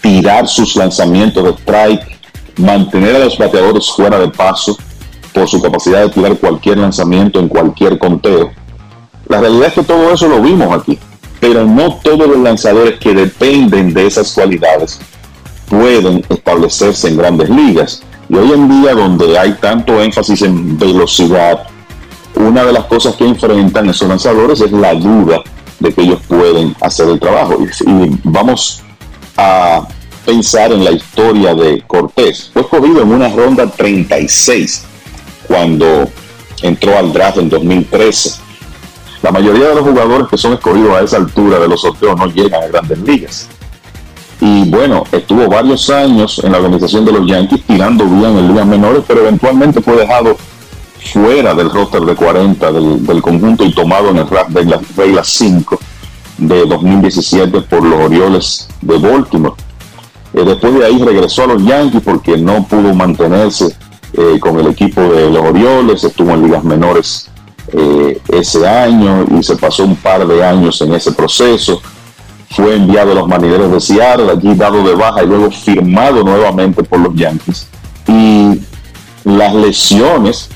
tirar 0.00 0.48
sus 0.48 0.74
lanzamientos 0.74 1.44
de 1.44 1.50
strike, 1.50 2.18
mantener 2.56 3.16
a 3.16 3.24
los 3.26 3.36
bateadores 3.36 3.90
fuera 3.90 4.18
de 4.18 4.28
paso 4.28 4.74
por 5.34 5.46
su 5.46 5.60
capacidad 5.60 6.00
de 6.02 6.08
tirar 6.08 6.38
cualquier 6.38 6.78
lanzamiento 6.78 7.38
en 7.38 7.48
cualquier 7.48 7.98
conteo. 7.98 8.50
La 9.26 9.38
realidad 9.38 9.66
es 9.66 9.74
que 9.74 9.82
todo 9.82 10.14
eso 10.14 10.26
lo 10.26 10.40
vimos 10.40 10.72
aquí 10.72 10.98
pero 11.40 11.64
no 11.64 11.94
todos 11.96 12.26
los 12.26 12.38
lanzadores 12.38 12.98
que 12.98 13.14
dependen 13.14 13.92
de 13.92 14.06
esas 14.06 14.32
cualidades 14.32 14.98
pueden 15.68 16.24
establecerse 16.28 17.08
en 17.08 17.18
grandes 17.18 17.50
ligas. 17.50 18.02
Y 18.30 18.34
hoy 18.36 18.52
en 18.52 18.68
día, 18.68 18.94
donde 18.94 19.38
hay 19.38 19.52
tanto 19.60 20.02
énfasis 20.02 20.42
en 20.42 20.78
velocidad, 20.78 21.66
una 22.34 22.64
de 22.64 22.72
las 22.72 22.84
cosas 22.84 23.16
que 23.16 23.24
enfrentan 23.24 23.88
esos 23.88 24.08
lanzadores 24.08 24.60
es 24.60 24.72
la 24.72 24.94
duda 24.94 25.42
de 25.80 25.92
que 25.92 26.02
ellos 26.02 26.20
pueden 26.26 26.74
hacer 26.80 27.08
el 27.08 27.20
trabajo. 27.20 27.58
Y, 27.60 28.18
vamos 28.24 28.82
a 29.36 29.86
pensar 30.24 30.72
en 30.72 30.84
la 30.84 30.90
historia 30.90 31.54
de 31.54 31.82
Cortés. 31.86 32.50
Fue 32.52 32.62
escogido 32.62 33.02
en 33.02 33.12
una 33.12 33.28
ronda 33.28 33.66
36 33.66 34.84
cuando 35.46 36.08
entró 36.62 36.98
al 36.98 37.12
draft 37.12 37.38
en 37.38 37.48
2013 37.48 38.48
la 39.22 39.32
mayoría 39.32 39.68
de 39.68 39.74
los 39.74 39.84
jugadores 39.84 40.28
que 40.28 40.36
son 40.36 40.52
escogidos 40.52 40.96
a 40.96 41.02
esa 41.02 41.16
altura 41.16 41.58
de 41.58 41.68
los 41.68 41.80
sorteos 41.80 42.16
no 42.16 42.26
llegan 42.26 42.62
a 42.62 42.66
grandes 42.68 42.98
ligas. 43.00 43.48
Y 44.40 44.70
bueno, 44.70 45.02
estuvo 45.10 45.48
varios 45.48 45.90
años 45.90 46.40
en 46.44 46.52
la 46.52 46.58
organización 46.58 47.04
de 47.04 47.12
los 47.12 47.26
Yankees 47.26 47.64
tirando 47.66 48.04
bien 48.04 48.38
en 48.38 48.48
ligas 48.48 48.66
menores, 48.66 49.02
pero 49.06 49.22
eventualmente 49.22 49.82
fue 49.82 49.96
dejado 49.96 50.36
fuera 51.00 51.54
del 51.54 51.70
roster 51.70 52.02
de 52.02 52.14
40 52.14 52.72
del, 52.72 53.22
conjunto 53.22 53.64
y 53.64 53.72
tomado 53.72 54.10
en 54.10 54.18
el 54.18 54.28
draft 54.28 54.50
de 54.50 54.64
las 54.64 54.96
reglas 54.96 55.28
5 55.28 55.78
de 56.38 56.66
2017 56.66 57.60
por 57.62 57.82
los 57.82 58.00
Orioles 58.00 58.68
de 58.80 58.98
Baltimore. 58.98 59.54
Eh, 60.34 60.44
después 60.44 60.74
de 60.74 60.84
ahí 60.84 61.02
regresó 61.02 61.44
a 61.44 61.46
los 61.48 61.64
Yankees 61.64 62.02
porque 62.04 62.36
no 62.36 62.64
pudo 62.64 62.94
mantenerse 62.94 63.74
eh, 64.12 64.38
con 64.40 64.58
el 64.58 64.68
equipo 64.68 65.00
de 65.00 65.30
los 65.30 65.44
Orioles, 65.44 66.04
estuvo 66.04 66.30
en 66.32 66.42
ligas 66.42 66.64
menores 66.64 67.30
eh, 67.72 68.20
ese 68.28 68.66
año 68.66 69.26
y 69.38 69.42
se 69.42 69.56
pasó 69.56 69.84
un 69.84 69.96
par 69.96 70.26
de 70.26 70.44
años 70.44 70.80
en 70.80 70.94
ese 70.94 71.12
proceso. 71.12 71.80
Fue 72.50 72.76
enviado 72.76 73.12
a 73.12 73.14
los 73.14 73.28
marineros 73.28 73.70
de 73.70 73.80
Seattle, 73.80 74.30
allí 74.30 74.54
dado 74.54 74.82
de 74.82 74.94
baja 74.94 75.22
y 75.22 75.26
luego 75.26 75.50
firmado 75.50 76.24
nuevamente 76.24 76.82
por 76.82 76.98
los 77.00 77.14
Yankees. 77.14 77.66
Y 78.06 78.60
las 79.24 79.54
lesiones 79.54 80.48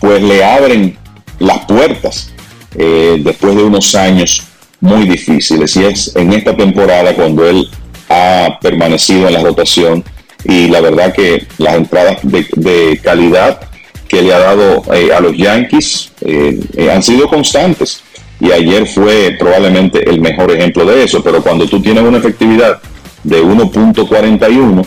pues 0.00 0.22
le 0.22 0.44
abren 0.44 0.96
las 1.38 1.64
puertas 1.66 2.32
eh, 2.76 3.20
después 3.22 3.56
de 3.56 3.62
unos 3.62 3.94
años 3.94 4.42
muy 4.80 5.08
difíciles. 5.08 5.76
Y 5.76 5.84
es 5.84 6.16
en 6.16 6.32
esta 6.32 6.56
temporada 6.56 7.14
cuando 7.14 7.48
él 7.48 7.68
ha 8.08 8.58
permanecido 8.60 9.28
en 9.28 9.34
la 9.34 9.42
rotación 9.42 10.04
y 10.44 10.68
la 10.68 10.80
verdad 10.80 11.12
que 11.12 11.46
las 11.58 11.74
entradas 11.74 12.18
de, 12.22 13.00
calidad 13.02 13.60
que 14.08 14.22
le 14.22 14.32
ha 14.32 14.38
dado 14.38 14.82
eh, 14.94 15.12
a 15.12 15.20
los 15.20 15.36
Yankees 15.36 16.12
eh, 16.22 16.90
han 16.92 17.02
sido 17.02 17.28
constantes. 17.28 18.02
Y 18.40 18.52
ayer 18.52 18.86
fue 18.86 19.36
probablemente 19.38 20.08
el 20.08 20.20
mejor 20.20 20.52
ejemplo 20.52 20.84
de 20.84 21.02
eso. 21.02 21.22
Pero 21.22 21.42
cuando 21.42 21.66
tú 21.66 21.82
tienes 21.82 22.04
una 22.04 22.18
efectividad 22.18 22.80
de 23.24 23.42
1.41, 23.42 24.86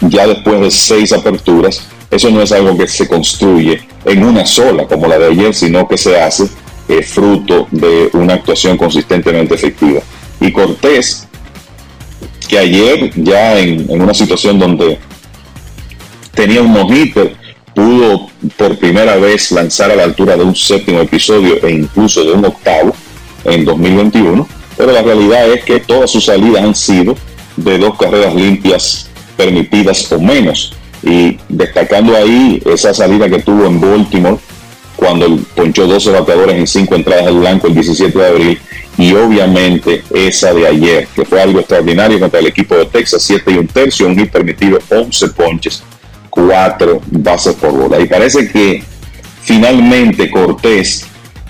ya 0.00 0.26
después 0.26 0.60
de 0.60 0.70
seis 0.70 1.12
aperturas, 1.12 1.86
eso 2.10 2.30
no 2.30 2.42
es 2.42 2.52
algo 2.52 2.76
que 2.76 2.86
se 2.86 3.08
construye 3.08 3.80
en 4.04 4.22
una 4.22 4.46
sola 4.46 4.86
como 4.86 5.06
la 5.06 5.18
de 5.18 5.26
ayer, 5.26 5.54
sino 5.54 5.86
que 5.88 5.98
se 5.98 6.20
hace 6.20 6.48
eh, 6.88 7.02
fruto 7.02 7.66
de 7.70 8.10
una 8.12 8.34
actuación 8.34 8.76
consistentemente 8.76 9.54
efectiva. 9.54 10.00
Y 10.40 10.52
Cortés, 10.52 11.26
que 12.48 12.58
ayer 12.58 13.10
ya 13.16 13.58
en, 13.58 13.90
en 13.90 14.02
una 14.02 14.14
situación 14.14 14.58
donde 14.58 14.98
tenía 16.32 16.62
un 16.62 16.72
no-hitter, 16.72 17.34
pudo 17.74 18.28
por 18.56 18.78
primera 18.78 19.16
vez 19.16 19.50
lanzar 19.50 19.90
a 19.90 19.96
la 19.96 20.04
altura 20.04 20.36
de 20.36 20.44
un 20.44 20.54
séptimo 20.54 21.00
episodio 21.00 21.62
e 21.66 21.72
incluso 21.72 22.24
de 22.24 22.32
un 22.32 22.44
octavo 22.44 22.94
en 23.44 23.64
2021, 23.64 24.48
pero 24.76 24.92
la 24.92 25.02
realidad 25.02 25.50
es 25.52 25.64
que 25.64 25.80
todas 25.80 26.10
sus 26.10 26.24
salidas 26.24 26.62
han 26.62 26.74
sido 26.74 27.16
de 27.56 27.78
dos 27.78 27.98
carreras 27.98 28.34
limpias 28.34 29.08
permitidas 29.36 30.10
o 30.12 30.20
menos. 30.20 30.74
Y 31.06 31.38
destacando 31.48 32.16
ahí 32.16 32.60
esa 32.66 32.92
salida 32.92 33.28
que 33.30 33.38
tuvo 33.38 33.66
en 33.66 33.80
Baltimore 33.80 34.38
cuando 34.96 35.38
ponchó 35.54 35.86
12 35.86 36.10
bateadores 36.10 36.56
en 36.56 36.66
5 36.66 36.94
entradas 36.96 37.28
al 37.28 37.38
blanco 37.38 37.68
el 37.68 37.74
17 37.74 38.18
de 38.18 38.26
abril 38.26 38.58
y 38.98 39.12
obviamente 39.12 40.02
esa 40.12 40.52
de 40.52 40.66
ayer, 40.66 41.06
que 41.14 41.24
fue 41.24 41.40
algo 41.40 41.60
extraordinario 41.60 42.18
contra 42.18 42.40
el 42.40 42.46
equipo 42.46 42.74
de 42.74 42.86
Texas, 42.86 43.22
7 43.22 43.52
y 43.52 43.58
un 43.58 43.68
tercio, 43.68 44.08
un 44.08 44.18
hit 44.18 44.32
permitido, 44.32 44.80
11 44.90 45.28
ponches, 45.28 45.84
4 46.28 47.02
bases 47.12 47.54
por 47.54 47.70
bola. 47.70 48.00
Y 48.00 48.06
parece 48.06 48.48
que 48.50 48.82
finalmente 49.42 50.28
Cortés, 50.28 51.06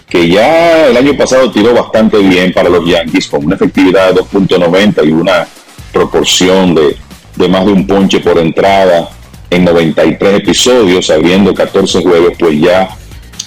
que 0.06 0.28
ya 0.28 0.88
el 0.88 0.96
año 0.98 1.16
pasado 1.16 1.50
tiró 1.50 1.72
bastante 1.72 2.18
bien 2.18 2.52
para 2.52 2.68
los 2.68 2.86
Yankees, 2.86 3.28
con 3.28 3.46
una 3.46 3.54
efectividad 3.54 4.12
de 4.12 4.20
2.90 4.20 5.06
y 5.06 5.12
una 5.12 5.46
proporción 5.92 6.74
de, 6.74 6.96
de 7.36 7.48
más 7.48 7.64
de 7.64 7.72
un 7.72 7.86
ponche 7.86 8.20
por 8.20 8.38
entrada 8.38 9.15
en 9.50 9.64
93 9.64 10.40
episodios, 10.40 11.10
abriendo 11.10 11.54
14 11.54 12.02
juegos, 12.02 12.32
pues 12.38 12.60
ya 12.60 12.88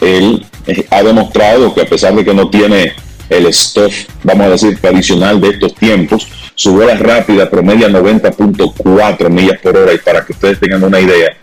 él 0.01 0.45
eh, 0.67 0.85
ha 0.89 1.03
demostrado 1.03 1.73
que 1.73 1.81
a 1.81 1.85
pesar 1.85 2.15
de 2.15 2.23
que 2.23 2.33
no 2.33 2.49
tiene 2.49 2.93
el 3.29 3.53
stuff, 3.53 3.93
vamos 4.23 4.47
a 4.47 4.49
decir, 4.51 4.79
tradicional 4.79 5.39
de 5.39 5.49
estos 5.49 5.75
tiempos, 5.75 6.27
su 6.55 6.73
bola 6.73 6.95
rápida 6.95 7.49
promedia 7.49 7.87
90.4 7.89 9.29
millas 9.29 9.59
por 9.61 9.77
hora. 9.77 9.93
Y 9.93 9.97
para 9.99 10.25
que 10.25 10.33
ustedes 10.33 10.59
tengan 10.59 10.83
una 10.83 10.99
idea, 10.99 11.37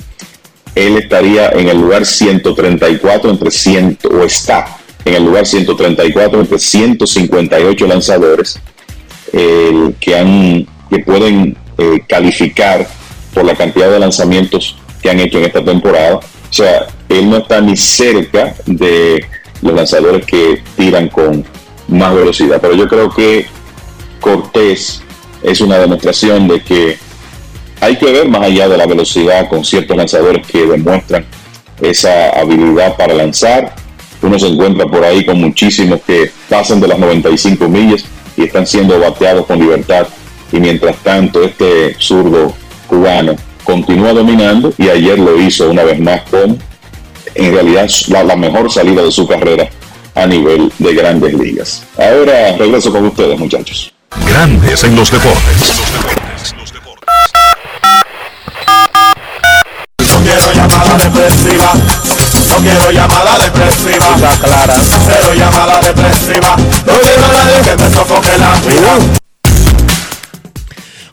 él 0.75 0.99
estaría 0.99 1.49
en 1.51 1.69
el 1.69 1.81
lugar 1.81 2.05
134 2.05 3.31
entre 3.31 3.51
100, 3.51 3.99
o 4.11 4.25
está 4.25 4.79
en 5.05 5.15
el 5.15 5.25
lugar 5.25 5.47
134 5.47 6.41
entre 6.41 6.59
158 6.59 7.87
lanzadores 7.87 8.59
eh, 9.33 9.93
que, 10.01 10.17
han, 10.17 10.67
que 10.91 10.99
pueden 10.99 11.57
eh, 11.79 12.01
calificar 12.09 12.87
por 13.37 13.45
la 13.45 13.55
cantidad 13.55 13.91
de 13.91 13.99
lanzamientos 13.99 14.79
que 15.03 15.11
han 15.11 15.21
hecho 15.21 15.37
en 15.37 15.45
esta 15.45 15.63
temporada. 15.63 16.17
O 16.17 16.53
sea, 16.53 16.87
él 17.07 17.29
no 17.29 17.37
está 17.37 17.61
ni 17.61 17.77
cerca 17.77 18.55
de 18.65 19.27
los 19.61 19.75
lanzadores 19.75 20.25
que 20.25 20.63
tiran 20.75 21.09
con 21.09 21.45
más 21.87 22.15
velocidad. 22.15 22.59
Pero 22.63 22.75
yo 22.75 22.89
creo 22.89 23.11
que 23.11 23.47
Cortés 24.23 25.03
es 25.43 25.61
una 25.61 25.77
demostración 25.77 26.49
de 26.49 26.63
que 26.63 26.97
hay 27.83 27.97
que 27.97 28.11
ver 28.11 28.27
más 28.27 28.41
allá 28.41 28.71
de 28.71 28.79
la 28.79 28.87
velocidad 28.87 29.51
con 29.51 29.67
ciertos 29.67 29.95
lanzadores 29.95 30.47
que 30.47 30.65
demuestran 30.65 31.27
esa 31.83 32.31
habilidad 32.31 32.97
para 32.97 33.13
lanzar. 33.13 33.75
Uno 34.23 34.39
se 34.39 34.47
encuentra 34.47 34.87
por 34.87 35.05
ahí 35.05 35.27
con 35.27 35.39
muchísimos 35.39 36.01
que 36.07 36.31
pasan 36.49 36.81
de 36.81 36.89
las 36.89 36.99
95 36.99 37.69
millas 37.69 38.03
y 38.35 38.45
están 38.45 38.67
siendo 38.67 38.99
bateados 38.99 39.45
con 39.45 39.59
libertad. 39.59 40.07
Y 40.53 40.59
mientras 40.59 40.97
tanto, 41.03 41.43
este 41.43 41.97
zurdo 41.99 42.55
cubano 42.87 43.37
continúa 43.65 44.13
dominando 44.13 44.73
y 44.79 44.89
ayer 44.89 45.19
lo 45.19 45.39
hizo 45.41 45.71
una 45.71 45.83
vez 45.83 45.99
más 46.01 46.23
con 46.31 46.59
en 47.35 47.53
realidad 47.53 47.89
la, 48.09 48.25
la 48.25 48.37
mejor 48.37 48.73
salida 48.73 49.03
de 49.03 49.13
su 49.13 49.27
carrera 49.27 49.69
a 50.15 50.27
nivel 50.27 50.73
de 50.79 50.95
grandes 50.95 51.35
ligas. 51.35 51.85
Ahora 51.99 52.57
regreso 52.57 52.91
con 52.91 53.07
ustedes, 53.07 53.39
muchachos. 53.39 53.93
Grandes 54.27 54.83
en 54.85 54.97
los 54.97 55.11
deportes. 55.11 55.83
No 59.99 60.23
quiero 60.23 60.53
llamada 60.53 60.97
depresiva. 60.97 61.73
No 62.49 62.57
quiero 62.63 62.91
llamada 62.91 63.39
depresiva. 63.39 64.17
clara. 64.41 64.75
Cero 65.07 65.35
llamada 65.35 65.81
depresiva. 65.81 66.57
No 66.87 66.93
quiero 67.01 67.25
a 67.25 67.33
nadie 67.33 67.63
que 67.63 67.77
me 67.83 67.91
sofoque 67.91 68.39
la 68.39 68.55
vida. 68.61 69.26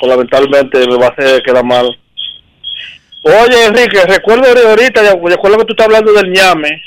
Pues 0.00 0.10
lamentablemente 0.10 0.78
me 0.88 0.96
va 0.96 1.06
a 1.06 1.10
hacer 1.10 1.42
quedar 1.42 1.64
mal. 1.64 1.86
Oye, 3.22 3.66
Enrique, 3.66 4.00
recuerdo 4.06 4.44
ahorita, 4.68 5.02
recuerdo 5.24 5.58
que 5.58 5.64
tú 5.66 5.72
estás 5.74 5.86
hablando 5.86 6.12
del 6.12 6.32
ñame. 6.32 6.82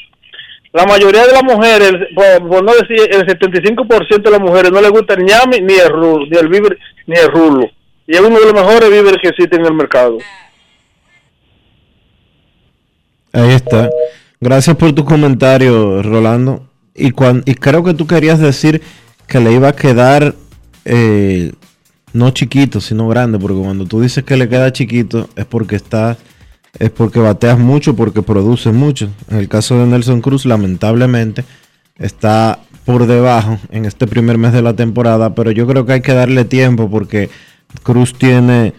La 0.72 0.86
mayoría 0.86 1.28
de 1.28 1.34
las 1.34 1.44
mujeres, 1.44 1.92
por, 2.16 2.64
no 2.64 2.74
decir 2.74 3.08
el 3.12 3.28
75% 3.28 4.24
de 4.24 4.32
las 4.32 4.40
mujeres, 4.40 4.72
no 4.72 4.82
les 4.82 4.90
gusta 4.90 5.14
el 5.14 5.24
ñame 5.24 5.62
ni 5.62 5.76
el 5.76 5.90
rulo, 5.90 6.26
ni 6.26 6.36
el 6.38 6.48
víver, 6.48 6.80
ni 7.06 7.16
el 7.16 7.28
rulo. 7.32 7.70
Y 8.08 8.16
es 8.16 8.20
uno 8.22 8.40
de 8.40 8.46
los 8.46 8.54
mejores 8.54 8.90
víveres 8.90 9.18
que 9.22 9.28
existen 9.30 9.60
en 9.62 9.68
el 9.68 9.74
mercado. 9.76 10.18
Ahí 13.32 13.52
está. 13.52 13.90
Gracias 14.40 14.76
por 14.76 14.94
tu 14.94 15.06
comentario, 15.06 16.02
Rolando. 16.02 16.68
Y, 16.96 17.12
cuan- 17.12 17.44
y 17.46 17.56
creo 17.56 17.84
que 17.84 17.94
tú 17.94 18.06
querías 18.08 18.40
decir 18.40 18.82
que 19.28 19.40
le 19.40 19.52
iba 19.52 19.70
a 19.70 19.76
quedar 19.76 20.34
eh, 20.86 21.52
no 22.14 22.30
chiquito, 22.32 22.80
sino 22.80 23.08
grande, 23.08 23.40
porque 23.40 23.60
cuando 23.60 23.86
tú 23.86 24.02
dices 24.02 24.24
que 24.24 24.38
le 24.38 24.48
queda 24.48 24.72
chiquito 24.72 25.30
es 25.36 25.46
porque 25.46 25.76
está, 25.76 26.18
es 26.80 26.90
porque 26.92 27.20
bateas 27.20 27.60
mucho, 27.60 27.96
porque 27.96 28.22
produces 28.22 28.74
mucho. 28.74 29.10
En 29.30 29.38
el 29.38 29.50
caso 29.50 29.78
de 29.80 29.88
Nelson 29.88 30.22
Cruz, 30.22 30.46
lamentablemente, 30.46 31.44
está 31.98 32.60
por 32.86 33.08
debajo 33.08 33.60
en 33.72 33.86
este 33.86 34.08
primer 34.08 34.38
mes 34.38 34.54
de 34.54 34.62
la 34.62 34.76
temporada, 34.76 35.34
pero 35.34 35.52
yo 35.52 35.66
creo 35.68 35.86
que 35.86 35.94
hay 35.94 36.02
que 36.02 36.14
darle 36.14 36.46
tiempo 36.46 36.90
porque 36.90 37.30
Cruz 37.82 38.14
tiene 38.14 38.74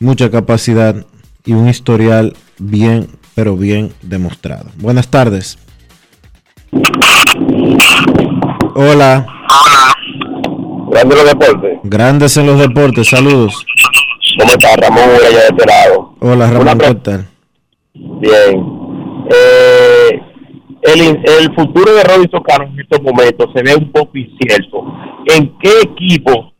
mucha 0.00 0.30
capacidad 0.30 1.06
y 1.44 1.52
un 1.52 1.68
historial 1.68 2.36
bien, 2.58 3.08
pero 3.34 3.56
bien 3.56 3.92
demostrado. 4.02 4.70
Buenas 4.76 5.08
tardes. 5.08 5.58
Hola. 8.74 9.26
Grande 10.90 11.16
los 11.16 11.24
deportes. 11.24 11.78
Grandes 11.84 12.36
en 12.36 12.46
los 12.46 12.58
deportes, 12.58 13.08
saludos. 13.08 13.64
¿Cómo 14.38 14.50
está 14.52 14.76
Ramón 14.76 15.04
Urella 15.16 15.38
de 15.38 15.46
este 15.48 15.66
lado? 15.66 16.14
Hola 16.20 16.50
Ramón, 16.50 16.78
¿qué 16.78 16.94
tal? 16.96 17.26
Bien. 17.94 18.78
Eh, 19.30 20.20
el, 20.82 21.00
el 21.00 21.54
futuro 21.54 21.92
de 21.94 22.04
Robinson 22.04 22.42
Cano 22.42 22.64
en 22.64 22.80
estos 22.80 23.02
momentos 23.02 23.50
se 23.54 23.62
ve 23.62 23.74
un 23.74 23.90
poco 23.90 24.16
incierto. 24.16 24.84
¿En 25.34 25.58
qué 25.58 25.70
equipo 25.82 26.52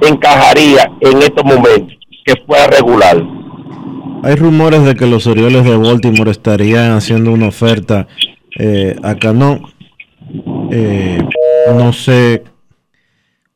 encajaría 0.00 0.90
en 1.00 1.18
estos 1.18 1.44
momentos 1.44 1.96
que 2.24 2.34
fuera 2.46 2.66
regular? 2.66 3.22
Hay 4.24 4.34
rumores 4.36 4.84
de 4.84 4.94
que 4.94 5.06
los 5.06 5.26
Orioles 5.26 5.64
de 5.64 5.76
Baltimore 5.76 6.30
estarían 6.30 6.92
haciendo 6.92 7.32
una 7.32 7.48
oferta 7.48 8.06
eh, 8.58 8.96
a 9.02 9.14
Cano. 9.16 9.60
Eh, 10.70 11.22
no 11.76 11.92
sé 11.92 12.42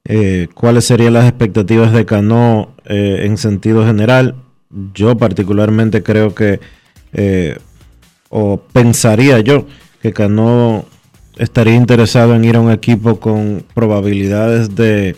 eh, 0.08 0.46
cuáles 0.54 0.84
serían 0.84 1.14
las 1.14 1.24
expectativas 1.24 1.92
de 1.92 2.06
Cano 2.06 2.70
eh, 2.84 3.22
en 3.24 3.36
sentido 3.38 3.84
general. 3.84 4.36
Yo 4.94 5.16
particularmente 5.16 6.04
creo 6.04 6.32
que 6.32 6.60
eh, 7.12 7.58
o 8.28 8.60
pensaría 8.72 9.40
yo 9.40 9.66
que 10.00 10.12
Cano 10.12 10.84
estaría 11.36 11.74
interesado 11.74 12.36
en 12.36 12.44
ir 12.44 12.54
a 12.54 12.60
un 12.60 12.70
equipo 12.70 13.18
con 13.18 13.64
probabilidades 13.74 14.76
de, 14.76 15.16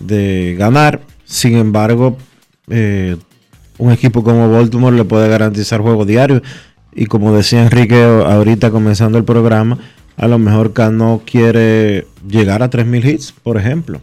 de 0.00 0.54
ganar. 0.58 1.00
Sin 1.24 1.56
embargo, 1.56 2.18
un 2.68 3.90
equipo 3.92 4.22
como 4.22 4.50
Baltimore 4.50 4.96
le 4.96 5.04
puede 5.04 5.28
garantizar 5.28 5.80
juego 5.80 6.04
diario. 6.04 6.42
Y 6.92 7.06
como 7.06 7.34
decía 7.34 7.62
Enrique 7.62 8.02
ahorita 8.02 8.70
comenzando 8.70 9.18
el 9.18 9.24
programa, 9.24 9.78
a 10.16 10.26
lo 10.28 10.38
mejor 10.38 10.72
Cano 10.72 11.22
quiere 11.24 12.06
llegar 12.26 12.62
a 12.62 12.70
3.000 12.70 13.04
hits, 13.04 13.32
por 13.32 13.56
ejemplo. 13.56 14.00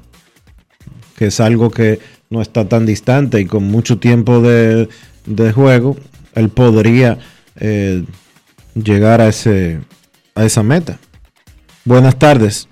Que 1.17 1.27
es 1.27 1.39
algo 1.39 1.71
que 1.71 1.99
no 2.29 2.41
está 2.41 2.67
tan 2.67 2.85
distante 2.85 3.39
y 3.39 3.45
con 3.45 3.63
mucho 3.63 3.99
tiempo 3.99 4.41
de, 4.41 4.89
de 5.25 5.51
juego, 5.51 5.97
él 6.35 6.49
podría 6.49 7.19
eh, 7.59 8.03
llegar 8.75 9.21
a, 9.21 9.27
ese, 9.27 9.81
a 10.35 10.43
esa 10.43 10.63
meta. 10.63 10.99
Buenas 11.85 12.17
tardes. 12.17 12.67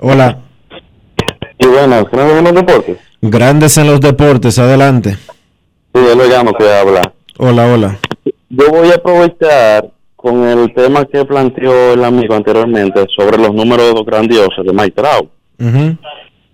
Hola. 0.00 0.42
Y 1.58 1.66
buenas, 1.66 2.04
grandes 2.10 2.38
en 2.38 2.44
los 2.44 2.54
deportes. 2.54 2.98
Grandes 3.22 3.78
en 3.78 3.86
los 3.86 4.00
deportes, 4.00 4.58
adelante. 4.58 5.16
Sí, 5.94 6.00
yo 6.02 6.14
lo 6.14 6.26
llamo 6.26 6.52
que 6.52 6.70
habla. 6.70 7.12
Hola, 7.38 7.66
hola. 7.66 7.98
Yo 8.48 8.70
voy 8.70 8.90
a 8.90 8.94
aprovechar 8.94 9.90
con 10.26 10.42
el 10.42 10.74
tema 10.74 11.04
que 11.04 11.24
planteó 11.24 11.92
el 11.92 12.02
amigo 12.02 12.34
anteriormente 12.34 13.06
sobre 13.16 13.38
los 13.38 13.54
números 13.54 13.94
grandiosos 14.04 14.66
de 14.66 14.72
Mike 14.72 14.90
Trout. 14.90 15.30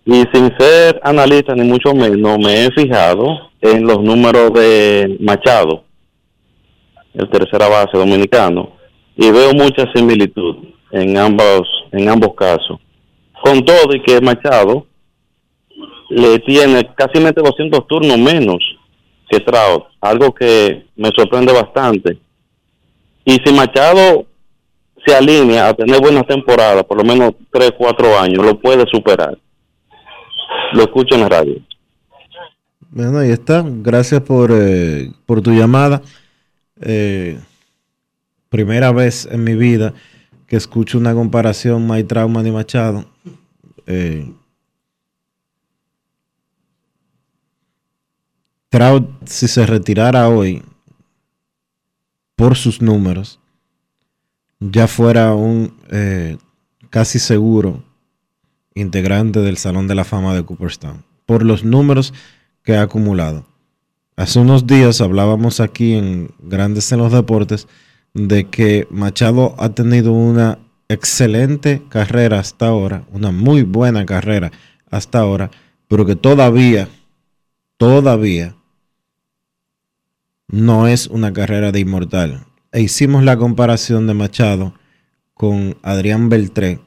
Y 0.05 0.25
sin 0.31 0.53
ser 0.59 1.01
analista 1.03 1.55
ni 1.55 1.67
mucho 1.67 1.95
menos, 1.95 2.39
me 2.39 2.67
he 2.67 2.71
fijado 2.73 3.51
en 3.63 3.87
los 3.87 4.03
números 4.03 4.53
de 4.53 5.17
Machado, 5.21 5.85
el 7.15 7.31
tercera 7.31 7.67
base 7.67 7.97
dominicano, 7.97 8.73
y 9.17 9.31
veo 9.31 9.55
mucha 9.55 9.91
similitud 9.95 10.57
en 10.91 11.17
ambos, 11.17 11.63
en 11.93 12.11
ambos 12.11 12.35
casos. 12.35 12.79
Con 13.43 13.65
todo 13.65 13.95
y 13.95 14.03
que 14.03 14.21
Machado 14.21 14.87
le 16.11 16.41
tiene 16.41 16.91
casi 16.95 17.23
200 17.23 17.87
turnos 17.87 18.19
menos 18.19 18.59
que 19.31 19.41
Trout, 19.41 19.85
algo 20.03 20.35
que 20.35 20.85
me 20.95 21.09
sorprende 21.17 21.55
bastante. 21.55 22.19
Y 23.25 23.35
si 23.45 23.53
Machado 23.53 24.27
se 25.05 25.15
alinea 25.15 25.69
a 25.69 25.75
tener 25.75 26.01
buenas 26.01 26.27
temporadas, 26.27 26.85
por 26.85 26.97
lo 26.97 27.05
menos 27.05 27.33
3, 27.51 27.73
4 27.77 28.19
años, 28.19 28.45
lo 28.45 28.59
puede 28.59 28.85
superar. 28.91 29.39
Lo 30.73 30.83
escucho 30.83 31.15
en 31.15 31.21
la 31.21 31.29
radio. 31.29 31.57
Bueno, 32.91 33.19
ahí 33.19 33.31
está. 33.31 33.65
Gracias 33.67 34.21
por, 34.23 34.51
eh, 34.53 35.11
por 35.27 35.41
tu 35.41 35.53
llamada. 35.53 36.03
Eh, 36.81 37.39
primera 38.49 38.93
vez 38.93 39.27
en 39.31 39.45
mi 39.45 39.55
vida 39.55 39.95
que 40.47 40.57
escucho 40.57 40.99
una 40.99 41.15
comparación 41.15 41.87
Mike 41.87 42.05
Trauma 42.05 42.47
y 42.47 42.51
Machado. 42.51 43.05
Eh, 43.87 44.31
Trout, 48.69 49.09
si 49.27 49.49
se 49.49 49.67
retirara 49.67 50.29
hoy 50.29 50.63
por 52.43 52.57
sus 52.57 52.83
números, 52.83 53.39
ya 54.59 54.89
fuera 54.89 55.33
un 55.33 55.75
eh, 55.93 56.39
casi 56.91 57.21
seguro 57.21 57.85
integrante 58.75 59.39
del 59.39 59.59
Salón 59.59 59.87
de 59.87 59.95
la 59.95 60.03
Fama 60.03 60.35
de 60.35 60.45
Cooperstown. 60.45 61.05
Por 61.25 61.45
los 61.45 61.63
números 61.63 62.13
que 62.65 62.75
ha 62.75 62.83
acumulado. 62.83 63.47
Hace 64.17 64.41
unos 64.41 64.67
días 64.67 65.01
hablábamos 65.01 65.61
aquí 65.61 65.93
en 65.93 66.35
Grandes 66.41 66.91
en 66.91 66.99
los 66.99 67.13
Deportes 67.13 67.69
de 68.13 68.49
que 68.49 68.89
Machado 68.91 69.55
ha 69.61 69.69
tenido 69.69 70.13
una 70.13 70.59
excelente 70.89 71.81
carrera 71.91 72.41
hasta 72.41 72.67
ahora, 72.67 73.05
una 73.13 73.31
muy 73.31 73.63
buena 73.63 74.05
carrera 74.05 74.51
hasta 74.91 75.21
ahora, 75.21 75.53
pero 75.87 76.05
que 76.05 76.17
todavía, 76.17 76.89
todavía 77.77 78.57
no 80.53 80.87
es 80.87 81.09
una 81.09 81.33
carrera 81.33 81.73
de 81.73 81.81
inmortal. 81.81 82.47
E 82.71 82.81
hicimos 82.81 83.25
la 83.25 83.37
comparación 83.37 84.07
de 84.07 84.15
Machado 84.15 84.75
con 85.35 85.77
Adrián 85.83 86.29
Beltré 86.29 86.79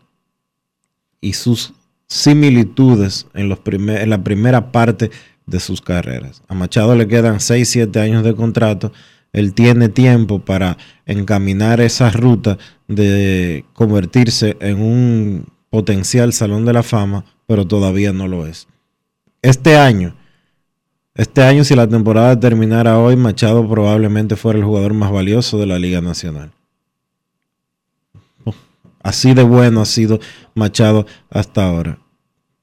y 1.19 1.33
sus 1.33 1.73
similitudes 2.07 3.27
en, 3.33 3.49
los 3.49 3.59
en 3.65 4.09
la 4.09 4.23
primera 4.23 4.71
parte 4.71 5.11
de 5.45 5.59
sus 5.59 5.81
carreras. 5.81 6.43
A 6.47 6.53
Machado 6.53 6.95
le 6.95 7.07
quedan 7.07 7.39
6, 7.39 7.67
7 7.67 7.99
años 7.99 8.23
de 8.23 8.35
contrato. 8.35 8.93
Él 9.33 9.53
tiene 9.53 9.89
tiempo 9.89 10.39
para 10.39 10.77
encaminar 11.05 11.81
esa 11.81 12.09
ruta 12.11 12.57
de 12.87 13.65
convertirse 13.73 14.55
en 14.61 14.81
un 14.81 15.45
potencial 15.69 16.33
salón 16.33 16.65
de 16.65 16.73
la 16.73 16.83
fama, 16.83 17.25
pero 17.47 17.67
todavía 17.67 18.13
no 18.13 18.27
lo 18.27 18.45
es. 18.45 18.67
Este 19.41 19.75
año, 19.75 20.15
este 21.15 21.43
año 21.43 21.63
si 21.63 21.75
la 21.75 21.87
temporada 21.87 22.39
terminara 22.39 22.99
hoy, 22.99 23.15
Machado 23.15 23.67
probablemente 23.67 24.35
fuera 24.35 24.59
el 24.59 24.65
jugador 24.65 24.93
más 24.93 25.11
valioso 25.11 25.57
de 25.57 25.65
la 25.65 25.79
Liga 25.79 26.01
Nacional. 26.01 26.51
Así 29.01 29.33
de 29.33 29.43
bueno 29.43 29.81
ha 29.81 29.85
sido 29.85 30.19
Machado 30.55 31.05
hasta 31.29 31.65
ahora. 31.65 31.99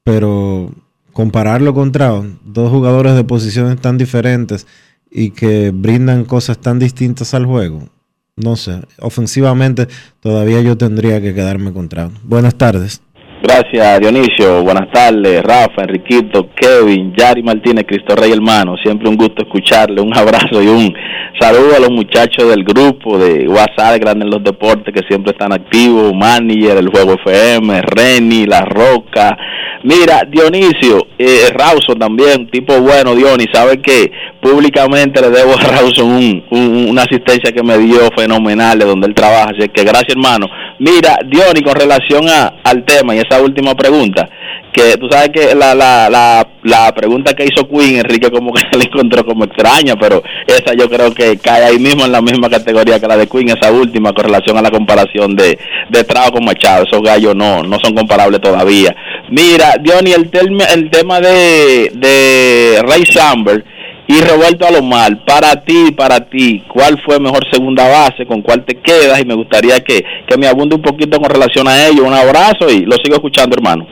Pero 0.04 0.72
compararlo 1.12 1.72
contra 1.72 2.22
dos 2.44 2.70
jugadores 2.70 3.14
de 3.14 3.24
posiciones 3.24 3.80
tan 3.80 3.96
diferentes 3.96 4.66
y 5.10 5.30
que 5.30 5.70
brindan 5.70 6.24
cosas 6.24 6.58
tan 6.58 6.78
distintas 6.78 7.34
al 7.34 7.46
juego, 7.46 7.88
no 8.36 8.56
sé, 8.56 8.80
ofensivamente 8.98 9.88
todavía 10.20 10.60
yo 10.62 10.76
tendría 10.76 11.20
que 11.20 11.34
quedarme 11.34 11.72
contra. 11.72 12.10
Buenas 12.24 12.56
tardes. 12.56 13.02
Gracias, 13.42 13.98
Dionisio. 13.98 14.62
Buenas 14.62 14.88
tardes, 14.92 15.42
Rafa, 15.42 15.82
Enriquito, 15.82 16.46
Kevin, 16.54 17.12
Yari 17.12 17.42
Martínez, 17.42 17.84
Cristo 17.88 18.14
Rey, 18.14 18.30
hermano. 18.30 18.76
Siempre 18.80 19.08
un 19.08 19.16
gusto 19.16 19.42
escucharle. 19.42 20.00
Un 20.00 20.16
abrazo 20.16 20.62
y 20.62 20.68
un 20.68 20.94
saludo 21.40 21.74
a 21.76 21.80
los 21.80 21.90
muchachos 21.90 22.48
del 22.48 22.62
grupo 22.62 23.18
de 23.18 23.48
WhatsApp, 23.48 24.00
Grandes 24.00 24.26
en 24.26 24.30
los 24.30 24.44
Deportes, 24.44 24.94
que 24.94 25.04
siempre 25.08 25.32
están 25.32 25.52
activos. 25.52 26.14
Manager, 26.14 26.76
el 26.76 26.88
Juego 26.88 27.14
FM, 27.14 27.82
Reni, 27.82 28.46
La 28.46 28.60
Roca. 28.60 29.36
Mira, 29.82 30.22
Dionisio, 30.30 31.08
eh, 31.18 31.48
Rawson 31.52 31.98
también, 31.98 32.48
tipo 32.48 32.80
bueno, 32.80 33.16
Dionis. 33.16 33.48
Sabe 33.52 33.82
que 33.82 34.12
públicamente 34.40 35.20
le 35.20 35.30
debo 35.30 35.54
a 35.54 35.62
Rawson 35.62 36.44
una 36.50 37.02
asistencia 37.02 37.50
que 37.50 37.64
me 37.64 37.76
dio 37.78 38.08
fenomenal 38.16 38.78
de 38.78 38.84
donde 38.84 39.08
él 39.08 39.14
trabaja. 39.14 39.50
Así 39.50 39.68
que 39.68 39.82
gracias, 39.82 40.10
hermano. 40.10 40.46
Mira, 40.82 41.16
Dionis, 41.24 41.62
con 41.62 41.76
relación 41.76 42.28
a, 42.28 42.54
al 42.64 42.84
tema 42.84 43.14
y 43.14 43.20
esa 43.20 43.40
última 43.40 43.72
pregunta, 43.76 44.28
que 44.72 44.96
tú 44.96 45.06
sabes 45.08 45.28
que 45.28 45.54
la, 45.54 45.76
la, 45.76 46.10
la, 46.10 46.44
la 46.64 46.92
pregunta 46.92 47.34
que 47.34 47.44
hizo 47.44 47.68
Queen, 47.68 47.98
Enrique 47.98 48.32
como 48.32 48.52
que 48.52 48.64
le 48.76 48.86
encontró 48.86 49.24
como 49.24 49.44
extraña, 49.44 49.94
pero 49.94 50.24
esa 50.44 50.74
yo 50.74 50.90
creo 50.90 51.14
que 51.14 51.38
cae 51.38 51.66
ahí 51.66 51.78
mismo 51.78 52.04
en 52.04 52.10
la 52.10 52.20
misma 52.20 52.50
categoría 52.50 52.98
que 52.98 53.06
la 53.06 53.16
de 53.16 53.28
Queen, 53.28 53.50
esa 53.50 53.70
última 53.70 54.12
con 54.12 54.24
relación 54.24 54.58
a 54.58 54.62
la 54.62 54.72
comparación 54.72 55.36
de, 55.36 55.56
de 55.88 56.02
Trao 56.02 56.32
con 56.32 56.44
Machado, 56.44 56.82
esos 56.82 57.00
gallos 57.00 57.36
no, 57.36 57.62
no 57.62 57.78
son 57.78 57.94
comparables 57.94 58.40
todavía. 58.40 58.92
Mira, 59.30 59.76
Diony, 59.80 60.14
el, 60.14 60.28
el 60.74 60.90
tema 60.90 61.20
de, 61.20 61.92
de 61.94 62.82
Ray 62.82 63.06
Samberg, 63.06 63.64
y 64.12 64.20
Roberto 64.20 64.66
Alomar, 64.66 65.24
para 65.24 65.64
ti, 65.64 65.90
para 65.96 66.28
ti, 66.28 66.62
¿cuál 66.70 67.00
fue 67.02 67.18
mejor 67.18 67.42
segunda 67.50 67.88
base? 67.88 68.26
¿Con 68.26 68.42
cuál 68.42 68.62
te 68.66 68.74
quedas? 68.74 69.18
Y 69.18 69.24
me 69.24 69.34
gustaría 69.34 69.82
que, 69.82 70.04
que 70.28 70.36
me 70.36 70.46
abunde 70.46 70.76
un 70.76 70.82
poquito 70.82 71.18
con 71.18 71.30
relación 71.30 71.66
a 71.66 71.86
ello. 71.86 72.04
Un 72.04 72.12
abrazo 72.12 72.68
y 72.68 72.80
lo 72.80 72.96
sigo 72.96 73.14
escuchando, 73.14 73.56
hermano. 73.56 73.86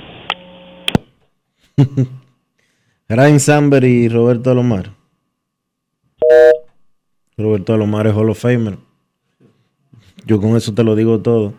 Ryan 3.08 3.40
Samber 3.40 3.84
y 3.84 4.10
Roberto 4.10 4.50
Alomar. 4.50 4.90
Roberto 7.38 7.72
Alomar 7.72 8.06
es 8.06 8.12
Hall 8.14 8.28
of 8.28 8.38
Famer. 8.38 8.76
Yo 10.26 10.38
con 10.38 10.54
eso 10.54 10.74
te 10.74 10.84
lo 10.84 10.96
digo 10.96 11.20
todo. 11.20 11.54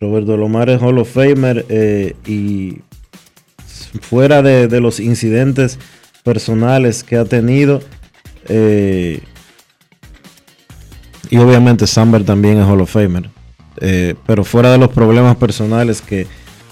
Roberto 0.00 0.34
Alomar 0.34 0.68
es 0.68 0.82
Hall 0.82 0.98
of 0.98 1.08
Famer 1.08 1.64
eh, 1.68 2.16
y 2.26 2.78
fuera 4.00 4.42
de, 4.42 4.66
de 4.66 4.80
los 4.80 4.98
incidentes 4.98 5.78
personales 6.26 7.04
que 7.04 7.16
ha 7.16 7.24
tenido. 7.24 7.80
Eh, 8.48 9.22
y 11.30 11.36
obviamente 11.38 11.86
Samber 11.86 12.24
también 12.24 12.58
es 12.58 12.66
Hall 12.66 12.80
of 12.80 12.90
Famer. 12.90 13.30
Eh, 13.80 14.16
pero 14.26 14.42
fuera 14.42 14.72
de 14.72 14.78
los 14.78 14.88
problemas 14.88 15.36
personales 15.36 16.02
que, 16.02 16.26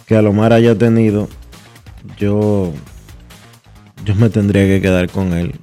que 0.06 0.16
Alomar 0.16 0.52
haya 0.52 0.76
tenido, 0.76 1.28
yo, 2.18 2.72
yo 4.04 4.16
me 4.16 4.28
tendría 4.28 4.66
que 4.66 4.80
quedar 4.80 5.08
con 5.08 5.32
él. 5.32 5.54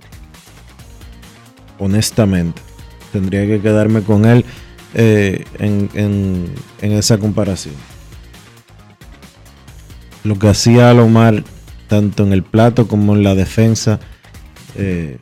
Honestamente. 1.77 2.61
Tendría 3.11 3.45
que 3.45 3.59
quedarme 3.59 4.03
con 4.03 4.23
él 4.23 4.45
eh, 4.93 5.43
en, 5.59 5.89
en 6.81 6.91
esa 6.93 7.18
comparación. 7.18 7.76
Lo 10.23 10.39
que 10.39 10.47
hacía 10.47 10.91
Alomar 10.91 11.43
tanto 11.91 12.23
en 12.23 12.31
el 12.31 12.41
plato 12.41 12.88
como 12.88 13.18
en 13.18 13.22
la 13.22 13.35
defensa. 13.35 13.99
Eh, 14.76 15.18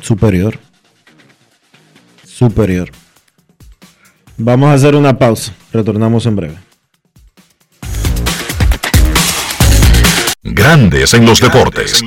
Superior. 0.00 0.58
Superior. 2.26 2.90
Vamos 4.36 4.70
a 4.70 4.72
hacer 4.72 4.96
una 4.96 5.16
pausa. 5.16 5.54
Retornamos 5.72 6.26
en 6.26 6.34
breve. 6.34 6.58
Grandes 10.42 11.14
en 11.14 11.24
los 11.24 11.40
deportes. 11.40 12.02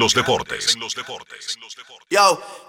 Yo, 2.10 2.42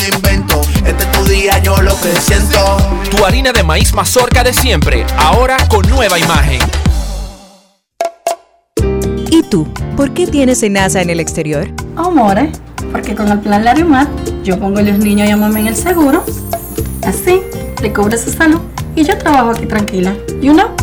invento. 0.00 0.60
Este 0.84 1.04
es 1.04 1.12
tu 1.12 1.24
día, 1.24 1.58
yo 1.58 1.76
lo 1.82 1.98
que 2.00 2.14
siento. 2.20 2.76
Tu 3.10 3.24
harina 3.24 3.52
de 3.52 3.62
maíz 3.62 3.92
mazorca 3.92 4.42
de 4.42 4.52
siempre, 4.52 5.04
ahora 5.16 5.56
con 5.68 5.88
nueva 5.88 6.18
imagen. 6.18 6.60
¿Y 9.30 9.42
tú? 9.42 9.66
¿Por 9.96 10.12
qué 10.12 10.26
tienes 10.26 10.60
Senasa 10.60 11.02
en 11.02 11.10
el 11.10 11.20
exterior? 11.20 11.68
Amore, 11.96 12.50
porque 12.92 13.14
con 13.14 13.28
el 13.28 13.40
plan 13.40 13.64
Larimar 13.64 14.08
yo 14.44 14.58
pongo 14.58 14.78
a 14.78 14.82
los 14.82 14.98
niños 14.98 15.28
y 15.28 15.32
a 15.32 15.36
mamá 15.36 15.60
en 15.60 15.68
el 15.68 15.76
seguro. 15.76 16.24
Así, 17.02 17.40
le 17.82 17.92
cubro 17.92 18.16
su 18.18 18.30
salud 18.30 18.60
y 18.94 19.04
yo 19.04 19.16
trabajo 19.18 19.50
aquí 19.50 19.66
tranquila. 19.66 20.14
¿Y 20.40 20.48
uno? 20.48 20.74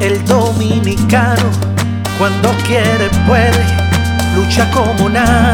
El 0.00 0.24
dominicano, 0.24 1.50
cuando 2.18 2.48
quiere, 2.66 3.10
puede, 3.26 3.62
lucha 4.34 4.70
como 4.70 5.10
para 5.10 5.53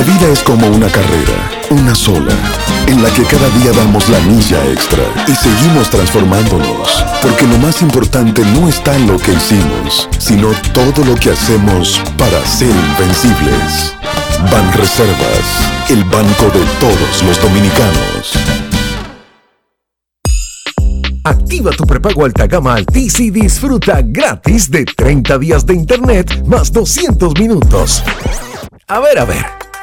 La 0.00 0.06
vida 0.06 0.32
es 0.32 0.42
como 0.42 0.66
una 0.66 0.88
carrera, 0.88 1.50
una 1.68 1.94
sola, 1.94 2.32
en 2.86 3.02
la 3.02 3.10
que 3.10 3.22
cada 3.24 3.50
día 3.58 3.70
damos 3.72 4.08
la 4.08 4.18
milla 4.20 4.64
extra 4.72 5.02
y 5.28 5.34
seguimos 5.34 5.90
transformándonos, 5.90 7.04
porque 7.20 7.46
lo 7.46 7.58
más 7.58 7.82
importante 7.82 8.40
no 8.58 8.66
está 8.66 8.96
en 8.96 9.06
lo 9.06 9.18
que 9.18 9.34
hicimos, 9.34 10.08
sino 10.18 10.52
todo 10.72 11.04
lo 11.04 11.14
que 11.16 11.32
hacemos 11.32 12.00
para 12.16 12.42
ser 12.46 12.70
invencibles. 12.70 13.94
Ban 14.50 14.72
Reservas, 14.72 15.90
el 15.90 16.02
banco 16.04 16.44
de 16.44 16.64
todos 16.80 17.22
los 17.22 17.38
dominicanos. 17.42 18.32
Activa 21.24 21.72
tu 21.72 21.84
prepago 21.84 22.24
alta 22.24 22.46
gama 22.46 22.72
Altis 22.72 23.20
y 23.20 23.30
disfruta 23.30 24.00
gratis 24.02 24.70
de 24.70 24.86
30 24.86 25.36
días 25.36 25.66
de 25.66 25.74
internet 25.74 26.42
más 26.46 26.72
200 26.72 27.34
minutos. 27.38 28.02
A 28.88 28.98
ver, 28.98 29.18
a 29.18 29.24
ver, 29.26 29.59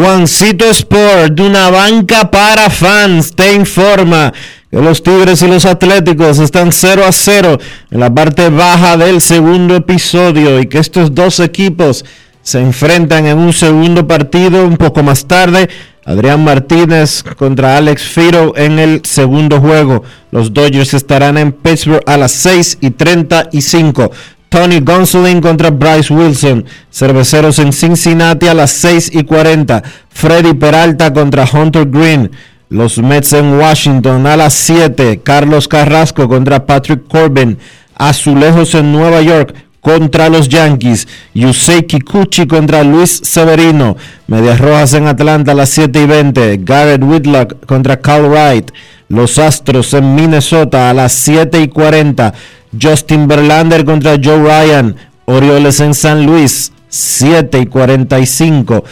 Juancito 0.00 0.64
Sport, 0.64 1.34
de 1.34 1.42
una 1.42 1.68
banca 1.68 2.30
para 2.30 2.70
fans, 2.70 3.34
te 3.34 3.52
informa 3.52 4.32
que 4.70 4.78
los 4.80 5.02
Tigres 5.02 5.42
y 5.42 5.46
los 5.46 5.66
Atléticos 5.66 6.38
están 6.38 6.72
0 6.72 7.04
a 7.06 7.12
0 7.12 7.58
en 7.90 8.00
la 8.00 8.14
parte 8.14 8.48
baja 8.48 8.96
del 8.96 9.20
segundo 9.20 9.76
episodio 9.76 10.58
y 10.58 10.68
que 10.68 10.78
estos 10.78 11.14
dos 11.14 11.38
equipos 11.38 12.06
se 12.40 12.60
enfrentan 12.60 13.26
en 13.26 13.36
un 13.36 13.52
segundo 13.52 14.06
partido 14.06 14.64
un 14.64 14.78
poco 14.78 15.02
más 15.02 15.26
tarde. 15.26 15.68
Adrián 16.06 16.42
Martínez 16.42 17.22
contra 17.36 17.76
Alex 17.76 18.02
Firo 18.02 18.56
en 18.56 18.78
el 18.78 19.02
segundo 19.04 19.60
juego. 19.60 20.02
Los 20.30 20.54
Dodgers 20.54 20.94
estarán 20.94 21.36
en 21.36 21.52
Pittsburgh 21.52 22.02
a 22.06 22.16
las 22.16 22.32
6 22.32 22.78
y 22.80 22.90
35. 22.92 24.10
Tony 24.50 24.80
Gonsolin 24.80 25.40
contra 25.40 25.70
Bryce 25.70 26.12
Wilson. 26.12 26.64
Cerveceros 26.90 27.60
en 27.60 27.72
Cincinnati 27.72 28.48
a 28.48 28.54
las 28.54 28.72
6 28.72 29.12
y 29.14 29.22
40. 29.22 29.82
Freddy 30.10 30.54
Peralta 30.54 31.12
contra 31.12 31.48
Hunter 31.50 31.86
Green. 31.88 32.32
Los 32.68 32.98
Mets 32.98 33.32
en 33.32 33.58
Washington 33.58 34.26
a 34.26 34.36
las 34.36 34.52
7. 34.54 35.20
Carlos 35.22 35.68
Carrasco 35.68 36.28
contra 36.28 36.66
Patrick 36.66 37.06
Corbin. 37.06 37.58
Azulejos 37.94 38.74
en 38.74 38.92
Nueva 38.92 39.22
York 39.22 39.54
contra 39.80 40.28
los 40.28 40.48
Yankees. 40.48 41.08
Yusei 41.34 41.86
Kikuchi 41.86 42.46
contra 42.46 42.82
Luis 42.84 43.20
Severino. 43.22 43.96
Medias 44.26 44.60
Rojas 44.60 44.94
en 44.94 45.06
Atlanta 45.06 45.52
a 45.52 45.54
las 45.54 45.70
7 45.70 46.02
y 46.02 46.06
20. 46.06 46.58
Garrett 46.58 47.02
Whitlock 47.02 47.66
contra 47.66 48.00
Cal 48.00 48.28
Wright. 48.28 48.70
Los 49.08 49.38
Astros 49.38 49.92
en 49.94 50.14
Minnesota 50.14 50.90
a 50.90 50.94
las 50.94 51.12
7 51.12 51.60
y 51.60 51.68
40. 51.68 52.32
Justin 52.80 53.26
Verlander 53.26 53.84
contra 53.84 54.16
Joe 54.22 54.38
Ryan. 54.38 54.96
Orioles 55.24 55.78
en 55.80 55.94
San 55.94 56.26
Luis, 56.26 56.72
7 56.88 57.60
y 57.60 57.66
45. 57.66 58.84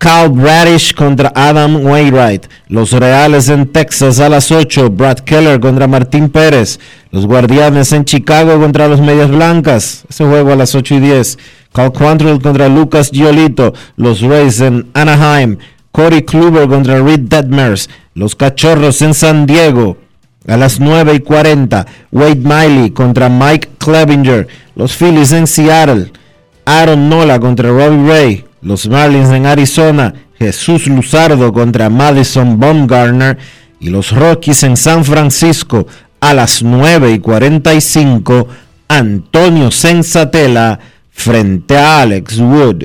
Cal 0.00 0.30
Bradish 0.30 0.94
contra 0.94 1.30
Adam 1.34 1.84
Wainwright. 1.84 2.46
Los 2.68 2.92
Reales 2.92 3.50
en 3.50 3.66
Texas 3.66 4.18
a 4.18 4.30
las 4.30 4.50
8. 4.50 4.88
Brad 4.88 5.18
Keller 5.18 5.60
contra 5.60 5.86
Martín 5.86 6.30
Pérez. 6.30 6.80
Los 7.10 7.26
Guardianes 7.26 7.92
en 7.92 8.06
Chicago 8.06 8.58
contra 8.58 8.88
los 8.88 9.02
Medias 9.02 9.30
Blancas. 9.30 10.06
Ese 10.08 10.24
juego 10.24 10.52
a 10.52 10.56
las 10.56 10.74
8 10.74 10.94
y 10.94 11.00
10. 11.00 11.38
Cal 11.74 11.92
Quantrill 11.92 12.40
contra 12.40 12.70
Lucas 12.70 13.10
Giolito. 13.10 13.74
Los 13.96 14.22
Rays 14.22 14.62
en 14.62 14.88
Anaheim. 14.94 15.58
Corey 15.92 16.22
Kluber 16.22 16.66
contra 16.66 17.02
Reed 17.02 17.28
Detmers. 17.28 17.90
Los 18.14 18.34
Cachorros 18.34 19.02
en 19.02 19.12
San 19.12 19.44
Diego. 19.44 19.98
A 20.48 20.56
las 20.56 20.80
9 20.80 21.16
y 21.16 21.20
40, 21.20 21.86
Wade 22.10 22.36
Miley 22.36 22.90
contra 22.92 23.28
Mike 23.28 23.68
Clevinger. 23.76 24.48
Los 24.76 24.96
Phillies 24.96 25.32
en 25.32 25.46
Seattle. 25.46 26.10
Aaron 26.64 27.10
Nola 27.10 27.38
contra 27.38 27.68
Robbie 27.68 28.08
Ray. 28.08 28.49
Los 28.62 28.88
Marlins 28.88 29.30
en 29.30 29.46
Arizona. 29.46 30.14
Jesús 30.38 30.86
Luzardo 30.86 31.52
contra 31.52 31.88
Madison 31.88 32.58
Baumgartner. 32.58 33.38
Y 33.78 33.88
los 33.88 34.12
Rockies 34.12 34.62
en 34.62 34.76
San 34.76 35.04
Francisco. 35.04 35.86
A 36.20 36.34
las 36.34 36.62
9 36.62 37.12
y 37.12 37.18
45, 37.18 38.46
Antonio 38.88 39.70
Sensatela 39.70 40.78
frente 41.10 41.78
a 41.78 42.02
Alex 42.02 42.38
Wood. 42.38 42.84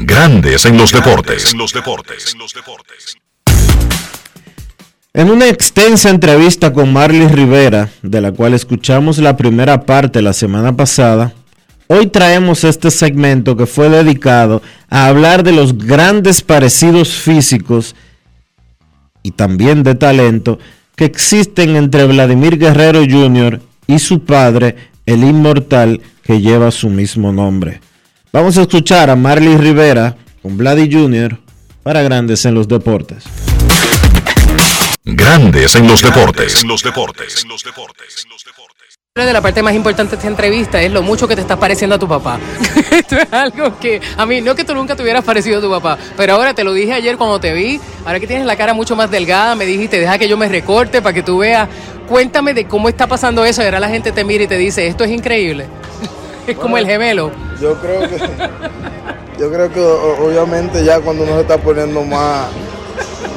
Grandes 0.00 0.64
en 0.64 0.78
los 0.78 0.92
deportes. 0.92 1.56
En 5.12 5.28
una 5.28 5.48
extensa 5.48 6.10
entrevista 6.10 6.72
con 6.72 6.92
Marley 6.92 7.26
Rivera, 7.26 7.90
de 8.02 8.20
la 8.20 8.30
cual 8.30 8.54
escuchamos 8.54 9.18
la 9.18 9.36
primera 9.36 9.80
parte 9.86 10.22
la 10.22 10.32
semana 10.32 10.76
pasada, 10.76 11.34
hoy 11.88 12.06
traemos 12.06 12.62
este 12.62 12.92
segmento 12.92 13.56
que 13.56 13.66
fue 13.66 13.88
dedicado 13.88 14.62
a 14.88 15.08
hablar 15.08 15.42
de 15.42 15.50
los 15.50 15.76
grandes 15.76 16.42
parecidos 16.42 17.08
físicos 17.08 17.96
y 19.24 19.32
también 19.32 19.82
de 19.82 19.96
talento 19.96 20.60
que 20.94 21.06
existen 21.06 21.74
entre 21.74 22.06
Vladimir 22.06 22.56
Guerrero 22.56 23.00
Jr. 23.00 23.60
y 23.88 23.98
su 23.98 24.24
padre, 24.24 24.76
el 25.06 25.24
inmortal 25.24 26.00
que 26.22 26.40
lleva 26.40 26.70
su 26.70 26.88
mismo 26.88 27.32
nombre. 27.32 27.80
Vamos 28.30 28.58
a 28.58 28.62
escuchar 28.62 29.08
a 29.08 29.16
Marley 29.16 29.56
Rivera 29.56 30.14
con 30.42 30.58
Vladi 30.58 30.92
Jr. 30.92 31.38
para 31.82 32.02
Grandes 32.02 32.44
en 32.44 32.54
los 32.54 32.68
Deportes. 32.68 33.24
Grandes 35.02 35.74
en 35.76 35.88
los 35.88 36.02
deportes. 36.02 36.62
los 36.64 36.82
deportes. 36.82 37.46
Una 39.16 39.24
de 39.24 39.32
la 39.32 39.40
parte 39.40 39.62
más 39.62 39.74
importante 39.74 40.10
de 40.10 40.16
esta 40.16 40.28
entrevista 40.28 40.82
es 40.82 40.92
lo 40.92 41.02
mucho 41.02 41.26
que 41.26 41.34
te 41.34 41.40
estás 41.40 41.56
pareciendo 41.56 41.96
a 41.96 41.98
tu 41.98 42.06
papá. 42.06 42.38
Esto 42.90 43.16
es 43.16 43.32
algo 43.32 43.78
que 43.78 43.98
a 44.18 44.26
mí, 44.26 44.42
no 44.42 44.54
que 44.54 44.64
tú 44.64 44.74
nunca 44.74 44.94
te 44.94 45.02
hubieras 45.02 45.24
parecido 45.24 45.58
a 45.58 45.62
tu 45.62 45.70
papá, 45.70 45.96
pero 46.14 46.34
ahora 46.34 46.52
te 46.52 46.62
lo 46.64 46.74
dije 46.74 46.92
ayer 46.92 47.16
cuando 47.16 47.40
te 47.40 47.54
vi, 47.54 47.80
ahora 48.04 48.20
que 48.20 48.26
tienes 48.26 48.44
la 48.44 48.56
cara 48.56 48.74
mucho 48.74 48.94
más 48.94 49.10
delgada, 49.10 49.54
me 49.54 49.64
dijiste, 49.64 49.98
deja 49.98 50.18
que 50.18 50.28
yo 50.28 50.36
me 50.36 50.48
recorte 50.48 51.00
para 51.00 51.14
que 51.14 51.22
tú 51.22 51.38
veas. 51.38 51.66
Cuéntame 52.06 52.52
de 52.52 52.66
cómo 52.66 52.90
está 52.90 53.06
pasando 53.06 53.44
eso 53.46 53.62
y 53.62 53.64
ahora 53.64 53.80
la 53.80 53.88
gente 53.88 54.12
te 54.12 54.22
mira 54.22 54.44
y 54.44 54.48
te 54.48 54.58
dice, 54.58 54.86
esto 54.86 55.04
es 55.04 55.10
increíble. 55.10 55.66
es 56.52 56.58
como 56.62 56.78
el 56.78 56.86
gemelo. 56.86 57.30
Yo 57.60 57.74
creo 57.74 58.00
que, 58.00 58.18
yo 59.38 59.52
creo 59.52 59.72
que 59.72 59.80
obviamente 59.80 60.84
ya 60.84 61.00
cuando 61.00 61.24
uno 61.24 61.34
se 61.34 61.40
está 61.42 61.58
poniendo 61.58 62.02
más, 62.04 62.46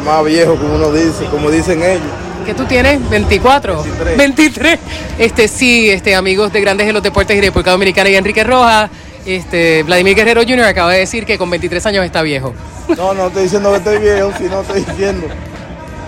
más 0.05 0.23
viejo, 0.25 0.55
como 0.55 0.75
uno 0.75 0.91
dice, 0.91 1.25
como 1.25 1.49
dicen 1.49 1.81
ellos. 1.81 2.01
¿Qué 2.45 2.53
tú 2.53 2.65
tienes? 2.65 3.07
24. 3.09 3.83
23. 4.17 4.79
Este 5.19 5.47
sí, 5.47 5.89
este 5.89 6.15
amigos 6.15 6.51
de 6.51 6.61
Grandes 6.61 6.87
en 6.87 6.93
los 6.93 7.03
Deportes 7.03 7.37
y 7.37 7.41
República 7.41 7.71
Dominicana 7.71 8.09
y 8.09 8.15
Enrique 8.15 8.43
Rojas. 8.43 8.89
Este, 9.25 9.83
Vladimir 9.83 10.15
Guerrero 10.15 10.41
Jr. 10.41 10.61
acaba 10.61 10.91
de 10.91 10.99
decir 10.99 11.25
que 11.25 11.37
con 11.37 11.49
23 11.51 11.85
años 11.85 12.05
está 12.05 12.23
viejo. 12.23 12.53
No, 12.97 13.13
no 13.13 13.27
estoy 13.27 13.43
diciendo 13.43 13.69
que 13.71 13.77
estoy 13.77 13.99
viejo, 13.99 14.31
sino 14.39 14.61
estoy 14.61 14.83
diciendo 14.83 15.27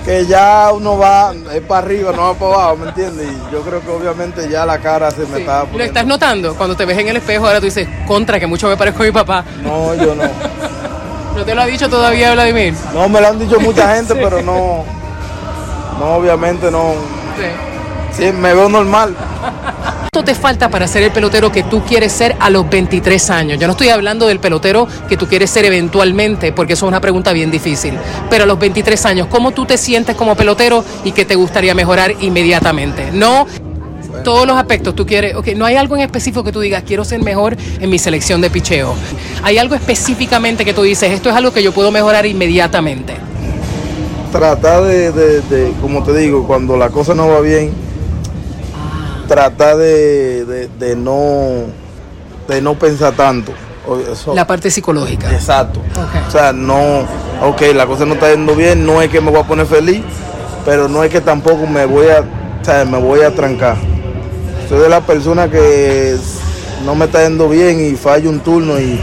que 0.04 0.26
ya 0.26 0.72
uno 0.74 0.98
va 0.98 1.34
es 1.54 1.62
para 1.62 1.86
arriba, 1.86 2.12
no 2.12 2.24
va 2.24 2.34
para 2.34 2.54
abajo, 2.54 2.78
¿me 2.78 2.88
entiendes? 2.90 3.28
Y 3.28 3.54
yo 3.54 3.62
creo 3.62 3.82
que 3.82 3.90
obviamente 3.90 4.50
ya 4.50 4.66
la 4.66 4.78
cara 4.80 5.10
se 5.12 5.26
me 5.26 5.40
está 5.40 5.66
¿Lo 5.74 5.84
estás 5.84 6.06
notando? 6.06 6.56
Cuando 6.56 6.76
te 6.76 6.86
ves 6.86 6.98
en 6.98 7.08
el 7.08 7.18
espejo 7.18 7.46
ahora 7.46 7.60
tú 7.60 7.66
dices, 7.66 7.88
contra, 8.06 8.40
que 8.40 8.48
mucho 8.48 8.68
me 8.68 8.76
parezco 8.78 9.04
a 9.04 9.06
mi 9.06 9.12
papá. 9.12 9.46
No, 9.64 9.96
yo 9.96 10.14
no. 10.16 10.24
¿No 11.36 11.44
te 11.44 11.56
lo 11.56 11.62
ha 11.62 11.66
dicho 11.66 11.90
todavía 11.90 12.34
Vladimir? 12.34 12.76
No, 12.94 13.10
me 13.10 13.20
lo 13.20 13.28
han 13.28 13.40
dicho 13.40 13.60
mucha 13.60 13.96
gente, 13.96 14.14
pero 14.16 14.42
no, 14.42 14.84
no, 16.00 16.16
obviamente 16.16 16.70
no. 16.70 16.94
Sí. 18.16 18.32
me 18.32 18.54
veo 18.54 18.70
normal. 18.70 19.16
¿Cuánto 20.14 20.32
te 20.32 20.40
falta 20.40 20.70
para 20.70 20.88
ser 20.88 21.02
el 21.02 21.10
pelotero 21.10 21.52
que 21.52 21.64
tú 21.64 21.82
quieres 21.82 22.12
ser 22.12 22.36
a 22.40 22.52
los 22.52 22.70
23 22.70 23.32
años? 23.32 23.58
Yo 23.58 23.66
no 23.66 23.72
estoy 23.72 23.90
hablando 23.90 24.28
del 24.28 24.40
pelotero 24.40 24.88
que 25.10 25.18
tú 25.18 25.26
quieres 25.26 25.50
ser 25.50 25.66
eventualmente, 25.66 26.52
porque 26.52 26.74
eso 26.74 26.86
es 26.86 26.90
una 26.90 27.02
pregunta 27.02 27.34
bien 27.34 27.50
difícil. 27.50 27.96
Pero 28.30 28.44
a 28.44 28.46
los 28.46 28.60
23 28.60 29.08
años, 29.08 29.26
¿cómo 29.26 29.54
tú 29.54 29.66
te 29.66 29.76
sientes 29.76 30.16
como 30.16 30.36
pelotero 30.36 30.86
y 31.04 31.14
qué 31.14 31.26
te 31.26 31.34
gustaría 31.34 31.74
mejorar 31.74 32.14
inmediatamente? 32.22 33.10
No 33.12 33.48
todos 34.24 34.46
los 34.46 34.56
aspectos 34.56 34.94
tú 34.94 35.08
quieres, 35.08 35.34
ok, 35.34 35.48
no 35.56 35.66
hay 35.66 35.78
algo 35.78 35.96
en 35.96 36.04
específico 36.04 36.44
que 36.44 36.52
tú 36.52 36.60
digas, 36.60 36.84
quiero 36.86 37.04
ser 37.04 37.24
mejor 37.24 37.58
en 37.80 37.90
mi 37.90 37.98
selección 37.98 38.40
de 38.40 38.52
picheo. 38.52 38.94
Hay 39.42 39.58
algo 39.58 39.74
específicamente 39.74 40.64
que 40.64 40.76
tú 40.76 40.84
dices, 40.84 41.10
esto 41.10 41.32
es 41.32 41.36
algo 41.36 41.52
que 41.52 41.64
yo 41.64 41.72
puedo 41.72 41.90
mejorar 41.90 42.28
inmediatamente. 42.28 43.16
Tratar 44.32 44.84
de, 44.84 45.12
de 45.12 45.74
como 45.82 46.04
te 46.04 46.16
digo, 46.16 46.46
cuando 46.46 46.78
la 46.78 46.90
cosa 46.90 47.16
no 47.16 47.30
va 47.30 47.40
bien, 47.42 47.72
trata 49.34 49.76
de, 49.76 50.96
no, 50.96 51.66
de 52.48 52.62
no 52.62 52.76
pensar 52.76 53.14
tanto. 53.14 53.52
la 54.34 54.46
parte 54.46 54.70
psicológica. 54.70 55.32
Exacto. 55.32 55.82
O 56.28 56.32
sea, 56.32 56.54
no, 56.54 57.00
ok, 57.42 57.62
la 57.74 57.88
cosa 57.88 58.06
no 58.06 58.14
está 58.14 58.30
yendo 58.30 58.56
bien, 58.56 58.86
no 58.86 59.02
es 59.02 59.10
que 59.10 59.22
me 59.22 59.32
voy 59.32 59.40
a 59.40 59.44
poner 59.44 59.66
feliz, 59.66 60.02
pero 60.66 60.88
no 60.88 61.04
es 61.04 61.10
que 61.10 61.20
tampoco 61.20 61.66
me 61.66 61.86
voy 61.86 62.08
a, 62.10 62.22
o 62.22 62.66
sea, 62.66 62.86
me 62.86 63.00
voy 63.00 63.22
a 63.22 63.34
trancar. 63.34 63.78
Soy 64.70 64.80
de 64.80 64.90
la 64.90 65.02
persona 65.02 65.50
que 65.50 66.16
no 66.86 66.94
me 66.94 67.06
está 67.06 67.24
yendo 67.24 67.50
bien 67.50 67.84
y 67.84 67.96
fallo 67.96 68.30
un 68.30 68.40
turno 68.40 68.80
y, 68.80 69.00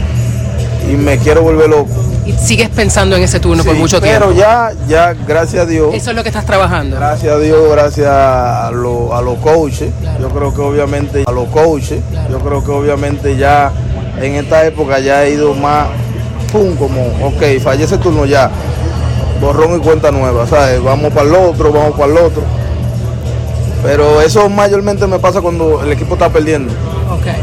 y 0.89 0.95
me 0.95 1.17
quiero 1.17 1.41
volver 1.41 1.69
loco 1.69 2.10
y 2.25 2.33
sigues 2.33 2.69
pensando 2.69 3.15
en 3.15 3.23
ese 3.23 3.39
turno 3.39 3.63
por 3.63 3.75
mucho 3.75 4.01
tiempo. 4.01 4.27
Pero 4.27 4.37
ya, 4.37 4.71
ya, 4.87 5.13
gracias 5.13 5.63
a 5.63 5.65
Dios. 5.65 5.93
Eso 5.93 6.11
es 6.11 6.15
lo 6.15 6.23
que 6.23 6.29
estás 6.29 6.45
trabajando. 6.45 6.97
Gracias 6.97 7.33
a 7.33 7.39
Dios, 7.39 7.71
gracias 7.71 8.07
a, 8.07 8.71
los 8.71 9.37
coaches. 9.39 9.91
Yo 10.19 10.29
creo 10.29 10.53
que 10.53 10.61
obviamente 10.61 11.23
a 11.25 11.31
los 11.31 11.47
coaches, 11.49 12.01
yo 12.29 12.39
creo 12.39 12.63
que 12.63 12.71
obviamente 12.71 13.37
ya 13.37 13.71
en 14.21 14.35
esta 14.35 14.65
época 14.65 14.99
ya 14.99 15.25
he 15.25 15.31
ido 15.31 15.53
más, 15.53 15.87
pum, 16.51 16.75
como, 16.75 17.01
ok, 17.25 17.59
fallé 17.61 17.85
ese 17.85 17.97
turno 17.97 18.25
ya, 18.25 18.51
borrón 19.39 19.77
y 19.77 19.79
cuenta 19.79 20.11
nueva, 20.11 20.45
¿sabes? 20.45 20.81
Vamos 20.83 21.11
para 21.13 21.27
el 21.27 21.35
otro, 21.35 21.71
vamos 21.71 21.97
para 21.97 22.11
el 22.11 22.17
otro. 22.17 22.43
Pero 23.83 24.21
eso 24.21 24.47
mayormente 24.47 25.07
me 25.07 25.17
pasa 25.17 25.41
cuando 25.41 25.81
el 25.81 25.91
equipo 25.91 26.13
está 26.13 26.29
perdiendo. 26.29 26.71
Okay. 27.19 27.33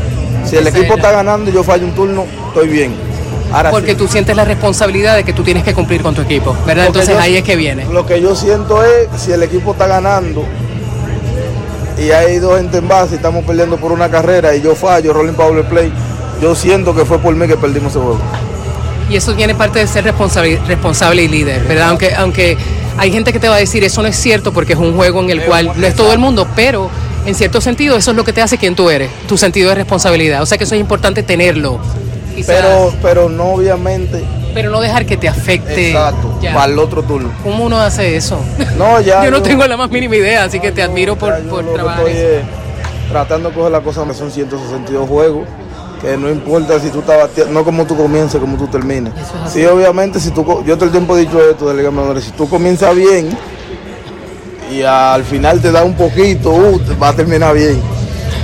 Si 0.44 0.56
el 0.56 0.66
equipo 0.68 0.94
está 0.94 1.10
ganando 1.10 1.50
y 1.50 1.52
yo 1.52 1.64
fallo 1.64 1.84
un 1.84 1.92
turno, 1.92 2.26
estoy 2.48 2.68
bien 2.68 3.07
porque 3.70 3.94
tú 3.94 4.08
sientes 4.08 4.36
la 4.36 4.44
responsabilidad 4.44 5.16
de 5.16 5.24
que 5.24 5.32
tú 5.32 5.42
tienes 5.42 5.64
que 5.64 5.74
cumplir 5.74 6.02
con 6.02 6.14
tu 6.14 6.22
equipo, 6.22 6.56
¿verdad? 6.66 6.86
Entonces 6.86 7.16
ahí 7.16 7.36
es 7.36 7.44
que 7.44 7.56
viene. 7.56 7.86
Lo 7.86 8.06
que 8.06 8.20
yo 8.20 8.34
siento 8.34 8.82
es, 8.84 9.08
si 9.20 9.32
el 9.32 9.42
equipo 9.42 9.72
está 9.72 9.86
ganando 9.86 10.44
y 11.98 12.10
hay 12.10 12.38
dos 12.38 12.58
gente 12.58 12.78
en 12.78 12.88
base 12.88 13.14
y 13.14 13.16
estamos 13.16 13.44
perdiendo 13.44 13.76
por 13.76 13.92
una 13.92 14.08
carrera 14.10 14.54
y 14.54 14.62
yo 14.62 14.74
fallo, 14.74 15.12
rolling 15.12 15.32
power 15.32 15.64
play, 15.64 15.92
yo 16.40 16.54
siento 16.54 16.94
que 16.94 17.04
fue 17.04 17.18
por 17.18 17.34
mí 17.34 17.46
que 17.46 17.56
perdimos 17.56 17.90
ese 17.90 18.00
juego. 18.00 18.18
Y 19.10 19.16
eso 19.16 19.34
tiene 19.34 19.54
parte 19.54 19.78
de 19.78 19.86
ser 19.86 20.04
responsable, 20.04 20.60
responsable 20.66 21.22
y 21.22 21.28
líder, 21.28 21.62
¿verdad? 21.64 21.88
Aunque, 21.88 22.14
aunque 22.14 22.58
hay 22.98 23.10
gente 23.10 23.32
que 23.32 23.40
te 23.40 23.48
va 23.48 23.56
a 23.56 23.58
decir 23.58 23.82
eso 23.82 24.02
no 24.02 24.08
es 24.08 24.16
cierto 24.16 24.52
porque 24.52 24.74
es 24.74 24.78
un 24.78 24.94
juego 24.94 25.20
en 25.20 25.30
el 25.30 25.42
cual 25.44 25.72
no 25.74 25.86
es 25.86 25.94
todo 25.94 26.12
el 26.12 26.18
mundo, 26.18 26.46
pero 26.54 26.90
en 27.24 27.34
cierto 27.34 27.60
sentido 27.60 27.96
eso 27.96 28.10
es 28.10 28.16
lo 28.16 28.24
que 28.24 28.32
te 28.32 28.42
hace 28.42 28.58
quien 28.58 28.74
tú 28.74 28.90
eres, 28.90 29.10
tu 29.26 29.38
sentido 29.38 29.70
de 29.70 29.76
responsabilidad. 29.76 30.42
O 30.42 30.46
sea 30.46 30.58
que 30.58 30.64
eso 30.64 30.74
es 30.74 30.80
importante 30.80 31.22
tenerlo 31.22 31.80
pero, 32.46 32.92
pero 33.02 33.28
no 33.28 33.44
obviamente. 33.52 34.24
Pero 34.54 34.70
no 34.70 34.80
dejar 34.80 35.06
que 35.06 35.16
te 35.16 35.28
afecte. 35.28 35.90
Exacto, 35.90 36.38
para 36.54 36.72
el 36.72 36.78
otro 36.78 37.02
turno. 37.02 37.30
¿Cómo 37.42 37.64
uno 37.64 37.78
hace 37.78 38.16
eso? 38.16 38.40
No, 38.76 39.00
ya. 39.00 39.24
yo 39.26 39.30
no 39.30 39.42
tengo 39.42 39.66
la 39.66 39.76
más 39.76 39.90
mínima 39.90 40.16
idea, 40.16 40.44
así 40.44 40.60
que 40.60 40.72
te 40.72 40.82
admiro 40.82 41.16
por, 41.16 41.38
por 41.44 41.72
trabajar. 41.72 42.08
Estoy, 42.08 42.48
tratando 43.08 43.48
de 43.50 43.54
coger 43.54 43.72
la 43.72 43.80
cosa, 43.80 44.12
son 44.14 44.30
162 44.30 45.08
juegos 45.08 45.46
que 46.00 46.16
no 46.16 46.30
importa 46.30 46.78
si 46.78 46.90
tú 46.90 47.00
estás 47.00 47.18
bateando, 47.18 47.52
no 47.52 47.64
como 47.64 47.84
tú 47.84 47.96
comiences, 47.96 48.40
como 48.40 48.56
tú 48.56 48.68
termines. 48.68 49.12
Sí, 49.48 49.64
obviamente, 49.66 50.20
si 50.20 50.30
tú, 50.30 50.62
yo 50.64 50.76
todo 50.76 50.84
el 50.86 50.92
tiempo 50.92 51.16
he 51.16 51.20
dicho 51.20 51.40
esto 51.40 51.68
de 51.68 51.74
Liga 51.74 51.90
si 52.20 52.30
tú 52.32 52.48
comienzas 52.48 52.94
bien 52.94 53.36
y 54.70 54.82
al 54.82 55.24
final 55.24 55.60
te 55.60 55.72
da 55.72 55.82
un 55.82 55.94
poquito, 55.94 56.50
uh, 56.50 56.80
va 57.02 57.08
a 57.08 57.12
terminar 57.14 57.54
bien. 57.54 57.80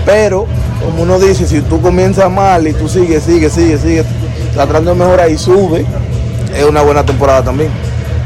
Pero 0.04 0.46
como 0.84 1.02
uno 1.02 1.18
dice, 1.18 1.46
si 1.46 1.60
tú 1.62 1.80
comienzas 1.80 2.30
mal 2.30 2.66
y 2.66 2.72
tú 2.72 2.88
sigues, 2.88 3.22
sigues, 3.24 3.52
sigues, 3.52 3.80
sigues, 3.80 4.06
tratando 4.52 4.90
de 4.92 4.96
mejorar 4.96 5.30
y 5.30 5.38
sube, 5.38 5.84
es 6.54 6.64
una 6.64 6.82
buena 6.82 7.04
temporada 7.04 7.42
también. 7.42 7.70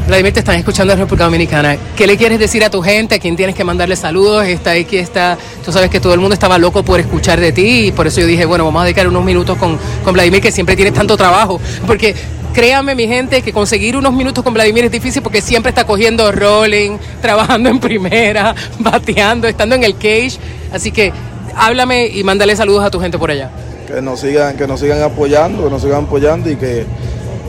Vladimir, 0.09 0.33
te 0.33 0.39
están 0.39 0.57
escuchando 0.57 0.95
en 0.95 1.01
República 1.01 1.25
Dominicana. 1.25 1.77
¿Qué 1.95 2.07
le 2.07 2.17
quieres 2.17 2.39
decir 2.39 2.65
a 2.65 2.71
tu 2.71 2.81
gente? 2.81 3.17
¿A 3.17 3.19
quién 3.19 3.37
tienes 3.37 3.55
que 3.55 3.63
mandarle 3.63 3.95
saludos? 3.95 4.47
Está 4.47 4.71
aquí, 4.71 4.97
está. 4.97 5.37
Tú 5.63 5.71
sabes 5.71 5.91
que 5.91 6.01
todo 6.01 6.15
el 6.15 6.21
mundo 6.21 6.33
estaba 6.33 6.57
loco 6.57 6.83
por 6.83 6.99
escuchar 6.99 7.39
de 7.39 7.53
ti 7.53 7.89
y 7.89 7.93
por 7.93 8.07
eso 8.07 8.21
yo 8.21 8.27
dije, 8.27 8.47
bueno, 8.47 8.65
vamos 8.65 8.81
a 8.81 8.85
dedicar 8.87 9.07
unos 9.07 9.23
minutos 9.23 9.59
con, 9.59 9.79
con 10.03 10.15
Vladimir, 10.15 10.41
que 10.41 10.51
siempre 10.51 10.77
tiene 10.77 10.93
tanto 10.93 11.15
trabajo. 11.19 11.61
Porque 11.87 12.15
créanme, 12.55 12.95
mi 12.95 13.07
gente, 13.07 13.43
que 13.43 13.53
conseguir 13.53 13.99
unos 13.99 14.15
minutos 14.15 14.43
con 14.43 14.55
Vladimir 14.55 14.87
es 14.87 14.91
difícil 14.91 15.21
porque 15.21 15.43
siempre 15.43 15.69
está 15.69 15.85
cogiendo 15.85 16.33
rolling, 16.33 16.97
trabajando 17.21 17.69
en 17.69 17.79
primera, 17.79 18.55
bateando, 18.79 19.47
estando 19.47 19.75
en 19.75 19.85
el 19.85 19.93
cage. 19.93 20.39
Así 20.73 20.91
que 20.91 21.13
háblame 21.59 22.07
y 22.09 22.23
mándale 22.25 22.57
saludos 22.57 22.85
a 22.85 22.91
tu 22.91 23.01
gente 23.01 23.19
por 23.19 23.31
allá. 23.31 23.51
que 23.87 24.01
nos 24.03 24.21
sigan, 24.21 24.57
que 24.57 24.67
nos 24.67 24.81
sigan 24.81 25.03
apoyando, 25.03 25.65
que 25.65 25.71
nos 25.71 25.83
sigan 25.83 26.05
apoyando 26.05 26.51
y 26.51 26.57
que, 26.57 26.85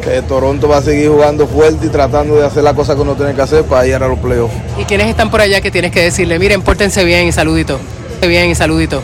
que 0.04 0.22
Toronto 0.24 0.68
va 0.70 0.78
a 0.78 0.82
seguir 0.82 1.10
jugando 1.10 1.46
fuerte 1.48 1.86
y 1.88 1.90
tratando 1.90 2.36
de 2.38 2.46
hacer 2.46 2.64
la 2.64 2.74
cosa 2.74 2.96
que 2.96 3.02
uno 3.02 3.16
tiene 3.16 3.34
que 3.34 3.42
hacer 3.42 3.64
para 3.66 3.86
ir 3.86 3.96
a 3.96 4.08
los 4.08 4.18
playoffs. 4.20 4.54
¿Y 4.78 4.84
quiénes 4.86 5.08
están 5.08 5.30
por 5.30 5.42
allá 5.42 5.60
que 5.62 5.70
tienes 5.72 5.92
que 5.92 6.02
decirle? 6.02 6.40
Miren, 6.40 6.62
pórtense 6.62 7.04
bien 7.04 7.28
y 7.28 7.32
saludito. 7.32 7.80
Bien 8.22 8.50
y 8.50 8.56
saludito. 8.56 9.02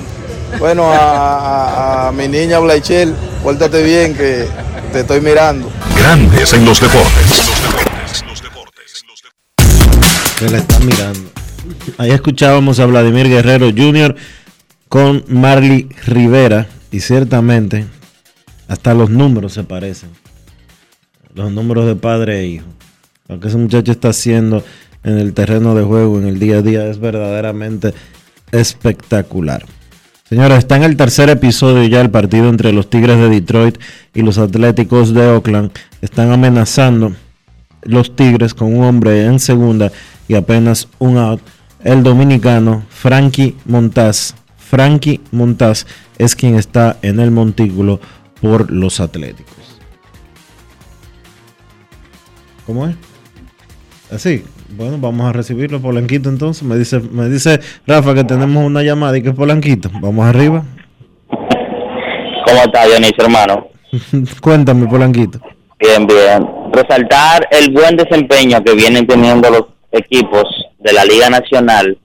Bueno, 0.60 0.92
a, 0.92 0.98
a- 0.98 2.08
a 2.08 2.12
mi 2.14 2.28
niña 2.30 2.60
Blaichel, 2.60 3.14
pórtate 3.44 3.84
bien 3.84 4.14
que 4.16 4.46
te 4.94 5.02
estoy 5.02 5.20
mirando. 5.20 5.70
Grandes 5.98 6.54
en 6.54 6.64
los 6.66 6.80
deportes. 6.80 7.44
que 10.40 10.50
la 10.50 10.58
está 10.60 10.80
mirando. 10.80 11.30
Ahí 11.98 12.12
escuchábamos 12.12 12.80
a 12.80 12.86
Vladimir 12.86 13.28
Guerrero 13.30 13.68
Jr. 13.76 14.16
con 14.90 15.24
Marley 15.28 15.90
Rivera 16.06 16.68
y 16.92 17.00
ciertamente 17.00 17.86
hasta 18.68 18.94
los 18.94 19.10
números 19.10 19.54
se 19.54 19.64
parecen. 19.64 20.10
Los 21.34 21.52
números 21.52 21.86
de 21.86 21.96
padre 21.96 22.40
e 22.40 22.48
hijo. 22.48 22.66
Lo 23.28 23.40
que 23.40 23.48
ese 23.48 23.58
muchacho 23.58 23.92
está 23.92 24.10
haciendo 24.10 24.64
en 25.04 25.18
el 25.18 25.34
terreno 25.34 25.76
de 25.76 25.84
juego, 25.84 26.20
en 26.20 26.28
el 26.28 26.40
día 26.40 26.58
a 26.58 26.62
día, 26.62 26.88
es 26.88 27.00
verdaderamente 27.00 27.94
espectacular. 28.52 29.66
Señores, 30.28 30.60
está 30.60 30.78
en 30.78 30.84
el 30.84 30.98
tercer 30.98 31.30
episodio 31.30 31.88
ya 31.88 32.02
el 32.02 32.10
partido 32.10 32.50
entre 32.50 32.74
los 32.74 32.90
Tigres 32.90 33.18
de 33.18 33.30
Detroit 33.30 33.78
y 34.14 34.22
los 34.24 34.38
Atléticos 34.38 35.14
de 35.14 35.28
Oakland. 35.28 35.72
Están 36.02 36.32
amenazando 36.32 37.14
los 37.84 38.16
Tigres 38.16 38.54
con 38.54 38.76
un 38.76 38.84
hombre 38.84 39.26
en 39.26 39.40
segunda 39.40 39.92
y 40.28 40.34
apenas 40.34 40.88
un 40.98 41.18
out. 41.18 41.42
El 41.84 42.02
dominicano 42.02 42.84
Frankie 42.90 43.56
Montaz. 43.66 44.34
Frankie 44.66 45.22
Montaz 45.32 45.86
es 46.18 46.36
quien 46.36 46.56
está 46.56 46.98
en 47.02 47.20
el 47.20 47.32
montículo 47.32 48.00
por 48.42 48.72
los 48.72 49.00
Atléticos. 49.00 49.80
¿Cómo 52.66 52.88
es? 52.88 52.96
Así. 54.12 54.44
Bueno, 54.76 54.98
vamos 55.00 55.30
a 55.30 55.34
recibirlo, 55.34 55.80
Polanquito, 55.80 56.30
entonces. 56.30 56.64
Me 56.64 56.76
dice, 56.78 57.00
me 57.00 57.30
dice 57.30 57.60
Rafa 57.86 58.16
que 58.16 58.24
tenemos 58.24 58.64
una 58.64 58.82
llamada 58.82 59.18
y 59.18 59.22
que 59.22 59.30
es 59.30 59.36
Polanquito. 59.36 59.90
Vamos 60.02 60.26
arriba. 60.26 60.64
¿Cómo 61.30 62.62
está 62.64 62.86
Dionisio, 62.86 63.24
hermano? 63.24 63.68
Cuéntame, 64.42 64.88
Polanquito. 64.88 65.40
Bien, 65.80 66.08
bien. 66.08 66.48
Resaltar 66.74 67.48
el 67.52 67.72
buen 67.72 67.96
desempeño 67.96 68.64
que 68.64 68.74
vienen 68.74 69.06
teniendo 69.06 69.50
los 69.50 69.66
equipos 69.92 70.44
de 70.80 70.92
la 70.92 71.06
Liga 71.06 71.30
Nacional 71.30 71.98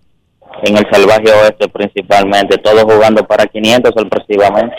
en 0.63 0.77
el 0.77 0.87
Salvaje 0.91 1.33
Oeste 1.33 1.69
principalmente, 1.69 2.59
todos 2.59 2.83
jugando 2.83 3.27
para 3.27 3.47
500 3.47 3.93
sorpresivamente. 3.97 4.77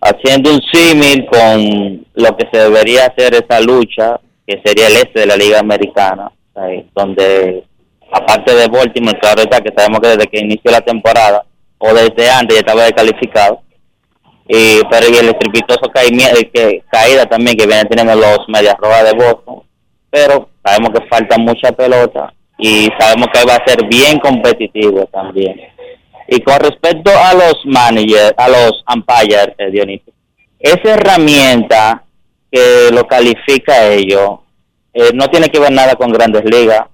Haciendo 0.00 0.52
un 0.52 0.60
símil 0.72 1.26
con 1.26 2.06
lo 2.14 2.36
que 2.36 2.46
se 2.52 2.58
debería 2.60 3.06
hacer 3.06 3.34
esa 3.34 3.60
lucha, 3.60 4.20
que 4.46 4.60
sería 4.64 4.86
el 4.86 4.96
este 4.96 5.20
de 5.20 5.26
la 5.26 5.36
Liga 5.36 5.58
Americana, 5.58 6.30
donde 6.94 7.64
aparte 8.12 8.54
de 8.54 8.68
Baltimore, 8.68 9.18
claro 9.18 9.42
está 9.42 9.60
que 9.60 9.72
sabemos 9.76 10.00
que 10.00 10.08
desde 10.08 10.26
que 10.26 10.40
inició 10.40 10.70
la 10.70 10.80
temporada, 10.80 11.44
o 11.78 11.92
desde 11.92 12.30
antes 12.30 12.56
ya 12.56 12.60
estaba 12.60 12.84
descalificado, 12.84 13.60
y, 14.46 14.80
pero 14.90 15.06
y 15.12 15.16
el 15.18 15.28
estrepitoso 15.28 15.90
eh, 15.94 16.82
caída 16.90 17.26
también 17.26 17.56
que 17.56 17.66
vienen 17.66 17.88
teniendo 17.88 18.14
los 18.14 18.38
Medias 18.48 18.76
Rojas 18.78 19.04
de 19.04 19.12
Boston, 19.12 19.62
pero 20.10 20.48
sabemos 20.64 20.90
que 20.90 21.06
falta 21.08 21.36
mucha 21.36 21.70
pelota 21.72 22.32
y 22.58 22.88
sabemos 22.98 23.28
que 23.32 23.44
va 23.44 23.54
a 23.54 23.64
ser 23.64 23.86
bien 23.86 24.18
competitivo 24.18 25.06
también. 25.06 25.60
Y 26.26 26.40
con 26.40 26.58
respecto 26.58 27.10
a 27.10 27.32
los 27.32 27.64
managers, 27.64 28.34
a 28.36 28.48
los 28.48 28.84
umpires, 28.92 29.48
eh, 29.56 29.70
Dionisio, 29.70 30.12
esa 30.58 30.94
herramienta 30.94 32.04
que 32.50 32.90
lo 32.92 33.06
califica 33.06 33.72
a 33.72 33.92
ellos 33.92 34.40
eh, 34.92 35.10
no 35.14 35.28
tiene 35.28 35.48
que 35.48 35.60
ver 35.60 35.72
nada 35.72 35.94
con 35.94 36.10
grandes 36.10 36.44
ligas. 36.44 36.86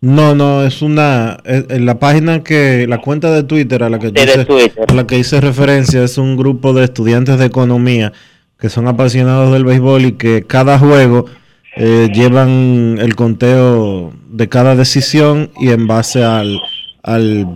No, 0.00 0.34
no, 0.34 0.64
es 0.64 0.82
una. 0.82 1.38
en 1.44 1.86
la 1.86 1.98
página 1.98 2.44
que. 2.44 2.86
La 2.86 2.98
cuenta 2.98 3.32
de 3.32 3.42
Twitter 3.42 3.82
a 3.82 3.88
la 3.88 3.98
que, 3.98 4.12
yo 4.12 4.58
hice, 4.58 4.82
a 4.86 4.92
la 4.92 5.06
que 5.06 5.18
hice 5.18 5.40
referencia 5.40 6.04
es 6.04 6.18
un 6.18 6.36
grupo 6.36 6.74
de 6.74 6.84
estudiantes 6.84 7.38
de 7.38 7.46
economía 7.46 8.12
que 8.58 8.68
son 8.68 8.86
apasionados 8.86 9.52
del 9.52 9.64
béisbol 9.64 10.04
y 10.04 10.12
que 10.12 10.42
cada 10.46 10.78
juego 10.78 11.24
eh, 11.76 12.08
llevan 12.12 12.98
el 13.00 13.16
conteo 13.16 14.12
de 14.28 14.48
cada 14.48 14.76
decisión 14.76 15.50
y 15.60 15.70
en 15.70 15.86
base 15.86 16.24
al. 16.24 16.60
al 17.02 17.46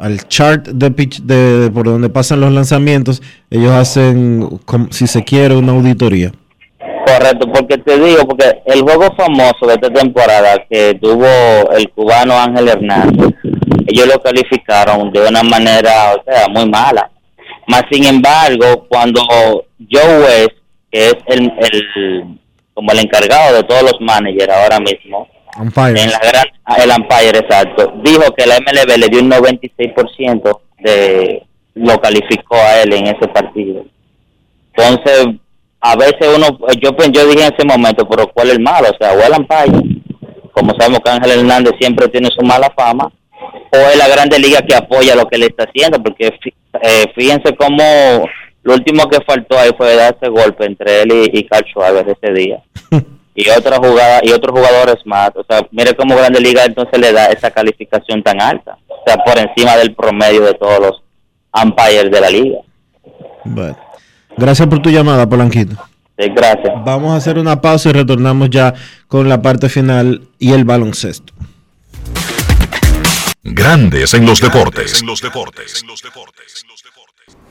al 0.00 0.26
chart 0.28 0.66
de 0.66 0.90
pitch 0.90 1.20
de, 1.20 1.70
por 1.72 1.84
donde 1.84 2.08
pasan 2.08 2.40
los 2.40 2.50
lanzamientos, 2.50 3.22
ellos 3.50 3.72
hacen, 3.72 4.48
si 4.90 5.06
se 5.06 5.22
quiere, 5.22 5.54
una 5.54 5.72
auditoría. 5.72 6.32
Correcto, 7.06 7.50
porque 7.52 7.76
te 7.78 7.98
digo, 7.98 8.26
porque 8.26 8.62
el 8.66 8.80
juego 8.80 9.14
famoso 9.14 9.66
de 9.66 9.74
esta 9.74 9.90
temporada 9.90 10.64
que 10.70 10.94
tuvo 10.94 11.26
el 11.76 11.90
cubano 11.90 12.34
Ángel 12.38 12.68
Hernández, 12.68 13.34
ellos 13.86 14.06
lo 14.06 14.22
calificaron 14.22 15.12
de 15.12 15.28
una 15.28 15.42
manera, 15.42 16.14
o 16.14 16.24
sea, 16.24 16.48
muy 16.48 16.68
mala. 16.68 17.10
Más 17.66 17.82
sin 17.90 18.04
embargo, 18.04 18.86
cuando 18.88 19.20
Joe 19.90 20.20
West, 20.20 20.56
que 20.90 21.06
es 21.08 21.16
el, 21.26 21.52
el 21.58 22.38
como 22.80 22.92
el 22.92 23.00
encargado 23.00 23.56
de 23.56 23.62
todos 23.64 23.82
los 23.82 24.00
managers 24.00 24.48
ahora 24.50 24.80
mismo, 24.80 25.28
Umpires. 25.58 26.02
en 26.02 26.10
la 26.10 26.18
gran, 26.18 26.46
el 26.82 26.90
umpire 26.98 27.38
exacto, 27.40 27.92
dijo 28.02 28.32
que 28.34 28.46
la 28.46 28.58
MLB 28.58 28.96
le 28.96 29.08
dio 29.08 29.20
un 29.20 29.30
96% 29.30 30.60
de 30.78 31.42
lo 31.74 31.98
calificó 32.00 32.56
a 32.56 32.80
él 32.80 32.94
en 32.94 33.08
ese 33.08 33.28
partido. 33.28 33.84
Entonces, 34.74 35.26
a 35.82 35.94
veces 35.94 36.26
uno, 36.34 36.58
yo, 36.82 36.96
pen- 36.96 37.12
yo 37.12 37.26
dije 37.26 37.44
en 37.46 37.52
ese 37.54 37.66
momento, 37.66 38.08
pero 38.08 38.28
¿cuál 38.32 38.48
es 38.48 38.54
el 38.54 38.60
malo? 38.62 38.88
O 38.90 38.96
sea, 38.98 39.12
o 39.12 39.20
el 39.20 39.32
umpire, 39.38 40.00
como 40.52 40.74
sabemos 40.78 41.00
que 41.04 41.10
Ángel 41.10 41.38
Hernández 41.40 41.74
siempre 41.78 42.08
tiene 42.08 42.28
su 42.34 42.42
mala 42.46 42.72
fama, 42.74 43.12
o 43.72 43.76
es 43.76 43.96
la 43.98 44.08
grande 44.08 44.38
liga 44.38 44.62
que 44.62 44.74
apoya 44.74 45.14
lo 45.14 45.26
que 45.26 45.36
le 45.36 45.46
está 45.46 45.64
haciendo, 45.64 46.02
porque 46.02 46.32
eh, 46.82 47.04
fíjense 47.14 47.54
cómo 47.56 48.24
lo 48.62 48.74
último 48.74 49.08
que 49.08 49.18
faltó 49.24 49.58
ahí 49.58 49.70
fue 49.76 49.96
darse 49.96 50.28
golpe 50.28 50.66
entre 50.66 51.02
él 51.02 51.12
y, 51.12 51.38
y 51.38 51.44
Carl 51.46 51.64
Schwarber 51.64 52.08
ese 52.08 52.32
día. 52.32 52.62
y 53.34 53.48
otra 53.50 53.76
jugada 53.76 54.20
y 54.22 54.32
otros 54.32 54.58
jugadores 54.58 55.04
más. 55.06 55.30
O 55.34 55.44
sea, 55.48 55.66
mire 55.70 55.94
cómo 55.94 56.16
Grande 56.16 56.40
Liga 56.40 56.64
entonces 56.64 56.98
le 57.00 57.12
da 57.12 57.26
esa 57.26 57.50
calificación 57.50 58.22
tan 58.22 58.40
alta. 58.40 58.76
O 58.88 59.02
sea, 59.06 59.16
por 59.18 59.38
encima 59.38 59.76
del 59.76 59.94
promedio 59.94 60.42
de 60.42 60.54
todos 60.54 60.80
los 60.80 61.02
umpires 61.62 62.10
de 62.10 62.20
la 62.20 62.30
liga. 62.30 62.58
Bueno. 63.44 63.78
Gracias 64.36 64.68
por 64.68 64.80
tu 64.80 64.90
llamada, 64.90 65.28
Polanquito. 65.28 65.76
Sí, 66.18 66.28
gracias. 66.34 66.72
Vamos 66.84 67.12
a 67.12 67.16
hacer 67.16 67.38
una 67.38 67.60
pausa 67.60 67.90
y 67.90 67.92
retornamos 67.92 68.50
ya 68.50 68.74
con 69.08 69.28
la 69.28 69.42
parte 69.42 69.68
final 69.68 70.22
y 70.38 70.52
el 70.52 70.64
baloncesto. 70.64 71.32
Grandes 73.42 74.12
en 74.14 74.26
los 74.26 74.40
deportes. 74.40 75.02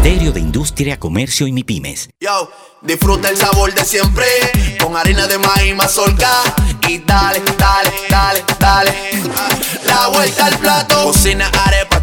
Ministerio 0.00 0.30
de 0.30 0.38
Industria, 0.38 0.96
Comercio 0.96 1.48
y 1.48 1.52
MIPIMES. 1.52 2.10
Yo, 2.20 2.52
disfruta 2.82 3.30
el 3.30 3.36
sabor 3.36 3.74
de 3.74 3.84
siempre 3.84 4.24
con 4.80 4.96
harina 4.96 5.26
de 5.26 5.38
maíz 5.38 5.74
mazorca 5.74 6.30
y 6.88 6.98
dale, 6.98 7.42
dale, 7.58 7.90
dale, 8.08 8.44
dale. 8.60 8.92
La 9.86 10.06
vuelta 10.06 10.46
al 10.46 10.56
plato, 10.58 11.02
cocina 11.02 11.50
arepa, 11.66 11.87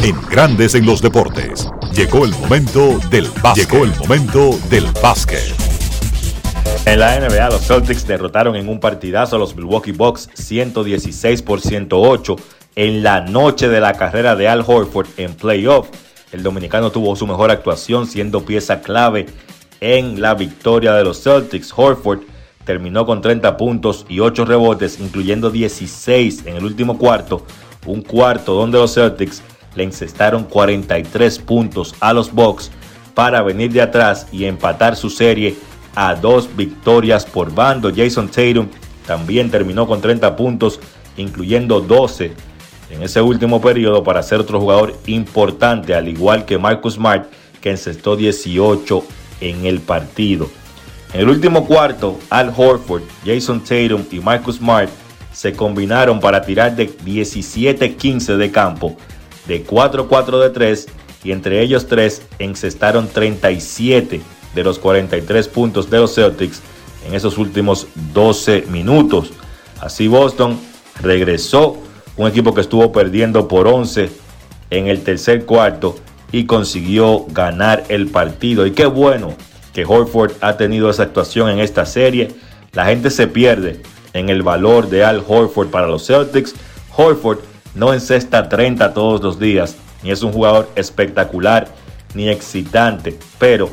En 0.00 0.14
Grandes 0.30 0.76
en 0.76 0.86
los 0.86 1.02
Deportes, 1.02 1.68
llegó 1.92 2.24
el 2.24 2.30
momento 2.30 3.00
del 3.10 3.28
básquet. 3.42 3.68
Llegó 3.68 3.84
el 3.84 3.92
momento 3.96 4.56
del 4.70 4.86
básquet. 5.02 5.52
En 6.86 7.00
la 7.00 7.18
NBA, 7.18 7.50
los 7.50 7.66
Celtics 7.66 8.06
derrotaron 8.06 8.54
en 8.54 8.68
un 8.68 8.78
partidazo 8.78 9.34
a 9.34 9.38
los 9.40 9.56
Milwaukee 9.56 9.90
Bucks 9.90 10.30
116 10.34 11.42
por 11.42 11.60
108 11.60 12.36
en 12.76 13.02
la 13.02 13.22
noche 13.22 13.68
de 13.68 13.80
la 13.80 13.94
carrera 13.94 14.36
de 14.36 14.46
Al 14.48 14.62
Horford 14.64 15.08
en 15.16 15.34
playoff. 15.34 15.88
El 16.30 16.44
dominicano 16.44 16.92
tuvo 16.92 17.16
su 17.16 17.26
mejor 17.26 17.50
actuación 17.50 18.06
siendo 18.06 18.44
pieza 18.44 18.80
clave 18.80 19.26
en 19.80 20.22
la 20.22 20.34
victoria 20.34 20.92
de 20.92 21.02
los 21.02 21.24
Celtics. 21.24 21.74
Horford 21.76 22.20
terminó 22.64 23.04
con 23.04 23.20
30 23.20 23.56
puntos 23.56 24.06
y 24.08 24.20
8 24.20 24.44
rebotes, 24.44 25.00
incluyendo 25.00 25.50
16 25.50 26.46
en 26.46 26.56
el 26.56 26.64
último 26.64 26.98
cuarto, 26.98 27.44
un 27.84 28.02
cuarto 28.02 28.54
donde 28.54 28.78
los 28.78 28.94
Celtics 28.94 29.42
le 29.78 29.84
incestaron 29.84 30.44
43 30.44 31.38
puntos 31.38 31.94
a 32.00 32.12
los 32.12 32.32
Bucks 32.32 32.70
para 33.14 33.42
venir 33.42 33.72
de 33.72 33.80
atrás 33.80 34.26
y 34.32 34.44
empatar 34.44 34.96
su 34.96 35.08
serie 35.08 35.56
a 35.94 36.14
dos 36.14 36.54
victorias 36.56 37.24
por 37.24 37.54
bando. 37.54 37.90
Jason 37.94 38.28
Tatum 38.28 38.68
también 39.06 39.50
terminó 39.50 39.86
con 39.86 40.00
30 40.00 40.36
puntos, 40.36 40.80
incluyendo 41.16 41.80
12 41.80 42.32
en 42.90 43.02
ese 43.02 43.20
último 43.20 43.60
periodo 43.60 44.02
para 44.02 44.22
ser 44.22 44.40
otro 44.40 44.60
jugador 44.60 44.96
importante, 45.06 45.94
al 45.94 46.08
igual 46.08 46.44
que 46.44 46.58
Marcus 46.58 46.94
Smart, 46.94 47.26
que 47.60 47.70
encestó 47.70 48.16
18 48.16 49.04
en 49.40 49.64
el 49.64 49.80
partido. 49.80 50.50
En 51.12 51.20
el 51.20 51.28
último 51.28 51.66
cuarto, 51.66 52.18
Al 52.30 52.52
Horford, 52.54 53.02
Jason 53.24 53.60
Tatum 53.60 54.04
y 54.10 54.18
Marcus 54.20 54.56
Smart 54.56 54.90
se 55.32 55.52
combinaron 55.52 56.18
para 56.18 56.42
tirar 56.42 56.74
de 56.74 56.90
17-15 56.90 58.36
de 58.36 58.50
campo 58.50 58.96
de 59.48 59.66
4-4 59.66 60.40
de 60.40 60.50
3 60.50 60.88
y 61.24 61.32
entre 61.32 61.60
ellos 61.62 61.88
tres 61.88 62.22
encestaron 62.38 63.08
37 63.08 64.20
de 64.54 64.64
los 64.64 64.78
43 64.78 65.48
puntos 65.48 65.90
de 65.90 65.98
los 65.98 66.14
Celtics 66.14 66.62
en 67.06 67.14
esos 67.14 67.38
últimos 67.38 67.88
12 68.12 68.66
minutos. 68.70 69.30
Así 69.80 70.06
Boston 70.06 70.58
regresó, 71.00 71.78
un 72.16 72.28
equipo 72.28 72.54
que 72.54 72.60
estuvo 72.60 72.92
perdiendo 72.92 73.48
por 73.48 73.66
11 73.66 74.10
en 74.70 74.88
el 74.88 75.02
tercer 75.02 75.44
cuarto 75.44 75.96
y 76.32 76.44
consiguió 76.44 77.26
ganar 77.28 77.84
el 77.88 78.08
partido. 78.08 78.66
Y 78.66 78.72
qué 78.72 78.86
bueno 78.86 79.34
que 79.72 79.84
Horford 79.86 80.32
ha 80.40 80.56
tenido 80.56 80.90
esa 80.90 81.04
actuación 81.04 81.48
en 81.48 81.60
esta 81.60 81.86
serie. 81.86 82.28
La 82.72 82.86
gente 82.86 83.10
se 83.10 83.28
pierde 83.28 83.82
en 84.12 84.28
el 84.28 84.42
valor 84.42 84.88
de 84.88 85.04
Al 85.04 85.22
Horford 85.26 85.68
para 85.68 85.86
los 85.86 86.06
Celtics. 86.06 86.54
Horford 86.96 87.38
no 87.74 87.94
encesta 87.94 88.48
30 88.48 88.94
todos 88.94 89.22
los 89.22 89.38
días, 89.38 89.76
ni 90.02 90.10
es 90.10 90.22
un 90.22 90.32
jugador 90.32 90.68
espectacular 90.74 91.68
ni 92.14 92.28
excitante, 92.28 93.18
pero 93.38 93.70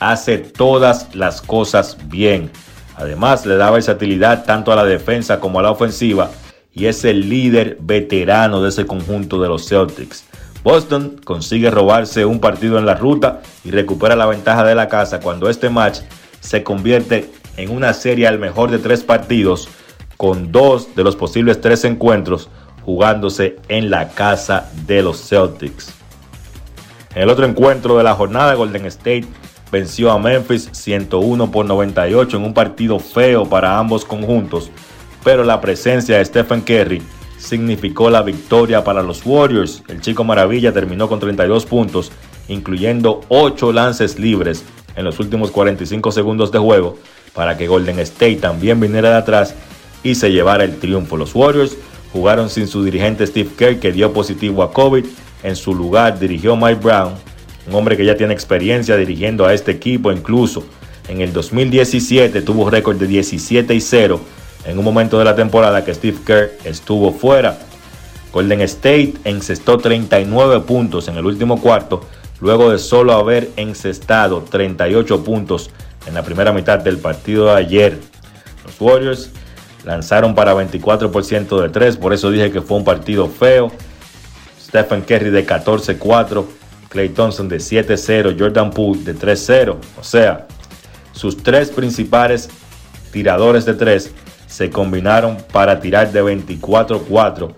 hace 0.00 0.38
todas 0.38 1.14
las 1.14 1.40
cosas 1.40 1.96
bien. 2.06 2.50
Además, 2.96 3.46
le 3.46 3.56
da 3.56 3.70
versatilidad 3.70 4.44
tanto 4.44 4.72
a 4.72 4.76
la 4.76 4.84
defensa 4.84 5.38
como 5.40 5.60
a 5.60 5.62
la 5.62 5.70
ofensiva 5.70 6.30
y 6.72 6.86
es 6.86 7.04
el 7.04 7.28
líder 7.28 7.78
veterano 7.80 8.62
de 8.62 8.68
ese 8.68 8.86
conjunto 8.86 9.40
de 9.40 9.48
los 9.48 9.68
Celtics. 9.68 10.24
Boston 10.62 11.20
consigue 11.24 11.70
robarse 11.70 12.24
un 12.24 12.40
partido 12.40 12.78
en 12.78 12.86
la 12.86 12.94
ruta 12.94 13.40
y 13.64 13.70
recupera 13.70 14.16
la 14.16 14.26
ventaja 14.26 14.64
de 14.64 14.74
la 14.74 14.88
casa 14.88 15.20
cuando 15.20 15.48
este 15.48 15.70
match 15.70 16.00
se 16.40 16.62
convierte 16.62 17.30
en 17.56 17.70
una 17.70 17.94
serie 17.94 18.26
al 18.26 18.38
mejor 18.38 18.70
de 18.70 18.78
tres 18.78 19.02
partidos 19.02 19.68
con 20.16 20.50
dos 20.52 20.94
de 20.96 21.04
los 21.04 21.16
posibles 21.16 21.60
tres 21.60 21.84
encuentros 21.84 22.48
jugándose 22.86 23.56
en 23.68 23.90
la 23.90 24.10
casa 24.10 24.70
de 24.86 25.02
los 25.02 25.28
Celtics. 25.28 25.92
En 27.16 27.22
el 27.22 27.30
otro 27.30 27.44
encuentro 27.44 27.98
de 27.98 28.04
la 28.04 28.14
jornada, 28.14 28.54
Golden 28.54 28.86
State 28.86 29.26
venció 29.72 30.12
a 30.12 30.18
Memphis 30.20 30.68
101 30.70 31.50
por 31.50 31.66
98 31.66 32.36
en 32.36 32.44
un 32.44 32.54
partido 32.54 33.00
feo 33.00 33.44
para 33.44 33.76
ambos 33.76 34.04
conjuntos, 34.04 34.70
pero 35.24 35.42
la 35.42 35.60
presencia 35.60 36.18
de 36.18 36.24
Stephen 36.24 36.60
Curry 36.60 37.02
significó 37.38 38.08
la 38.08 38.22
victoria 38.22 38.84
para 38.84 39.02
los 39.02 39.26
Warriors. 39.26 39.82
El 39.88 40.00
chico 40.00 40.22
maravilla 40.22 40.72
terminó 40.72 41.08
con 41.08 41.18
32 41.18 41.66
puntos, 41.66 42.12
incluyendo 42.46 43.22
8 43.28 43.72
lances 43.72 44.16
libres 44.20 44.64
en 44.94 45.04
los 45.04 45.18
últimos 45.18 45.50
45 45.50 46.12
segundos 46.12 46.52
de 46.52 46.60
juego, 46.60 46.98
para 47.34 47.58
que 47.58 47.66
Golden 47.66 47.98
State 47.98 48.36
también 48.36 48.78
viniera 48.78 49.10
de 49.10 49.16
atrás 49.16 49.56
y 50.04 50.14
se 50.14 50.30
llevara 50.30 50.62
el 50.62 50.78
triunfo. 50.78 51.16
Los 51.16 51.34
Warriors 51.34 51.76
jugaron 52.16 52.48
sin 52.48 52.66
su 52.66 52.82
dirigente 52.82 53.26
Steve 53.26 53.50
Kerr, 53.56 53.78
que 53.78 53.92
dio 53.92 54.12
positivo 54.12 54.62
a 54.62 54.72
COVID. 54.72 55.04
En 55.42 55.54
su 55.54 55.74
lugar 55.74 56.18
dirigió 56.18 56.56
Mike 56.56 56.80
Brown, 56.82 57.12
un 57.68 57.74
hombre 57.74 57.96
que 57.96 58.06
ya 58.06 58.16
tiene 58.16 58.32
experiencia 58.32 58.96
dirigiendo 58.96 59.44
a 59.44 59.52
este 59.52 59.72
equipo. 59.72 60.10
Incluso 60.10 60.64
en 61.08 61.20
el 61.20 61.32
2017 61.34 62.40
tuvo 62.40 62.70
récord 62.70 62.96
de 62.96 63.06
17 63.06 63.74
y 63.74 63.80
0 63.80 64.20
en 64.64 64.78
un 64.78 64.84
momento 64.84 65.18
de 65.18 65.26
la 65.26 65.36
temporada 65.36 65.84
que 65.84 65.94
Steve 65.94 66.16
Kerr 66.24 66.52
estuvo 66.64 67.12
fuera. 67.12 67.58
Golden 68.32 68.62
State 68.62 69.14
encestó 69.24 69.76
39 69.76 70.60
puntos 70.60 71.08
en 71.08 71.16
el 71.16 71.26
último 71.26 71.60
cuarto, 71.60 72.00
luego 72.40 72.70
de 72.70 72.78
solo 72.78 73.12
haber 73.12 73.50
encestado 73.56 74.42
38 74.42 75.22
puntos 75.22 75.70
en 76.06 76.14
la 76.14 76.22
primera 76.22 76.52
mitad 76.52 76.78
del 76.78 76.96
partido 76.96 77.46
de 77.46 77.52
ayer. 77.52 77.98
Los 78.64 78.80
Warriors 78.80 79.30
lanzaron 79.86 80.34
para 80.34 80.52
24% 80.52 81.62
de 81.62 81.68
3, 81.68 81.96
por 81.96 82.12
eso 82.12 82.30
dije 82.30 82.50
que 82.50 82.60
fue 82.60 82.76
un 82.76 82.84
partido 82.84 83.28
feo. 83.28 83.70
Stephen 84.60 85.02
Curry 85.02 85.30
de 85.30 85.46
14-4, 85.46 86.44
Clay 86.88 87.08
Thompson 87.10 87.48
de 87.48 87.58
7-0, 87.58 88.36
Jordan 88.36 88.70
Poole 88.70 89.04
de 89.04 89.14
3-0. 89.14 89.76
O 89.98 90.02
sea, 90.02 90.48
sus 91.12 91.40
tres 91.40 91.70
principales 91.70 92.50
tiradores 93.12 93.64
de 93.64 93.74
3 93.74 94.12
se 94.48 94.70
combinaron 94.70 95.38
para 95.52 95.78
tirar 95.78 96.10
de 96.10 96.22
24-4 96.22 97.54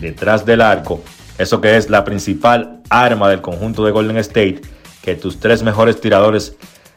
detrás 0.00 0.44
del 0.44 0.60
arco. 0.60 1.00
Eso 1.38 1.62
que 1.62 1.78
es 1.78 1.88
la 1.88 2.04
principal 2.04 2.82
arma 2.90 3.30
del 3.30 3.40
conjunto 3.40 3.86
de 3.86 3.90
Golden 3.90 4.18
State, 4.18 4.60
que 5.00 5.14
tus 5.14 5.40
tres 5.40 5.62
mejores 5.62 5.98
tiradores 5.98 6.56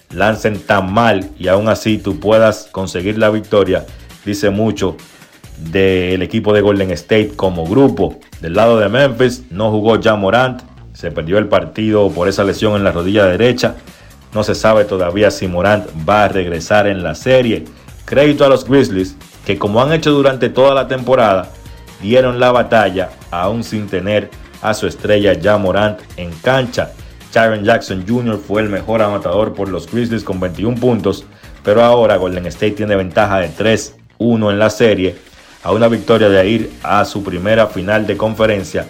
lancen 0.09 0.59
tan 0.59 0.91
mal 0.91 1.29
y 1.39 1.47
aún 1.47 1.69
así 1.69 1.97
tú 1.97 2.19
puedas 2.19 2.67
conseguir 2.71 3.17
la 3.17 3.29
victoria 3.29 3.85
dice 4.25 4.49
mucho 4.49 4.97
del 5.57 6.21
equipo 6.21 6.53
de 6.53 6.61
Golden 6.61 6.91
State 6.91 7.33
como 7.35 7.65
grupo. 7.65 8.19
Del 8.41 8.53
lado 8.53 8.79
de 8.79 8.89
Memphis 8.89 9.43
no 9.49 9.71
jugó 9.71 9.99
ya 9.99 10.15
Morant, 10.15 10.61
se 10.93 11.11
perdió 11.11 11.37
el 11.37 11.47
partido 11.47 12.09
por 12.09 12.27
esa 12.27 12.43
lesión 12.43 12.75
en 12.75 12.83
la 12.83 12.91
rodilla 12.91 13.25
derecha. 13.25 13.75
No 14.33 14.43
se 14.43 14.55
sabe 14.55 14.85
todavía 14.85 15.31
si 15.31 15.47
Morant 15.47 15.85
va 16.07 16.25
a 16.25 16.27
regresar 16.27 16.87
en 16.87 17.03
la 17.03 17.15
serie. 17.15 17.65
Crédito 18.05 18.45
a 18.45 18.49
los 18.49 18.67
Grizzlies 18.67 19.15
que 19.45 19.57
como 19.57 19.81
han 19.81 19.93
hecho 19.93 20.11
durante 20.11 20.49
toda 20.49 20.73
la 20.73 20.87
temporada, 20.87 21.49
dieron 22.01 22.39
la 22.39 22.51
batalla 22.51 23.11
aún 23.31 23.63
sin 23.63 23.87
tener 23.87 24.29
a 24.61 24.73
su 24.73 24.87
estrella 24.87 25.33
ya 25.33 25.57
Morant 25.57 25.99
en 26.17 26.31
cancha. 26.41 26.91
Sharon 27.31 27.63
Jackson 27.63 28.05
Jr. 28.07 28.39
fue 28.39 28.61
el 28.61 28.69
mejor 28.69 29.01
anotador 29.01 29.53
por 29.53 29.69
los 29.69 29.91
Grizzlies 29.91 30.23
con 30.23 30.39
21 30.39 30.79
puntos, 30.79 31.25
pero 31.63 31.83
ahora 31.83 32.15
Golden 32.15 32.45
State 32.47 32.71
tiene 32.71 32.95
ventaja 32.95 33.39
de 33.39 33.49
3 33.49 33.95
1 34.17 34.51
en 34.51 34.59
la 34.59 34.69
serie 34.69 35.15
a 35.63 35.71
una 35.71 35.87
victoria 35.87 36.29
de 36.29 36.47
ir 36.47 36.71
a 36.83 37.05
su 37.05 37.23
primera 37.23 37.67
final 37.67 38.05
de 38.05 38.17
conferencia 38.17 38.87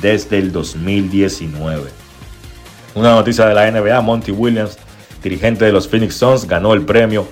desde 0.00 0.38
el 0.38 0.52
2019. 0.52 1.90
Una 2.94 3.14
noticia 3.14 3.46
de 3.46 3.54
la 3.54 3.70
NBA, 3.70 4.00
Monty 4.00 4.32
Williams, 4.32 4.78
dirigente 5.22 5.66
de 5.66 5.72
los 5.72 5.86
Phoenix 5.86 6.14
Suns, 6.16 6.46
ganó 6.46 6.72
el 6.72 6.82
premio 6.82 7.26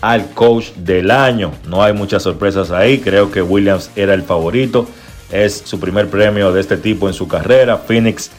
al 0.00 0.30
coach 0.32 0.72
del 0.76 1.10
año. 1.10 1.52
No 1.66 1.82
hay 1.82 1.92
muchas 1.92 2.22
sorpresas 2.22 2.70
ahí, 2.70 2.98
creo 2.98 3.30
que 3.30 3.40
Williams 3.42 3.90
era 3.96 4.14
el 4.14 4.22
favorito. 4.22 4.86
Es 5.30 5.62
su 5.64 5.80
primer 5.80 6.08
premio 6.08 6.52
de 6.52 6.60
este 6.60 6.76
tipo 6.76 7.08
en 7.08 7.14
su 7.14 7.26
carrera. 7.26 7.78
Phoenix 7.78 8.30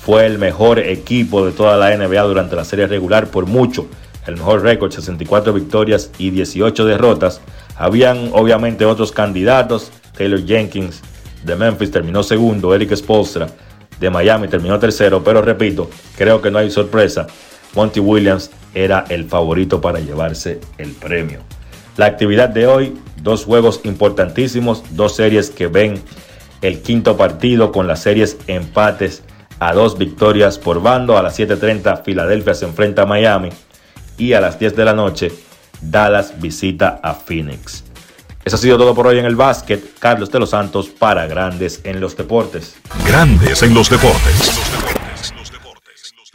fue 0.00 0.26
el 0.26 0.38
mejor 0.38 0.78
equipo 0.78 1.44
de 1.44 1.52
toda 1.52 1.76
la 1.76 1.96
NBA 1.96 2.22
durante 2.22 2.54
la 2.54 2.64
serie 2.64 2.86
regular 2.86 3.28
por 3.28 3.46
mucho. 3.46 3.86
El 4.26 4.36
mejor 4.36 4.62
récord, 4.62 4.92
64 4.92 5.52
victorias 5.52 6.10
y 6.18 6.30
18 6.30 6.84
derrotas. 6.84 7.40
Habían 7.78 8.30
obviamente 8.32 8.84
otros 8.84 9.12
candidatos. 9.12 9.92
Taylor 10.16 10.44
Jenkins 10.44 11.02
de 11.44 11.56
Memphis 11.56 11.90
terminó 11.90 12.22
segundo. 12.22 12.74
Eric 12.74 12.94
Spolstra 12.96 13.48
de 14.00 14.10
Miami 14.10 14.48
terminó 14.48 14.78
tercero. 14.78 15.22
Pero 15.22 15.42
repito, 15.42 15.90
creo 16.16 16.40
que 16.40 16.50
no 16.50 16.58
hay 16.58 16.70
sorpresa 16.70 17.26
Monty 17.74 18.00
Williams 18.00 18.50
era 18.74 19.04
el 19.08 19.26
favorito 19.26 19.80
para 19.80 20.00
llevarse 20.00 20.60
el 20.78 20.92
premio. 20.92 21.40
La 21.96 22.06
actividad 22.06 22.48
de 22.48 22.66
hoy, 22.66 22.98
dos 23.22 23.44
juegos 23.44 23.80
importantísimos, 23.84 24.82
dos 24.90 25.14
series 25.16 25.50
que 25.50 25.66
ven 25.66 26.02
el 26.62 26.80
quinto 26.80 27.16
partido 27.16 27.72
con 27.72 27.86
las 27.86 28.02
series 28.02 28.38
empates 28.46 29.22
a 29.60 29.72
dos 29.72 29.96
victorias 29.96 30.58
por 30.58 30.82
bando. 30.82 31.16
A 31.16 31.22
las 31.22 31.38
7.30 31.38 32.02
Filadelfia 32.02 32.54
se 32.54 32.66
enfrenta 32.66 33.02
a 33.02 33.06
Miami 33.06 33.50
y 34.18 34.32
a 34.32 34.40
las 34.40 34.58
10 34.58 34.76
de 34.76 34.84
la 34.84 34.94
noche 34.94 35.32
Dallas 35.80 36.32
visita 36.40 37.00
a 37.02 37.14
Phoenix. 37.14 37.84
Eso 38.44 38.56
ha 38.56 38.58
sido 38.58 38.78
todo 38.78 38.94
por 38.94 39.08
hoy 39.08 39.18
en 39.18 39.24
el 39.24 39.34
básquet. 39.34 39.98
Carlos 39.98 40.30
de 40.30 40.38
los 40.38 40.50
Santos 40.50 40.88
para 40.88 41.26
Grandes 41.26 41.80
en 41.84 42.00
los 42.00 42.16
Deportes. 42.16 42.76
Grandes 43.06 43.62
en 43.62 43.74
los 43.74 43.90
Deportes. 43.90 44.60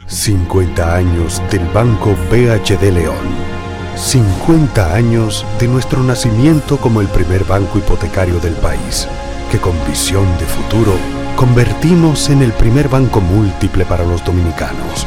50 0.06 0.94
años 0.94 1.42
del 1.50 1.66
Banco 1.68 2.14
BHD 2.30 2.92
León. 2.92 3.52
50 3.96 4.94
años 4.94 5.46
de 5.58 5.68
nuestro 5.68 6.02
nacimiento 6.02 6.76
como 6.76 7.00
el 7.00 7.08
primer 7.08 7.44
banco 7.44 7.78
hipotecario 7.78 8.38
del 8.40 8.54
país, 8.54 9.08
que 9.50 9.58
con 9.58 9.74
visión 9.88 10.26
de 10.38 10.44
futuro 10.44 10.92
convertimos 11.36 12.28
en 12.30 12.42
el 12.42 12.52
primer 12.52 12.88
banco 12.88 13.20
múltiple 13.20 13.84
para 13.84 14.04
los 14.04 14.24
dominicanos. 14.24 15.06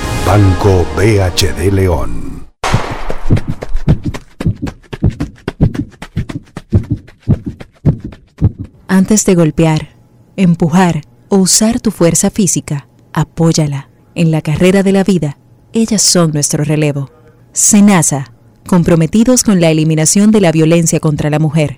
Banco 0.25 0.85
BHD 0.95 1.73
León. 1.73 2.45
Antes 8.87 9.25
de 9.25 9.35
golpear, 9.35 9.95
empujar 10.37 11.01
o 11.27 11.37
usar 11.37 11.79
tu 11.79 11.91
fuerza 11.91 12.29
física, 12.29 12.87
apóyala. 13.13 13.89
En 14.13 14.31
la 14.31 14.41
carrera 14.41 14.83
de 14.83 14.91
la 14.91 15.03
vida, 15.03 15.37
ellas 15.73 16.01
son 16.01 16.31
nuestro 16.31 16.63
relevo. 16.63 17.09
Senasa, 17.51 18.33
comprometidos 18.67 19.43
con 19.43 19.59
la 19.59 19.71
eliminación 19.71 20.31
de 20.31 20.41
la 20.41 20.51
violencia 20.51 20.99
contra 20.99 21.29
la 21.29 21.39
mujer. 21.39 21.77